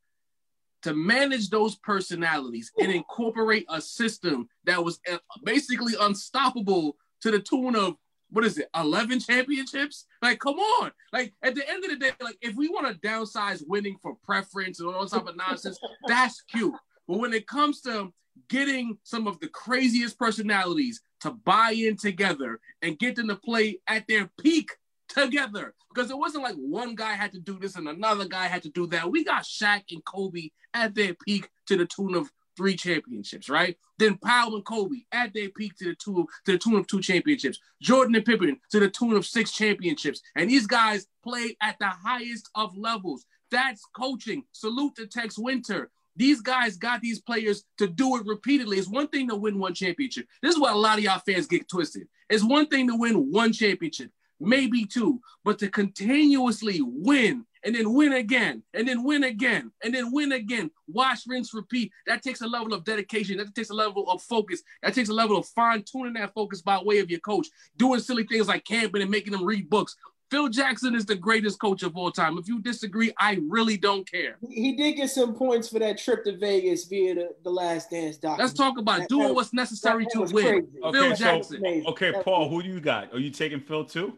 to 0.84 0.94
manage 0.94 1.49
those 1.49 1.76
personalities 1.76 2.72
and 2.80 2.91
incorporate 2.91 3.65
a 3.70 3.82
system 3.82 4.48
that 4.65 4.84
was 4.84 4.99
uh, 5.11 5.18
basically 5.44 5.94
unstoppable 5.99 6.98
to 7.22 7.32
the 7.32 7.40
tune 7.40 7.76
of 7.76 7.95
what 8.34 8.44
is 8.44 8.57
it, 8.57 8.68
11 8.76 9.20
championships? 9.20 10.07
Like, 10.22 10.40
come 10.40 10.56
on. 10.56 10.91
Like, 11.14 11.34
at 11.44 11.53
the 11.53 11.70
end 11.70 11.84
of 11.84 11.91
the 11.91 11.98
day, 11.98 12.11
like, 12.20 12.38
if 12.41 12.56
we 12.56 12.68
want 12.68 12.88
to 12.88 13.07
downsize 13.07 13.61
winning 13.68 13.95
for 14.02 14.15
preference 14.24 14.80
and 14.80 14.90
all 14.90 15.06
type 15.06 15.28
of 15.28 15.38
nonsense, 15.38 15.80
that's 16.07 16.41
cute. 16.41 16.74
But 17.07 17.20
when 17.20 17.32
it 17.32 17.45
comes 17.45 17.82
to 17.82 18.11
getting 18.49 18.98
some 19.03 19.28
of 19.28 19.40
the 19.40 19.49
craziest 19.49 20.18
personalities 20.18 21.02
to 21.24 21.32
buy 21.32 21.72
in 21.72 21.98
together 21.98 22.60
and 22.82 23.00
get 23.00 23.16
them 23.16 23.28
to 23.28 23.36
play 23.36 23.80
at 23.88 24.08
their 24.08 24.30
peak 24.40 24.72
together, 25.10 25.74
because 25.94 26.12
it 26.12 26.18
wasn't 26.18 26.44
like 26.44 26.56
one 26.56 26.95
guy 26.95 27.14
had 27.14 27.32
to 27.32 27.40
do 27.40 27.60
this 27.60 27.76
and 27.76 27.88
another 27.88 28.26
guy 28.26 28.48
had 28.48 28.64
to 28.64 28.70
do 28.70 28.88
that. 28.88 29.12
We 29.12 29.24
got 29.24 29.44
Shaq 29.44 29.84
and 29.91 30.04
Kobe 30.06 30.50
at 30.74 30.95
their 30.95 31.16
peak 31.26 31.50
to 31.68 31.78
the 31.78 31.86
tune 31.86 32.16
of 32.16 32.32
three 32.56 32.76
championships, 32.76 33.50
right? 33.50 33.78
Then 33.98 34.18
Pau 34.18 34.54
and 34.54 34.66
Kobe 34.66 34.98
at 35.12 35.34
their 35.34 35.50
peak 35.50 35.76
to 35.78 35.86
the 35.86 35.95
two 35.95 36.28
to 36.45 36.52
the 36.52 36.58
tune 36.58 36.76
of 36.76 36.88
two 36.88 37.02
championships. 37.02 37.60
Jordan 37.82 38.16
and 38.16 38.26
Pippen 38.26 38.60
to 38.72 38.80
the 38.80 38.90
tune 38.90 39.16
of 39.16 39.26
six 39.26 39.52
championships. 39.52 40.22
And 40.36 40.50
these 40.50 40.68
guys 40.68 41.08
played 41.24 41.56
at 41.62 41.78
the 41.80 41.90
highest 41.90 42.50
of 42.56 42.78
levels. 42.78 43.26
That's 43.50 43.84
coaching. 43.95 44.44
Salute 44.52 44.95
to 44.95 45.08
Tex 45.08 45.38
Winter. 45.38 45.91
These 46.15 46.41
guys 46.41 46.77
got 46.77 47.02
these 47.02 47.19
players 47.19 47.64
to 47.77 47.88
do 47.88 48.18
it 48.18 48.26
repeatedly. 48.26 48.77
It's 48.77 48.88
one 48.88 49.07
thing 49.07 49.30
to 49.30 49.35
win 49.35 49.60
one 49.60 49.73
championship. 49.73 50.27
This 50.41 50.56
is 50.56 50.60
what 50.60 50.73
a 50.73 50.77
lot 50.77 50.98
of 50.98 51.03
y'all 51.03 51.19
fans 51.19 51.48
get 51.48 51.68
twisted. 51.68 52.07
It's 52.30 52.44
one 52.44 52.68
thing 52.68 52.88
to 52.88 52.95
win 52.95 53.31
one 53.31 53.53
championship, 53.53 54.11
maybe 54.40 54.85
two, 54.85 55.22
but 55.44 55.60
to 55.60 55.69
continuously 55.69 56.81
win 56.81 57.45
and 57.65 57.76
then 57.76 57.94
win 57.94 58.14
again, 58.14 58.61
and 58.73 58.88
then 58.88 59.03
win 59.03 59.23
again, 59.23 59.72
and 59.84 59.94
then 59.94 60.11
win 60.11 60.34
again. 60.34 60.69
Wash, 60.88 61.26
rinse, 61.26 61.53
repeat. 61.53 61.91
That 62.07 62.22
takes 62.22 62.41
a 62.41 62.48
level 62.48 62.73
of 62.73 62.84
dedication. 62.84 63.38
That 63.38 63.56
takes 63.56 63.69
a 63.69 63.73
level 63.73 64.10
of 64.10 64.22
focus. 64.22 64.61
That 64.81 64.94
takes 64.94 65.10
a 65.10 65.14
level 65.14 65.38
of 65.38 65.45
fine 65.48 65.84
tuning 65.84 66.14
that 66.14 66.34
focus 66.34 66.61
by 66.61 66.81
way 66.84 66.99
of 66.99 67.10
your 67.10 67.22
coach, 67.22 67.48
doing 67.77 68.02
silly 68.02 68.26
things 68.26 68.48
like 68.49 68.65
camping 68.65 69.02
and 69.02 69.11
making 69.11 69.31
them 69.31 69.45
read 69.45 69.69
books. 69.69 69.95
Phil 70.34 70.50
Jackson 70.50 70.96
is 70.96 71.06
the 71.06 71.16
greatest 71.16 71.60
coach 71.60 71.84
of 71.84 71.96
all 71.96 72.10
time. 72.10 72.40
If 72.40 72.48
you 72.48 72.60
disagree, 72.60 73.14
I 73.20 73.40
really 73.48 73.78
don't 73.78 74.10
care. 74.10 74.38
He 74.50 74.76
did 74.76 74.94
get 74.94 75.12
some 75.12 75.36
points 75.36 75.70
for 75.70 75.78
that 75.78 76.00
trip 76.00 76.24
to 76.24 76.36
Vegas 76.36 76.86
via 76.86 77.14
the, 77.14 77.30
the 77.44 77.52
Last 77.52 77.92
Dance 77.92 78.18
doc. 78.18 78.40
Let's 78.40 78.54
talk 78.54 78.80
about 78.80 79.02
that, 79.02 79.10
doing 79.10 79.28
that, 79.28 79.34
what's 79.36 79.54
necessary 79.54 80.08
to 80.08 80.22
win. 80.22 80.68
Okay, 80.84 81.00
Phil 81.00 81.16
Jackson. 81.16 81.62
So, 81.62 81.92
okay, 81.92 82.14
Paul, 82.24 82.50
who 82.50 82.64
do 82.64 82.70
you 82.70 82.80
got? 82.80 83.14
Are 83.14 83.20
you 83.20 83.30
taking 83.30 83.60
Phil 83.60 83.86
too? 83.86 84.18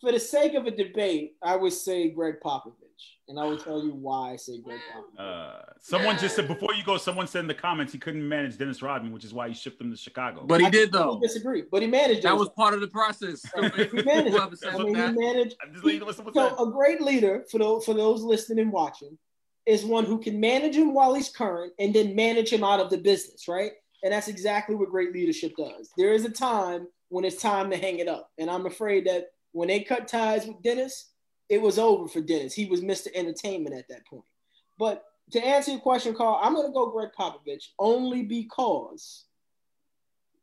for 0.00 0.12
the 0.12 0.18
sake 0.18 0.54
of 0.54 0.66
a 0.66 0.70
debate, 0.70 1.36
I 1.42 1.56
would 1.56 1.72
say 1.72 2.10
Gregg 2.10 2.40
Popovich, 2.42 2.72
and 3.30 3.38
I 3.38 3.44
will 3.44 3.56
tell 3.56 3.82
you 3.82 3.94
why 3.94 4.32
I 4.32 4.36
say 4.36 4.60
Gregg 4.60 4.80
Popovich. 4.92 5.20
Uh, 5.24 5.62
someone 5.80 6.18
just 6.18 6.34
said 6.34 6.48
before 6.48 6.74
you 6.74 6.82
go, 6.84 6.96
someone 6.96 7.28
said 7.28 7.40
in 7.40 7.46
the 7.46 7.54
comments 7.54 7.92
he 7.92 7.98
couldn't 7.98 8.28
manage 8.28 8.58
Dennis 8.58 8.82
Rodman, 8.82 9.12
which 9.12 9.24
is 9.24 9.32
why 9.32 9.48
he 9.48 9.54
shipped 9.54 9.80
him 9.80 9.90
to 9.90 9.96
Chicago. 9.96 10.44
But 10.44 10.60
he 10.60 10.66
I 10.66 10.70
did 10.70 10.90
though. 10.90 11.20
Disagree, 11.20 11.62
but 11.70 11.80
he 11.80 11.88
managed. 11.88 12.24
That 12.24 12.36
was 12.36 12.48
part 12.50 12.74
of 12.74 12.80
the 12.80 12.88
process. 12.88 13.42
he 13.54 13.60
managed. 14.02 14.36
I 14.66 14.78
mean, 14.78 14.94
he 14.96 15.12
managed. 15.12 15.56
He, 15.82 16.02
so 16.34 16.68
a 16.68 16.72
great 16.72 17.00
leader 17.00 17.44
for 17.50 17.58
those 17.58 17.84
for 17.84 17.94
those 17.94 18.22
listening 18.22 18.58
and 18.58 18.72
watching 18.72 19.16
is 19.64 19.84
one 19.84 20.04
who 20.04 20.18
can 20.18 20.40
manage 20.40 20.74
him 20.74 20.92
while 20.92 21.14
he's 21.14 21.28
current 21.28 21.72
and 21.78 21.94
then 21.94 22.16
manage 22.16 22.52
him 22.52 22.64
out 22.64 22.80
of 22.80 22.90
the 22.90 22.98
business, 22.98 23.46
right? 23.46 23.72
And 24.02 24.12
that's 24.12 24.28
exactly 24.28 24.74
what 24.74 24.90
great 24.90 25.12
leadership 25.12 25.52
does. 25.56 25.90
There 25.96 26.12
is 26.14 26.24
a 26.24 26.30
time 26.30 26.88
when 27.10 27.24
it's 27.24 27.40
time 27.40 27.70
to 27.70 27.76
hang 27.76 27.98
it 27.98 28.08
up, 28.08 28.30
and 28.38 28.50
I'm 28.50 28.66
afraid 28.66 29.06
that 29.06 29.26
when 29.52 29.68
they 29.68 29.80
cut 29.80 30.08
ties 30.08 30.46
with 30.46 30.62
Dennis, 30.62 31.09
it 31.50 31.60
was 31.60 31.78
over 31.78 32.08
for 32.08 32.20
Dennis. 32.20 32.54
He 32.54 32.66
was 32.66 32.80
Mr. 32.80 33.08
Entertainment 33.12 33.74
at 33.74 33.88
that 33.88 34.06
point. 34.06 34.24
But 34.78 35.04
to 35.32 35.44
answer 35.44 35.72
your 35.72 35.80
question, 35.80 36.14
Carl, 36.14 36.40
I'm 36.40 36.54
going 36.54 36.68
to 36.68 36.72
go 36.72 36.90
Gregg 36.90 37.10
Popovich 37.18 37.66
only 37.78 38.22
because 38.22 39.24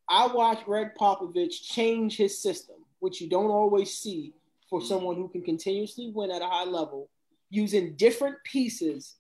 I 0.08 0.28
watched 0.28 0.66
Gregg 0.66 0.90
Popovich 1.00 1.64
change 1.64 2.18
his 2.18 2.42
system, 2.42 2.76
which 3.00 3.22
you 3.22 3.30
don't 3.30 3.50
always 3.50 3.98
see 3.98 4.34
for 4.70 4.80
mm-hmm. 4.80 4.88
someone 4.88 5.16
who 5.16 5.30
can 5.30 5.42
continuously 5.42 6.12
win 6.14 6.30
at 6.30 6.42
a 6.42 6.46
high 6.46 6.66
level 6.66 7.10
using 7.50 7.96
different 7.96 8.36
pieces 8.44 9.16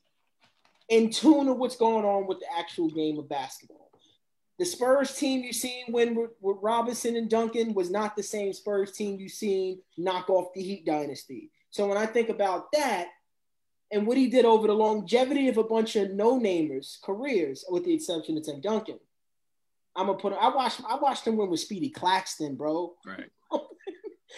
in 0.90 1.10
tune 1.10 1.48
of 1.48 1.58
what's 1.58 1.78
going 1.78 2.06
on 2.06 2.28
with 2.28 2.40
the 2.40 2.48
actual 2.58 2.90
game 2.90 3.18
of 3.18 3.30
basketball. 3.30 3.92
The 4.60 4.66
Spurs 4.66 5.16
team 5.16 5.44
you 5.44 5.54
seen 5.54 5.86
win 5.90 6.16
with, 6.16 6.32
with 6.42 6.58
Robinson 6.62 7.16
and 7.16 7.30
Duncan 7.30 7.74
was 7.74 7.90
not 7.90 8.16
the 8.16 8.24
same 8.24 8.52
Spurs 8.54 8.92
team 8.92 9.20
you 9.20 9.30
seen 9.30 9.80
knock 9.98 10.30
off 10.30 10.54
the 10.54 10.62
Heat 10.62 10.86
dynasty. 10.86 11.52
So 11.70 11.88
when 11.88 11.98
I 11.98 12.06
think 12.06 12.30
about 12.30 12.72
that 12.74 13.08
and 13.92 14.08
what 14.08 14.18
he 14.18 14.30
did 14.30 14.46
over 14.46 14.68
the 14.68 14.74
longevity 14.74 15.48
of 15.48 15.58
a 15.58 15.64
bunch 15.64 15.96
of 15.96 16.12
no-namers 16.12 17.02
careers, 17.02 17.64
with 17.70 17.86
the 17.86 17.94
exception 17.94 18.38
of 18.38 18.44
Tim 18.44 18.62
Duncan, 18.62 19.00
I'm 19.96 20.08
gonna 20.08 20.18
put. 20.18 20.34
I 20.34 20.50
watched. 20.50 20.82
I 20.88 20.96
watched 20.96 21.26
him 21.26 21.38
win 21.38 21.50
with 21.50 21.60
Speedy 21.60 21.90
Claxton, 21.90 22.56
bro. 22.56 22.94
Right. 23.06 23.32
well, 23.52 23.70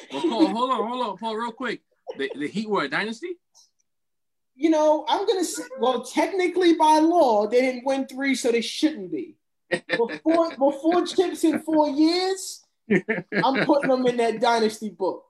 Paul, 0.10 0.48
hold 0.48 0.72
on, 0.72 0.88
hold 0.88 1.08
on, 1.08 1.18
Paul, 1.18 1.36
real 1.36 1.52
quick. 1.52 1.82
The, 2.18 2.32
the 2.34 2.48
Heat 2.48 2.70
were 2.70 2.84
a 2.84 2.90
dynasty. 2.90 3.36
You 4.56 4.70
know, 4.70 5.06
I'm 5.10 5.28
gonna 5.28 5.44
say. 5.44 5.64
Well, 5.80 6.04
technically 6.04 6.76
by 6.76 7.00
law, 7.00 7.48
they 7.48 7.60
didn't 7.60 7.86
win 7.86 8.08
three, 8.08 8.36
so 8.36 8.54
they 8.54 8.62
shouldn't 8.62 9.12
be 9.12 9.36
before 9.70 10.50
before 10.52 11.06
chips 11.06 11.44
in 11.44 11.60
four 11.60 11.90
years, 11.90 12.64
I'm 12.90 13.66
putting 13.66 13.90
them 13.90 14.06
in 14.08 14.18
that 14.18 14.40
dynasty 14.40 14.90
book. 14.90 15.26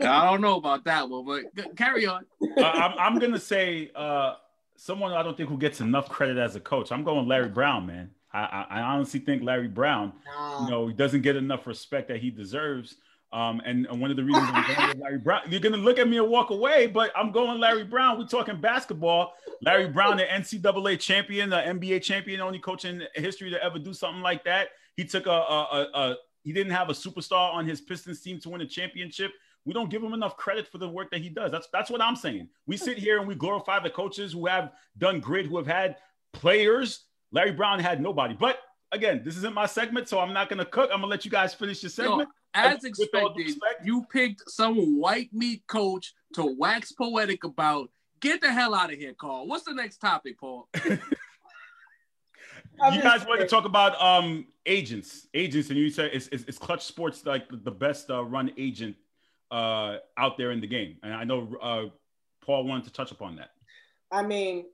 I 0.00 0.30
don't 0.30 0.40
know 0.40 0.56
about 0.56 0.84
that 0.84 1.08
one, 1.08 1.24
but 1.24 1.76
carry 1.76 2.06
on. 2.06 2.24
uh, 2.56 2.62
I'm, 2.62 2.98
I'm, 2.98 3.18
gonna 3.18 3.38
say 3.38 3.90
uh, 3.94 4.34
someone 4.76 5.12
I 5.12 5.22
don't 5.22 5.36
think 5.36 5.48
who 5.48 5.58
gets 5.58 5.80
enough 5.80 6.08
credit 6.08 6.38
as 6.38 6.56
a 6.56 6.60
coach. 6.60 6.92
I'm 6.92 7.04
going 7.04 7.28
Larry 7.28 7.48
Brown, 7.48 7.86
man. 7.86 8.10
I, 8.32 8.40
I, 8.40 8.66
I 8.78 8.82
honestly 8.82 9.20
think 9.20 9.42
Larry 9.42 9.68
Brown, 9.68 10.12
nah. 10.24 10.64
you 10.64 10.70
know, 10.70 10.86
he 10.86 10.94
doesn't 10.94 11.22
get 11.22 11.36
enough 11.36 11.66
respect 11.66 12.08
that 12.08 12.18
he 12.18 12.30
deserves. 12.30 12.96
Um, 13.32 13.60
and, 13.64 13.86
and, 13.86 14.00
one 14.00 14.10
of 14.10 14.16
the 14.16 14.24
reasons 14.24 14.48
I'm 14.52 14.74
going 14.74 14.98
Larry 14.98 15.18
Brown, 15.18 15.42
you're 15.48 15.60
gonna 15.60 15.76
look 15.76 15.98
at 15.98 16.08
me 16.08 16.18
and 16.18 16.28
walk 16.28 16.50
away, 16.50 16.88
but 16.88 17.12
I'm 17.16 17.30
going 17.30 17.60
Larry 17.60 17.84
Brown. 17.84 18.18
We're 18.18 18.26
talking 18.26 18.60
basketball. 18.60 19.34
Larry 19.62 19.88
Brown, 19.88 20.16
the 20.16 20.24
NCAA 20.24 20.98
champion, 20.98 21.50
the 21.50 21.56
NBA 21.56 22.02
champion, 22.02 22.40
only 22.40 22.58
coach 22.58 22.84
in 22.84 23.04
history 23.14 23.50
to 23.50 23.62
ever 23.62 23.78
do 23.78 23.94
something 23.94 24.22
like 24.22 24.42
that. 24.44 24.70
He 24.96 25.04
took 25.04 25.26
a, 25.26 25.30
a, 25.30 25.34
a, 25.34 26.00
a 26.00 26.16
he 26.42 26.52
didn't 26.52 26.72
have 26.72 26.90
a 26.90 26.92
superstar 26.92 27.54
on 27.54 27.66
his 27.66 27.80
Pistons 27.80 28.20
team 28.20 28.40
to 28.40 28.48
win 28.48 28.62
a 28.62 28.66
championship. 28.66 29.30
We 29.70 29.74
don't 29.74 29.88
give 29.88 30.02
him 30.02 30.14
enough 30.14 30.36
credit 30.36 30.66
for 30.66 30.78
the 30.78 30.88
work 30.88 31.12
that 31.12 31.20
he 31.20 31.28
does. 31.28 31.52
That's 31.52 31.68
that's 31.72 31.92
what 31.92 32.02
I'm 32.02 32.16
saying. 32.16 32.48
We 32.66 32.76
sit 32.76 32.98
here 32.98 33.20
and 33.20 33.28
we 33.28 33.36
glorify 33.36 33.78
the 33.78 33.88
coaches 33.88 34.32
who 34.32 34.46
have 34.46 34.72
done 34.98 35.20
great, 35.20 35.46
who 35.46 35.56
have 35.58 35.66
had 35.68 35.94
players. 36.32 37.04
Larry 37.30 37.52
Brown 37.52 37.78
had 37.78 38.02
nobody. 38.02 38.34
But 38.34 38.58
again, 38.90 39.22
this 39.24 39.36
isn't 39.36 39.54
my 39.54 39.66
segment, 39.66 40.08
so 40.08 40.18
I'm 40.18 40.32
not 40.32 40.48
gonna 40.48 40.64
cook. 40.64 40.90
I'm 40.92 41.02
gonna 41.02 41.06
let 41.06 41.24
you 41.24 41.30
guys 41.30 41.54
finish 41.54 41.84
your 41.84 41.90
segment. 41.90 42.30
No 42.54 42.62
as 42.62 42.82
expected, 42.82 43.54
you 43.84 44.04
picked 44.10 44.42
some 44.50 44.98
white 44.98 45.32
meat 45.32 45.62
coach 45.68 46.14
to 46.34 46.52
wax 46.58 46.90
poetic 46.90 47.44
about. 47.44 47.90
Get 48.18 48.40
the 48.40 48.52
hell 48.52 48.74
out 48.74 48.92
of 48.92 48.98
here, 48.98 49.14
Carl. 49.14 49.46
What's 49.46 49.62
the 49.62 49.72
next 49.72 49.98
topic, 49.98 50.40
Paul? 50.40 50.68
you 50.84 50.98
guys 52.80 53.24
want 53.24 53.40
to 53.40 53.46
talk 53.46 53.66
about 53.66 54.02
um 54.02 54.48
agents, 54.66 55.28
agents, 55.32 55.70
and 55.70 55.78
you 55.78 55.90
said 55.90 56.10
it's, 56.12 56.26
it's, 56.32 56.42
it's 56.48 56.58
Clutch 56.58 56.84
Sports 56.84 57.24
like 57.24 57.44
the 57.48 57.70
best 57.70 58.10
uh, 58.10 58.24
run 58.24 58.50
agent 58.58 58.96
uh 59.50 59.96
out 60.16 60.38
there 60.38 60.52
in 60.52 60.60
the 60.60 60.66
game, 60.66 60.96
and 61.02 61.12
I 61.12 61.24
know 61.24 61.48
uh 61.62 61.84
Paul 62.44 62.64
wanted 62.64 62.84
to 62.84 62.92
touch 62.92 63.12
upon 63.12 63.36
that. 63.36 63.50
I 64.10 64.22
mean, 64.22 64.66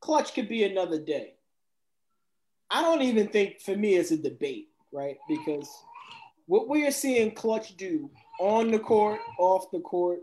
Clutch 0.00 0.34
could 0.34 0.48
be 0.48 0.64
another 0.64 0.98
day. 0.98 1.34
I 2.70 2.82
don't 2.82 3.02
even 3.02 3.28
think 3.28 3.60
for 3.60 3.76
me 3.76 3.94
it's 3.94 4.10
a 4.10 4.16
debate, 4.16 4.68
right? 4.92 5.16
Because 5.28 5.68
what 6.46 6.68
we 6.68 6.86
are 6.86 6.90
seeing 6.92 7.32
Clutch 7.32 7.76
do 7.76 8.10
on 8.40 8.70
the 8.70 8.78
court, 8.78 9.20
off 9.38 9.70
the 9.70 9.80
court, 9.80 10.20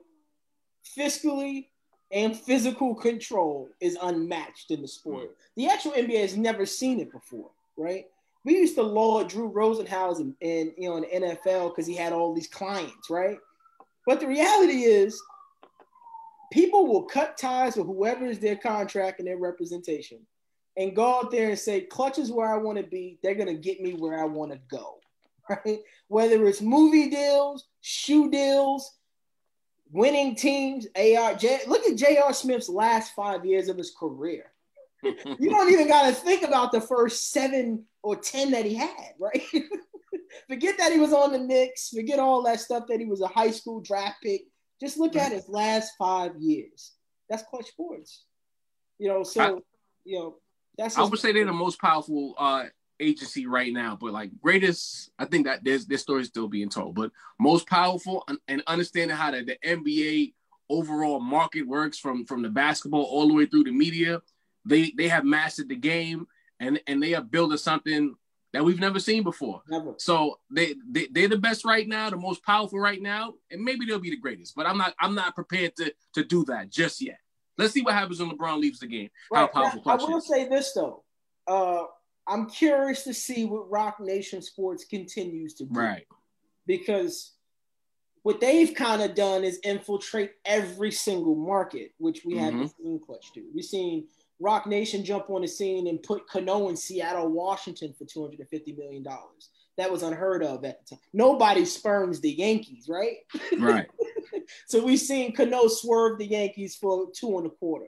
fiscally 0.97 1.67
and 2.11 2.37
physical 2.37 2.93
control 2.93 3.69
is 3.81 3.97
unmatched 4.01 4.71
in 4.71 4.81
the 4.81 4.87
sport. 4.87 5.35
The 5.55 5.67
actual 5.67 5.93
NBA 5.93 6.21
has 6.21 6.37
never 6.37 6.65
seen 6.65 6.99
it 6.99 7.11
before, 7.11 7.49
right? 7.75 8.05
We 8.45 8.57
used 8.57 8.75
to 8.75 8.83
laud 8.83 9.29
Drew 9.29 9.51
Rosenhaus 9.51 10.19
and 10.19 10.35
you 10.41 10.89
know 10.89 10.97
in 10.97 11.03
the 11.03 11.35
NFL 11.35 11.69
because 11.69 11.87
he 11.87 11.95
had 11.95 12.13
all 12.13 12.33
these 12.33 12.47
clients, 12.47 13.09
right? 13.09 13.37
But 14.05 14.19
the 14.19 14.27
reality 14.27 14.83
is, 14.83 15.21
people 16.51 16.87
will 16.87 17.03
cut 17.03 17.37
ties 17.37 17.75
with 17.75 17.87
whoever 17.87 18.25
is 18.25 18.39
their 18.39 18.55
contract 18.55 19.19
and 19.19 19.27
their 19.27 19.37
representation, 19.37 20.19
and 20.77 20.95
go 20.95 21.19
out 21.19 21.31
there 21.31 21.49
and 21.49 21.59
say, 21.59 21.81
"Clutch 21.81 22.17
is 22.17 22.31
where 22.31 22.53
I 22.53 22.57
want 22.57 22.77
to 22.77 22.83
be." 22.83 23.19
They're 23.23 23.35
gonna 23.35 23.53
get 23.53 23.81
me 23.81 23.93
where 23.93 24.19
I 24.19 24.25
want 24.25 24.51
to 24.51 24.59
go, 24.69 24.99
right? 25.49 25.79
Whether 26.07 26.45
it's 26.45 26.61
movie 26.61 27.09
deals, 27.09 27.67
shoe 27.81 28.29
deals, 28.29 28.97
winning 29.93 30.35
teams. 30.35 30.87
AR, 30.95 31.35
J, 31.35 31.59
look 31.67 31.87
at 31.87 31.95
J.R. 31.95 32.33
Smith's 32.33 32.67
last 32.67 33.13
five 33.15 33.45
years 33.45 33.69
of 33.69 33.77
his 33.77 33.91
career. 33.91 34.51
you 35.03 35.49
don't 35.49 35.71
even 35.71 35.87
got 35.87 36.07
to 36.07 36.13
think 36.13 36.43
about 36.43 36.71
the 36.71 36.81
first 36.81 37.31
seven 37.31 37.85
or 38.01 38.15
ten 38.15 38.51
that 38.51 38.65
he 38.65 38.75
had, 38.75 39.13
right? 39.19 39.43
forget 40.49 40.77
that 40.77 40.91
he 40.91 40.99
was 40.99 41.13
on 41.13 41.31
the 41.31 41.39
Knicks. 41.39 41.89
Forget 41.89 42.19
all 42.19 42.43
that 42.43 42.59
stuff 42.59 42.85
that 42.89 42.99
he 42.99 43.05
was 43.05 43.21
a 43.21 43.27
high 43.27 43.51
school 43.51 43.81
draft 43.81 44.17
pick. 44.21 44.41
Just 44.79 44.97
look 44.97 45.15
right. 45.15 45.25
at 45.25 45.31
his 45.31 45.47
last 45.47 45.93
five 45.97 46.31
years. 46.39 46.93
That's 47.29 47.43
clutch 47.43 47.67
sports. 47.67 48.25
You 48.99 49.09
know, 49.09 49.23
so 49.23 49.41
I, 49.41 49.59
you 50.05 50.19
know 50.19 50.35
that's. 50.77 50.97
I 50.97 51.03
would 51.03 51.19
say 51.19 51.31
they're 51.31 51.45
the 51.45 51.53
most 51.53 51.79
powerful 51.79 52.35
uh, 52.37 52.65
agency 52.99 53.45
right 53.45 53.71
now, 53.71 53.97
but 53.99 54.13
like 54.13 54.31
greatest, 54.41 55.11
I 55.19 55.25
think 55.25 55.45
that 55.45 55.63
there's 55.63 55.85
this 55.85 56.01
story 56.01 56.21
is 56.21 56.27
still 56.27 56.47
being 56.47 56.69
told. 56.69 56.95
But 56.95 57.11
most 57.39 57.67
powerful 57.67 58.23
and, 58.27 58.37
and 58.47 58.63
understanding 58.67 59.15
how 59.15 59.31
the, 59.31 59.43
the 59.43 59.57
NBA 59.65 60.33
overall 60.69 61.19
market 61.19 61.63
works 61.63 61.99
from 61.99 62.25
from 62.25 62.41
the 62.41 62.49
basketball 62.49 63.03
all 63.03 63.27
the 63.27 63.33
way 63.33 63.45
through 63.45 63.65
the 63.65 63.71
media, 63.71 64.21
they 64.65 64.91
they 64.97 65.07
have 65.07 65.25
mastered 65.25 65.69
the 65.69 65.75
game 65.75 66.27
and 66.59 66.79
and 66.87 67.01
they 67.01 67.13
are 67.13 67.21
building 67.21 67.57
something 67.57 68.15
that 68.53 68.63
we've 68.63 68.79
never 68.79 68.99
seen 68.99 69.23
before. 69.23 69.61
Never. 69.67 69.95
So 69.97 70.39
they, 70.49 70.75
they 70.89 71.07
they're 71.11 71.27
the 71.27 71.37
best 71.37 71.65
right 71.65 71.87
now, 71.87 72.09
the 72.09 72.17
most 72.17 72.43
powerful 72.45 72.79
right 72.79 73.01
now, 73.01 73.33
and 73.51 73.63
maybe 73.63 73.85
they'll 73.85 73.99
be 73.99 74.11
the 74.11 74.17
greatest. 74.17 74.55
But 74.55 74.67
I'm 74.67 74.77
not 74.77 74.93
I'm 74.99 75.15
not 75.15 75.35
prepared 75.35 75.75
to 75.77 75.93
to 76.13 76.23
do 76.23 76.45
that 76.45 76.69
just 76.69 77.01
yet. 77.01 77.17
Let's 77.57 77.73
see 77.73 77.81
what 77.81 77.93
happens 77.93 78.19
when 78.19 78.31
LeBron 78.31 78.59
leaves 78.59 78.79
the 78.79 78.87
game. 78.87 79.09
Right. 79.31 79.41
How 79.41 79.47
powerful 79.47 79.81
now, 79.85 79.93
I 79.93 79.95
will 79.95 80.17
is. 80.17 80.27
say 80.27 80.47
this 80.47 80.71
though. 80.73 81.03
Uh, 81.47 81.83
I'm 82.27 82.49
curious 82.49 83.03
to 83.03 83.13
see 83.13 83.45
what 83.45 83.69
Roc 83.69 83.99
Nation 83.99 84.41
Sports 84.41 84.85
continues 84.85 85.55
to 85.55 85.65
do. 85.65 85.79
Right. 85.79 86.05
Because 86.65 87.33
what 88.21 88.39
they've 88.39 88.73
kind 88.73 89.01
of 89.01 89.15
done 89.15 89.43
is 89.43 89.59
infiltrate 89.63 90.31
every 90.45 90.91
single 90.91 91.35
market, 91.35 91.91
which 91.97 92.23
we 92.23 92.35
mm-hmm. 92.35 92.43
haven't 92.43 92.73
seen 92.77 92.99
Clutch 93.05 93.31
do. 93.33 93.43
We've 93.53 93.65
seen 93.65 94.07
Roc 94.43 94.67
Nation 94.67 95.05
jump 95.05 95.29
on 95.29 95.41
the 95.41 95.47
scene 95.47 95.87
and 95.87 96.03
put 96.03 96.27
Cano 96.27 96.67
in 96.67 96.75
Seattle, 96.75 97.29
Washington 97.29 97.93
for 97.97 98.03
$250 98.03 98.77
million. 98.77 99.05
That 99.77 99.89
was 99.89 100.03
unheard 100.03 100.43
of 100.43 100.65
at 100.65 100.81
the 100.81 100.95
time. 100.95 101.03
Nobody 101.13 101.63
spurns 101.63 102.19
the 102.19 102.31
Yankees, 102.31 102.87
right? 102.89 103.19
Right. 103.57 103.87
so 104.67 104.83
we've 104.83 104.99
seen 104.99 105.33
Cano 105.33 105.67
swerve 105.69 106.19
the 106.19 106.25
Yankees 106.25 106.75
for 106.75 107.07
two 107.15 107.37
and 107.37 107.47
a 107.47 107.51
quarter. 107.51 107.87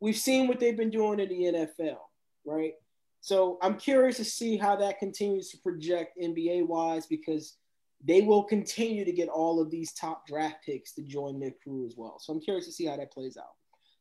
We've 0.00 0.16
seen 0.16 0.48
what 0.48 0.58
they've 0.58 0.76
been 0.76 0.88
doing 0.88 1.20
in 1.20 1.28
the 1.28 1.66
NFL, 1.68 1.98
right? 2.46 2.72
So 3.20 3.58
I'm 3.60 3.76
curious 3.76 4.16
to 4.16 4.24
see 4.24 4.56
how 4.56 4.76
that 4.76 5.00
continues 5.00 5.50
to 5.50 5.58
project 5.58 6.18
NBA 6.18 6.66
wise 6.66 7.06
because 7.06 7.58
they 8.02 8.22
will 8.22 8.44
continue 8.44 9.04
to 9.04 9.12
get 9.12 9.28
all 9.28 9.60
of 9.60 9.70
these 9.70 9.92
top 9.92 10.26
draft 10.26 10.64
picks 10.64 10.94
to 10.94 11.02
join 11.02 11.38
their 11.38 11.52
crew 11.62 11.84
as 11.84 11.94
well. 11.94 12.18
So 12.18 12.32
I'm 12.32 12.40
curious 12.40 12.64
to 12.64 12.72
see 12.72 12.86
how 12.86 12.96
that 12.96 13.12
plays 13.12 13.36
out. 13.36 13.59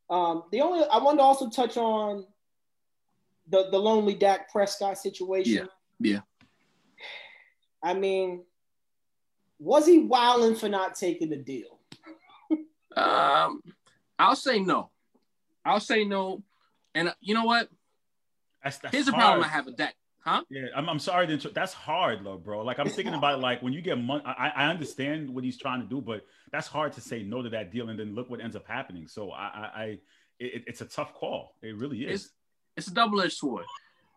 Um, 0.09 0.43
the 0.51 0.61
only 0.61 0.85
I 0.91 0.97
wanted 0.97 1.17
to 1.17 1.23
also 1.23 1.49
touch 1.49 1.77
on 1.77 2.25
the 3.47 3.69
the 3.69 3.77
lonely 3.77 4.15
Dak 4.15 4.51
Prescott 4.51 4.97
situation. 4.97 5.53
Yeah. 5.53 5.65
Yeah. 5.99 6.19
I 7.83 7.93
mean, 7.93 8.43
was 9.59 9.85
he 9.85 9.99
wilding 9.99 10.55
for 10.55 10.69
not 10.69 10.95
taking 10.95 11.29
the 11.29 11.37
deal? 11.37 11.79
um, 12.97 13.61
I'll 14.17 14.35
say 14.35 14.59
no. 14.59 14.89
I'll 15.63 15.79
say 15.79 16.05
no. 16.05 16.43
And 16.95 17.09
uh, 17.09 17.13
you 17.21 17.33
know 17.33 17.45
what? 17.45 17.69
That's, 18.63 18.77
that's 18.79 18.93
Here's 18.93 19.05
the 19.05 19.13
problem 19.13 19.43
I 19.43 19.47
have 19.47 19.65
with 19.65 19.77
Dak. 19.77 19.95
Huh? 20.29 20.43
Yeah, 20.51 20.67
I'm, 20.75 20.87
I'm 20.87 20.99
sorry 20.99 21.25
to 21.25 21.33
inter- 21.33 21.49
that's 21.49 21.73
hard 21.73 22.23
though, 22.23 22.37
bro. 22.37 22.61
Like 22.61 22.77
I'm 22.77 22.87
thinking 22.87 23.15
about 23.15 23.39
like 23.39 23.63
when 23.63 23.73
you 23.73 23.81
get 23.81 23.97
money, 23.97 24.21
I, 24.25 24.51
I 24.55 24.65
understand 24.67 25.27
what 25.27 25.43
he's 25.43 25.57
trying 25.57 25.81
to 25.81 25.87
do, 25.87 26.01
but 26.01 26.23
that's 26.51 26.67
hard 26.67 26.93
to 26.93 27.01
say 27.01 27.23
no 27.23 27.41
to 27.41 27.49
that 27.49 27.71
deal 27.71 27.89
and 27.89 27.97
then 27.97 28.13
look 28.13 28.29
what 28.29 28.39
ends 28.39 28.55
up 28.55 28.67
happening. 28.67 29.07
So 29.07 29.31
I, 29.31 29.41
I, 29.41 29.81
I 29.81 29.83
it, 30.39 30.65
it's 30.67 30.81
a 30.81 30.85
tough 30.85 31.15
call. 31.15 31.55
It 31.63 31.75
really 31.75 32.03
is. 32.03 32.25
It's, 32.25 32.33
it's 32.77 32.87
a 32.89 32.93
double 32.93 33.19
edged 33.21 33.37
sword. 33.37 33.65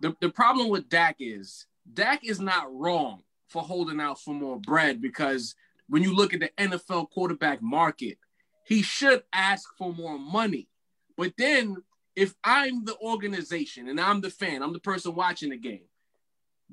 The 0.03 0.15
the 0.21 0.29
problem 0.29 0.69
with 0.69 0.91
Dak 0.91 1.17
is 1.19 1.65
Dak 1.91 2.25
is 2.25 2.41
not 2.41 2.75
wrong 2.75 3.23
for 3.49 3.63
holding 3.63 3.99
out 3.99 4.21
for 4.21 4.35
more 4.35 4.61
bread 4.61 5.01
because 5.01 5.55
when 5.89 6.03
you 6.03 6.15
look 6.15 6.35
at 6.35 6.41
the 6.41 6.51
NFL 6.59 7.09
quarterback 7.11 7.63
market, 7.63 8.19
he 8.67 8.83
should 8.83 9.23
ask 9.33 9.67
for 9.79 9.95
more 9.95 10.19
money. 10.19 10.69
But 11.17 11.33
then 11.39 11.77
if 12.17 12.35
I'm 12.45 12.85
the 12.85 12.97
organization 12.99 13.89
and 13.89 14.01
I'm 14.01 14.21
the 14.21 14.31
fan, 14.31 14.63
I'm 14.63 14.73
the 14.75 14.79
person 14.79 15.15
watching 15.15 15.51
the 15.51 15.57
game, 15.57 15.85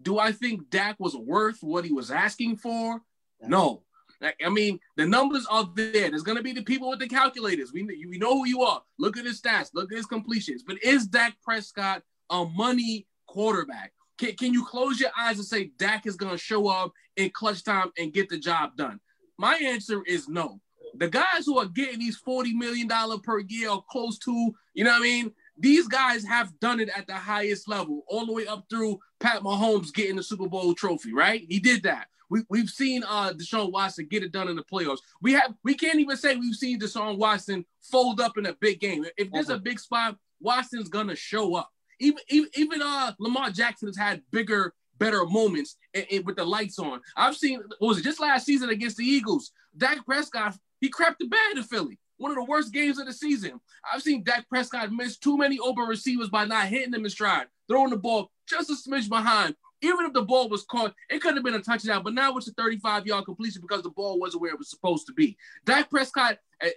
do 0.02 0.20
I 0.20 0.32
think 0.32 0.70
Dak 0.70 0.98
was 1.00 1.16
worth 1.16 1.60
what 1.62 1.86
he 1.86 1.92
was 1.92 2.12
asking 2.12 2.58
for? 2.58 3.02
No. 3.42 3.84
Like, 4.22 4.36
I 4.46 4.50
mean, 4.50 4.80
the 4.98 5.06
numbers 5.06 5.46
are 5.50 5.70
there. 5.76 6.10
There's 6.10 6.24
going 6.24 6.38
to 6.38 6.44
be 6.44 6.52
the 6.52 6.64
people 6.64 6.90
with 6.90 7.00
the 7.00 7.08
calculators. 7.08 7.72
We, 7.72 7.84
we 7.84 8.18
know 8.18 8.34
who 8.34 8.48
you 8.48 8.64
are. 8.64 8.82
Look 8.98 9.18
at 9.18 9.26
his 9.26 9.42
stats. 9.42 9.70
Look 9.74 9.92
at 9.92 9.98
his 9.98 10.06
completions. 10.06 10.64
But 10.68 10.84
is 10.84 11.08
Dak 11.08 11.36
Prescott 11.42 12.04
a 12.30 12.46
money 12.46 13.08
quarterback? 13.28 13.94
Can, 14.18 14.36
can 14.36 14.54
you 14.54 14.66
close 14.66 15.00
your 15.00 15.12
eyes 15.18 15.38
and 15.38 15.46
say 15.46 15.72
Dak 15.78 16.06
is 16.06 16.18
going 16.18 16.34
to 16.34 16.38
show 16.38 16.68
up 16.68 16.92
in 17.16 17.30
clutch 17.30 17.64
time 17.64 17.92
and 17.98 18.14
get 18.14 18.28
the 18.28 18.38
job 18.38 18.76
done? 18.76 19.00
My 19.38 19.56
answer 19.56 20.04
is 20.06 20.28
no 20.28 20.60
the 20.96 21.08
guys 21.10 21.46
who 21.46 21.58
are 21.58 21.66
getting 21.66 22.00
these 22.00 22.20
$40 22.22 22.54
million 22.54 22.90
per 23.22 23.40
year 23.40 23.70
or 23.70 23.84
close 23.90 24.18
to, 24.20 24.54
you 24.74 24.84
know 24.84 24.92
what 24.92 25.00
I 25.00 25.04
mean? 25.04 25.32
These 25.60 25.88
guys 25.88 26.24
have 26.26 26.58
done 26.60 26.80
it 26.80 26.90
at 26.96 27.08
the 27.08 27.16
highest 27.16 27.68
level, 27.68 28.04
all 28.08 28.26
the 28.26 28.34
way 28.34 28.48
up 28.48 28.66
through 28.70 29.00
Pat 29.20 29.42
Mahomes 29.42 29.94
getting 29.94 30.16
the 30.16 30.24
Super 30.24 30.48
Bowl 30.48 30.74
trophy, 30.74 31.14
right? 31.14 31.46
He 31.48 31.60
did 31.60 31.84
that. 31.84 32.08
We, 32.30 32.42
we've 32.50 32.70
seen 32.70 33.04
uh, 33.08 33.34
Deshaun 33.34 33.72
Watson 33.72 34.08
get 34.10 34.24
it 34.24 34.32
done 34.32 34.48
in 34.48 34.56
the 34.56 34.64
playoffs. 34.64 35.00
We 35.22 35.34
have 35.34 35.54
we 35.64 35.74
can't 35.74 36.00
even 36.00 36.16
say 36.16 36.36
we've 36.36 36.56
seen 36.56 36.80
Deshaun 36.80 37.18
Watson 37.18 37.66
fold 37.82 38.22
up 38.22 38.38
in 38.38 38.46
a 38.46 38.54
big 38.54 38.80
game. 38.80 39.06
If 39.18 39.32
there's 39.32 39.50
a 39.50 39.58
big 39.58 39.80
spot, 39.80 40.16
Watson's 40.40 40.90
gonna 40.90 41.16
show 41.16 41.56
up. 41.56 41.70
Even 42.00 42.20
even, 42.30 42.50
even 42.56 42.82
uh, 42.82 43.14
Lamar 43.20 43.50
Jackson 43.50 43.88
has 43.90 43.98
had 43.98 44.22
bigger 44.32 44.74
better 45.00 45.26
moments 45.26 45.78
and, 45.94 46.06
and 46.12 46.26
with 46.26 46.36
the 46.36 46.44
lights 46.44 46.78
on. 46.78 47.02
I've 47.18 47.36
seen 47.36 47.62
was 47.82 47.98
it 47.98 48.04
just 48.04 48.20
last 48.20 48.46
season 48.46 48.70
against 48.70 48.98
the 48.98 49.06
Eagles? 49.06 49.52
Dak 49.76 50.06
Prescott 50.06 50.56
he 50.82 50.90
crapped 50.90 51.18
the 51.20 51.28
bed 51.28 51.58
in 51.58 51.64
Philly. 51.64 52.00
One 52.20 52.32
of 52.32 52.36
the 52.36 52.44
worst 52.44 52.74
games 52.74 53.00
of 53.00 53.08
the 53.08 53.14
season. 53.14 53.62
I've 53.92 54.02
seen 54.02 54.24
Dak 54.24 54.48
Prescott 54.50 54.92
miss 54.92 55.18
too 55.18 55.38
many 55.38 55.58
open 55.58 55.86
receivers 55.86 56.28
by 56.30 56.44
not 56.46 56.68
hitting 56.68 56.92
them 56.92 57.06
in 57.06 57.10
stride, 57.10 57.48
throwing 57.68 57.90
the 57.90 57.98
ball 57.98 58.30
just 58.48 58.70
a 58.70 58.74
smidge 58.74 59.08
behind. 59.08 59.56
Even 59.82 60.06
if 60.06 60.12
the 60.12 60.24
ball 60.24 60.50
was 60.50 60.64
caught, 60.64 60.94
it 61.10 61.22
could 61.22 61.36
have 61.36 61.44
been 61.46 61.54
a 61.54 61.62
touchdown. 61.62 62.04
But 62.04 62.14
now 62.14 62.36
it's 62.36 62.50
a 62.50 62.54
35 62.54 63.08
yard 63.08 63.24
completion 63.24 63.62
because 63.62 63.84
the 63.84 63.90
ball 63.90 64.20
wasn't 64.20 64.42
where 64.42 64.52
it 64.52 64.60
was 64.60 64.70
supposed 64.70 65.08
to 65.08 65.14
be. 65.14 65.38
Dak 65.66 65.90
Prescott, 65.90 66.38
eh, 66.62 66.72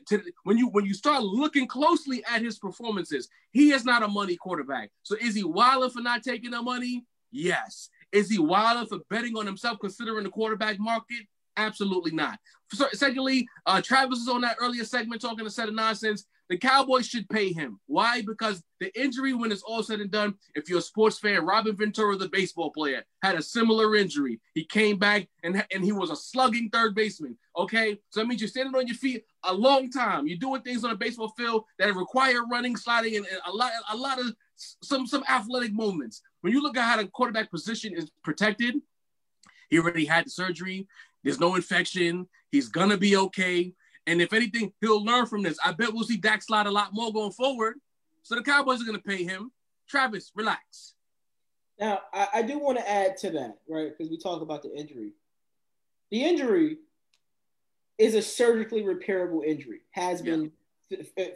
when 0.45 0.57
you 0.57 0.69
when 0.69 0.87
you 0.87 0.95
start 0.95 1.25
looking 1.25 1.67
closely 1.67 2.23
at 2.25 2.41
his 2.41 2.61
performances, 2.61 3.29
he 3.51 3.73
is 3.73 3.85
not 3.85 4.05
a 4.05 4.09
money 4.09 4.37
quarterback. 4.37 4.91
So 5.03 5.17
is 5.21 5.35
he 5.35 5.43
wilder 5.43 5.91
for 5.91 6.01
not 6.01 6.23
taking 6.23 6.53
the 6.53 6.63
money? 6.63 7.05
Yes. 7.33 7.89
Is 8.13 8.31
he 8.31 8.39
wilder 8.39 8.87
for 8.87 8.99
betting 9.11 9.37
on 9.37 9.47
himself, 9.47 9.79
considering 9.81 10.23
the 10.23 10.31
quarterback 10.31 10.79
market? 10.79 11.27
Absolutely 11.57 12.13
not. 12.13 12.39
So, 12.73 12.87
secondly, 12.93 13.47
uh, 13.67 13.83
Travis 13.83 14.21
was 14.21 14.29
on 14.29 14.41
that 14.43 14.57
earlier 14.61 14.85
segment 14.85 15.21
talking 15.21 15.47
a 15.47 15.51
set 15.51 15.69
of 15.69 15.75
nonsense. 15.75 16.25
The 16.49 16.59
Cowboys 16.59 17.07
should 17.07 17.29
pay 17.29 17.53
him. 17.53 17.81
Why? 17.87 18.23
Because 18.23 18.63
the 18.81 18.91
injury, 19.01 19.33
when 19.33 19.53
it's 19.53 19.63
all 19.63 19.83
said 19.83 20.01
and 20.01 20.11
done, 20.11 20.35
if 20.55 20.69
you're 20.69 20.81
a 20.81 20.83
sports 20.83 21.19
fan, 21.19 21.47
Robin 21.47 21.75
Ventura, 21.77 22.17
the 22.17 22.29
baseball 22.29 22.71
player, 22.71 23.05
had 23.23 23.37
a 23.37 23.43
similar 23.43 23.97
injury. 23.97 24.41
He 24.55 24.65
came 24.65 24.99
back 24.99 25.29
and, 25.43 25.65
and 25.73 25.85
he 25.85 25.93
was 25.93 26.11
a 26.11 26.17
slugging 26.17 26.69
third 26.71 26.95
baseman. 26.95 27.39
Okay, 27.57 27.99
so 28.11 28.21
that 28.21 28.27
means 28.27 28.41
you're 28.41 28.49
standing 28.49 28.75
on 28.75 28.87
your 28.87 28.97
feet 28.97 29.25
a 29.45 29.55
long 29.55 29.91
time. 29.91 30.27
You're 30.27 30.39
doing 30.39 30.63
things 30.63 30.85
on 30.85 30.91
a 30.91 30.97
baseball 30.97 31.33
field 31.39 31.65
that 31.79 31.95
require 31.95 32.45
running, 32.45 32.77
sliding, 32.77 33.17
and, 33.17 33.27
and 33.27 33.41
a 33.47 33.53
lot, 33.53 33.73
a 33.91 33.97
lot 33.97 34.19
of 34.19 34.35
some 34.57 35.07
some 35.07 35.25
athletic 35.29 35.73
movements. 35.73 36.23
When 36.43 36.53
you 36.53 36.63
look 36.63 36.77
at 36.77 36.85
how 36.85 36.97
the 36.97 37.07
quarterback 37.07 37.51
position 37.51 37.95
is 37.95 38.11
protected, 38.25 38.75
he 39.71 39.79
already 39.79 40.05
had 40.05 40.27
the 40.27 40.31
surgery. 40.31 40.87
There's 41.23 41.41
no 41.41 41.55
infection. 41.55 42.29
He's 42.51 42.69
gonna 42.69 42.97
be 42.97 43.17
okay. 43.17 43.75
And 44.07 44.21
if 44.21 44.33
anything, 44.33 44.73
he'll 44.81 45.05
learn 45.05 45.27
from 45.27 45.43
this. 45.43 45.59
I 45.65 45.73
bet 45.73 45.93
we'll 45.93 46.05
see 46.05 46.17
Dak 46.17 46.43
slide 46.43 46.67
a 46.67 46.71
lot 46.71 46.93
more 46.93 47.13
going 47.13 47.33
forward. 47.33 47.77
So 48.23 48.35
the 48.35 48.43
Cowboys 48.43 48.83
are 48.83 48.85
gonna 48.85 48.99
pay 48.99 49.25
him. 49.25 49.53
Travis, 49.89 50.33
relax. 50.35 50.95
Now, 51.79 52.01
I, 52.13 52.29
I 52.35 52.43
do 52.43 52.59
want 52.59 52.79
to 52.79 52.89
add 52.89 53.17
to 53.19 53.31
that, 53.31 53.59
right? 53.69 53.91
Because 53.97 54.11
we 54.11 54.19
talk 54.19 54.43
about 54.43 54.63
the 54.63 54.75
injury. 54.75 55.13
The 56.11 56.25
injury 56.25 56.79
is 57.99 58.15
a 58.15 58.23
surgically 58.23 58.83
repairable 58.83 59.45
injury. 59.45 59.81
Has 59.91 60.23
been 60.23 60.53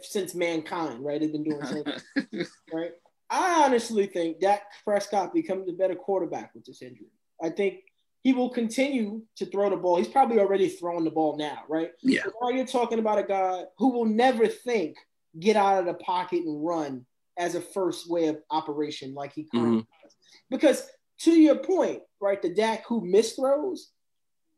since 0.01 0.35
mankind, 0.35 1.03
right? 1.03 1.21
Has 1.21 1.31
been 1.31 1.43
doing 1.43 1.65
surgery, 1.65 2.45
right? 2.73 2.91
I 3.29 3.63
honestly 3.65 4.05
think 4.07 4.39
Dak 4.39 4.63
Prescott 4.83 5.33
becomes 5.33 5.67
a 5.67 5.73
better 5.73 5.95
quarterback 5.95 6.53
with 6.53 6.65
this 6.65 6.81
injury. 6.81 7.07
I 7.41 7.49
think 7.49 7.79
he 8.27 8.33
will 8.33 8.49
continue 8.49 9.21
to 9.37 9.45
throw 9.45 9.69
the 9.69 9.77
ball. 9.77 9.95
He's 9.95 10.09
probably 10.09 10.37
already 10.39 10.67
throwing 10.67 11.05
the 11.05 11.11
ball 11.11 11.37
now, 11.37 11.59
right? 11.69 11.91
Yeah. 12.03 12.23
So 12.25 12.33
now 12.41 12.49
you're 12.49 12.65
talking 12.65 12.99
about 12.99 13.19
a 13.19 13.23
guy 13.23 13.63
who 13.77 13.93
will 13.93 14.03
never 14.03 14.47
think 14.47 14.97
get 15.39 15.55
out 15.55 15.79
of 15.79 15.85
the 15.85 15.93
pocket 15.93 16.43
and 16.43 16.61
run 16.61 17.05
as 17.37 17.55
a 17.55 17.61
first 17.61 18.09
way 18.09 18.27
of 18.27 18.39
operation 18.51 19.13
like 19.13 19.31
he 19.31 19.45
currently 19.45 19.77
mm-hmm. 19.77 20.03
does. 20.03 20.15
Because 20.49 20.89
to 21.19 21.31
your 21.31 21.55
point, 21.55 22.01
right, 22.19 22.41
the 22.41 22.53
Dak 22.53 22.85
who 22.85 22.99
missed 22.99 23.37
throws, 23.37 23.91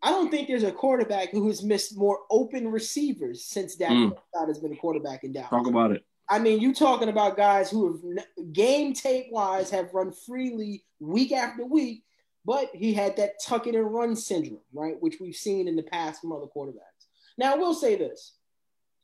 I 0.01 0.09
don't 0.09 0.31
think 0.31 0.47
there's 0.47 0.63
a 0.63 0.71
quarterback 0.71 1.29
who 1.29 1.45
has 1.45 1.61
missed 1.61 1.95
more 1.95 2.21
open 2.31 2.69
receivers 2.69 3.45
since 3.45 3.75
Dak 3.75 3.91
mm. 3.91 4.17
has 4.47 4.57
been 4.57 4.73
a 4.73 4.77
quarterback 4.77 5.23
in 5.23 5.31
Dallas. 5.31 5.51
Talk 5.51 5.67
about 5.67 5.91
it. 5.91 6.03
I 6.27 6.39
mean, 6.39 6.59
you 6.59 6.73
talking 6.73 7.09
about 7.09 7.37
guys 7.37 7.69
who 7.69 8.01
have 8.15 8.25
game 8.51 8.93
tape 8.93 9.27
wise 9.29 9.69
have 9.69 9.93
run 9.93 10.11
freely 10.11 10.85
week 10.99 11.31
after 11.33 11.63
week, 11.65 12.03
but 12.49 12.71
he 12.73 12.95
had 12.95 13.15
that 13.15 13.39
tuck 13.39 13.67
it 13.67 13.75
and 13.75 13.93
run 13.93 14.15
syndrome, 14.15 14.57
right? 14.73 14.99
Which 14.99 15.17
we've 15.21 15.35
seen 15.35 15.67
in 15.67 15.75
the 15.75 15.83
past 15.83 16.19
from 16.19 16.31
other 16.31 16.47
quarterbacks. 16.47 17.05
Now, 17.37 17.53
I 17.53 17.57
will 17.57 17.75
say 17.75 17.95
this 17.95 18.37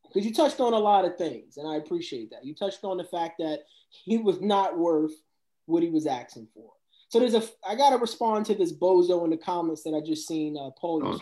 because 0.07 0.25
you 0.25 0.33
touched 0.33 0.59
on 0.59 0.73
a 0.73 0.79
lot 0.79 1.05
of 1.05 1.15
things, 1.15 1.57
and 1.57 1.67
I 1.67 1.75
appreciate 1.75 2.31
that. 2.31 2.43
You 2.43 2.55
touched 2.55 2.83
on 2.83 2.97
the 2.97 3.03
fact 3.03 3.35
that 3.37 3.59
he 3.91 4.17
was 4.17 4.41
not 4.41 4.79
worth 4.79 5.11
what 5.67 5.83
he 5.83 5.89
was 5.89 6.07
asking 6.07 6.47
for. 6.55 6.71
So 7.09 7.19
there's 7.19 7.35
a 7.35 7.43
I 7.63 7.75
gotta 7.75 7.97
respond 7.97 8.47
to 8.47 8.55
this 8.55 8.73
bozo 8.73 9.23
in 9.25 9.29
the 9.29 9.37
comments 9.37 9.83
that 9.83 9.93
I 9.93 10.01
just 10.01 10.27
seen 10.27 10.57
uh, 10.57 10.71
Paul 10.71 11.03
oh. 11.05 11.19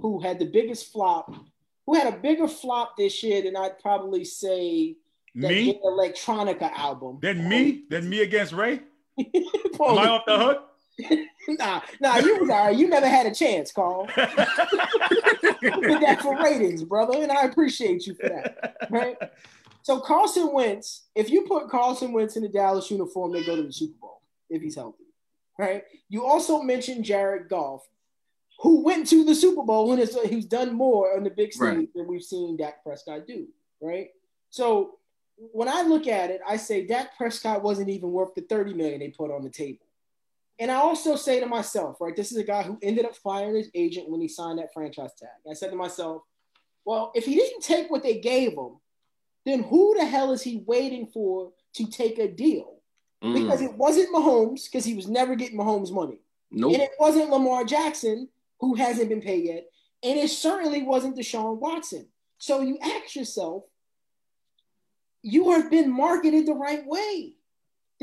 who 0.00 0.20
had 0.20 0.40
the 0.40 0.46
biggest 0.46 0.92
flop, 0.92 1.32
who 1.86 1.94
had 1.94 2.12
a 2.12 2.16
bigger 2.16 2.48
flop 2.48 2.96
this 2.96 3.22
year 3.22 3.42
than 3.42 3.56
I'd 3.56 3.78
probably 3.78 4.24
say 4.24 4.96
me 5.36 5.80
electronica 5.84 6.72
album. 6.72 7.20
Then 7.22 7.48
me, 7.48 7.84
then 7.90 8.08
me 8.08 8.22
against 8.22 8.52
Ray. 8.52 8.80
Am 9.20 9.28
I 9.78 10.08
off 10.08 10.24
the 10.26 10.36
hook? 10.36 10.70
nah, 11.48 11.80
nah, 12.00 12.16
you 12.18 12.38
was 12.38 12.50
all 12.50 12.66
right. 12.66 12.76
You 12.76 12.88
never 12.88 13.08
had 13.08 13.26
a 13.26 13.34
chance, 13.34 13.72
Carl. 13.72 14.06
did 14.16 14.26
that 16.02 16.20
for 16.22 16.36
ratings, 16.42 16.84
brother, 16.84 17.22
and 17.22 17.32
I 17.32 17.42
appreciate 17.42 18.06
you 18.06 18.14
for 18.14 18.28
that. 18.28 18.76
Right? 18.90 19.16
So 19.82 20.00
Carson 20.00 20.52
Wentz, 20.52 21.04
if 21.14 21.30
you 21.30 21.42
put 21.42 21.68
Carson 21.68 22.12
Wentz 22.12 22.36
in 22.36 22.42
the 22.42 22.48
Dallas 22.48 22.90
uniform, 22.90 23.32
they 23.32 23.44
go 23.44 23.56
to 23.56 23.62
the 23.62 23.72
Super 23.72 23.98
Bowl 24.00 24.22
if 24.48 24.62
he's 24.62 24.76
healthy. 24.76 25.04
Right? 25.58 25.84
You 26.08 26.24
also 26.24 26.62
mentioned 26.62 27.04
Jared 27.04 27.48
Goff, 27.48 27.86
who 28.60 28.82
went 28.82 29.06
to 29.08 29.24
the 29.24 29.34
Super 29.34 29.62
Bowl 29.62 29.92
and 29.92 30.08
he's 30.30 30.46
done 30.46 30.72
more 30.72 31.16
on 31.16 31.24
the 31.24 31.30
big 31.30 31.52
stage 31.52 31.62
right. 31.62 31.94
than 31.94 32.06
we've 32.06 32.22
seen 32.22 32.56
Dak 32.56 32.82
Prescott 32.82 33.26
do. 33.26 33.46
Right? 33.80 34.08
So 34.50 34.98
when 35.36 35.68
I 35.68 35.82
look 35.82 36.06
at 36.06 36.30
it, 36.30 36.40
I 36.48 36.56
say 36.56 36.86
Dak 36.86 37.16
Prescott 37.16 37.62
wasn't 37.62 37.88
even 37.88 38.10
worth 38.10 38.34
the 38.34 38.42
30 38.42 38.74
million 38.74 39.00
they 39.00 39.08
put 39.08 39.30
on 39.30 39.42
the 39.42 39.50
table. 39.50 39.84
And 40.58 40.70
I 40.70 40.76
also 40.76 41.16
say 41.16 41.40
to 41.40 41.46
myself, 41.46 41.96
right, 42.00 42.14
this 42.14 42.30
is 42.30 42.38
a 42.38 42.44
guy 42.44 42.62
who 42.62 42.78
ended 42.80 43.04
up 43.04 43.16
firing 43.16 43.56
his 43.56 43.70
agent 43.74 44.08
when 44.08 44.20
he 44.20 44.28
signed 44.28 44.58
that 44.58 44.72
franchise 44.72 45.10
tag. 45.18 45.28
I 45.50 45.54
said 45.54 45.70
to 45.70 45.76
myself, 45.76 46.22
well, 46.84 47.10
if 47.14 47.24
he 47.24 47.34
didn't 47.34 47.62
take 47.62 47.90
what 47.90 48.02
they 48.02 48.18
gave 48.20 48.52
him, 48.52 48.76
then 49.44 49.62
who 49.62 49.96
the 49.98 50.06
hell 50.06 50.32
is 50.32 50.42
he 50.42 50.62
waiting 50.66 51.06
for 51.06 51.52
to 51.74 51.86
take 51.86 52.18
a 52.18 52.28
deal? 52.28 52.76
Mm. 53.22 53.34
Because 53.34 53.60
it 53.60 53.74
wasn't 53.74 54.14
Mahomes, 54.14 54.64
because 54.64 54.84
he 54.84 54.94
was 54.94 55.08
never 55.08 55.34
getting 55.34 55.58
Mahomes 55.58 55.92
money. 55.92 56.20
Nope. 56.50 56.74
And 56.74 56.82
it 56.82 56.92
wasn't 57.00 57.30
Lamar 57.30 57.64
Jackson, 57.64 58.28
who 58.60 58.74
hasn't 58.74 59.08
been 59.08 59.22
paid 59.22 59.46
yet. 59.46 59.66
And 60.02 60.18
it 60.18 60.28
certainly 60.30 60.82
wasn't 60.82 61.16
Deshaun 61.16 61.58
Watson. 61.58 62.06
So 62.38 62.60
you 62.60 62.78
ask 62.80 63.16
yourself, 63.16 63.64
you 65.22 65.52
have 65.52 65.70
been 65.70 65.90
marketed 65.90 66.46
the 66.46 66.54
right 66.54 66.86
way. 66.86 67.33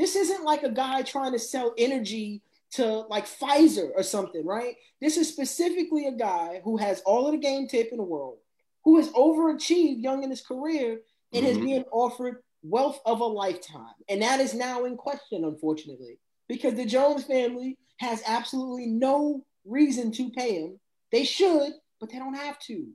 This 0.02 0.16
isn't 0.16 0.42
like 0.42 0.64
a 0.64 0.68
guy 0.68 1.02
trying 1.02 1.30
to 1.30 1.38
sell 1.38 1.74
energy 1.78 2.42
to 2.72 2.84
like 3.08 3.24
Pfizer 3.24 3.90
or 3.94 4.02
something, 4.02 4.44
right? 4.44 4.74
This 5.00 5.16
is 5.16 5.28
specifically 5.28 6.08
a 6.08 6.12
guy 6.12 6.60
who 6.64 6.76
has 6.76 7.00
all 7.02 7.26
of 7.26 7.32
the 7.34 7.38
game 7.38 7.68
tape 7.68 7.90
in 7.92 7.98
the 7.98 8.02
world, 8.02 8.38
who 8.84 8.96
has 8.96 9.10
overachieved 9.10 10.02
young 10.02 10.24
in 10.24 10.30
his 10.30 10.40
career 10.40 11.02
and 11.32 11.46
mm-hmm. 11.46 11.56
is 11.56 11.64
being 11.64 11.84
offered 11.92 12.42
wealth 12.64 12.98
of 13.06 13.20
a 13.20 13.24
lifetime. 13.24 13.94
And 14.08 14.22
that 14.22 14.40
is 14.40 14.54
now 14.54 14.86
in 14.86 14.96
question, 14.96 15.44
unfortunately, 15.44 16.18
because 16.48 16.74
the 16.74 16.84
Jones 16.84 17.22
family 17.22 17.78
has 17.98 18.24
absolutely 18.26 18.86
no 18.86 19.44
reason 19.64 20.10
to 20.14 20.30
pay 20.30 20.54
him. 20.54 20.80
They 21.12 21.22
should, 21.22 21.74
but 22.00 22.10
they 22.10 22.18
don't 22.18 22.34
have 22.34 22.58
to. 22.62 22.88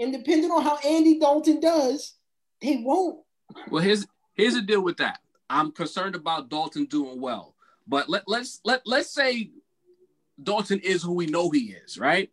And 0.00 0.12
depending 0.12 0.50
on 0.50 0.62
how 0.62 0.78
Andy 0.78 1.20
Dalton 1.20 1.60
does, 1.60 2.14
they 2.60 2.82
won't. 2.84 3.20
Well, 3.70 3.80
here's 3.80 4.04
here's 4.34 4.54
the 4.54 4.62
deal 4.62 4.80
with 4.80 4.96
that. 4.96 5.20
I'm 5.50 5.72
concerned 5.72 6.14
about 6.14 6.50
Dalton 6.50 6.86
doing 6.86 7.20
well. 7.20 7.54
But 7.86 8.08
let, 8.08 8.24
let's 8.26 8.60
let 8.64 8.82
let's 8.86 9.12
say 9.12 9.50
Dalton 10.42 10.80
is 10.80 11.02
who 11.02 11.12
we 11.12 11.26
know 11.26 11.50
he 11.50 11.72
is, 11.72 11.98
right? 11.98 12.30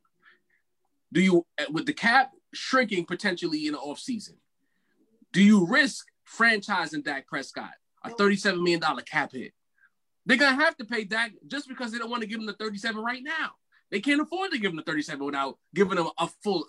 Do 1.14 1.22
you 1.22 1.46
with 1.72 1.86
the 1.86 1.94
cap 1.94 2.32
shrinking 2.54 3.06
potentially 3.06 3.68
in 3.68 3.74
the 3.74 3.80
offseason, 3.80 4.36
do 5.32 5.42
you 5.42 5.66
risk 5.66 6.08
franchising 6.28 7.04
Dak 7.04 7.28
Prescott 7.28 7.74
a 8.04 8.10
$37 8.10 8.58
million 8.58 8.82
cap 9.06 9.32
hit? 9.32 9.54
They're 10.26 10.38
gonna 10.38 10.62
have 10.62 10.76
to 10.78 10.86
pay 10.86 11.04
Dak 11.04 11.32
just 11.48 11.70
because 11.70 11.92
they 11.92 12.00
don't 12.00 12.10
want 12.10 12.24
to 12.24 12.28
give 12.28 12.40
him 12.40 12.46
the 12.46 12.54
37 12.54 13.02
right 13.02 13.24
now. 13.24 13.52
They 13.92 14.00
can't 14.00 14.22
afford 14.22 14.52
to 14.52 14.58
give 14.58 14.72
him 14.72 14.78
the 14.78 14.84
37 14.84 15.24
without 15.24 15.58
giving 15.74 15.98
him 15.98 16.08
a 16.18 16.28
full 16.44 16.66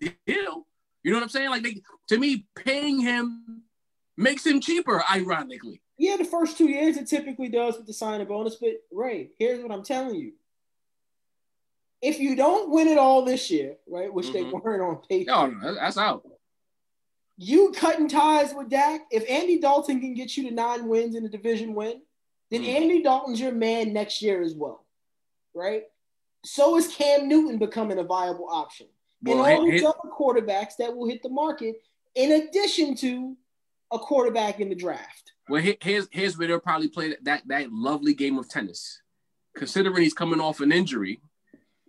deal. 0.00 0.66
You 1.02 1.10
know 1.10 1.16
what 1.16 1.22
I'm 1.22 1.28
saying? 1.28 1.50
Like 1.50 1.62
they, 1.62 1.82
to 2.08 2.18
me, 2.18 2.46
paying 2.54 3.00
him 3.00 3.62
makes 4.16 4.46
him 4.46 4.60
cheaper, 4.60 5.02
ironically. 5.10 5.82
Yeah, 6.00 6.16
the 6.16 6.24
first 6.24 6.56
two 6.56 6.70
years 6.70 6.96
it 6.96 7.08
typically 7.08 7.50
does 7.50 7.76
with 7.76 7.86
the 7.86 7.92
signing 7.92 8.26
bonus. 8.26 8.54
But 8.54 8.82
Ray, 8.90 9.32
here's 9.38 9.62
what 9.62 9.70
I'm 9.70 9.84
telling 9.84 10.14
you. 10.14 10.32
If 12.00 12.18
you 12.18 12.34
don't 12.34 12.70
win 12.70 12.88
it 12.88 12.96
all 12.96 13.22
this 13.22 13.50
year, 13.50 13.76
right, 13.86 14.10
which 14.10 14.28
mm-hmm. 14.28 14.32
they 14.32 14.44
weren't 14.44 14.80
on 14.80 15.02
paper. 15.06 15.30
No, 15.30 15.46
no, 15.48 15.74
that's 15.74 15.98
out. 15.98 16.26
You 17.36 17.72
cutting 17.76 18.08
ties 18.08 18.54
with 18.54 18.70
Dak. 18.70 19.02
If 19.10 19.28
Andy 19.28 19.58
Dalton 19.58 20.00
can 20.00 20.14
get 20.14 20.38
you 20.38 20.48
to 20.48 20.54
nine 20.54 20.88
wins 20.88 21.16
in 21.16 21.26
a 21.26 21.28
division 21.28 21.74
win, 21.74 22.00
then 22.50 22.62
mm-hmm. 22.62 22.82
Andy 22.82 23.02
Dalton's 23.02 23.38
your 23.38 23.52
man 23.52 23.92
next 23.92 24.22
year 24.22 24.40
as 24.40 24.54
well, 24.54 24.86
right? 25.52 25.82
So 26.46 26.78
is 26.78 26.88
Cam 26.88 27.28
Newton 27.28 27.58
becoming 27.58 27.98
a 27.98 28.04
viable 28.04 28.48
option, 28.50 28.86
well, 29.22 29.44
and 29.44 29.58
all 29.58 29.70
these 29.70 29.84
other 29.84 30.08
quarterbacks 30.18 30.76
that 30.78 30.96
will 30.96 31.10
hit 31.10 31.22
the 31.22 31.28
market, 31.28 31.82
in 32.14 32.32
addition 32.32 32.96
to 32.96 33.36
a 33.92 33.98
quarterback 33.98 34.60
in 34.60 34.70
the 34.70 34.74
draft. 34.74 35.32
Well, 35.50 35.60
here's 35.60 36.06
here's 36.12 36.38
where 36.38 36.46
they'll 36.46 36.60
probably 36.60 36.86
play 36.86 37.16
that 37.22 37.42
that 37.48 37.72
lovely 37.72 38.14
game 38.14 38.38
of 38.38 38.48
tennis. 38.48 39.02
Considering 39.56 40.00
he's 40.00 40.14
coming 40.14 40.40
off 40.40 40.60
an 40.60 40.70
injury, 40.70 41.20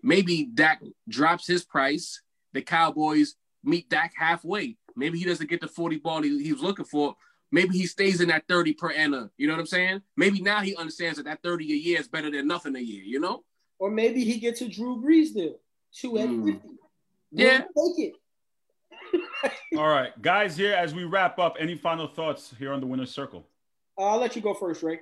maybe 0.01 0.49
Dak 0.51 0.81
drops 1.07 1.45
his 1.45 1.63
price. 1.63 2.23
The 2.53 2.63
Cowboys 2.63 3.35
meet 3.63 3.87
Dak 3.87 4.13
halfway. 4.17 4.77
Maybe 4.95 5.19
he 5.19 5.25
doesn't 5.25 5.47
get 5.47 5.61
the 5.61 5.67
40 5.67 5.97
ball 5.97 6.23
he, 6.23 6.43
he 6.43 6.51
was 6.51 6.63
looking 6.63 6.85
for. 6.85 7.15
Maybe 7.51 7.77
he 7.77 7.85
stays 7.85 8.19
in 8.19 8.29
that 8.29 8.47
30 8.47 8.73
per 8.73 8.91
annum. 8.91 9.29
You 9.37 9.45
know 9.45 9.53
what 9.53 9.59
I'm 9.59 9.67
saying? 9.67 10.01
Maybe 10.17 10.41
now 10.41 10.61
he 10.61 10.75
understands 10.75 11.17
that 11.17 11.25
that 11.25 11.43
30 11.43 11.71
a 11.71 11.75
year 11.75 11.99
is 11.99 12.07
better 12.07 12.31
than 12.31 12.47
nothing 12.47 12.75
a 12.75 12.79
year, 12.79 13.03
you 13.03 13.19
know? 13.19 13.43
Or 13.77 13.91
maybe 13.91 14.23
he 14.23 14.39
gets 14.39 14.61
a 14.61 14.69
Drew 14.69 15.03
Brees 15.03 15.35
deal. 15.35 15.59
Two 15.93 16.17
at 16.17 16.29
mm. 16.29 16.53
50. 16.53 16.69
Yeah. 17.31 17.59
Take 17.59 17.67
it. 17.75 18.13
All 19.77 19.87
right, 19.87 20.19
guys. 20.21 20.55
Here, 20.57 20.73
as 20.73 20.93
we 20.93 21.03
wrap 21.03 21.39
up, 21.39 21.57
any 21.59 21.75
final 21.75 22.07
thoughts 22.07 22.53
here 22.57 22.73
on 22.73 22.79
the 22.79 22.87
winner's 22.87 23.11
circle? 23.11 23.45
I'll 23.97 24.19
let 24.19 24.35
you 24.35 24.41
go 24.41 24.53
first, 24.53 24.83
Ray. 24.83 25.01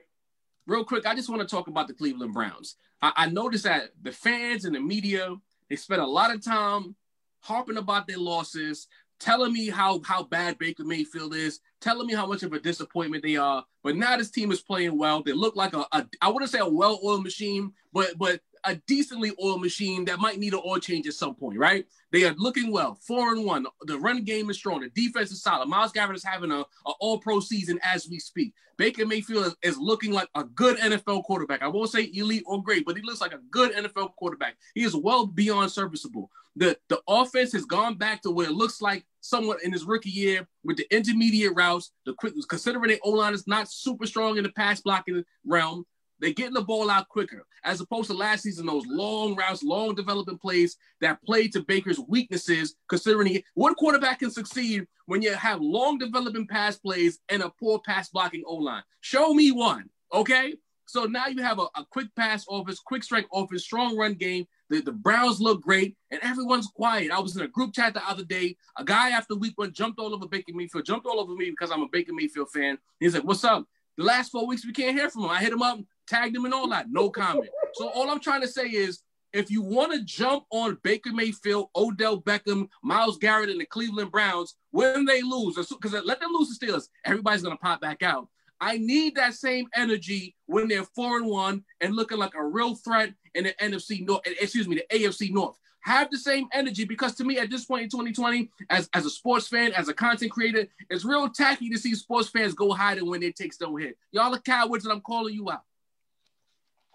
Real 0.67 0.83
quick, 0.83 1.05
I 1.05 1.15
just 1.15 1.29
want 1.29 1.41
to 1.41 1.47
talk 1.47 1.67
about 1.67 1.87
the 1.87 1.93
Cleveland 1.93 2.33
Browns. 2.33 2.75
I, 3.01 3.11
I 3.15 3.29
noticed 3.29 3.63
that 3.63 3.91
the 4.01 4.11
fans 4.11 4.65
and 4.65 4.75
the 4.75 4.79
media 4.79 5.35
they 5.69 5.75
spent 5.75 6.01
a 6.01 6.07
lot 6.07 6.33
of 6.33 6.43
time 6.43 6.95
harping 7.41 7.77
about 7.77 8.07
their 8.07 8.17
losses, 8.17 8.87
telling 9.19 9.53
me 9.53 9.69
how 9.69 10.01
how 10.03 10.23
bad 10.23 10.57
Baker 10.57 10.83
Mayfield 10.83 11.35
is, 11.35 11.59
telling 11.79 12.07
me 12.07 12.13
how 12.13 12.25
much 12.25 12.43
of 12.43 12.53
a 12.53 12.59
disappointment 12.59 13.23
they 13.23 13.37
are. 13.37 13.63
But 13.83 13.95
now 13.95 14.17
this 14.17 14.31
team 14.31 14.51
is 14.51 14.61
playing 14.61 14.97
well. 14.97 15.21
They 15.23 15.33
look 15.33 15.55
like 15.55 15.73
a, 15.73 15.85
a 15.91 16.05
I 16.21 16.29
wouldn't 16.29 16.51
say 16.51 16.59
a 16.59 16.67
well-oiled 16.67 17.23
machine, 17.23 17.73
but 17.93 18.17
but 18.17 18.41
a 18.63 18.75
decently 18.87 19.31
oiled 19.43 19.61
machine 19.61 20.05
that 20.05 20.19
might 20.19 20.39
need 20.39 20.53
an 20.53 20.61
oil 20.65 20.79
change 20.79 21.07
at 21.07 21.13
some 21.13 21.35
point, 21.35 21.57
right? 21.57 21.85
They 22.11 22.23
are 22.23 22.33
looking 22.37 22.71
well, 22.71 22.95
four 22.95 23.33
and 23.33 23.45
one. 23.45 23.65
The 23.81 23.97
run 23.97 24.23
game 24.23 24.49
is 24.49 24.57
strong. 24.57 24.81
The 24.81 24.89
defense 24.89 25.31
is 25.31 25.41
solid. 25.41 25.67
Myles 25.67 25.91
Garrett 25.91 26.15
is 26.15 26.23
having 26.23 26.51
a, 26.51 26.59
a 26.59 26.91
all 26.99 27.19
pro 27.19 27.39
season 27.39 27.79
as 27.83 28.07
we 28.09 28.19
speak. 28.19 28.53
Baker 28.77 29.05
Mayfield 29.05 29.45
is, 29.45 29.55
is, 29.61 29.77
looking 29.77 30.13
like 30.13 30.29
a 30.35 30.45
good 30.45 30.77
NFL 30.77 31.25
quarterback. 31.25 31.61
I 31.61 31.67
won't 31.67 31.89
say 31.89 32.09
elite 32.13 32.43
or 32.45 32.63
great, 32.63 32.85
but 32.85 32.95
he 32.95 33.03
looks 33.03 33.19
like 33.19 33.33
a 33.33 33.41
good 33.51 33.73
NFL 33.73 34.15
quarterback. 34.15 34.55
He 34.73 34.83
is 34.83 34.95
well 34.95 35.27
beyond 35.27 35.71
serviceable. 35.71 36.31
The 36.55 36.77
the 36.87 37.01
offense 37.07 37.51
has 37.53 37.65
gone 37.65 37.95
back 37.95 38.21
to 38.21 38.31
what 38.31 38.47
it 38.47 38.53
looks 38.53 38.81
like 38.81 39.05
somewhat 39.21 39.63
in 39.63 39.73
his 39.73 39.83
rookie 39.83 40.09
year 40.09 40.47
with 40.63 40.77
the 40.77 40.87
intermediate 40.95 41.55
routes. 41.55 41.91
The 42.05 42.13
quick 42.13 42.33
considering 42.47 42.89
the 42.89 42.99
O 43.03 43.11
line 43.11 43.33
is 43.33 43.47
not 43.47 43.69
super 43.69 44.05
strong 44.05 44.37
in 44.37 44.43
the 44.43 44.51
pass 44.51 44.81
blocking 44.81 45.23
realm 45.45 45.85
They're 46.19 46.33
getting 46.33 46.53
the 46.53 46.61
ball 46.61 46.89
out 46.89 47.07
quicker, 47.09 47.45
as 47.63 47.81
opposed 47.81 48.09
to 48.09 48.13
last 48.13 48.43
season, 48.43 48.65
those 48.65 48.85
long 48.87 49.35
routes, 49.35 49.63
long 49.63 49.95
development 49.95 50.41
plays 50.41 50.77
that 51.01 51.23
played 51.23 51.53
to 51.53 51.63
Baker's 51.63 51.99
weaknesses, 51.99 52.75
considering 52.89 53.27
he, 53.27 53.45
one 53.53 53.75
quarterback 53.75 54.19
can 54.19 54.31
succeed 54.31 54.85
when 55.05 55.21
you 55.21 55.33
have 55.33 55.61
long 55.61 55.97
development 55.97 56.49
pass 56.49 56.77
plays 56.77 57.19
and 57.29 57.41
a 57.41 57.49
poor 57.59 57.79
pass 57.85 58.09
blocking 58.09 58.43
O 58.45 58.55
line. 58.55 58.83
Show 59.01 59.33
me 59.33 59.51
one, 59.51 59.89
okay? 60.13 60.55
So 60.89 61.05
now 61.05 61.27
you 61.27 61.43
have 61.43 61.59
a, 61.59 61.67
a 61.75 61.85
quick 61.91 62.07
pass 62.15 62.45
offense, 62.49 62.79
quick 62.79 63.03
strike 63.03 63.27
offense, 63.31 63.63
strong 63.63 63.95
run 63.95 64.15
game. 64.15 64.45
The, 64.71 64.81
the 64.81 64.91
Browns 64.91 65.39
look 65.39 65.61
great 65.61 65.95
and 66.09 66.19
everyone's 66.23 66.65
quiet. 66.65 67.11
I 67.11 67.19
was 67.19 67.35
in 67.35 67.43
a 67.43 67.47
group 67.47 67.73
chat 67.73 67.93
the 67.93 68.07
other 68.09 68.23
day. 68.23 68.55
A 68.75 68.83
guy 68.83 69.11
after 69.11 69.35
week 69.35 69.53
one 69.55 69.71
jumped 69.71 69.99
all 69.99 70.15
over 70.15 70.27
Baker 70.27 70.51
Mayfield, 70.51 70.85
jumped 70.85 71.05
all 71.05 71.19
over 71.19 71.35
me 71.35 71.51
because 71.51 71.69
I'm 71.69 71.83
a 71.83 71.87
Baker 71.91 72.13
Mayfield 72.13 72.49
fan. 72.49 72.79
He's 72.99 73.13
like, 73.13 73.23
What's 73.23 73.43
up? 73.43 73.67
The 73.99 74.03
last 74.03 74.31
four 74.31 74.47
weeks 74.47 74.65
we 74.65 74.71
can't 74.71 74.97
hear 74.97 75.09
from 75.11 75.25
him. 75.25 75.29
I 75.29 75.41
hit 75.41 75.53
him 75.53 75.61
up, 75.61 75.77
tagged 76.09 76.35
him 76.35 76.45
and 76.45 76.53
all 76.53 76.67
that. 76.69 76.87
No 76.89 77.09
comment. 77.09 77.49
so 77.73 77.89
all 77.89 78.09
I'm 78.09 78.19
trying 78.19 78.41
to 78.41 78.47
say 78.47 78.65
is 78.67 79.01
if 79.31 79.51
you 79.51 79.61
want 79.61 79.93
to 79.93 80.03
jump 80.03 80.45
on 80.49 80.77
Baker 80.83 81.13
Mayfield, 81.13 81.69
Odell 81.75 82.21
Beckham, 82.21 82.67
Myles 82.83 83.17
Garrett, 83.17 83.49
and 83.49 83.61
the 83.61 83.65
Cleveland 83.65 84.11
Browns 84.11 84.55
when 84.71 85.05
they 85.05 85.21
lose, 85.21 85.55
because 85.55 85.93
let 85.93 86.19
them 86.19 86.31
lose 86.33 86.57
the 86.57 86.65
Steelers, 86.65 86.87
everybody's 87.05 87.43
gonna 87.43 87.57
pop 87.57 87.79
back 87.81 88.01
out. 88.01 88.27
I 88.61 88.77
need 88.77 89.15
that 89.15 89.35
same 89.35 89.67
energy 89.75 90.35
when 90.47 90.67
they're 90.67 90.83
four 90.83 91.17
and 91.17 91.27
one 91.27 91.63
and 91.79 91.95
looking 91.95 92.17
like 92.17 92.35
a 92.35 92.43
real 92.43 92.75
threat 92.75 93.13
in 93.35 93.45
the 93.45 93.53
NFC 93.61 94.05
North. 94.05 94.21
Excuse 94.25 94.67
me, 94.67 94.75
the 94.75 94.97
AFC 94.97 95.31
North. 95.31 95.57
Have 95.83 96.11
the 96.11 96.17
same 96.17 96.47
energy 96.51 96.83
because 96.83 97.15
to 97.15 97.23
me, 97.23 97.37
at 97.37 97.49
this 97.49 97.63
point 97.63 97.83
in 97.83 97.89
2020, 97.89 98.49
as, 98.69 98.89
as 98.93 99.05
a 99.05 99.09
sports 99.09 99.47
fan, 99.47 99.71
as 99.71 99.87
a 99.87 99.93
content 99.93 100.29
creator, 100.29 100.67
it's 100.89 101.05
real 101.05 101.29
tacky 101.29 101.69
to 101.69 101.77
see 101.77 101.95
sports 101.95 102.27
fans 102.27 102.53
go 102.53 102.73
hiding 102.73 103.09
when 103.09 103.21
their 103.21 103.31
takes 103.31 103.55
don't 103.55 103.79
hit. 103.79 103.97
Y'all 104.11 104.35
are 104.35 104.39
cowards, 104.39 104.83
and 104.83 104.91
I'm 104.91 104.99
calling 104.99 105.33
you 105.33 105.49
out. 105.49 105.61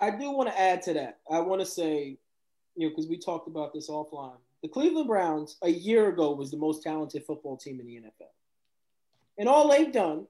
I 0.00 0.10
do 0.10 0.30
want 0.30 0.48
to 0.48 0.60
add 0.60 0.82
to 0.82 0.94
that. 0.94 1.18
I 1.30 1.40
want 1.40 1.60
to 1.60 1.66
say, 1.66 2.18
you 2.76 2.86
know, 2.86 2.90
because 2.90 3.08
we 3.08 3.18
talked 3.18 3.48
about 3.48 3.72
this 3.72 3.88
offline. 3.88 4.36
The 4.62 4.68
Cleveland 4.68 5.08
Browns 5.08 5.56
a 5.62 5.68
year 5.68 6.08
ago 6.08 6.32
was 6.32 6.50
the 6.50 6.56
most 6.56 6.82
talented 6.82 7.24
football 7.24 7.56
team 7.56 7.80
in 7.80 7.86
the 7.86 7.96
NFL. 7.96 8.30
And 9.38 9.48
all 9.48 9.68
they've 9.68 9.92
done 9.92 10.26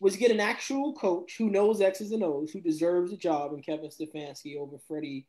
was 0.00 0.16
get 0.16 0.30
an 0.30 0.40
actual 0.40 0.94
coach 0.94 1.36
who 1.36 1.50
knows 1.50 1.80
X's 1.80 2.12
and 2.12 2.24
O's, 2.24 2.50
who 2.50 2.60
deserves 2.60 3.12
a 3.12 3.16
job 3.16 3.52
in 3.52 3.62
Kevin 3.62 3.90
Stefanski 3.90 4.56
over 4.58 4.78
Freddie 4.88 5.26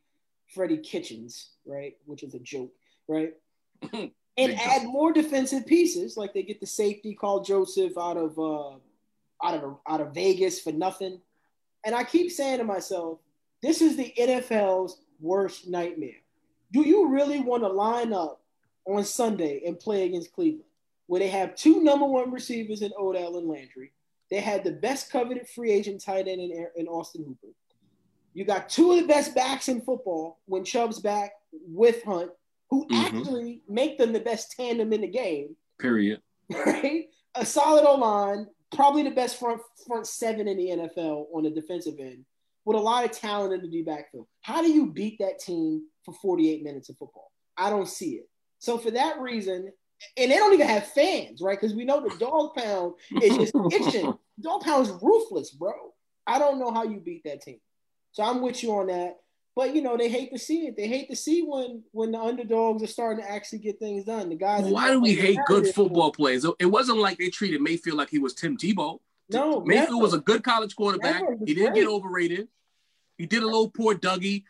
Freddie 0.47 0.77
Kitchens, 0.77 1.51
right? 1.65 1.95
Which 2.05 2.23
is 2.23 2.33
a 2.33 2.39
joke, 2.39 2.71
right? 3.07 3.33
and 3.93 4.11
add 4.37 4.83
more 4.85 5.11
defensive 5.11 5.65
pieces, 5.65 6.17
like 6.17 6.33
they 6.33 6.43
get 6.43 6.59
the 6.59 6.65
safety 6.65 7.13
Karl 7.13 7.41
Joseph 7.41 7.97
out 7.97 8.17
of 8.17 8.37
uh, 8.39 8.75
out 9.43 9.63
of 9.63 9.77
out 9.87 10.01
of 10.01 10.13
Vegas 10.13 10.59
for 10.59 10.71
nothing. 10.71 11.19
And 11.83 11.95
I 11.95 12.03
keep 12.03 12.31
saying 12.31 12.59
to 12.59 12.63
myself, 12.63 13.19
this 13.61 13.81
is 13.81 13.95
the 13.95 14.13
NFL's 14.17 15.01
worst 15.19 15.67
nightmare. 15.67 16.21
Do 16.71 16.81
you 16.81 17.09
really 17.09 17.39
want 17.39 17.63
to 17.63 17.69
line 17.69 18.13
up 18.13 18.41
on 18.85 19.03
Sunday 19.03 19.61
and 19.65 19.79
play 19.79 20.05
against 20.05 20.33
Cleveland, 20.33 20.63
where 21.07 21.19
they 21.19 21.27
have 21.27 21.55
two 21.55 21.81
number 21.81 22.05
one 22.05 22.31
receivers 22.31 22.81
in 22.81 22.91
Odell 22.97 23.37
and 23.37 23.47
Landry? 23.47 23.91
They 24.29 24.39
had 24.39 24.63
the 24.63 24.71
best 24.71 25.11
coveted 25.11 25.47
free 25.49 25.71
agent 25.71 26.03
tight 26.03 26.27
end 26.27 26.41
in, 26.41 26.67
in 26.75 26.87
Austin 26.87 27.25
Hooper. 27.25 27.53
You 28.33 28.45
got 28.45 28.69
two 28.69 28.91
of 28.91 29.01
the 29.01 29.07
best 29.07 29.35
backs 29.35 29.67
in 29.67 29.81
football 29.81 30.39
when 30.45 30.63
Chubb's 30.63 30.99
back 30.99 31.33
with 31.51 32.01
Hunt, 32.03 32.31
who 32.69 32.87
mm-hmm. 32.87 33.17
actually 33.17 33.61
make 33.67 33.97
them 33.97 34.13
the 34.13 34.21
best 34.21 34.51
tandem 34.51 34.93
in 34.93 35.01
the 35.01 35.07
game. 35.07 35.55
Period. 35.79 36.21
Right? 36.49 37.09
A 37.35 37.45
solid 37.45 37.85
O 37.85 37.95
line, 37.95 38.47
probably 38.73 39.03
the 39.03 39.11
best 39.11 39.39
front 39.39 39.61
front 39.85 40.07
seven 40.07 40.47
in 40.47 40.57
the 40.57 40.69
NFL 40.69 41.25
on 41.33 41.43
the 41.43 41.49
defensive 41.49 41.95
end, 41.99 42.25
with 42.65 42.77
a 42.77 42.79
lot 42.79 43.05
of 43.05 43.11
talent 43.11 43.53
in 43.53 43.61
the 43.61 43.67
D 43.67 43.83
backfield. 43.83 44.27
How 44.41 44.61
do 44.61 44.71
you 44.71 44.91
beat 44.91 45.17
that 45.19 45.39
team 45.39 45.83
for 46.05 46.13
48 46.13 46.63
minutes 46.63 46.89
of 46.89 46.97
football? 46.97 47.31
I 47.57 47.69
don't 47.69 47.87
see 47.87 48.11
it. 48.11 48.29
So 48.59 48.77
for 48.77 48.91
that 48.91 49.19
reason, 49.19 49.71
and 50.17 50.31
they 50.31 50.35
don't 50.35 50.53
even 50.53 50.67
have 50.67 50.87
fans, 50.87 51.41
right? 51.41 51.59
Because 51.59 51.75
we 51.75 51.85
know 51.85 52.01
the 52.01 52.15
dog 52.17 52.55
pound 52.55 52.93
is 53.21 53.37
just 53.37 53.55
itching. 53.71 54.13
Dog 54.39 54.61
pound 54.61 54.87
is 54.87 54.93
ruthless, 55.01 55.51
bro. 55.51 55.73
I 56.25 56.39
don't 56.39 56.59
know 56.59 56.71
how 56.71 56.83
you 56.83 56.99
beat 56.99 57.23
that 57.25 57.41
team. 57.41 57.59
So 58.11 58.23
I'm 58.23 58.41
with 58.41 58.61
you 58.63 58.73
on 58.75 58.87
that. 58.87 59.17
But 59.53 59.75
you 59.75 59.81
know 59.81 59.97
they 59.97 60.09
hate 60.09 60.31
to 60.31 60.39
see 60.39 60.67
it. 60.67 60.77
They 60.77 60.87
hate 60.87 61.09
to 61.09 61.15
see 61.15 61.41
when 61.41 61.83
when 61.91 62.13
the 62.13 62.19
underdogs 62.19 62.81
are 62.83 62.87
starting 62.87 63.23
to 63.23 63.29
actually 63.29 63.59
get 63.59 63.79
things 63.79 64.05
done. 64.05 64.29
The 64.29 64.35
guys. 64.35 64.63
Why 64.63 64.91
do 64.91 65.01
we 65.01 65.13
hate 65.13 65.39
good 65.45 65.67
football 65.67 66.11
players? 66.11 66.45
It 66.57 66.67
wasn't 66.67 66.99
like 66.99 67.17
they 67.17 67.29
treated 67.29 67.61
Mayfield 67.61 67.97
like 67.97 68.09
he 68.09 68.19
was 68.19 68.33
Tim 68.33 68.57
Tebow. 68.57 68.99
No, 69.31 69.61
Mayfield 69.61 69.89
never. 69.89 70.01
was 70.01 70.13
a 70.13 70.19
good 70.19 70.43
college 70.43 70.75
quarterback. 70.75 71.23
He 71.45 71.53
didn't 71.53 71.73
great. 71.73 71.83
get 71.83 71.89
overrated. 71.89 72.47
He 73.17 73.27
did 73.27 73.43
a 73.43 73.45
little 73.45 73.69
poor 73.69 73.93
Dougie 73.93 74.43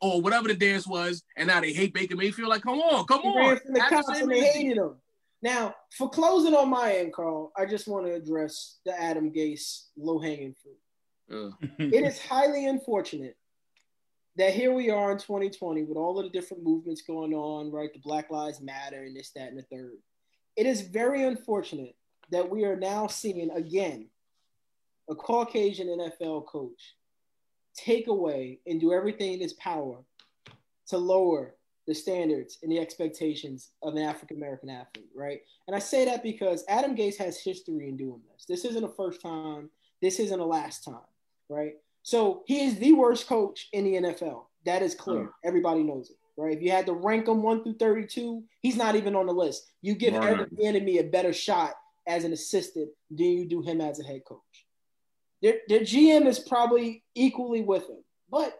or 0.00 0.20
whatever 0.20 0.48
the 0.48 0.54
dance 0.54 0.86
was, 0.86 1.22
and 1.36 1.46
now 1.46 1.60
they 1.60 1.72
hate 1.72 1.94
Baker 1.94 2.16
Mayfield. 2.16 2.48
Like, 2.48 2.62
come 2.62 2.80
on, 2.80 3.06
come 3.06 3.22
he 3.22 3.28
on. 3.28 3.58
From 3.58 3.74
the 3.74 3.80
cops 3.80 4.20
and 4.20 4.30
they 4.30 4.40
hated 4.40 4.78
him. 4.78 4.96
Now, 5.42 5.74
for 5.96 6.10
closing 6.10 6.54
on 6.54 6.68
my 6.68 6.94
end, 6.94 7.12
Carl, 7.12 7.52
I 7.56 7.66
just 7.66 7.86
want 7.86 8.06
to 8.06 8.14
address 8.14 8.78
the 8.84 9.00
Adam 9.00 9.30
Gase 9.30 9.84
low 9.96 10.18
hanging 10.18 10.54
fruit. 10.60 11.52
Uh. 11.52 11.66
it 11.78 12.04
is 12.04 12.20
highly 12.20 12.66
unfortunate 12.66 13.36
that 14.36 14.54
here 14.54 14.72
we 14.72 14.90
are 14.90 15.12
in 15.12 15.18
2020 15.18 15.84
with 15.84 15.96
all 15.96 16.18
of 16.18 16.24
the 16.24 16.30
different 16.30 16.62
movements 16.62 17.02
going 17.02 17.32
on, 17.32 17.70
right? 17.70 17.92
The 17.92 18.00
Black 18.00 18.30
Lives 18.30 18.60
Matter 18.60 19.04
and 19.04 19.16
this, 19.16 19.30
that, 19.36 19.50
and 19.50 19.58
the 19.58 19.62
third. 19.62 19.98
It 20.56 20.66
is 20.66 20.80
very 20.80 21.22
unfortunate 21.24 21.94
that 22.30 22.50
we 22.50 22.64
are 22.64 22.76
now 22.76 23.06
seeing 23.06 23.50
again 23.50 24.08
a 25.08 25.14
Caucasian 25.14 25.88
NFL 25.88 26.46
coach 26.46 26.94
take 27.76 28.08
away 28.08 28.60
and 28.66 28.80
do 28.80 28.92
everything 28.92 29.34
in 29.34 29.40
his 29.40 29.52
power 29.54 29.98
to 30.88 30.98
lower 30.98 31.54
the 31.86 31.94
standards 31.94 32.58
and 32.62 32.72
the 32.72 32.80
expectations 32.80 33.70
of 33.82 33.94
an 33.94 34.02
African 34.02 34.36
American 34.38 34.70
athlete, 34.70 35.10
right? 35.14 35.40
And 35.66 35.76
I 35.76 35.78
say 35.78 36.04
that 36.06 36.22
because 36.22 36.64
Adam 36.68 36.96
Gase 36.96 37.16
has 37.18 37.38
history 37.38 37.88
in 37.88 37.96
doing 37.96 38.20
this. 38.32 38.44
This 38.46 38.64
isn't 38.64 38.84
a 38.84 38.88
first 38.88 39.20
time, 39.20 39.70
this 40.02 40.18
isn't 40.18 40.40
a 40.40 40.44
last 40.44 40.84
time 40.84 40.98
right? 41.48 41.74
So 42.02 42.42
he 42.46 42.64
is 42.64 42.78
the 42.78 42.92
worst 42.92 43.26
coach 43.26 43.68
in 43.72 43.84
the 43.84 44.08
NFL. 44.08 44.44
That 44.64 44.82
is 44.82 44.94
clear. 44.94 45.24
Mm. 45.24 45.30
Everybody 45.44 45.82
knows 45.82 46.10
it, 46.10 46.16
right? 46.40 46.56
If 46.56 46.62
you 46.62 46.70
had 46.70 46.86
to 46.86 46.92
rank 46.92 47.28
him 47.28 47.42
one 47.42 47.62
through 47.62 47.76
32, 47.78 48.42
he's 48.60 48.76
not 48.76 48.96
even 48.96 49.16
on 49.16 49.26
the 49.26 49.32
list. 49.32 49.70
You 49.82 49.94
give 49.94 50.14
right. 50.14 50.40
every 50.40 50.64
enemy 50.64 50.98
a 50.98 51.04
better 51.04 51.32
shot 51.32 51.74
as 52.06 52.24
an 52.24 52.32
assistant 52.32 52.88
than 53.10 53.26
you 53.26 53.44
do 53.46 53.62
him 53.62 53.80
as 53.80 54.00
a 54.00 54.04
head 54.04 54.22
coach. 54.24 54.40
Their 55.68 55.80
GM 55.80 56.26
is 56.26 56.38
probably 56.38 57.04
equally 57.14 57.62
with 57.62 57.88
him, 57.88 58.02
but 58.30 58.58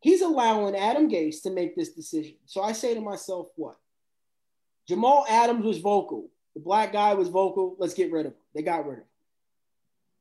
he's 0.00 0.22
allowing 0.22 0.76
Adam 0.76 1.10
Gase 1.10 1.42
to 1.42 1.50
make 1.50 1.74
this 1.74 1.90
decision. 1.90 2.34
So 2.46 2.62
I 2.62 2.72
say 2.72 2.94
to 2.94 3.00
myself, 3.00 3.48
what? 3.56 3.76
Jamal 4.88 5.24
Adams 5.28 5.64
was 5.64 5.78
vocal. 5.78 6.28
The 6.54 6.60
black 6.60 6.92
guy 6.92 7.14
was 7.14 7.28
vocal. 7.28 7.76
Let's 7.78 7.94
get 7.94 8.12
rid 8.12 8.26
of 8.26 8.32
him. 8.32 8.38
They 8.54 8.62
got 8.62 8.86
rid 8.86 8.98
of 8.98 9.04
him. 9.04 9.08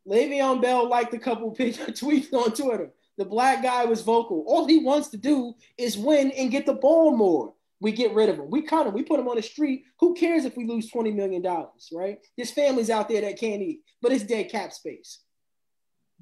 Le'Veon 0.07 0.61
Bell 0.61 0.89
liked 0.89 1.13
a 1.13 1.19
couple 1.19 1.51
pictures, 1.51 1.87
tweets 2.01 2.33
on 2.33 2.53
Twitter. 2.53 2.91
The 3.17 3.25
black 3.25 3.61
guy 3.61 3.85
was 3.85 4.01
vocal. 4.01 4.43
All 4.47 4.67
he 4.67 4.79
wants 4.79 5.09
to 5.09 5.17
do 5.17 5.53
is 5.77 5.97
win 5.97 6.31
and 6.31 6.49
get 6.49 6.65
the 6.65 6.73
ball 6.73 7.15
more. 7.15 7.53
We 7.79 7.91
get 7.91 8.13
rid 8.13 8.29
of 8.29 8.37
him. 8.37 8.49
We 8.49 8.61
cut 8.61 8.87
him. 8.87 8.93
We 8.93 9.03
put 9.03 9.19
him 9.19 9.27
on 9.27 9.35
the 9.35 9.41
street. 9.41 9.83
Who 9.99 10.13
cares 10.13 10.45
if 10.45 10.55
we 10.55 10.65
lose 10.65 10.91
$20 10.91 11.13
million, 11.13 11.43
right? 11.91 12.19
There's 12.37 12.51
families 12.51 12.89
out 12.89 13.09
there 13.09 13.21
that 13.21 13.39
can't 13.39 13.61
eat, 13.61 13.81
but 14.01 14.11
it's 14.11 14.23
dead 14.23 14.49
cap 14.49 14.71
space. 14.71 15.19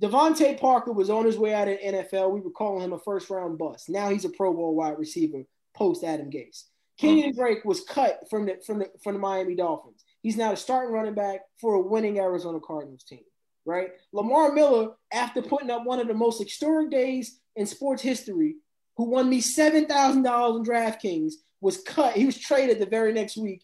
DeVante 0.01 0.59
Parker 0.59 0.93
was 0.93 1.09
on 1.09 1.25
his 1.25 1.37
way 1.37 1.53
out 1.53 1.67
of 1.67 1.77
NFL. 1.79 2.31
We 2.31 2.41
were 2.41 2.51
calling 2.51 2.83
him 2.83 2.93
a 2.93 2.99
first 2.99 3.29
round 3.29 3.57
bust. 3.57 3.89
Now 3.89 4.09
he's 4.09 4.25
a 4.25 4.29
Pro 4.29 4.53
Bowl 4.53 4.75
wide 4.75 4.97
receiver 4.97 5.43
post 5.75 6.03
Adam 6.03 6.29
Gase. 6.29 6.63
Kenyan 6.99 7.31
hmm. 7.31 7.39
Drake 7.39 7.65
was 7.65 7.81
cut 7.81 8.21
from 8.29 8.45
the 8.45 8.57
from 8.65 8.79
the 8.79 8.89
from 9.03 9.13
the 9.13 9.19
Miami 9.19 9.55
Dolphins. 9.55 10.03
He's 10.21 10.37
now 10.37 10.51
the 10.51 10.57
starting 10.57 10.93
running 10.93 11.15
back 11.15 11.41
for 11.59 11.75
a 11.75 11.81
winning 11.81 12.19
Arizona 12.19 12.59
Cardinals 12.59 13.03
team 13.03 13.21
right? 13.69 13.91
Lamar 14.11 14.51
Miller, 14.51 14.93
after 15.13 15.41
putting 15.41 15.69
up 15.69 15.85
one 15.85 15.99
of 15.99 16.07
the 16.07 16.13
most 16.13 16.41
historic 16.41 16.89
days 16.89 17.39
in 17.55 17.67
sports 17.67 18.01
history, 18.01 18.55
who 18.97 19.09
won 19.09 19.29
me 19.29 19.41
$7,000 19.41 19.85
in 19.85 20.63
DraftKings, 20.63 21.33
was 21.61 21.81
cut. 21.83 22.13
He 22.13 22.25
was 22.25 22.37
traded 22.37 22.79
the 22.79 22.85
very 22.85 23.13
next 23.13 23.37
week 23.37 23.63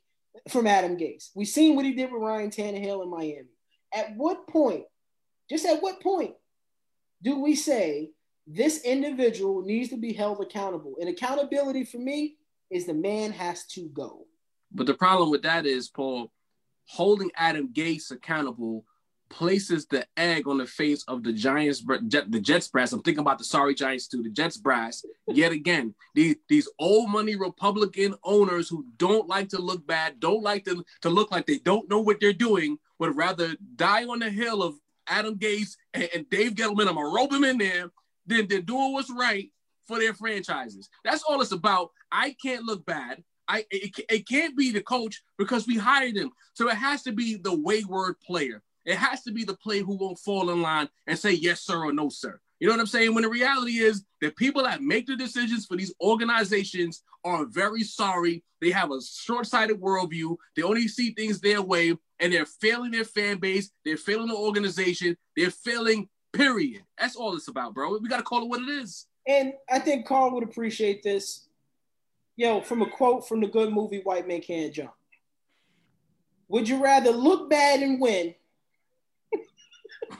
from 0.50 0.68
Adam 0.68 0.98
Gase. 0.98 1.30
We've 1.34 1.48
seen 1.48 1.76
what 1.76 1.86
he 1.86 1.94
did 1.94 2.12
with 2.12 2.22
Ryan 2.22 2.52
Tannehill 2.52 3.04
in 3.04 3.10
Miami. 3.10 3.50
At 3.94 4.16
what 4.16 4.48
point, 4.48 4.84
just 5.50 5.66
at 5.66 5.82
what 5.82 6.02
point, 6.02 6.34
do 7.22 7.40
we 7.40 7.56
say 7.56 8.12
this 8.48 8.84
individual 8.84 9.62
needs 9.64 9.90
to 9.90 9.98
be 9.98 10.14
held 10.14 10.42
accountable? 10.42 10.96
And 11.00 11.10
accountability 11.10 11.84
for 11.84 11.98
me 11.98 12.36
is 12.70 12.86
the 12.86 12.94
man 12.94 13.32
has 13.32 13.66
to 13.68 13.90
go. 13.90 14.26
But 14.72 14.88
the 14.88 14.94
problem 14.94 15.30
with 15.30 15.44
that 15.44 15.66
is, 15.66 15.90
Paul, 15.90 16.32
holding 16.88 17.32
Adam 17.36 17.70
Gase 17.74 18.12
accountable 18.12 18.86
places 19.30 19.88
the 19.88 20.06
egg 20.18 20.48
on 20.48 20.58
the 20.58 20.66
face 20.66 21.04
of 21.08 21.24
the 21.24 21.34
Giants, 21.34 21.82
the 21.82 22.40
Jets 22.42 22.68
brass. 22.68 22.94
I'm 22.94 23.02
thinking 23.02 23.22
about 23.22 23.40
the 23.40 23.44
sorry 23.44 23.74
Giants 23.74 24.08
too, 24.08 24.22
the 24.22 24.30
Jets 24.30 24.58
brass. 24.58 25.04
Yet 25.28 25.52
again, 25.52 25.96
these 26.14 26.36
these 26.48 26.70
old 26.80 27.10
money 27.10 27.36
Republican 27.36 28.16
owners 28.24 28.70
who 28.70 28.86
don't 28.98 29.28
like 29.28 29.50
to 29.50 29.62
look 29.62 29.86
bad, 29.88 30.20
don't 30.20 30.44
like 30.44 30.66
to, 30.66 30.86
to 31.02 31.10
look 31.10 31.32
like 31.32 31.48
they 31.48 31.58
don't 31.58 31.90
know 31.90 32.02
what 32.02 32.20
they're 32.20 32.34
doing, 32.34 32.78
would 33.00 33.16
rather 33.18 33.56
die 33.76 34.06
on 34.06 34.20
the 34.20 34.30
hill 34.30 34.62
of 34.62 34.76
Adam 35.08 35.36
Gase 35.36 35.76
and, 35.94 36.10
and 36.14 36.30
Dave 36.30 36.54
Gettleman. 36.54 36.88
I'm 36.88 36.96
gonna 36.96 37.10
rope 37.10 37.34
him 37.34 37.44
in 37.44 37.58
there 37.58 37.90
Then 38.26 38.48
they're 38.48 38.62
doing 38.62 38.94
what's 38.94 39.12
right 39.12 39.52
for 39.88 40.00
their 40.00 40.14
franchises. 40.14 40.90
That's 41.04 41.24
all 41.24 41.42
it's 41.42 41.52
about. 41.52 41.92
I 42.12 42.36
can't 42.42 42.64
look 42.64 42.86
bad. 42.86 43.24
I 43.48 43.66
it, 43.70 43.96
it 44.10 44.28
can't 44.28 44.58
be 44.58 44.72
the 44.72 44.82
coach 44.82 45.22
because 45.38 45.68
we 45.68 45.78
hired 45.78 46.16
him. 46.16 46.32
So 46.54 46.70
it 46.70 46.76
has 46.76 47.04
to 47.04 47.12
be 47.12 47.36
the 47.36 47.56
wayward 47.56 48.20
player. 48.22 48.64
It 48.86 48.98
has 48.98 49.24
to 49.24 49.32
be 49.32 49.44
the 49.44 49.56
player 49.58 49.84
who 49.84 49.98
won't 49.98 50.20
fall 50.20 50.50
in 50.52 50.62
line 50.62 50.90
and 51.08 51.18
say 51.18 51.32
yes 51.32 51.62
sir 51.62 51.84
or 51.86 51.94
no 51.94 52.10
sir. 52.10 52.40
You 52.60 52.68
know 52.68 52.74
what 52.74 52.80
I'm 52.80 52.88
saying? 52.88 53.14
When 53.14 53.24
the 53.24 53.30
reality 53.30 53.80
is 53.80 54.04
that 54.22 54.38
people 54.38 54.64
that 54.64 54.82
make 54.82 55.08
the 55.08 55.16
decisions 55.16 55.66
for 55.66 55.76
these 55.76 55.94
organizations 56.02 57.04
are 57.24 57.46
very 57.46 57.84
sorry. 57.84 58.44
They 58.62 58.72
have 58.72 58.92
a 58.92 59.02
short-sighted 59.02 59.82
worldview. 59.82 60.38
They 60.56 60.64
only 60.64 60.88
see 60.88 61.12
things 61.12 61.42
their 61.42 61.62
way, 61.62 61.98
and 62.20 62.34
they're 62.34 62.46
failing 62.46 62.92
their 62.92 63.06
fan 63.06 63.38
base. 63.38 63.72
They're 63.84 63.98
failing 63.98 64.28
the 64.28 64.36
organization. 64.36 65.18
They're 65.36 65.52
failing. 65.52 66.10
Period. 66.34 66.84
That's 67.00 67.16
all 67.16 67.34
it's 67.36 67.48
about, 67.48 67.74
bro. 67.74 67.98
We 67.98 68.10
got 68.10 68.18
to 68.18 68.24
call 68.24 68.44
it 68.44 68.50
what 68.50 68.62
it 68.62 68.68
is. 68.68 69.08
And 69.28 69.54
I 69.70 69.80
think 69.80 70.06
Carl 70.06 70.34
would 70.34 70.44
appreciate 70.44 71.02
this. 71.02 71.48
Yo, 72.36 72.60
from 72.62 72.82
a 72.82 72.90
quote 72.90 73.26
from 73.26 73.40
the 73.40 73.48
good 73.48 73.72
movie 73.72 74.02
White 74.04 74.28
Man 74.28 74.42
Can't 74.42 74.74
Jump. 74.74 74.92
Would 76.50 76.68
you 76.68 76.84
rather 76.84 77.12
look 77.12 77.50
bad 77.50 77.82
and 77.82 78.00
win 78.00 78.36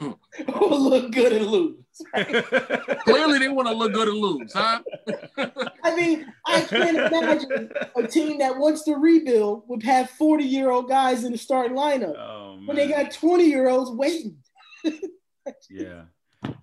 or 0.00 0.16
look 0.70 1.12
good 1.12 1.32
and 1.32 1.46
lose? 1.46 1.76
Clearly, 3.04 3.38
they 3.38 3.48
want 3.48 3.68
to 3.68 3.74
look 3.74 3.92
good 3.92 4.08
and 4.08 4.16
lose, 4.16 4.52
huh? 4.52 4.80
I 5.86 5.94
mean, 5.94 6.26
I 6.44 6.60
can't 6.62 6.96
imagine 6.96 7.70
a 7.94 8.06
team 8.08 8.38
that 8.38 8.58
wants 8.58 8.82
to 8.84 8.96
rebuild 8.96 9.62
would 9.68 9.84
have 9.84 10.10
40 10.10 10.42
year 10.42 10.70
old 10.70 10.88
guys 10.88 11.22
in 11.22 11.30
the 11.30 11.38
starting 11.38 11.76
lineup 11.76 12.16
oh, 12.18 12.58
when 12.64 12.76
they 12.76 12.88
got 12.88 13.12
20 13.12 13.44
year 13.44 13.68
olds 13.68 13.92
waiting. 13.92 14.36
yeah. 15.70 16.02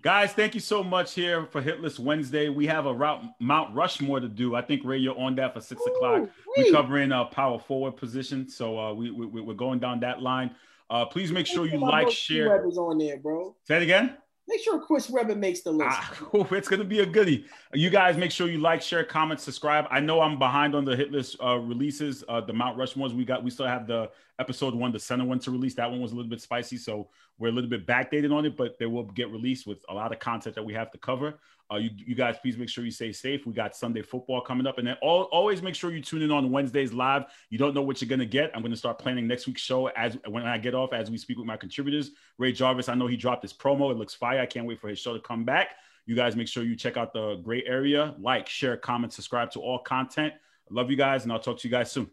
Guys, 0.02 0.34
thank 0.34 0.52
you 0.52 0.60
so 0.60 0.84
much 0.84 1.14
here 1.14 1.46
for 1.46 1.62
Hit 1.62 1.80
List 1.80 1.98
Wednesday. 1.98 2.50
We 2.50 2.66
have 2.66 2.84
a 2.84 2.92
route 2.92 3.24
Mount 3.40 3.74
Rushmore 3.74 4.20
to 4.20 4.28
do. 4.28 4.54
I 4.54 4.60
think 4.60 4.82
Ray, 4.84 4.98
you're 4.98 5.18
on 5.18 5.36
that 5.36 5.54
for 5.54 5.62
six 5.62 5.80
Ooh, 5.80 5.92
o'clock. 5.94 6.28
We're 6.56 6.70
covering 6.70 7.10
a 7.10 7.24
power 7.24 7.58
forward 7.58 7.96
position, 7.96 8.48
so 8.48 8.78
uh, 8.78 8.92
we, 8.92 9.10
we 9.10 9.40
we're 9.40 9.54
going 9.54 9.78
down 9.78 10.00
that 10.00 10.20
line. 10.20 10.54
Uh, 10.90 11.06
please 11.06 11.32
make 11.32 11.46
sure 11.46 11.66
you 11.66 11.78
like, 11.78 12.10
share. 12.10 12.62
on 12.62 12.98
there, 12.98 13.18
bro. 13.18 13.56
Say 13.64 13.78
it 13.78 13.82
again. 13.82 14.16
Make 14.46 14.60
sure 14.60 14.78
Chris 14.78 15.08
Webber 15.08 15.34
makes 15.34 15.62
the 15.62 15.72
list. 15.72 15.96
Ah, 15.98 16.22
it's 16.50 16.68
gonna 16.68 16.84
be 16.84 17.00
a 17.00 17.06
goodie. 17.06 17.46
You 17.72 17.88
guys 17.88 18.18
make 18.18 18.30
sure 18.30 18.48
you 18.48 18.58
like, 18.58 18.82
share, 18.82 19.02
comment, 19.02 19.40
subscribe. 19.40 19.86
I 19.90 20.00
know 20.00 20.20
I'm 20.20 20.38
behind 20.38 20.74
on 20.74 20.84
the 20.84 20.94
hit 20.94 21.10
list 21.10 21.36
uh, 21.42 21.56
releases. 21.56 22.24
Uh, 22.28 22.42
the 22.42 22.52
Mount 22.52 22.76
Rushmores 22.76 23.14
we 23.14 23.24
got. 23.24 23.42
We 23.42 23.50
still 23.50 23.66
have 23.66 23.86
the 23.86 24.10
episode 24.38 24.74
one, 24.74 24.92
the 24.92 25.00
center 25.00 25.24
one 25.24 25.38
to 25.40 25.50
release. 25.50 25.74
That 25.74 25.90
one 25.90 26.00
was 26.00 26.12
a 26.12 26.14
little 26.14 26.28
bit 26.28 26.42
spicy, 26.42 26.76
so 26.76 27.08
we're 27.38 27.48
a 27.48 27.52
little 27.52 27.70
bit 27.70 27.86
backdated 27.86 28.36
on 28.36 28.44
it, 28.44 28.56
but 28.56 28.78
they 28.78 28.86
will 28.86 29.04
get 29.04 29.30
released 29.30 29.66
with 29.66 29.78
a 29.88 29.94
lot 29.94 30.12
of 30.12 30.18
content 30.18 30.54
that 30.56 30.64
we 30.64 30.74
have 30.74 30.90
to 30.90 30.98
cover. 30.98 31.38
Uh, 31.72 31.76
you, 31.76 31.90
you 31.96 32.14
guys, 32.14 32.36
please 32.42 32.58
make 32.58 32.68
sure 32.68 32.84
you 32.84 32.90
stay 32.90 33.10
safe. 33.10 33.46
We 33.46 33.54
got 33.54 33.74
Sunday 33.74 34.02
football 34.02 34.40
coming 34.40 34.66
up, 34.66 34.78
and 34.78 34.86
then 34.86 34.96
all, 35.00 35.22
always 35.32 35.62
make 35.62 35.74
sure 35.74 35.92
you 35.92 36.02
tune 36.02 36.22
in 36.22 36.30
on 36.30 36.50
Wednesdays 36.50 36.92
live. 36.92 37.24
You 37.48 37.58
don't 37.58 37.74
know 37.74 37.82
what 37.82 38.00
you're 38.00 38.08
gonna 38.08 38.26
get. 38.26 38.50
I'm 38.54 38.62
gonna 38.62 38.76
start 38.76 38.98
planning 38.98 39.26
next 39.26 39.46
week's 39.46 39.62
show 39.62 39.86
as 39.88 40.18
when 40.28 40.44
I 40.44 40.58
get 40.58 40.74
off 40.74 40.92
as 40.92 41.10
we 41.10 41.16
speak 41.16 41.38
with 41.38 41.46
my 41.46 41.56
contributors. 41.56 42.10
Ray 42.38 42.52
Jarvis, 42.52 42.88
I 42.88 42.94
know 42.94 43.06
he 43.06 43.16
dropped 43.16 43.42
his 43.42 43.52
promo. 43.52 43.90
It 43.90 43.96
looks 43.96 44.14
fire. 44.14 44.40
I 44.40 44.46
can't 44.46 44.66
wait 44.66 44.80
for 44.80 44.88
his 44.88 44.98
show 44.98 45.14
to 45.14 45.20
come 45.20 45.44
back. 45.44 45.76
You 46.06 46.14
guys 46.14 46.36
make 46.36 46.48
sure 46.48 46.64
you 46.64 46.76
check 46.76 46.98
out 46.98 47.14
the 47.14 47.36
great 47.36 47.64
area, 47.66 48.14
like, 48.18 48.46
share, 48.46 48.76
comment, 48.76 49.12
subscribe 49.14 49.50
to 49.52 49.60
all 49.60 49.78
content. 49.78 50.34
I 50.70 50.74
love 50.74 50.90
you 50.90 50.96
guys, 50.96 51.24
and 51.24 51.32
I'll 51.32 51.38
talk 51.40 51.58
to 51.60 51.68
you 51.68 51.72
guys 51.72 51.90
soon. 51.90 52.10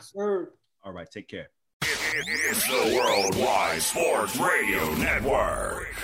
Sir. 0.00 0.52
All 0.84 0.92
right, 0.92 1.10
take 1.10 1.28
care. 1.28 1.48
It's 1.82 2.66
the 2.68 2.94
Worldwide 2.96 3.82
Sports 3.82 4.36
Radio 4.36 4.94
Network. 4.94 5.94